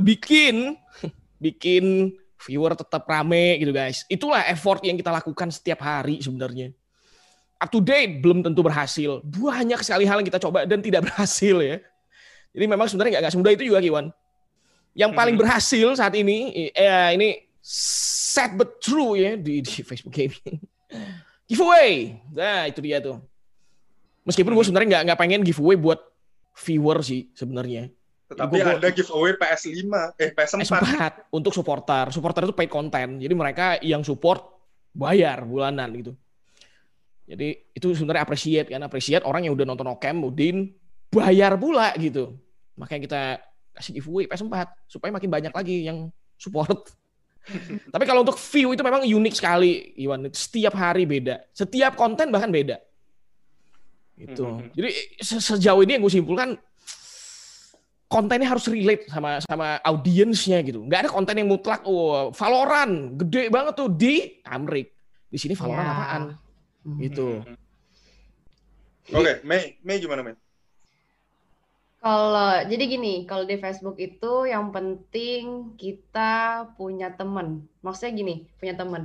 bikin 0.00 0.76
bikin 1.44 2.12
viewer 2.44 2.76
tetap 2.76 3.08
rame 3.08 3.56
gitu 3.58 3.72
guys. 3.72 4.04
Itulah 4.06 4.44
effort 4.46 4.84
yang 4.84 5.00
kita 5.00 5.08
lakukan 5.08 5.48
setiap 5.48 5.80
hari 5.80 6.20
sebenarnya. 6.20 6.76
Up 7.56 7.72
to 7.72 7.80
date 7.80 8.20
belum 8.20 8.44
tentu 8.44 8.60
berhasil. 8.60 9.24
Banyak 9.24 9.80
sekali 9.80 10.04
hal 10.04 10.20
yang 10.20 10.28
kita 10.28 10.36
coba 10.38 10.68
dan 10.68 10.84
tidak 10.84 11.04
berhasil 11.08 11.56
ya. 11.64 11.80
Jadi 12.52 12.64
memang 12.68 12.84
sebenarnya 12.84 13.24
nggak 13.24 13.32
semudah 13.32 13.52
itu 13.56 13.64
juga 13.64 13.80
Kiwan. 13.80 14.12
Yang 14.96 15.12
paling 15.12 15.36
Mhm. 15.36 15.40
berhasil 15.44 15.88
saat 15.96 16.14
ini, 16.16 16.68
eh, 16.72 17.08
ini 17.16 17.36
sad 18.36 18.52
but 18.52 18.76
true 18.78 19.16
ya 19.16 19.32
di, 19.34 19.64
di 19.64 19.80
Facebook 19.80 20.12
Gaming. 20.12 20.60
giveaway. 21.48 22.20
Nah, 22.28 22.68
itu 22.68 22.84
dia 22.84 23.00
tuh. 23.00 23.16
Meskipun 24.22 24.52
gue 24.52 24.60
sebenarnya 24.60 24.88
nggak 24.92 25.02
nggak 25.08 25.18
pengen 25.18 25.40
giveaway 25.40 25.78
buat 25.78 26.00
viewer 26.58 27.00
sih 27.00 27.32
sebenarnya. 27.32 27.88
Tetapi 28.26 28.52
Gua- 28.52 28.64
gua- 28.66 28.78
ada 28.82 28.88
giveaway 28.90 29.32
PS5, 29.32 29.86
eh 30.18 30.30
PS4. 30.34 30.60
S4 30.66 30.82
untuk 31.30 31.54
supporter. 31.54 32.10
Supporter 32.10 32.42
itu 32.44 32.52
paid 32.52 32.68
content. 32.68 33.16
Jadi 33.16 33.32
mereka 33.32 33.78
yang 33.80 34.02
support 34.02 34.42
bayar 34.90 35.46
bulanan 35.46 35.88
gitu. 35.94 36.12
Jadi 37.26 37.70
itu 37.70 37.86
sebenarnya 37.90 38.22
appreciate 38.22 38.66
kan, 38.66 38.82
appreciate 38.82 39.22
orang 39.22 39.46
yang 39.46 39.54
udah 39.54 39.66
nonton 39.66 39.86
Okem, 39.88 40.22
Udin 40.22 40.74
bayar 41.10 41.54
pula 41.54 41.94
gitu. 41.94 42.34
Makanya 42.74 43.00
kita 43.02 43.22
kasih 43.72 43.92
giveaway 43.94 44.26
PS4 44.26 44.74
supaya 44.86 45.10
makin 45.10 45.30
banyak 45.30 45.52
lagi 45.54 45.86
yang 45.86 46.10
support. 46.34 46.90
Tapi 47.94 48.04
kalau 48.04 48.26
untuk 48.26 48.38
view 48.38 48.74
itu 48.74 48.82
memang 48.82 49.06
unik 49.06 49.34
sekali, 49.34 49.94
Iwan. 49.96 50.26
Setiap 50.30 50.74
hari 50.74 51.06
beda. 51.06 51.46
Setiap 51.54 51.94
konten 51.94 52.30
bahkan 52.30 52.50
beda. 52.50 52.82
Gitu. 54.16 54.42
Mhm. 54.44 54.72
Jadi 54.72 54.90
se- 55.20 55.44
sejauh 55.44 55.84
ini 55.84 55.96
yang 55.96 56.02
gue 56.02 56.14
simpulkan 56.14 56.56
kontennya 58.06 58.48
harus 58.48 58.64
relate 58.70 59.10
sama 59.10 59.42
sama 59.42 59.76
audiensnya 59.82 60.62
gitu. 60.62 60.82
Nggak 60.82 61.06
ada 61.06 61.10
konten 61.10 61.36
yang 61.36 61.48
mutlak. 61.50 61.82
Oh, 61.84 62.30
Valorant 62.32 63.18
gede 63.18 63.50
banget 63.50 63.74
tuh 63.76 63.90
di 63.92 64.40
Amrik. 64.46 64.90
Di 65.28 65.38
sini 65.38 65.52
Valorant 65.52 65.84
Ya. 65.84 65.92
apaan? 65.92 66.22
Gitu. 67.02 67.42
Oke, 69.10 69.42
Mei, 69.42 69.78
Mei 69.82 69.98
gimana 69.98 70.22
Mei? 70.22 70.34
Kalau 72.06 72.50
jadi 72.70 72.84
gini, 72.94 73.14
kalau 73.30 73.44
di 73.50 73.56
Facebook 73.64 73.96
itu 73.98 74.46
yang 74.46 74.70
penting 74.76 75.74
kita 75.82 76.30
punya 76.78 77.10
teman. 77.18 77.66
Maksudnya 77.82 78.12
gini, 78.20 78.34
punya 78.62 78.74
teman. 78.80 79.02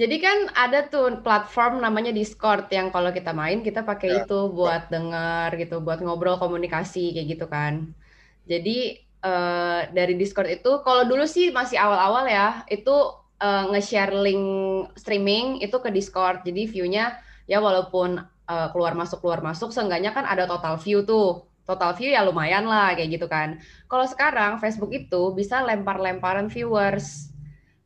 Jadi 0.00 0.16
kan 0.24 0.38
ada 0.64 0.78
tuh 0.92 1.20
platform 1.24 1.80
namanya 1.84 2.12
Discord 2.18 2.64
yang 2.76 2.88
kalau 2.94 3.10
kita 3.16 3.32
main 3.40 3.60
kita 3.66 3.80
pakai 3.90 4.08
Ya. 4.08 4.16
itu 4.24 4.38
buat 4.58 4.82
dengar 4.94 5.48
gitu, 5.60 5.80
buat 5.86 6.00
ngobrol 6.04 6.36
komunikasi 6.42 7.12
kayak 7.16 7.28
gitu 7.32 7.46
kan. 7.54 7.74
Jadi 8.50 8.78
eh, 9.24 9.80
dari 9.96 10.14
Discord 10.20 10.48
itu 10.56 10.70
kalau 10.86 11.02
dulu 11.10 11.24
sih 11.28 11.46
masih 11.58 11.76
awal-awal 11.84 12.24
ya, 12.28 12.64
itu 12.76 12.96
eh, 13.40 13.64
nge-share 13.72 14.12
link 14.26 14.44
streaming 15.00 15.46
itu 15.64 15.76
ke 15.84 15.88
Discord. 15.96 16.44
Jadi 16.48 16.62
view-nya 16.72 17.04
ya 17.48 17.58
walaupun 17.66 18.20
eh, 18.52 18.68
keluar 18.72 18.92
masuk 19.00 19.18
keluar 19.24 19.40
masuk 19.48 19.70
seenggaknya 19.76 20.10
kan 20.16 20.24
ada 20.28 20.44
total 20.48 20.76
view 20.84 21.04
tuh. 21.08 21.51
Total 21.62 21.94
view 21.94 22.10
ya 22.10 22.26
lumayan 22.26 22.66
lah 22.66 22.90
kayak 22.98 23.22
gitu 23.22 23.26
kan. 23.30 23.62
Kalau 23.86 24.06
sekarang 24.10 24.58
Facebook 24.58 24.90
itu 24.90 25.30
bisa 25.30 25.62
lempar-lemparan 25.62 26.50
viewers. 26.50 27.30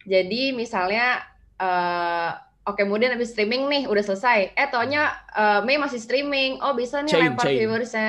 Jadi 0.08 0.56
misalnya 0.56 1.20
eh 1.60 2.30
oke 2.66 2.82
kemudian 2.82 3.12
habis 3.12 3.36
streaming 3.36 3.68
nih 3.68 3.82
udah 3.84 4.00
selesai. 4.00 4.56
Eh 4.56 4.68
taunya 4.72 5.12
eh, 5.36 5.60
Mei 5.60 5.76
masih 5.76 6.00
streaming. 6.00 6.56
Oh 6.64 6.72
bisa 6.72 7.04
nih 7.04 7.12
Chain, 7.12 7.22
lempar 7.32 7.46
chain. 7.52 7.56
viewersnya 7.60 8.08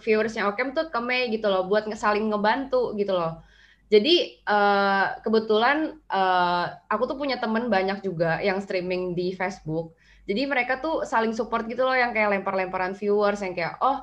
viewersnya 0.00 0.42
Okem 0.48 0.72
tuh 0.72 0.88
ke 0.88 1.00
Mei 1.04 1.28
gitu 1.28 1.52
loh 1.52 1.68
buat 1.68 1.84
saling 1.92 2.32
ngebantu 2.32 2.96
gitu 2.96 3.12
loh. 3.12 3.44
Jadi 3.92 4.40
eh, 4.40 5.06
kebetulan 5.20 5.92
eh, 6.08 6.64
aku 6.88 7.04
tuh 7.04 7.20
punya 7.20 7.36
temen 7.36 7.68
banyak 7.68 8.00
juga 8.00 8.40
yang 8.40 8.64
streaming 8.64 9.12
di 9.12 9.36
Facebook. 9.36 9.92
Jadi 10.24 10.48
mereka 10.48 10.80
tuh 10.80 11.04
saling 11.04 11.36
support 11.36 11.68
gitu 11.68 11.84
loh 11.84 11.92
yang 11.92 12.16
kayak 12.16 12.32
lempar-lemparan 12.32 12.96
viewers 12.96 13.42
yang 13.44 13.52
kayak 13.52 13.76
oh 13.82 14.00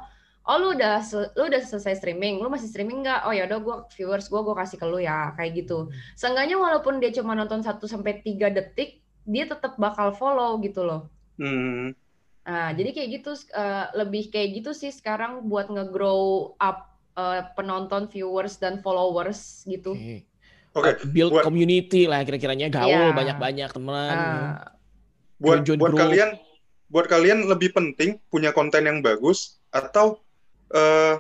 oh 0.50 0.58
lu 0.58 0.68
udah 0.74 0.98
lu 1.38 1.44
udah 1.46 1.62
selesai 1.62 2.02
streaming, 2.02 2.42
lu 2.42 2.50
masih 2.50 2.66
streaming 2.66 3.06
nggak? 3.06 3.30
Oh 3.30 3.34
ya 3.34 3.46
udah 3.46 3.60
gua 3.62 3.76
viewers 3.94 4.26
gua 4.28 4.42
gua 4.42 4.58
kasih 4.58 4.82
ke 4.82 4.86
lu 4.90 4.98
ya 4.98 5.32
kayak 5.38 5.62
gitu. 5.62 5.94
Seenggaknya 6.18 6.58
walaupun 6.58 6.98
dia 6.98 7.14
cuma 7.14 7.38
nonton 7.38 7.62
1 7.62 7.78
sampai 7.86 8.26
3 8.26 8.50
detik, 8.50 9.06
dia 9.30 9.46
tetap 9.46 9.78
bakal 9.78 10.10
follow 10.18 10.58
gitu 10.60 10.82
loh. 10.82 11.06
Hmm. 11.38 11.94
Nah, 12.50 12.74
jadi 12.74 12.90
kayak 12.98 13.10
gitu 13.22 13.32
eh, 13.54 13.86
lebih 13.94 14.34
kayak 14.34 14.50
gitu 14.58 14.74
sih 14.74 14.90
sekarang 14.90 15.46
buat 15.46 15.70
nge-grow 15.70 16.58
up 16.58 16.98
eh, 17.14 17.46
penonton, 17.54 18.10
viewers 18.10 18.58
dan 18.58 18.82
followers 18.82 19.62
gitu. 19.70 19.94
Oke. 19.94 20.26
Oke, 20.74 21.02
Build 21.10 21.34
buat- 21.34 21.46
community 21.46 22.06
lah 22.06 22.22
kira-kiranya 22.26 22.70
gaul 22.70 22.90
Iya. 22.90 23.14
banyak-banyak 23.14 23.70
teman. 23.70 24.14
Ah, 24.14 24.74
buat 25.38 25.62
buat 25.66 25.94
kalian 25.94 26.38
buat 26.90 27.06
kalian 27.06 27.46
lebih 27.46 27.70
penting 27.74 28.18
punya 28.34 28.50
konten 28.50 28.86
yang 28.86 29.02
bagus 29.06 29.62
atau 29.70 30.18
eh, 30.74 31.16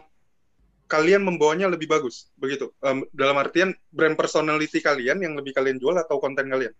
kalian 0.89 1.21
membawanya 1.21 1.69
lebih 1.69 1.85
bagus 1.85 2.33
begitu 2.33 2.73
Em, 2.81 3.05
dalam 3.13 3.37
artian 3.37 3.69
brand 3.93 4.17
personality 4.17 4.81
kalian 4.81 5.21
yang 5.21 5.33
lebih 5.37 5.53
kalian 5.53 5.77
jual 5.77 5.93
atau 5.97 6.17
konten 6.17 6.49
kalian 6.49 6.73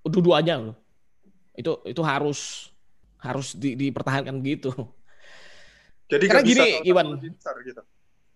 Dua-duanya 0.00 0.72
loh. 0.72 0.76
Itu 1.52 1.84
itu 1.84 2.00
harus 2.00 2.72
harus 3.20 3.52
di- 3.52 3.76
dipertahankan 3.76 4.32
gitu. 4.40 4.72
jadi 6.08 6.24
Karena 6.24 6.40
gini, 6.40 6.68
Iwan. 6.88 7.20
besar 7.20 7.52
gitu 7.60 7.84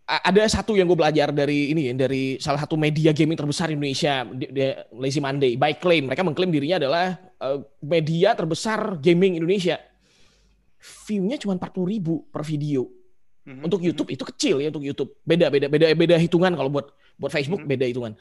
ada 0.05 0.45
satu 0.45 0.77
yang 0.77 0.85
gue 0.85 0.99
belajar 1.01 1.33
dari 1.33 1.73
ini 1.73 1.89
ya, 1.89 1.93
dari 1.97 2.37
salah 2.37 2.61
satu 2.61 2.77
media 2.77 3.09
gaming 3.17 3.41
terbesar 3.41 3.73
di 3.73 3.75
Indonesia, 3.81 4.21
di, 4.29 4.53
di- 4.53 4.77
Lazy 5.01 5.17
Monday. 5.17 5.57
By 5.57 5.81
claim, 5.81 6.13
mereka 6.13 6.21
mengklaim 6.21 6.53
dirinya 6.53 6.77
adalah 6.77 7.17
eh, 7.17 7.59
media 7.81 8.37
terbesar 8.37 9.01
gaming 9.01 9.41
Indonesia. 9.41 9.81
View-nya 10.85 11.41
cuma 11.41 11.57
40 11.57 11.89
ribu 11.89 12.29
per 12.29 12.45
video. 12.45 12.85
Mhm. 13.45 13.65
Untuk 13.65 13.81
YouTube 13.81 14.13
itu 14.13 14.25
kecil 14.25 14.61
ya 14.61 14.69
untuk 14.69 14.85
YouTube. 14.85 15.17
Beda 15.25 15.49
beda 15.49 15.69
beda 15.69 15.93
beda 15.97 16.17
hitungan 16.21 16.53
kalau 16.53 16.69
buat 16.69 16.93
buat 17.17 17.33
Facebook 17.33 17.65
Mhm. 17.65 17.71
beda 17.73 17.85
hitungan. 17.89 18.13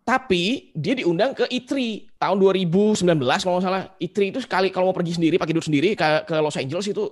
Tapi 0.00 0.72
dia 0.72 0.96
diundang 0.96 1.36
ke 1.36 1.44
E3 1.44 1.72
tahun 2.16 2.36
2019 2.40 3.04
kalau 3.44 3.60
nggak 3.60 3.66
salah. 3.68 3.82
E3 4.00 4.32
itu 4.32 4.40
sekali 4.40 4.72
kalau 4.72 4.88
mau 4.88 4.96
pergi 4.96 5.20
sendiri 5.20 5.36
pakai 5.36 5.52
duit 5.52 5.66
sendiri 5.68 5.92
ke, 5.92 6.24
ke 6.24 6.34
Los 6.40 6.56
Angeles 6.56 6.88
itu 6.88 7.04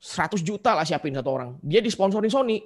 100 0.00 0.40
juta 0.40 0.72
lah 0.72 0.88
siapin 0.88 1.12
satu 1.12 1.28
orang. 1.28 1.60
Dia 1.60 1.84
disponsorin 1.84 2.32
Sony 2.32 2.64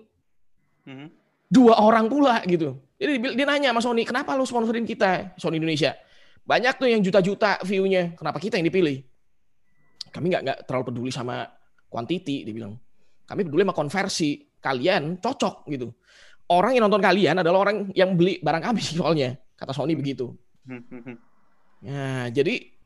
Mhm. 0.86 1.06
dua 1.50 1.82
orang 1.82 2.06
pula 2.06 2.38
gitu. 2.46 2.78
Jadi 2.96 3.18
dia, 3.18 3.30
dia 3.34 3.46
nanya 3.50 3.74
sama 3.74 3.82
Sony, 3.82 4.06
kenapa 4.06 4.38
lu 4.38 4.46
sponsorin 4.46 4.86
kita 4.86 5.34
Sony 5.34 5.58
Indonesia? 5.58 5.98
Banyak 6.46 6.78
tuh 6.78 6.86
yang 6.86 7.02
juta-juta 7.02 7.58
view-nya, 7.66 8.14
kenapa 8.14 8.38
kita 8.38 8.54
yang 8.62 8.70
dipilih? 8.70 9.02
Kami 10.10 10.26
nggak 10.32 10.42
nggak 10.42 10.58
terlalu 10.68 10.84
peduli 10.92 11.10
sama 11.12 11.46
quantity, 11.90 12.44
dia 12.46 12.54
bilang. 12.54 12.76
Kami 13.26 13.40
peduli 13.46 13.62
sama 13.66 13.76
konversi. 13.76 14.42
Kalian 14.58 15.22
cocok 15.22 15.68
gitu. 15.70 15.94
Orang 16.50 16.74
yang 16.74 16.86
nonton 16.86 17.02
kalian 17.02 17.42
adalah 17.42 17.66
orang 17.66 17.90
yang 17.94 18.14
beli 18.14 18.38
barang 18.38 18.62
kami 18.62 18.82
soalnya, 18.98 19.34
kata 19.58 19.74
Sony 19.74 19.98
begitu. 19.98 20.34
Nah, 21.86 22.30
jadi 22.30 22.76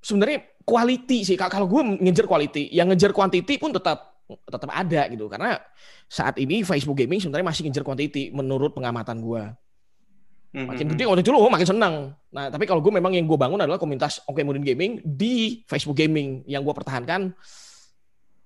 sebenarnya 0.00 0.62
quality 0.64 1.18
sih. 1.24 1.36
Kalau 1.36 1.68
gue 1.68 1.82
ngejar 2.00 2.24
quality, 2.28 2.72
yang 2.72 2.88
ngejar 2.92 3.12
quantity 3.12 3.56
pun 3.56 3.72
tetap 3.72 4.24
tetap 4.26 4.70
ada 4.72 5.06
gitu. 5.08 5.30
Karena 5.30 5.56
saat 6.10 6.36
ini 6.36 6.66
Facebook 6.66 6.98
gaming 6.98 7.22
sebenarnya 7.22 7.46
masih 7.46 7.62
ngejar 7.68 7.84
quantity 7.84 8.32
menurut 8.32 8.72
pengamatan 8.72 9.22
gue. 9.22 9.44
Makin 10.56 10.88
gede 10.88 11.04
waktu 11.04 11.20
itu 11.20 11.30
lo 11.30 11.44
makin 11.46 11.68
senang. 11.68 11.94
Nah, 12.32 12.48
tapi 12.48 12.64
kalau 12.64 12.80
gue 12.80 12.88
memang 12.88 13.12
yang 13.12 13.28
gue 13.28 13.36
bangun 13.36 13.60
adalah 13.60 13.76
komunitas 13.76 14.24
Oke 14.24 14.40
Modern 14.40 14.64
Gaming 14.64 15.04
di 15.04 15.60
Facebook 15.68 16.00
Gaming 16.00 16.48
yang 16.48 16.64
gue 16.64 16.72
pertahankan 16.72 17.36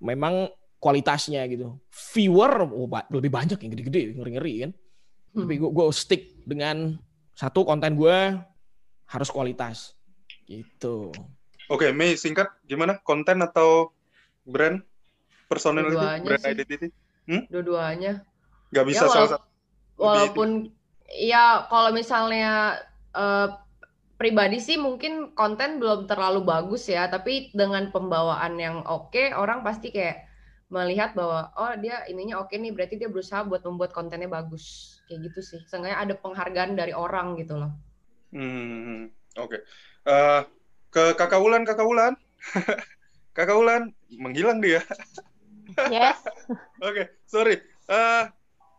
memang 0.01 0.51
kualitasnya 0.77 1.47
gitu. 1.47 1.79
Viewer 2.11 2.67
oh, 2.67 2.91
ba- 2.91 3.07
lebih 3.09 3.31
banyak 3.31 3.55
yang 3.57 3.71
gede-gede, 3.71 4.19
ngeri-ngeri 4.19 4.55
kan. 4.61 4.71
Tapi 5.31 5.55
gue 5.55 5.71
gue 5.71 5.85
stick 5.95 6.43
dengan 6.43 6.99
satu 7.31 7.63
konten 7.63 7.95
gue 7.95 8.17
harus 9.07 9.29
kualitas 9.31 9.95
gitu. 10.45 11.15
oke 11.67 11.87
Mei 11.91 12.15
singkat 12.15 12.51
gimana 12.63 12.99
konten 12.99 13.39
atau 13.39 13.95
brand 14.43 14.83
personality 15.47 15.95
Dua-duanya 15.95 16.27
brand 16.27 16.43
sih. 16.43 16.51
identity 16.53 16.87
dua-duanya. 17.47 18.13
nggak 18.69 18.87
bisa 18.87 19.05
Ya, 19.07 19.09
salah 19.09 19.29
satu 19.31 19.47
Walaupun 19.95 20.49
ya 21.11 21.67
kalau 21.67 21.91
misalnya 21.91 22.79
eh, 23.15 23.49
pribadi 24.21 24.61
sih 24.61 24.77
mungkin 24.77 25.33
konten 25.33 25.81
belum 25.81 26.05
terlalu 26.05 26.45
bagus 26.45 26.87
ya, 26.93 27.09
tapi 27.09 27.49
dengan 27.57 27.89
pembawaan 27.89 28.55
yang 28.61 28.85
oke, 28.85 29.33
orang 29.33 29.65
pasti 29.65 29.89
kayak 29.91 30.29
melihat 30.71 31.17
bahwa 31.19 31.51
oh 31.59 31.73
dia 31.81 32.07
ininya 32.07 32.45
oke 32.45 32.55
nih, 32.55 32.71
berarti 32.71 32.95
dia 33.01 33.11
berusaha 33.11 33.43
buat 33.43 33.65
membuat 33.67 33.91
kontennya 33.91 34.31
bagus. 34.31 34.97
Kayak 35.09 35.33
gitu 35.33 35.41
sih. 35.43 35.61
Seenggaknya 35.67 35.99
ada 35.99 36.15
penghargaan 36.15 36.79
dari 36.79 36.95
orang 36.95 37.35
gitu 37.41 37.59
loh. 37.59 37.73
Hmm, 38.31 39.11
oke. 39.35 39.59
Eh, 40.07 40.41
ke 40.95 41.05
Kakak 41.19 41.41
Wulan, 41.43 41.67
Kakak 41.67 41.87
Wulan. 41.89 42.15
Kakak 43.37 43.57
Wulan 43.59 43.91
menghilang 44.15 44.63
dia. 44.63 44.85
Yes. 45.91 46.19
Oke, 46.87 47.15
sorry. 47.27 47.59
Eh, 47.87 48.23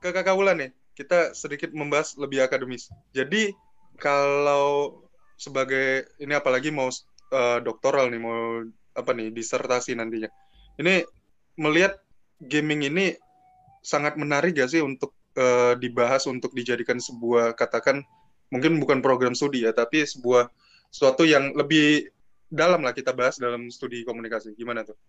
ke 0.04 0.10
Kakak 0.12 0.36
Wulan 0.36 0.60
nih, 0.60 0.72
kita 1.02 1.34
sedikit 1.34 1.74
membahas 1.74 2.14
lebih 2.22 2.46
akademis. 2.46 2.94
Jadi 3.10 3.50
kalau 3.98 5.02
sebagai 5.34 6.06
ini 6.22 6.38
apalagi 6.38 6.70
mau 6.70 6.94
eh, 7.34 7.60
doktoral 7.66 8.14
nih, 8.14 8.22
mau 8.22 8.62
apa 8.94 9.12
nih 9.18 9.34
disertasi 9.34 9.98
nantinya. 9.98 10.30
Ini 10.78 11.02
melihat 11.58 11.98
gaming 12.38 12.86
ini 12.86 13.18
sangat 13.82 14.14
menarik 14.14 14.54
gak 14.54 14.70
sih 14.70 14.86
untuk 14.86 15.18
eh, 15.34 15.74
dibahas 15.82 16.30
untuk 16.30 16.54
dijadikan 16.54 17.02
sebuah 17.02 17.58
katakan 17.58 18.06
mungkin 18.54 18.78
bukan 18.78 19.02
program 19.02 19.34
studi 19.34 19.66
ya, 19.66 19.74
tapi 19.74 20.06
sebuah 20.06 20.54
suatu 20.94 21.26
yang 21.26 21.58
lebih 21.58 22.14
dalam 22.52 22.84
lah 22.84 22.94
kita 22.94 23.16
bahas 23.16 23.42
dalam 23.42 23.74
studi 23.74 24.06
komunikasi. 24.06 24.54
Gimana 24.54 24.86
tuh? 24.86 25.00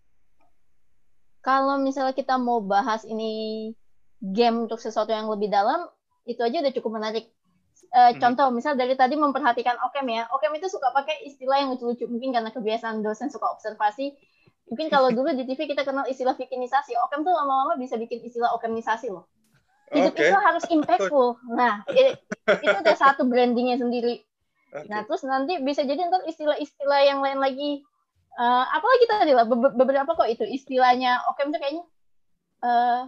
Kalau 1.42 1.74
misalnya 1.82 2.14
kita 2.14 2.38
mau 2.38 2.62
bahas 2.62 3.02
ini 3.02 3.74
game 4.22 4.70
untuk 4.70 4.78
sesuatu 4.78 5.10
yang 5.10 5.26
lebih 5.26 5.50
dalam, 5.50 5.90
itu 6.22 6.38
aja 6.38 6.62
udah 6.62 6.72
cukup 6.72 7.02
menarik. 7.02 7.26
Eh, 7.92 8.14
Mhm. 8.14 8.22
Contoh, 8.22 8.48
misal 8.54 8.78
dari 8.78 8.94
tadi 8.94 9.18
memperhatikan 9.18 9.76
Okem 9.84 10.06
ya. 10.08 10.30
Okem 10.30 10.54
itu 10.56 10.70
suka 10.70 10.94
pakai 10.94 11.26
istilah 11.26 11.60
yang 11.60 11.74
lucu-lucu. 11.74 12.06
Mungkin 12.06 12.30
karena 12.32 12.54
kebiasaan 12.54 13.02
dosen 13.02 13.28
suka 13.28 13.50
observasi. 13.52 14.14
Mungkin 14.70 14.88
kalau 14.88 15.10
dulu 15.16 15.28
di 15.34 15.44
TV 15.44 15.66
kita 15.68 15.82
kenal 15.84 16.06
istilah 16.08 16.32
vikinisasi. 16.38 16.94
Okem 16.96 17.26
tuh 17.26 17.34
lama-lama 17.34 17.74
bisa 17.76 17.98
bikin 18.00 18.22
istilah 18.24 18.54
okemisasi 18.56 19.12
loh. 19.12 19.26
Hidup 19.92 20.14
Oke. 20.16 20.24
itu 20.24 20.36
harus 20.40 20.64
impactful. 20.72 21.28
Nah, 21.52 21.84
itu 22.64 22.76
udah 22.80 22.96
satu 22.96 23.28
brandingnya 23.28 23.76
sendiri. 23.76 24.24
Oke. 24.72 24.88
Nah, 24.88 25.04
terus 25.04 25.26
nanti 25.28 25.60
bisa 25.60 25.84
jadi 25.84 26.08
ntar 26.08 26.24
istilah-istilah 26.24 27.00
yang 27.04 27.20
lain 27.20 27.42
lagi. 27.42 27.84
Eh, 28.32 28.64
apalagi 28.72 29.04
tadi 29.04 29.36
lah, 29.36 29.44
be- 29.44 29.76
beberapa 29.76 30.16
kok 30.16 30.24
itu 30.32 30.48
istilahnya 30.48 31.20
Okem 31.28 31.52
tuh 31.52 31.60
kayaknya 31.60 31.84
eh, 32.64 33.00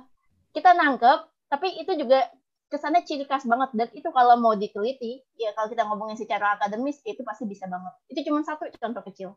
kita 0.54 0.70
nangkep, 0.72 1.18
tapi 1.50 1.68
itu 1.82 1.92
juga 1.98 2.30
kesannya 2.70 3.02
ciri 3.02 3.26
khas 3.26 3.44
banget. 3.44 3.70
Dan 3.74 3.88
itu 3.92 4.08
kalau 4.14 4.38
mau 4.38 4.54
diteliti, 4.54 5.20
ya 5.36 5.52
kalau 5.52 5.68
kita 5.68 5.82
ngomongin 5.84 6.16
secara 6.16 6.56
akademis, 6.56 7.02
itu 7.04 7.20
pasti 7.26 7.44
bisa 7.44 7.66
banget. 7.66 7.92
Itu 8.08 8.30
cuma 8.30 8.40
satu 8.46 8.70
contoh 8.78 9.02
kecil. 9.10 9.30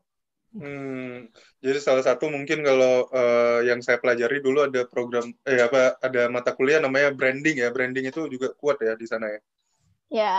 Hmm, 0.48 1.28
jadi 1.60 1.76
salah 1.76 2.00
satu 2.00 2.32
mungkin 2.32 2.64
kalau 2.64 3.04
eh, 3.12 3.68
yang 3.68 3.84
saya 3.84 4.00
pelajari 4.00 4.40
dulu 4.40 4.64
ada 4.64 4.88
program 4.88 5.28
eh 5.44 5.60
apa 5.60 6.00
ada 6.00 6.32
mata 6.32 6.56
kuliah 6.56 6.80
namanya 6.80 7.12
branding 7.12 7.60
ya. 7.60 7.68
Branding 7.68 8.08
itu 8.08 8.24
juga 8.32 8.56
kuat 8.56 8.80
ya 8.80 8.96
di 8.96 9.04
sana 9.04 9.28
ya. 9.28 9.40
Ya, 10.08 10.34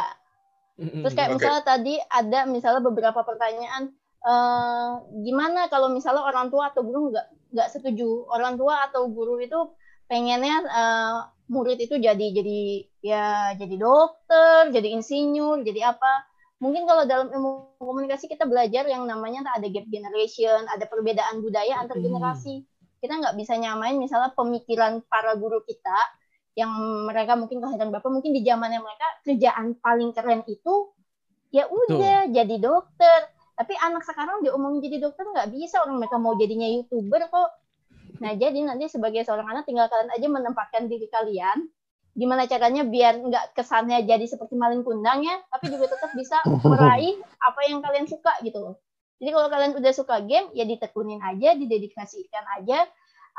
Terus 0.79 1.11
kayak 1.11 1.35
Oke. 1.35 1.43
misalnya 1.43 1.63
tadi 1.67 1.93
ada 2.07 2.39
misalnya 2.47 2.81
beberapa 2.87 3.19
pertanyaan, 3.27 3.91
eh, 4.23 4.91
gimana 5.27 5.67
kalau 5.67 5.91
misalnya 5.91 6.23
orang 6.23 6.47
tua 6.47 6.71
atau 6.71 6.81
guru 6.87 7.11
nggak 7.11 7.27
nggak 7.51 7.69
setuju, 7.75 8.23
orang 8.31 8.55
tua 8.55 8.87
atau 8.87 9.11
guru 9.11 9.43
itu 9.43 9.59
pengennya 10.09 10.57
eh, 10.65 11.17
murid 11.49 11.77
itu 11.81 11.95
jadi 11.97 12.25
jadi 12.33 12.61
ya 13.01 13.53
jadi 13.57 13.75
dokter, 13.77 14.73
jadi 14.73 14.87
insinyur, 14.97 15.61
jadi 15.61 15.93
apa? 15.93 16.25
Mungkin 16.59 16.83
kalau 16.83 17.07
dalam 17.07 17.31
ilmu 17.31 17.79
komunikasi 17.79 18.27
kita 18.27 18.43
belajar 18.43 18.83
yang 18.85 19.07
namanya 19.07 19.47
ada 19.55 19.65
gap 19.71 19.87
generation, 19.87 20.67
ada 20.67 20.85
perbedaan 20.85 21.39
budaya 21.39 21.79
antar 21.79 21.97
generasi. 21.97 22.67
Kita 22.99 23.15
nggak 23.15 23.35
bisa 23.39 23.55
nyamain 23.55 23.95
misalnya 23.95 24.35
pemikiran 24.35 24.99
para 25.07 25.39
guru 25.39 25.63
kita 25.63 25.95
yang 26.59 26.69
mereka 27.07 27.39
mungkin 27.39 27.63
kelahiran 27.63 27.95
bapak 27.95 28.11
mungkin 28.11 28.35
di 28.35 28.43
zamannya 28.43 28.83
mereka 28.83 29.07
kerjaan 29.23 29.79
paling 29.79 30.11
keren 30.11 30.43
itu 30.51 30.91
ya 31.55 31.65
udah 31.71 32.27
jadi 32.27 32.55
dokter. 32.59 33.31
Tapi 33.55 33.75
anak 33.79 34.03
sekarang 34.03 34.43
diomongin 34.43 34.83
jadi 34.83 35.07
dokter 35.07 35.23
nggak 35.23 35.51
bisa. 35.55 35.79
Orang 35.83 36.03
mereka 36.03 36.19
mau 36.19 36.35
jadinya 36.35 36.67
youtuber 36.67 37.23
kok 37.31 37.58
nah 38.19 38.31
jadi 38.35 38.59
nanti 38.67 38.91
sebagai 38.91 39.23
seorang 39.23 39.47
anak 39.47 39.63
tinggal 39.67 39.87
kalian 39.87 40.11
aja 40.11 40.27
menempatkan 40.27 40.91
diri 40.91 41.07
kalian 41.07 41.67
gimana 42.13 42.45
caranya 42.51 42.83
biar 42.83 43.23
nggak 43.23 43.55
kesannya 43.55 44.03
jadi 44.03 44.25
seperti 44.27 44.59
maling 44.59 44.83
kundang 44.83 45.23
ya 45.23 45.39
tapi 45.49 45.71
juga 45.71 45.87
tetap 45.91 46.11
bisa 46.13 46.37
meraih 46.69 47.15
apa 47.39 47.59
yang 47.65 47.79
kalian 47.79 48.05
suka 48.05 48.35
gitu 48.43 48.59
loh 48.59 48.75
jadi 49.19 49.35
kalau 49.35 49.47
kalian 49.51 49.73
udah 49.79 49.93
suka 49.95 50.15
game 50.27 50.51
ya 50.51 50.67
ditekunin 50.67 51.23
aja 51.23 51.55
didedikasikan 51.55 52.43
aja 52.59 52.87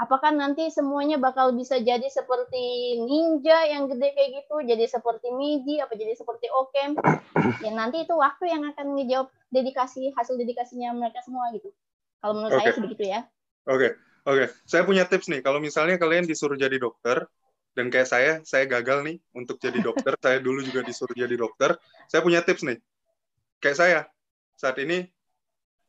apakah 0.01 0.33
nanti 0.33 0.73
semuanya 0.73 1.21
bakal 1.21 1.53
bisa 1.53 1.77
jadi 1.77 2.09
seperti 2.09 2.97
ninja 3.05 3.69
yang 3.69 3.85
gede 3.93 4.17
kayak 4.17 4.31
gitu, 4.43 4.57
jadi 4.65 4.85
seperti 4.89 5.29
Midi, 5.29 5.77
apa 5.77 5.93
jadi 5.93 6.17
seperti 6.17 6.49
Okem? 6.49 6.97
Ya 7.61 7.71
nanti 7.77 8.09
itu 8.09 8.17
waktu 8.17 8.49
yang 8.49 8.65
akan 8.73 8.97
ngejawab 8.97 9.29
dedikasi 9.53 10.17
hasil 10.17 10.41
dedikasinya 10.41 10.97
mereka 10.97 11.21
semua 11.21 11.53
gitu. 11.53 11.69
Kalau 12.25 12.33
menurut 12.37 12.57
saya 12.57 12.73
Oke. 12.73 12.77
sih 12.77 12.83
begitu 12.85 13.05
ya. 13.13 13.21
Oke, 13.69 13.89
oke. 14.27 14.45
Saya 14.67 14.83
punya 14.85 15.05
tips 15.07 15.29
nih. 15.31 15.41
Kalau 15.41 15.63
misalnya 15.63 15.97
kalian 15.97 16.27
disuruh 16.27 16.59
jadi 16.59 16.77
dokter, 16.77 17.25
dan 17.71 17.87
kayak 17.87 18.09
saya, 18.11 18.33
saya 18.43 18.67
gagal 18.67 19.07
nih 19.07 19.17
untuk 19.35 19.57
jadi 19.63 19.79
dokter. 19.89 20.15
saya 20.19 20.39
dulu 20.43 20.61
juga 20.65 20.83
disuruh 20.83 21.15
jadi 21.15 21.35
dokter. 21.39 21.79
Saya 22.11 22.21
punya 22.21 22.43
tips 22.43 22.67
nih. 22.67 22.79
Kayak 23.61 23.77
saya, 23.77 24.01
saat 24.57 24.77
ini 24.83 25.07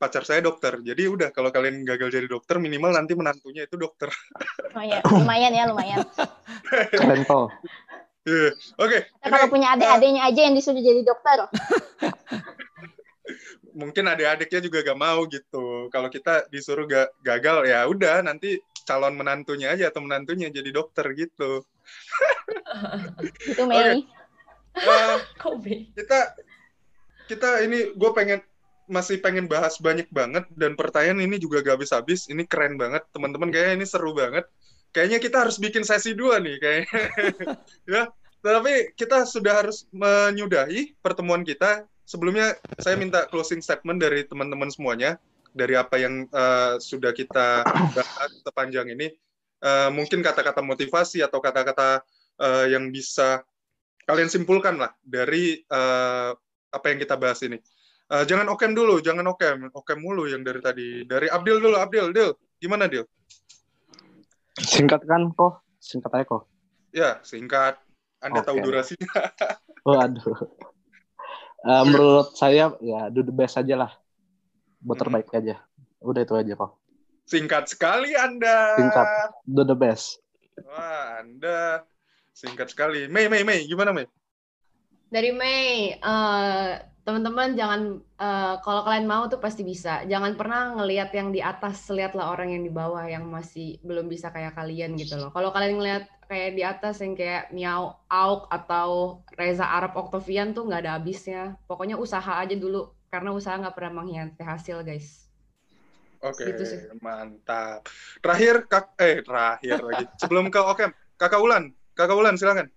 pacar 0.02 0.26
saya 0.26 0.42
dokter. 0.42 0.82
Jadi 0.82 1.02
udah 1.06 1.28
kalau 1.30 1.54
kalian 1.54 1.86
gagal 1.86 2.10
jadi 2.10 2.26
dokter, 2.26 2.58
minimal 2.58 2.90
nanti 2.90 3.14
menantunya 3.14 3.70
itu 3.70 3.78
dokter. 3.78 4.10
Oh 4.74 4.82
ya, 4.82 4.98
lumayan 5.06 5.52
ya, 5.54 5.64
lumayan. 5.70 6.02
Keren 6.90 7.22
kok. 7.22 7.54
Iya. 8.22 8.54
Oke, 8.78 8.98
Nah, 9.18 9.28
kalau 9.34 9.46
punya 9.50 9.74
adik-adiknya 9.74 10.22
aja 10.30 10.40
yang 10.46 10.54
disuruh 10.54 10.78
jadi 10.78 11.02
dokter. 11.02 11.38
mungkin 13.72 14.08
adik-adiknya 14.08 14.60
juga 14.64 14.78
gak 14.84 15.00
mau 15.00 15.24
gitu. 15.28 15.88
Kalau 15.88 16.08
kita 16.08 16.48
disuruh 16.48 16.84
ga, 16.88 17.08
gagal, 17.24 17.68
ya 17.68 17.84
udah 17.88 18.24
nanti 18.24 18.60
calon 18.84 19.14
menantunya 19.14 19.72
aja 19.72 19.88
atau 19.88 20.02
menantunya 20.04 20.50
jadi 20.50 20.70
dokter 20.70 21.06
gitu. 21.14 21.64
Itu 23.46 23.62
Mei. 23.68 24.04
Eh, 24.72 25.18
Kobe. 25.36 25.92
kita 25.92 26.32
kita 27.28 27.60
ini 27.64 27.92
gue 27.92 28.10
pengen 28.16 28.40
masih 28.88 29.20
pengen 29.20 29.46
bahas 29.46 29.78
banyak 29.78 30.08
banget 30.08 30.48
dan 30.56 30.74
pertanyaan 30.74 31.22
ini 31.22 31.36
juga 31.36 31.60
gak 31.60 31.80
habis-habis 31.80 32.28
ini 32.32 32.48
keren 32.48 32.80
banget 32.80 33.04
teman-teman 33.12 33.52
kayaknya 33.52 33.84
ini 33.84 33.86
seru 33.86 34.16
banget 34.16 34.48
kayaknya 34.90 35.18
kita 35.22 35.36
harus 35.46 35.56
bikin 35.56 35.84
sesi 35.86 36.12
dua 36.12 36.42
nih 36.42 36.56
kayaknya 36.60 37.00
ya 37.92 38.02
tapi 38.42 38.90
kita 38.98 39.22
sudah 39.22 39.64
harus 39.64 39.86
menyudahi 39.94 40.98
pertemuan 40.98 41.46
kita 41.46 41.86
sebelumnya 42.12 42.52
saya 42.76 43.00
minta 43.00 43.24
closing 43.32 43.64
statement 43.64 43.96
dari 43.96 44.28
teman-teman 44.28 44.68
semuanya 44.68 45.16
dari 45.56 45.72
apa 45.80 45.96
yang 45.96 46.28
eh, 46.28 46.76
sudah 46.76 47.16
kita 47.16 47.64
bahas 47.96 48.30
sepanjang 48.44 48.92
ini 48.92 49.08
Eh, 49.62 49.90
mungkin 49.94 50.26
kata-kata 50.26 50.58
motivasi 50.58 51.22
atau 51.22 51.38
kata-kata 51.38 52.02
eh, 52.42 52.74
yang 52.74 52.90
bisa 52.90 53.46
kalian 54.02 54.26
simpulkan 54.26 54.74
lah 54.74 54.90
dari 55.06 55.62
eh, 55.62 56.30
apa 56.74 56.86
yang 56.90 56.98
kita 56.98 57.14
bahas 57.14 57.38
ini. 57.46 57.62
Eh, 58.10 58.24
jangan 58.26 58.50
okem 58.50 58.74
dulu, 58.74 58.98
jangan 58.98 59.22
okem, 59.30 59.70
okem 59.70 60.02
mulu 60.02 60.26
yang 60.26 60.42
dari 60.42 60.58
tadi. 60.58 60.88
Dari 61.06 61.30
Abdil 61.30 61.62
dulu, 61.62 61.78
Abdil, 61.78 62.10
Dil, 62.10 62.34
gimana 62.58 62.90
Dil? 62.90 63.06
Singkat 64.58 65.06
kan 65.06 65.30
kok? 65.30 65.62
Singkat 65.78 66.10
aja 66.10 66.24
kok. 66.26 66.42
Ya, 66.90 67.10
singkat. 67.22 67.78
Anda 68.18 68.42
tahu 68.42 68.58
Oke. 68.58 68.66
durasinya. 68.66 69.14
Oh, 69.86 69.98
Eh, 71.62 71.82
menurut 71.86 72.34
saya 72.34 72.74
ya 72.82 73.06
do 73.06 73.22
the 73.22 73.30
best 73.30 73.54
aja 73.54 73.86
lah. 73.86 73.90
Buat 74.82 74.98
Hmm. 74.98 75.02
terbaik 75.06 75.28
aja. 75.30 75.62
Udah 76.02 76.20
itu 76.26 76.34
aja 76.34 76.52
kok. 76.58 76.70
Singkat 77.22 77.70
sekali 77.70 78.18
Anda. 78.18 78.74
Singkat. 78.74 79.06
Do 79.46 79.62
the 79.62 79.78
best. 79.78 80.18
Wah, 80.66 81.22
Anda 81.22 81.86
singkat 82.34 82.74
sekali. 82.74 83.06
Mei, 83.06 83.30
Mei, 83.30 83.46
Mei, 83.46 83.62
gimana 83.64 83.94
Mei? 83.94 84.10
Dari 85.06 85.30
Mei, 85.30 85.94
eh, 85.94 86.70
teman-teman 87.06 87.54
jangan 87.54 87.80
eh, 88.18 88.54
kalau 88.66 88.82
kalian 88.82 89.06
mau 89.06 89.30
tuh 89.30 89.38
pasti 89.38 89.62
bisa. 89.62 90.02
Jangan 90.02 90.34
pernah 90.34 90.74
ngelihat 90.74 91.14
yang 91.14 91.30
di 91.30 91.38
atas, 91.38 91.86
lihatlah 91.94 92.34
orang 92.34 92.58
yang 92.58 92.66
di 92.66 92.72
bawah 92.74 93.06
yang 93.06 93.22
masih 93.30 93.78
belum 93.86 94.10
bisa 94.10 94.34
kayak 94.34 94.58
kalian 94.58 94.98
gitu 94.98 95.14
loh. 95.14 95.30
Kalau 95.30 95.54
kalian 95.54 95.78
ngelihat 95.78 96.04
kayak 96.32 96.50
di 96.56 96.62
atas 96.64 97.04
yang 97.04 97.12
kayak 97.12 97.52
Miao 97.52 98.00
Auk 98.08 98.48
atau 98.48 99.20
Reza 99.36 99.68
Arab 99.68 99.92
Octavian 100.00 100.56
tuh 100.56 100.64
nggak 100.64 100.88
ada 100.88 100.96
habisnya. 100.96 101.60
Pokoknya 101.68 102.00
usaha 102.00 102.40
aja 102.40 102.56
dulu 102.56 102.88
karena 103.12 103.36
usaha 103.36 103.60
nggak 103.60 103.76
pernah 103.76 104.00
mengkhianati 104.00 104.40
hasil, 104.40 104.80
guys. 104.80 105.28
Oke, 106.24 106.48
Gitu 106.48 106.64
sih. 106.64 106.78
mantap. 107.04 107.84
Terakhir, 108.24 108.64
kak, 108.64 108.96
eh 108.96 109.20
terakhir 109.20 109.84
lagi. 109.84 110.04
Sebelum 110.16 110.48
ke 110.48 110.60
Okem, 110.64 110.90
Kakak 111.20 111.42
Ulan, 111.44 111.76
Kakak 111.92 112.16
Ulan 112.16 112.40
silakan. 112.40 112.72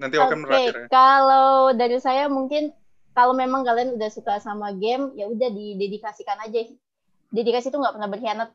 Nanti 0.00 0.16
Okem 0.16 0.40
Oke, 0.40 0.48
terakhir. 0.48 0.74
ya. 0.74 0.86
kalau 0.88 1.76
dari 1.76 2.00
saya 2.00 2.32
mungkin 2.32 2.72
kalau 3.12 3.36
memang 3.36 3.62
kalian 3.62 4.00
udah 4.00 4.10
suka 4.10 4.40
sama 4.40 4.72
game, 4.74 5.12
ya 5.14 5.28
udah 5.28 5.52
didedikasikan 5.52 6.40
aja. 6.40 6.66
Dedikasi 7.30 7.68
itu 7.68 7.76
nggak 7.76 7.94
pernah 8.00 8.08
berkhianat. 8.08 8.48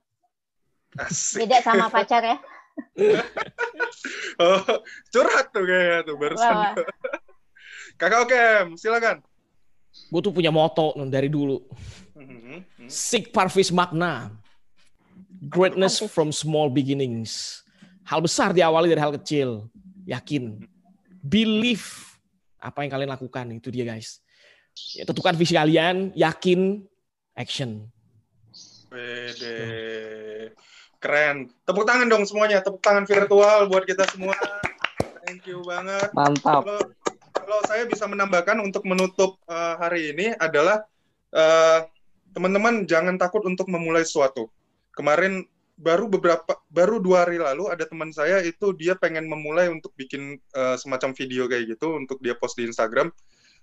Asik. 0.97 1.45
Beda 1.45 1.61
sama 1.61 1.85
pacar 1.93 2.26
ya. 2.26 2.38
Oh, 4.39 4.64
curhat 5.11 5.51
tuh 5.51 5.68
kayaknya 5.68 6.07
tuh 6.07 6.15
barusan. 6.15 6.56
Wah, 6.56 6.72
wah. 6.72 6.88
Kakak 7.99 8.23
Okem, 8.23 8.80
silakan. 8.80 9.19
Gue 10.07 10.22
tuh 10.23 10.31
punya 10.31 10.47
moto 10.47 10.95
non, 10.95 11.11
dari 11.11 11.27
dulu. 11.27 11.60
Mhm. 12.15 12.88
Seek 12.88 13.35
parvis 13.35 13.76
makna. 13.76 14.31
Greatness 15.51 15.99
from 16.07 16.31
small 16.31 16.72
beginnings. 16.72 17.64
Hal 18.07 18.23
besar 18.23 18.56
diawali 18.56 18.88
dari 18.88 19.03
hal 19.03 19.11
kecil. 19.19 19.68
Yakin. 20.07 20.64
Believe 21.19 21.84
apa 22.64 22.88
yang 22.88 22.91
kalian 22.95 23.11
lakukan. 23.11 23.45
Itu 23.51 23.68
dia 23.72 23.84
guys. 23.84 24.23
Ya, 24.95 25.03
tentukan 25.03 25.35
visi 25.35 25.60
kalian. 25.60 26.15
Yakin. 26.15 26.88
Action. 27.35 27.88
Wede. 28.91 30.28
Keren. 30.99 31.47
Tepuk 31.63 31.88
tangan 31.88 32.11
dong 32.11 32.27
semuanya. 32.27 32.59
Tepuk 32.59 32.84
tangan 32.84 33.07
virtual 33.07 33.71
buat 33.71 33.88
kita 33.88 34.03
semua. 34.11 34.35
Thank 35.23 35.47
you 35.47 35.63
banget. 35.63 36.11
Mantap. 36.11 36.67
Kalau, 36.67 36.84
kalau 37.31 37.59
saya 37.71 37.88
bisa 37.88 38.03
menambahkan 38.03 38.59
untuk 38.59 38.84
menutup 38.84 39.39
uh, 39.47 39.80
hari 39.80 40.11
ini 40.11 40.35
adalah 40.35 40.84
uh, 41.31 41.88
teman-teman 42.35 42.84
jangan 42.84 43.15
takut 43.15 43.47
untuk 43.47 43.71
memulai 43.71 44.03
sesuatu. 44.03 44.51
Kemarin 44.91 45.47
baru 45.80 46.11
beberapa 46.11 46.59
baru 46.67 46.99
dua 46.99 47.23
hari 47.23 47.39
lalu 47.39 47.71
ada 47.71 47.88
teman 47.88 48.11
saya 48.11 48.43
itu 48.43 48.76
dia 48.76 48.99
pengen 48.99 49.31
memulai 49.31 49.71
untuk 49.71 49.95
bikin 49.95 50.35
uh, 50.51 50.76
semacam 50.76 51.15
video 51.15 51.47
kayak 51.47 51.80
gitu 51.80 51.95
untuk 51.95 52.19
dia 52.19 52.35
post 52.35 52.59
di 52.59 52.67
Instagram. 52.67 53.07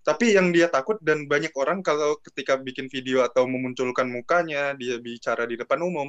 Tapi 0.00 0.38
yang 0.38 0.54
dia 0.54 0.70
takut 0.70 0.96
dan 1.02 1.26
banyak 1.26 1.50
orang 1.58 1.82
kalau 1.82 2.16
ketika 2.22 2.56
bikin 2.56 2.86
video 2.86 3.26
atau 3.26 3.44
memunculkan 3.50 4.06
mukanya, 4.06 4.72
dia 4.78 5.02
bicara 5.02 5.50
di 5.50 5.58
depan 5.58 5.82
umum 5.82 6.08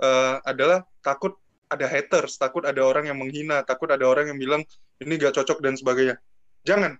uh, 0.00 0.40
adalah 0.46 0.86
takut 1.04 1.36
ada 1.70 1.86
haters, 1.90 2.38
takut 2.38 2.62
ada 2.62 2.80
orang 2.84 3.10
yang 3.10 3.18
menghina, 3.18 3.66
takut 3.66 3.90
ada 3.90 4.06
orang 4.06 4.30
yang 4.30 4.38
bilang 4.38 4.62
ini 5.02 5.18
gak 5.18 5.34
cocok 5.34 5.58
dan 5.60 5.74
sebagainya. 5.74 6.16
Jangan, 6.64 6.96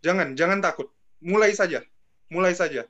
jangan, 0.00 0.38
jangan 0.38 0.58
takut. 0.62 0.88
Mulai 1.20 1.52
saja, 1.52 1.84
mulai 2.32 2.54
saja. 2.56 2.86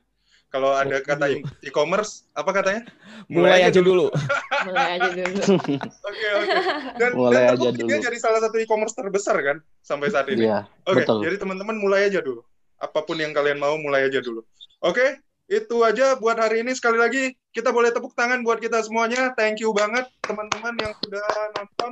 Kalau 0.51 0.75
ada 0.75 0.99
kata 0.99 1.31
e-commerce, 1.63 2.27
apa 2.35 2.51
katanya? 2.51 2.83
Mulai, 3.31 3.71
aja 3.71 3.79
dulu. 3.79 4.11
Mulai 4.67 4.99
aja 4.99 5.07
dulu. 5.07 5.39
Oke, 6.11 6.27
oke. 6.35 6.55
Dan, 6.99 7.09
Mulai 7.15 7.43
dan 7.47 7.55
aja 7.55 7.67
terbukti 7.71 7.87
dia 7.87 7.99
jadi 8.03 8.17
salah 8.19 8.43
satu 8.43 8.59
e-commerce 8.59 8.91
terbesar 8.91 9.39
kan 9.39 9.63
sampai 9.79 10.11
saat 10.11 10.27
ini. 10.27 10.51
Iya, 10.51 10.67
Oke, 10.83 11.07
betul. 11.07 11.23
jadi 11.23 11.39
teman-teman 11.39 11.79
mulai 11.79 12.11
aja 12.11 12.19
dulu. 12.19 12.43
Apa 12.83 12.99
pun 13.07 13.15
yang 13.15 13.31
kalian 13.31 13.63
mau, 13.63 13.79
mulai 13.79 14.11
aja 14.11 14.19
dulu. 14.19 14.43
Oke, 14.83 15.23
itu 15.51 15.83
aja 15.83 16.15
buat 16.15 16.39
hari 16.39 16.63
ini. 16.63 16.71
Sekali 16.71 16.95
lagi, 16.95 17.35
kita 17.51 17.75
boleh 17.75 17.91
tepuk 17.91 18.15
tangan 18.15 18.39
buat 18.39 18.63
kita 18.63 18.79
semuanya. 18.87 19.35
Thank 19.35 19.59
you 19.59 19.75
banget 19.75 20.07
teman-teman 20.23 20.79
yang 20.79 20.93
sudah 21.03 21.25
nonton. 21.59 21.91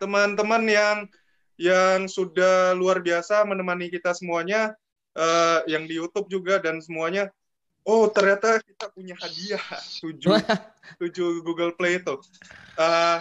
Teman-teman 0.00 0.62
yang 0.64 0.96
yang 1.60 2.08
sudah 2.08 2.72
luar 2.72 3.04
biasa 3.04 3.44
menemani 3.44 3.92
kita 3.92 4.16
semuanya, 4.16 4.72
eh, 5.12 5.60
yang 5.68 5.84
di 5.84 6.00
YouTube 6.00 6.32
juga 6.32 6.56
dan 6.56 6.80
semuanya. 6.80 7.28
Oh, 7.84 8.08
ternyata 8.08 8.56
kita 8.64 8.88
punya 8.88 9.12
hadiah 9.20 9.60
tujuh, 10.00 10.32
tujuh 11.04 11.44
Google 11.44 11.76
Play 11.76 12.00
itu. 12.00 12.16
Eh, 12.80 13.18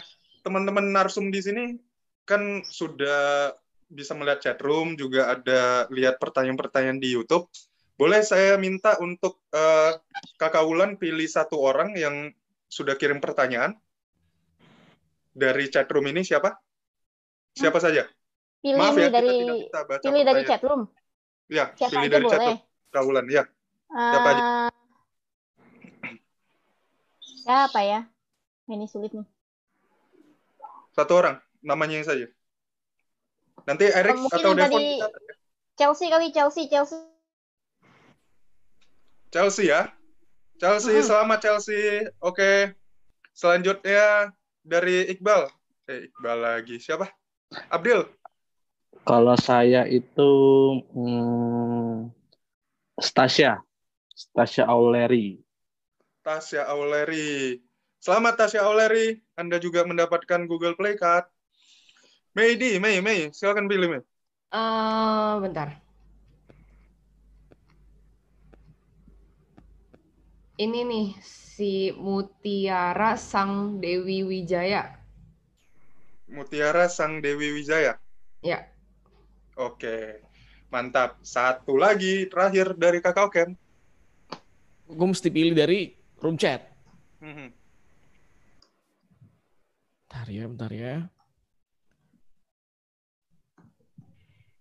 teman-teman 0.47 0.95
narsum 0.95 1.27
di 1.27 1.43
sini 1.43 1.75
kan 2.23 2.63
sudah 2.63 3.51
bisa 3.91 4.15
melihat 4.15 4.39
chat 4.39 4.59
room, 4.63 4.95
juga 4.95 5.35
ada 5.35 5.91
lihat 5.91 6.15
pertanyaan-pertanyaan 6.23 7.03
di 7.03 7.11
YouTube. 7.11 7.51
Boleh 7.99 8.21
saya 8.25 8.57
minta 8.57 8.97
untuk 8.99 9.41
eh, 9.53 9.91
Kakak 10.37 10.65
Wulan 10.65 10.97
pilih 10.97 11.27
satu 11.29 11.59
orang 11.61 11.93
yang 11.95 12.33
sudah 12.71 12.95
kirim 12.97 13.19
pertanyaan 13.19 13.77
dari 15.31 15.67
chat 15.71 15.87
room 15.91 16.07
ini 16.09 16.23
siapa? 16.25 16.55
Siapa 17.55 17.79
saja? 17.83 18.07
Pilih 18.61 18.79
Maaf 18.79 18.95
ya, 18.95 19.07
kita 19.09 19.15
dari 19.21 19.29
tidak 19.37 19.55
bisa 19.59 19.79
baca 19.83 20.05
pilih 20.07 20.23
dari 20.23 20.41
pertanyaan. 20.41 20.49
chat 20.49 20.61
room. 20.65 20.81
Ya, 21.51 21.65
Siapa 21.75 21.91
pilih 21.91 22.09
dari 22.09 22.25
chat 22.25 22.39
boleh. 22.39 22.47
room. 22.47 22.59
Kak 22.91 23.03
Wulan, 23.07 23.25
ya. 23.31 23.43
Siapa 23.91 24.27
aja? 24.31 24.41
Eh, 24.41 24.69
siapa 27.43 27.79
ya? 27.83 27.99
Ini 28.71 28.85
sulit 28.87 29.11
nih. 29.15 29.27
Satu 30.95 31.13
orang, 31.15 31.39
namanya 31.63 32.03
saja. 32.03 32.27
Nanti 33.67 33.87
Erik 33.87 34.15
Oh, 34.15 34.27
atau 34.31 34.51
Devon 34.57 34.79
tadi 34.79 34.99
kita 34.99 35.07
Chelsea 35.79 36.07
kali 36.11 36.27
Chelsea 36.35 36.63
Chelsea. 36.67 36.99
Chelsea 39.31 39.71
ya. 39.71 39.87
Chelsea, 40.59 40.99
selamat 40.99 41.39
Chelsea. 41.39 42.03
Oke. 42.19 42.75
Selanjutnya 43.31 44.35
dari 44.59 45.07
Iqbal. 45.07 45.47
Eh, 45.87 46.11
Iqbal 46.11 46.37
lagi. 46.37 46.77
Siapa? 46.83 47.07
Abdil. 47.71 48.03
Kalau 49.07 49.33
saya 49.39 49.87
itu 49.87 50.31
hmm, 50.91 52.11
Stasia, 52.99 53.63
Stasia 54.11 54.67
Auleri. 54.67 55.39
Tasya 56.21 56.67
Auleri. 56.69 57.57
Selamat 57.97 58.35
Tasya 58.45 58.67
Auleri. 58.67 59.15
Anda 59.39 59.57
juga 59.57 59.87
mendapatkan 59.87 60.43
Google 60.45 60.75
Play 60.75 60.99
Card. 60.99 61.25
Mei, 62.35 62.59
Mei, 62.59 62.99
Mei. 62.99 63.31
Silakan 63.31 63.71
pilih, 63.71 63.95
Mei. 63.95 64.01
Eh, 64.51 65.33
bentar. 65.39 65.90
Ini 70.61 70.85
nih 70.85 71.17
si 71.25 71.89
Mutiara 71.97 73.17
Sang 73.17 73.81
Dewi 73.81 74.21
Wijaya. 74.21 74.93
Mutiara 76.29 76.85
Sang 76.85 77.17
Dewi 77.17 77.49
Wijaya. 77.49 77.97
Ya. 78.45 78.69
Oke. 79.57 80.21
Mantap. 80.69 81.17
Satu 81.25 81.81
lagi 81.81 82.29
terakhir 82.29 82.77
dari 82.77 83.01
Kakak 83.01 83.25
Oken. 83.33 83.49
Gue 84.85 85.07
mesti 85.09 85.33
pilih 85.33 85.57
dari 85.57 85.97
room 86.21 86.37
chat. 86.37 86.61
Mhm. 87.25 87.49
Bentar 90.05 90.27
ya, 90.29 90.43
bentar 90.45 90.69
ya. 90.69 91.09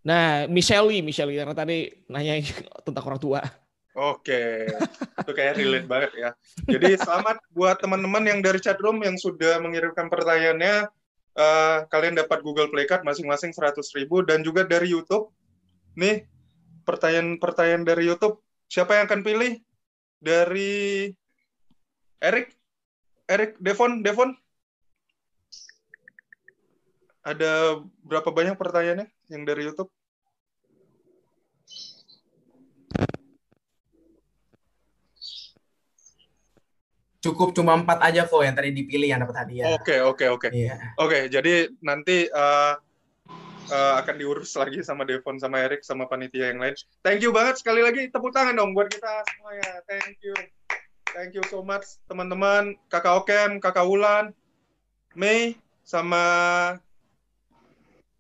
Nah, 0.01 0.49
Michelle, 0.49 1.05
Michelle 1.05 1.37
karena 1.37 1.53
tadi 1.53 1.93
nanya 2.09 2.41
tentang 2.89 3.05
orang 3.05 3.21
tua. 3.21 3.60
Oke, 3.91 4.71
itu 5.19 5.33
kayak 5.35 5.59
relate 5.59 5.89
banget 5.91 6.13
ya. 6.15 6.31
Jadi 6.63 6.95
selamat 6.95 7.43
buat 7.51 7.83
teman-teman 7.83 8.23
yang 8.23 8.39
dari 8.39 8.63
chat 8.63 8.79
room 8.79 9.03
yang 9.03 9.19
sudah 9.19 9.59
mengirimkan 9.59 10.07
pertanyaannya. 10.07 10.87
Eh, 11.31 11.79
kalian 11.91 12.15
dapat 12.15 12.39
Google 12.47 12.71
Play 12.71 12.87
Card 12.87 13.03
masing-masing 13.03 13.51
100 13.51 13.83
ribu 13.99 14.23
dan 14.23 14.47
juga 14.47 14.63
dari 14.63 14.95
YouTube. 14.95 15.35
Nih, 15.99 16.23
pertanyaan-pertanyaan 16.87 17.83
dari 17.83 18.07
YouTube. 18.07 18.39
Siapa 18.71 18.95
yang 18.95 19.11
akan 19.11 19.27
pilih? 19.27 19.59
Dari 20.23 21.11
Erik? 22.23 22.55
Erik, 23.27 23.59
Devon, 23.59 24.07
Devon? 24.07 24.31
Ada 27.27 27.83
berapa 28.07 28.31
banyak 28.31 28.55
pertanyaannya 28.55 29.11
yang 29.35 29.43
dari 29.43 29.67
YouTube? 29.67 29.91
Cukup 37.21 37.53
cuma 37.53 37.77
empat 37.77 38.01
aja 38.01 38.25
kok 38.25 38.41
yang 38.41 38.57
tadi 38.57 38.73
dipilih 38.73 39.13
yang 39.13 39.21
dapat 39.21 39.45
hadiah. 39.45 39.77
Oke, 39.77 40.01
oke, 40.01 40.25
oke. 40.33 40.49
Iya. 40.49 40.97
Oke, 40.97 41.29
jadi 41.29 41.69
nanti 41.85 42.25
uh, 42.33 42.81
uh, 43.71 43.95
akan 44.01 44.15
diurus 44.17 44.57
lagi 44.57 44.81
sama 44.81 45.05
Devon, 45.05 45.37
sama 45.37 45.61
Erik, 45.61 45.85
sama 45.85 46.09
panitia 46.09 46.49
yang 46.49 46.65
lain. 46.65 46.73
Thank 47.05 47.21
you 47.21 47.31
banget 47.31 47.61
sekali 47.61 47.85
lagi 47.85 48.09
tepuk 48.09 48.33
tangan 48.33 48.57
dong 48.57 48.73
buat 48.73 48.89
kita 48.89 49.25
semuanya. 49.37 49.85
Thank 49.85 50.17
you, 50.25 50.35
thank 51.13 51.33
you 51.37 51.45
so 51.49 51.61
much 51.61 52.01
teman-teman, 52.09 52.81
kakak 52.89 53.21
Okem, 53.21 53.61
kakak 53.63 53.85
Wulan, 53.85 54.33
Mei, 55.13 55.61
sama 55.85 56.25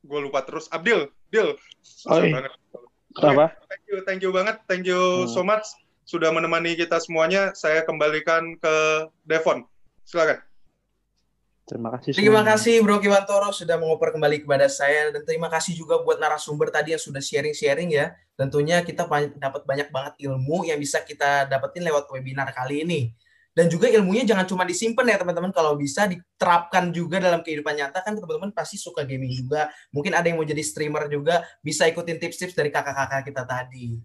gue 0.04 0.20
lupa 0.20 0.44
terus 0.44 0.68
Abdil, 0.68 1.08
Dil, 1.28 1.56
susah 1.80 2.20
Oi. 2.20 2.32
banget. 2.32 2.52
Apa? 3.16 3.46
Thank 3.68 3.84
you, 3.88 3.96
thank 4.06 4.20
you 4.20 4.30
banget, 4.30 4.56
thank 4.68 4.84
you 4.84 5.24
so 5.32 5.40
much 5.40 5.66
sudah 6.10 6.34
menemani 6.34 6.74
kita 6.74 6.98
semuanya. 6.98 7.54
Saya 7.54 7.86
kembalikan 7.86 8.58
ke 8.58 8.74
Devon, 9.22 9.62
silakan. 10.02 10.42
Terima 11.70 11.94
kasih. 11.94 12.10
Terima 12.18 12.42
semuanya. 12.42 12.58
kasih 12.58 12.74
Bro 12.82 12.98
Kiwantoro 12.98 13.54
sudah 13.54 13.78
mengoper 13.78 14.10
kembali 14.10 14.42
kepada 14.42 14.66
saya 14.66 15.14
dan 15.14 15.22
terima 15.22 15.46
kasih 15.46 15.78
juga 15.78 16.02
buat 16.02 16.18
narasumber 16.18 16.66
tadi 16.74 16.98
yang 16.98 17.02
sudah 17.02 17.22
sharing-sharing 17.22 17.94
ya. 17.94 18.10
Tentunya 18.34 18.82
kita 18.82 19.06
dapat 19.38 19.62
banyak 19.62 19.94
banget 19.94 20.18
ilmu 20.26 20.66
yang 20.66 20.82
bisa 20.82 20.98
kita 21.06 21.46
dapetin 21.46 21.86
lewat 21.86 22.10
webinar 22.10 22.50
kali 22.50 22.82
ini. 22.82 23.14
Dan 23.54 23.70
juga 23.70 23.86
ilmunya 23.86 24.26
jangan 24.26 24.46
cuma 24.50 24.62
disimpan 24.66 25.14
ya 25.14 25.16
teman-teman, 25.18 25.50
kalau 25.50 25.74
bisa 25.74 26.06
diterapkan 26.06 26.90
juga 26.94 27.18
dalam 27.18 27.42
kehidupan 27.42 27.78
nyata 27.78 28.02
kan 28.02 28.14
teman-teman 28.18 28.50
pasti 28.50 28.78
suka 28.78 29.06
gaming 29.06 29.30
juga. 29.30 29.70
Mungkin 29.94 30.10
ada 30.14 30.26
yang 30.26 30.42
mau 30.42 30.46
jadi 30.46 30.62
streamer 30.62 31.06
juga, 31.06 31.42
bisa 31.62 31.86
ikutin 31.86 32.18
tips-tips 32.18 32.54
dari 32.54 32.70
kakak-kakak 32.70 33.30
kita 33.30 33.42
tadi. 33.46 33.98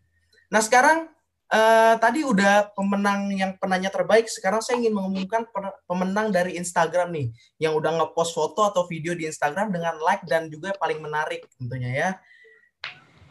Nah 0.49 0.61
sekarang 0.61 1.14
eh, 1.51 1.95
tadi 2.01 2.25
udah 2.25 2.73
pemenang 2.73 3.29
yang 3.33 3.53
penanya 3.61 3.93
terbaik, 3.93 4.25
sekarang 4.25 4.63
saya 4.63 4.81
ingin 4.81 4.93
mengumumkan 4.97 5.45
pemenang 5.85 6.33
dari 6.33 6.57
Instagram 6.57 7.13
nih 7.13 7.27
yang 7.61 7.77
udah 7.77 8.01
ngepost 8.01 8.33
foto 8.33 8.65
atau 8.65 8.85
video 8.89 9.13
di 9.13 9.29
Instagram 9.29 9.69
dengan 9.69 9.97
like 10.01 10.25
dan 10.25 10.49
juga 10.49 10.73
paling 10.77 11.01
menarik 11.01 11.45
tentunya 11.57 11.91
ya. 11.93 12.09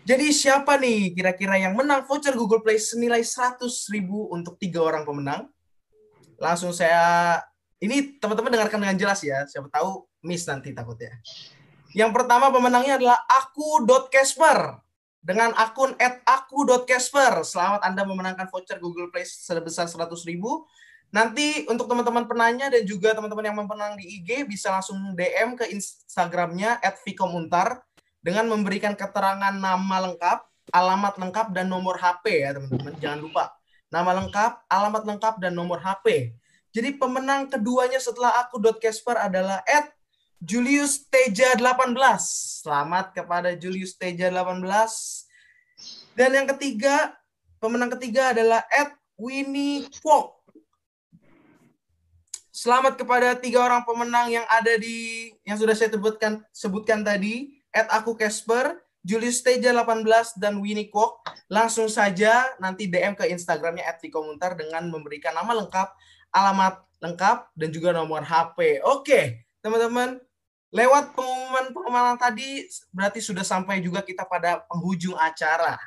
Jadi 0.05 0.37
siapa 0.37 0.77
nih 0.77 1.17
kira-kira 1.17 1.57
yang 1.57 1.73
menang 1.73 2.05
voucher 2.05 2.37
Google 2.37 2.61
Play 2.61 2.77
senilai 2.77 3.25
100.000 3.25 3.65
untuk 4.29 4.61
tiga 4.61 4.85
orang 4.85 5.09
pemenang? 5.09 5.49
Langsung 6.37 6.77
saya 6.77 7.41
ini 7.81 8.21
teman-teman 8.21 8.53
dengarkan 8.53 8.85
dengan 8.85 9.01
jelas 9.01 9.25
ya. 9.25 9.49
Siapa 9.49 9.73
tahu 9.73 10.05
miss 10.29 10.45
nanti 10.45 10.77
takutnya. 10.77 11.17
Yang 11.97 12.11
pertama 12.21 12.53
pemenangnya 12.53 13.01
adalah 13.01 13.19
aku.casper 13.25 14.85
dengan 15.25 15.57
akun 15.57 15.97
@aku.casper. 15.97 17.41
Selamat 17.49 17.81
Anda 17.81 18.05
memenangkan 18.05 18.53
voucher 18.53 18.77
Google 18.77 19.09
Play 19.09 19.25
sebesar 19.25 19.89
100.000. 19.89 20.37
Nanti 21.17 21.65
untuk 21.65 21.89
teman-teman 21.89 22.29
penanya 22.29 22.69
dan 22.69 22.85
juga 22.85 23.17
teman-teman 23.17 23.45
yang 23.49 23.57
mempenang 23.57 23.97
di 23.97 24.21
IG 24.21 24.45
bisa 24.45 24.69
langsung 24.69 25.01
DM 25.17 25.57
ke 25.57 25.65
Instagramnya 25.73 26.77
@vikomuntar 27.09 27.81
dengan 28.21 28.53
memberikan 28.53 28.93
keterangan 28.93 29.57
nama 29.57 29.97
lengkap, 30.11 30.39
alamat 30.77 31.15
lengkap, 31.17 31.47
dan 31.57 31.73
nomor 31.73 31.97
HP 31.97 32.45
ya 32.45 32.53
teman-teman. 32.53 32.93
Jangan 33.01 33.21
lupa 33.25 33.45
nama 33.89 34.11
lengkap, 34.21 34.53
alamat 34.69 35.03
lengkap, 35.09 35.35
dan 35.41 35.53
nomor 35.57 35.81
HP. 35.81 36.37
Jadi 36.75 36.99
pemenang 36.99 37.47
keduanya 37.47 38.03
setelah 38.03 38.35
aku 38.43 38.59
Casper 38.83 39.15
adalah 39.15 39.63
Julius 40.45 41.09
Teja 41.09 41.57
18. 41.57 41.97
Selamat 42.61 43.17
kepada 43.17 43.57
Julius 43.57 43.97
Teja 43.97 44.29
18. 44.29 44.61
Dan 46.13 46.37
yang 46.37 46.45
ketiga, 46.53 47.17
pemenang 47.57 47.89
ketiga 47.97 48.37
adalah 48.37 48.61
Ed 48.69 48.93
Winnie 49.17 49.89
Kwok. 50.05 50.45
Selamat 52.53 53.01
kepada 53.01 53.33
tiga 53.41 53.65
orang 53.65 53.89
pemenang 53.89 54.29
yang 54.29 54.45
ada 54.53 54.77
di 54.77 55.33
yang 55.49 55.57
sudah 55.57 55.73
saya 55.73 55.89
sebutkan 55.89 56.45
sebutkan 56.53 57.01
tadi, 57.01 57.57
Ed 57.73 57.89
Aku 57.89 58.13
Casper, 58.13 58.85
Julius 59.01 59.41
Teja 59.41 59.73
18 59.73 60.37
dan 60.37 60.61
Winnie 60.61 60.93
Kwok. 60.93 61.25
Langsung 61.49 61.89
saja 61.89 62.45
nanti 62.61 62.85
DM 62.85 63.17
ke 63.17 63.33
Instagramnya 63.33 63.97
@vikomuntar 63.97 64.61
dengan 64.61 64.93
memberikan 64.93 65.33
nama 65.33 65.57
lengkap, 65.57 65.89
alamat 66.37 66.85
lengkap, 67.01 67.49
dan 67.57 67.69
juga 67.73 67.97
nomor 67.97 68.21
HP. 68.21 68.85
Oke, 68.85 69.49
teman-teman. 69.65 70.21
Lewat 70.75 71.15
pengumuman-pengumuman 71.15 72.19
tadi, 72.19 72.67
berarti 72.91 73.23
sudah 73.23 73.47
sampai 73.47 73.79
juga 73.79 74.03
kita 74.03 74.27
pada 74.27 74.67
penghujung 74.67 75.15
acara. 75.15 75.79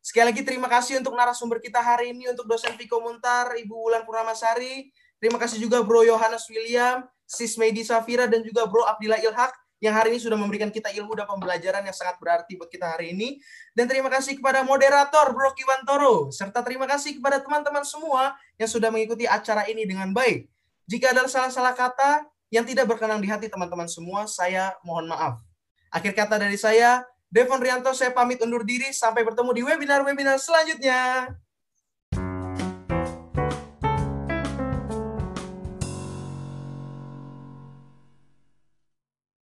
Sekali 0.00 0.32
lagi 0.32 0.40
terima 0.40 0.64
kasih 0.64 0.96
untuk 0.96 1.12
narasumber 1.12 1.60
kita 1.60 1.76
hari 1.76 2.16
ini, 2.16 2.32
untuk 2.32 2.48
dosen 2.48 2.72
Vikomuntar, 2.72 3.52
Ibu 3.52 3.76
Wulan 3.76 4.00
Purnamasari. 4.08 4.88
Terima 5.20 5.36
kasih 5.36 5.60
juga 5.60 5.84
Bro 5.84 6.08
Yohanes 6.08 6.48
William, 6.48 7.04
Sis 7.28 7.60
Medi 7.60 7.84
Safira, 7.84 8.24
dan 8.24 8.40
juga 8.40 8.64
Bro 8.64 8.88
Abdillah 8.88 9.20
Ilhak 9.20 9.52
yang 9.80 9.92
hari 9.92 10.16
ini 10.16 10.20
sudah 10.24 10.40
memberikan 10.40 10.72
kita 10.72 10.88
ilmu 10.88 11.12
dan 11.20 11.28
pembelajaran 11.28 11.84
yang 11.84 11.92
sangat 11.92 12.16
berarti 12.16 12.56
buat 12.56 12.72
kita 12.72 12.96
hari 12.96 13.12
ini. 13.12 13.44
Dan 13.76 13.92
terima 13.92 14.08
kasih 14.08 14.40
kepada 14.40 14.64
moderator 14.64 15.36
Bro 15.36 15.52
Kiwantoro, 15.52 16.32
serta 16.32 16.64
terima 16.64 16.88
kasih 16.88 17.20
kepada 17.20 17.44
teman-teman 17.44 17.84
semua 17.84 18.32
yang 18.56 18.72
sudah 18.72 18.88
mengikuti 18.88 19.28
acara 19.28 19.68
ini 19.68 19.84
dengan 19.84 20.16
baik. 20.16 20.48
Jika 20.88 21.12
ada 21.12 21.28
salah-salah 21.28 21.76
kata 21.76 22.24
yang 22.50 22.66
tidak 22.66 22.90
berkenan 22.90 23.22
di 23.22 23.30
hati 23.30 23.46
teman-teman 23.46 23.86
semua, 23.86 24.26
saya 24.26 24.74
mohon 24.82 25.06
maaf. 25.06 25.38
Akhir 25.90 26.14
kata 26.14 26.38
dari 26.38 26.58
saya, 26.58 27.02
Devon 27.30 27.62
Rianto, 27.62 27.94
saya 27.94 28.10
pamit 28.10 28.42
undur 28.42 28.66
diri. 28.66 28.90
Sampai 28.90 29.22
bertemu 29.22 29.50
di 29.54 29.62
webinar-webinar 29.62 30.38
selanjutnya. 30.42 31.30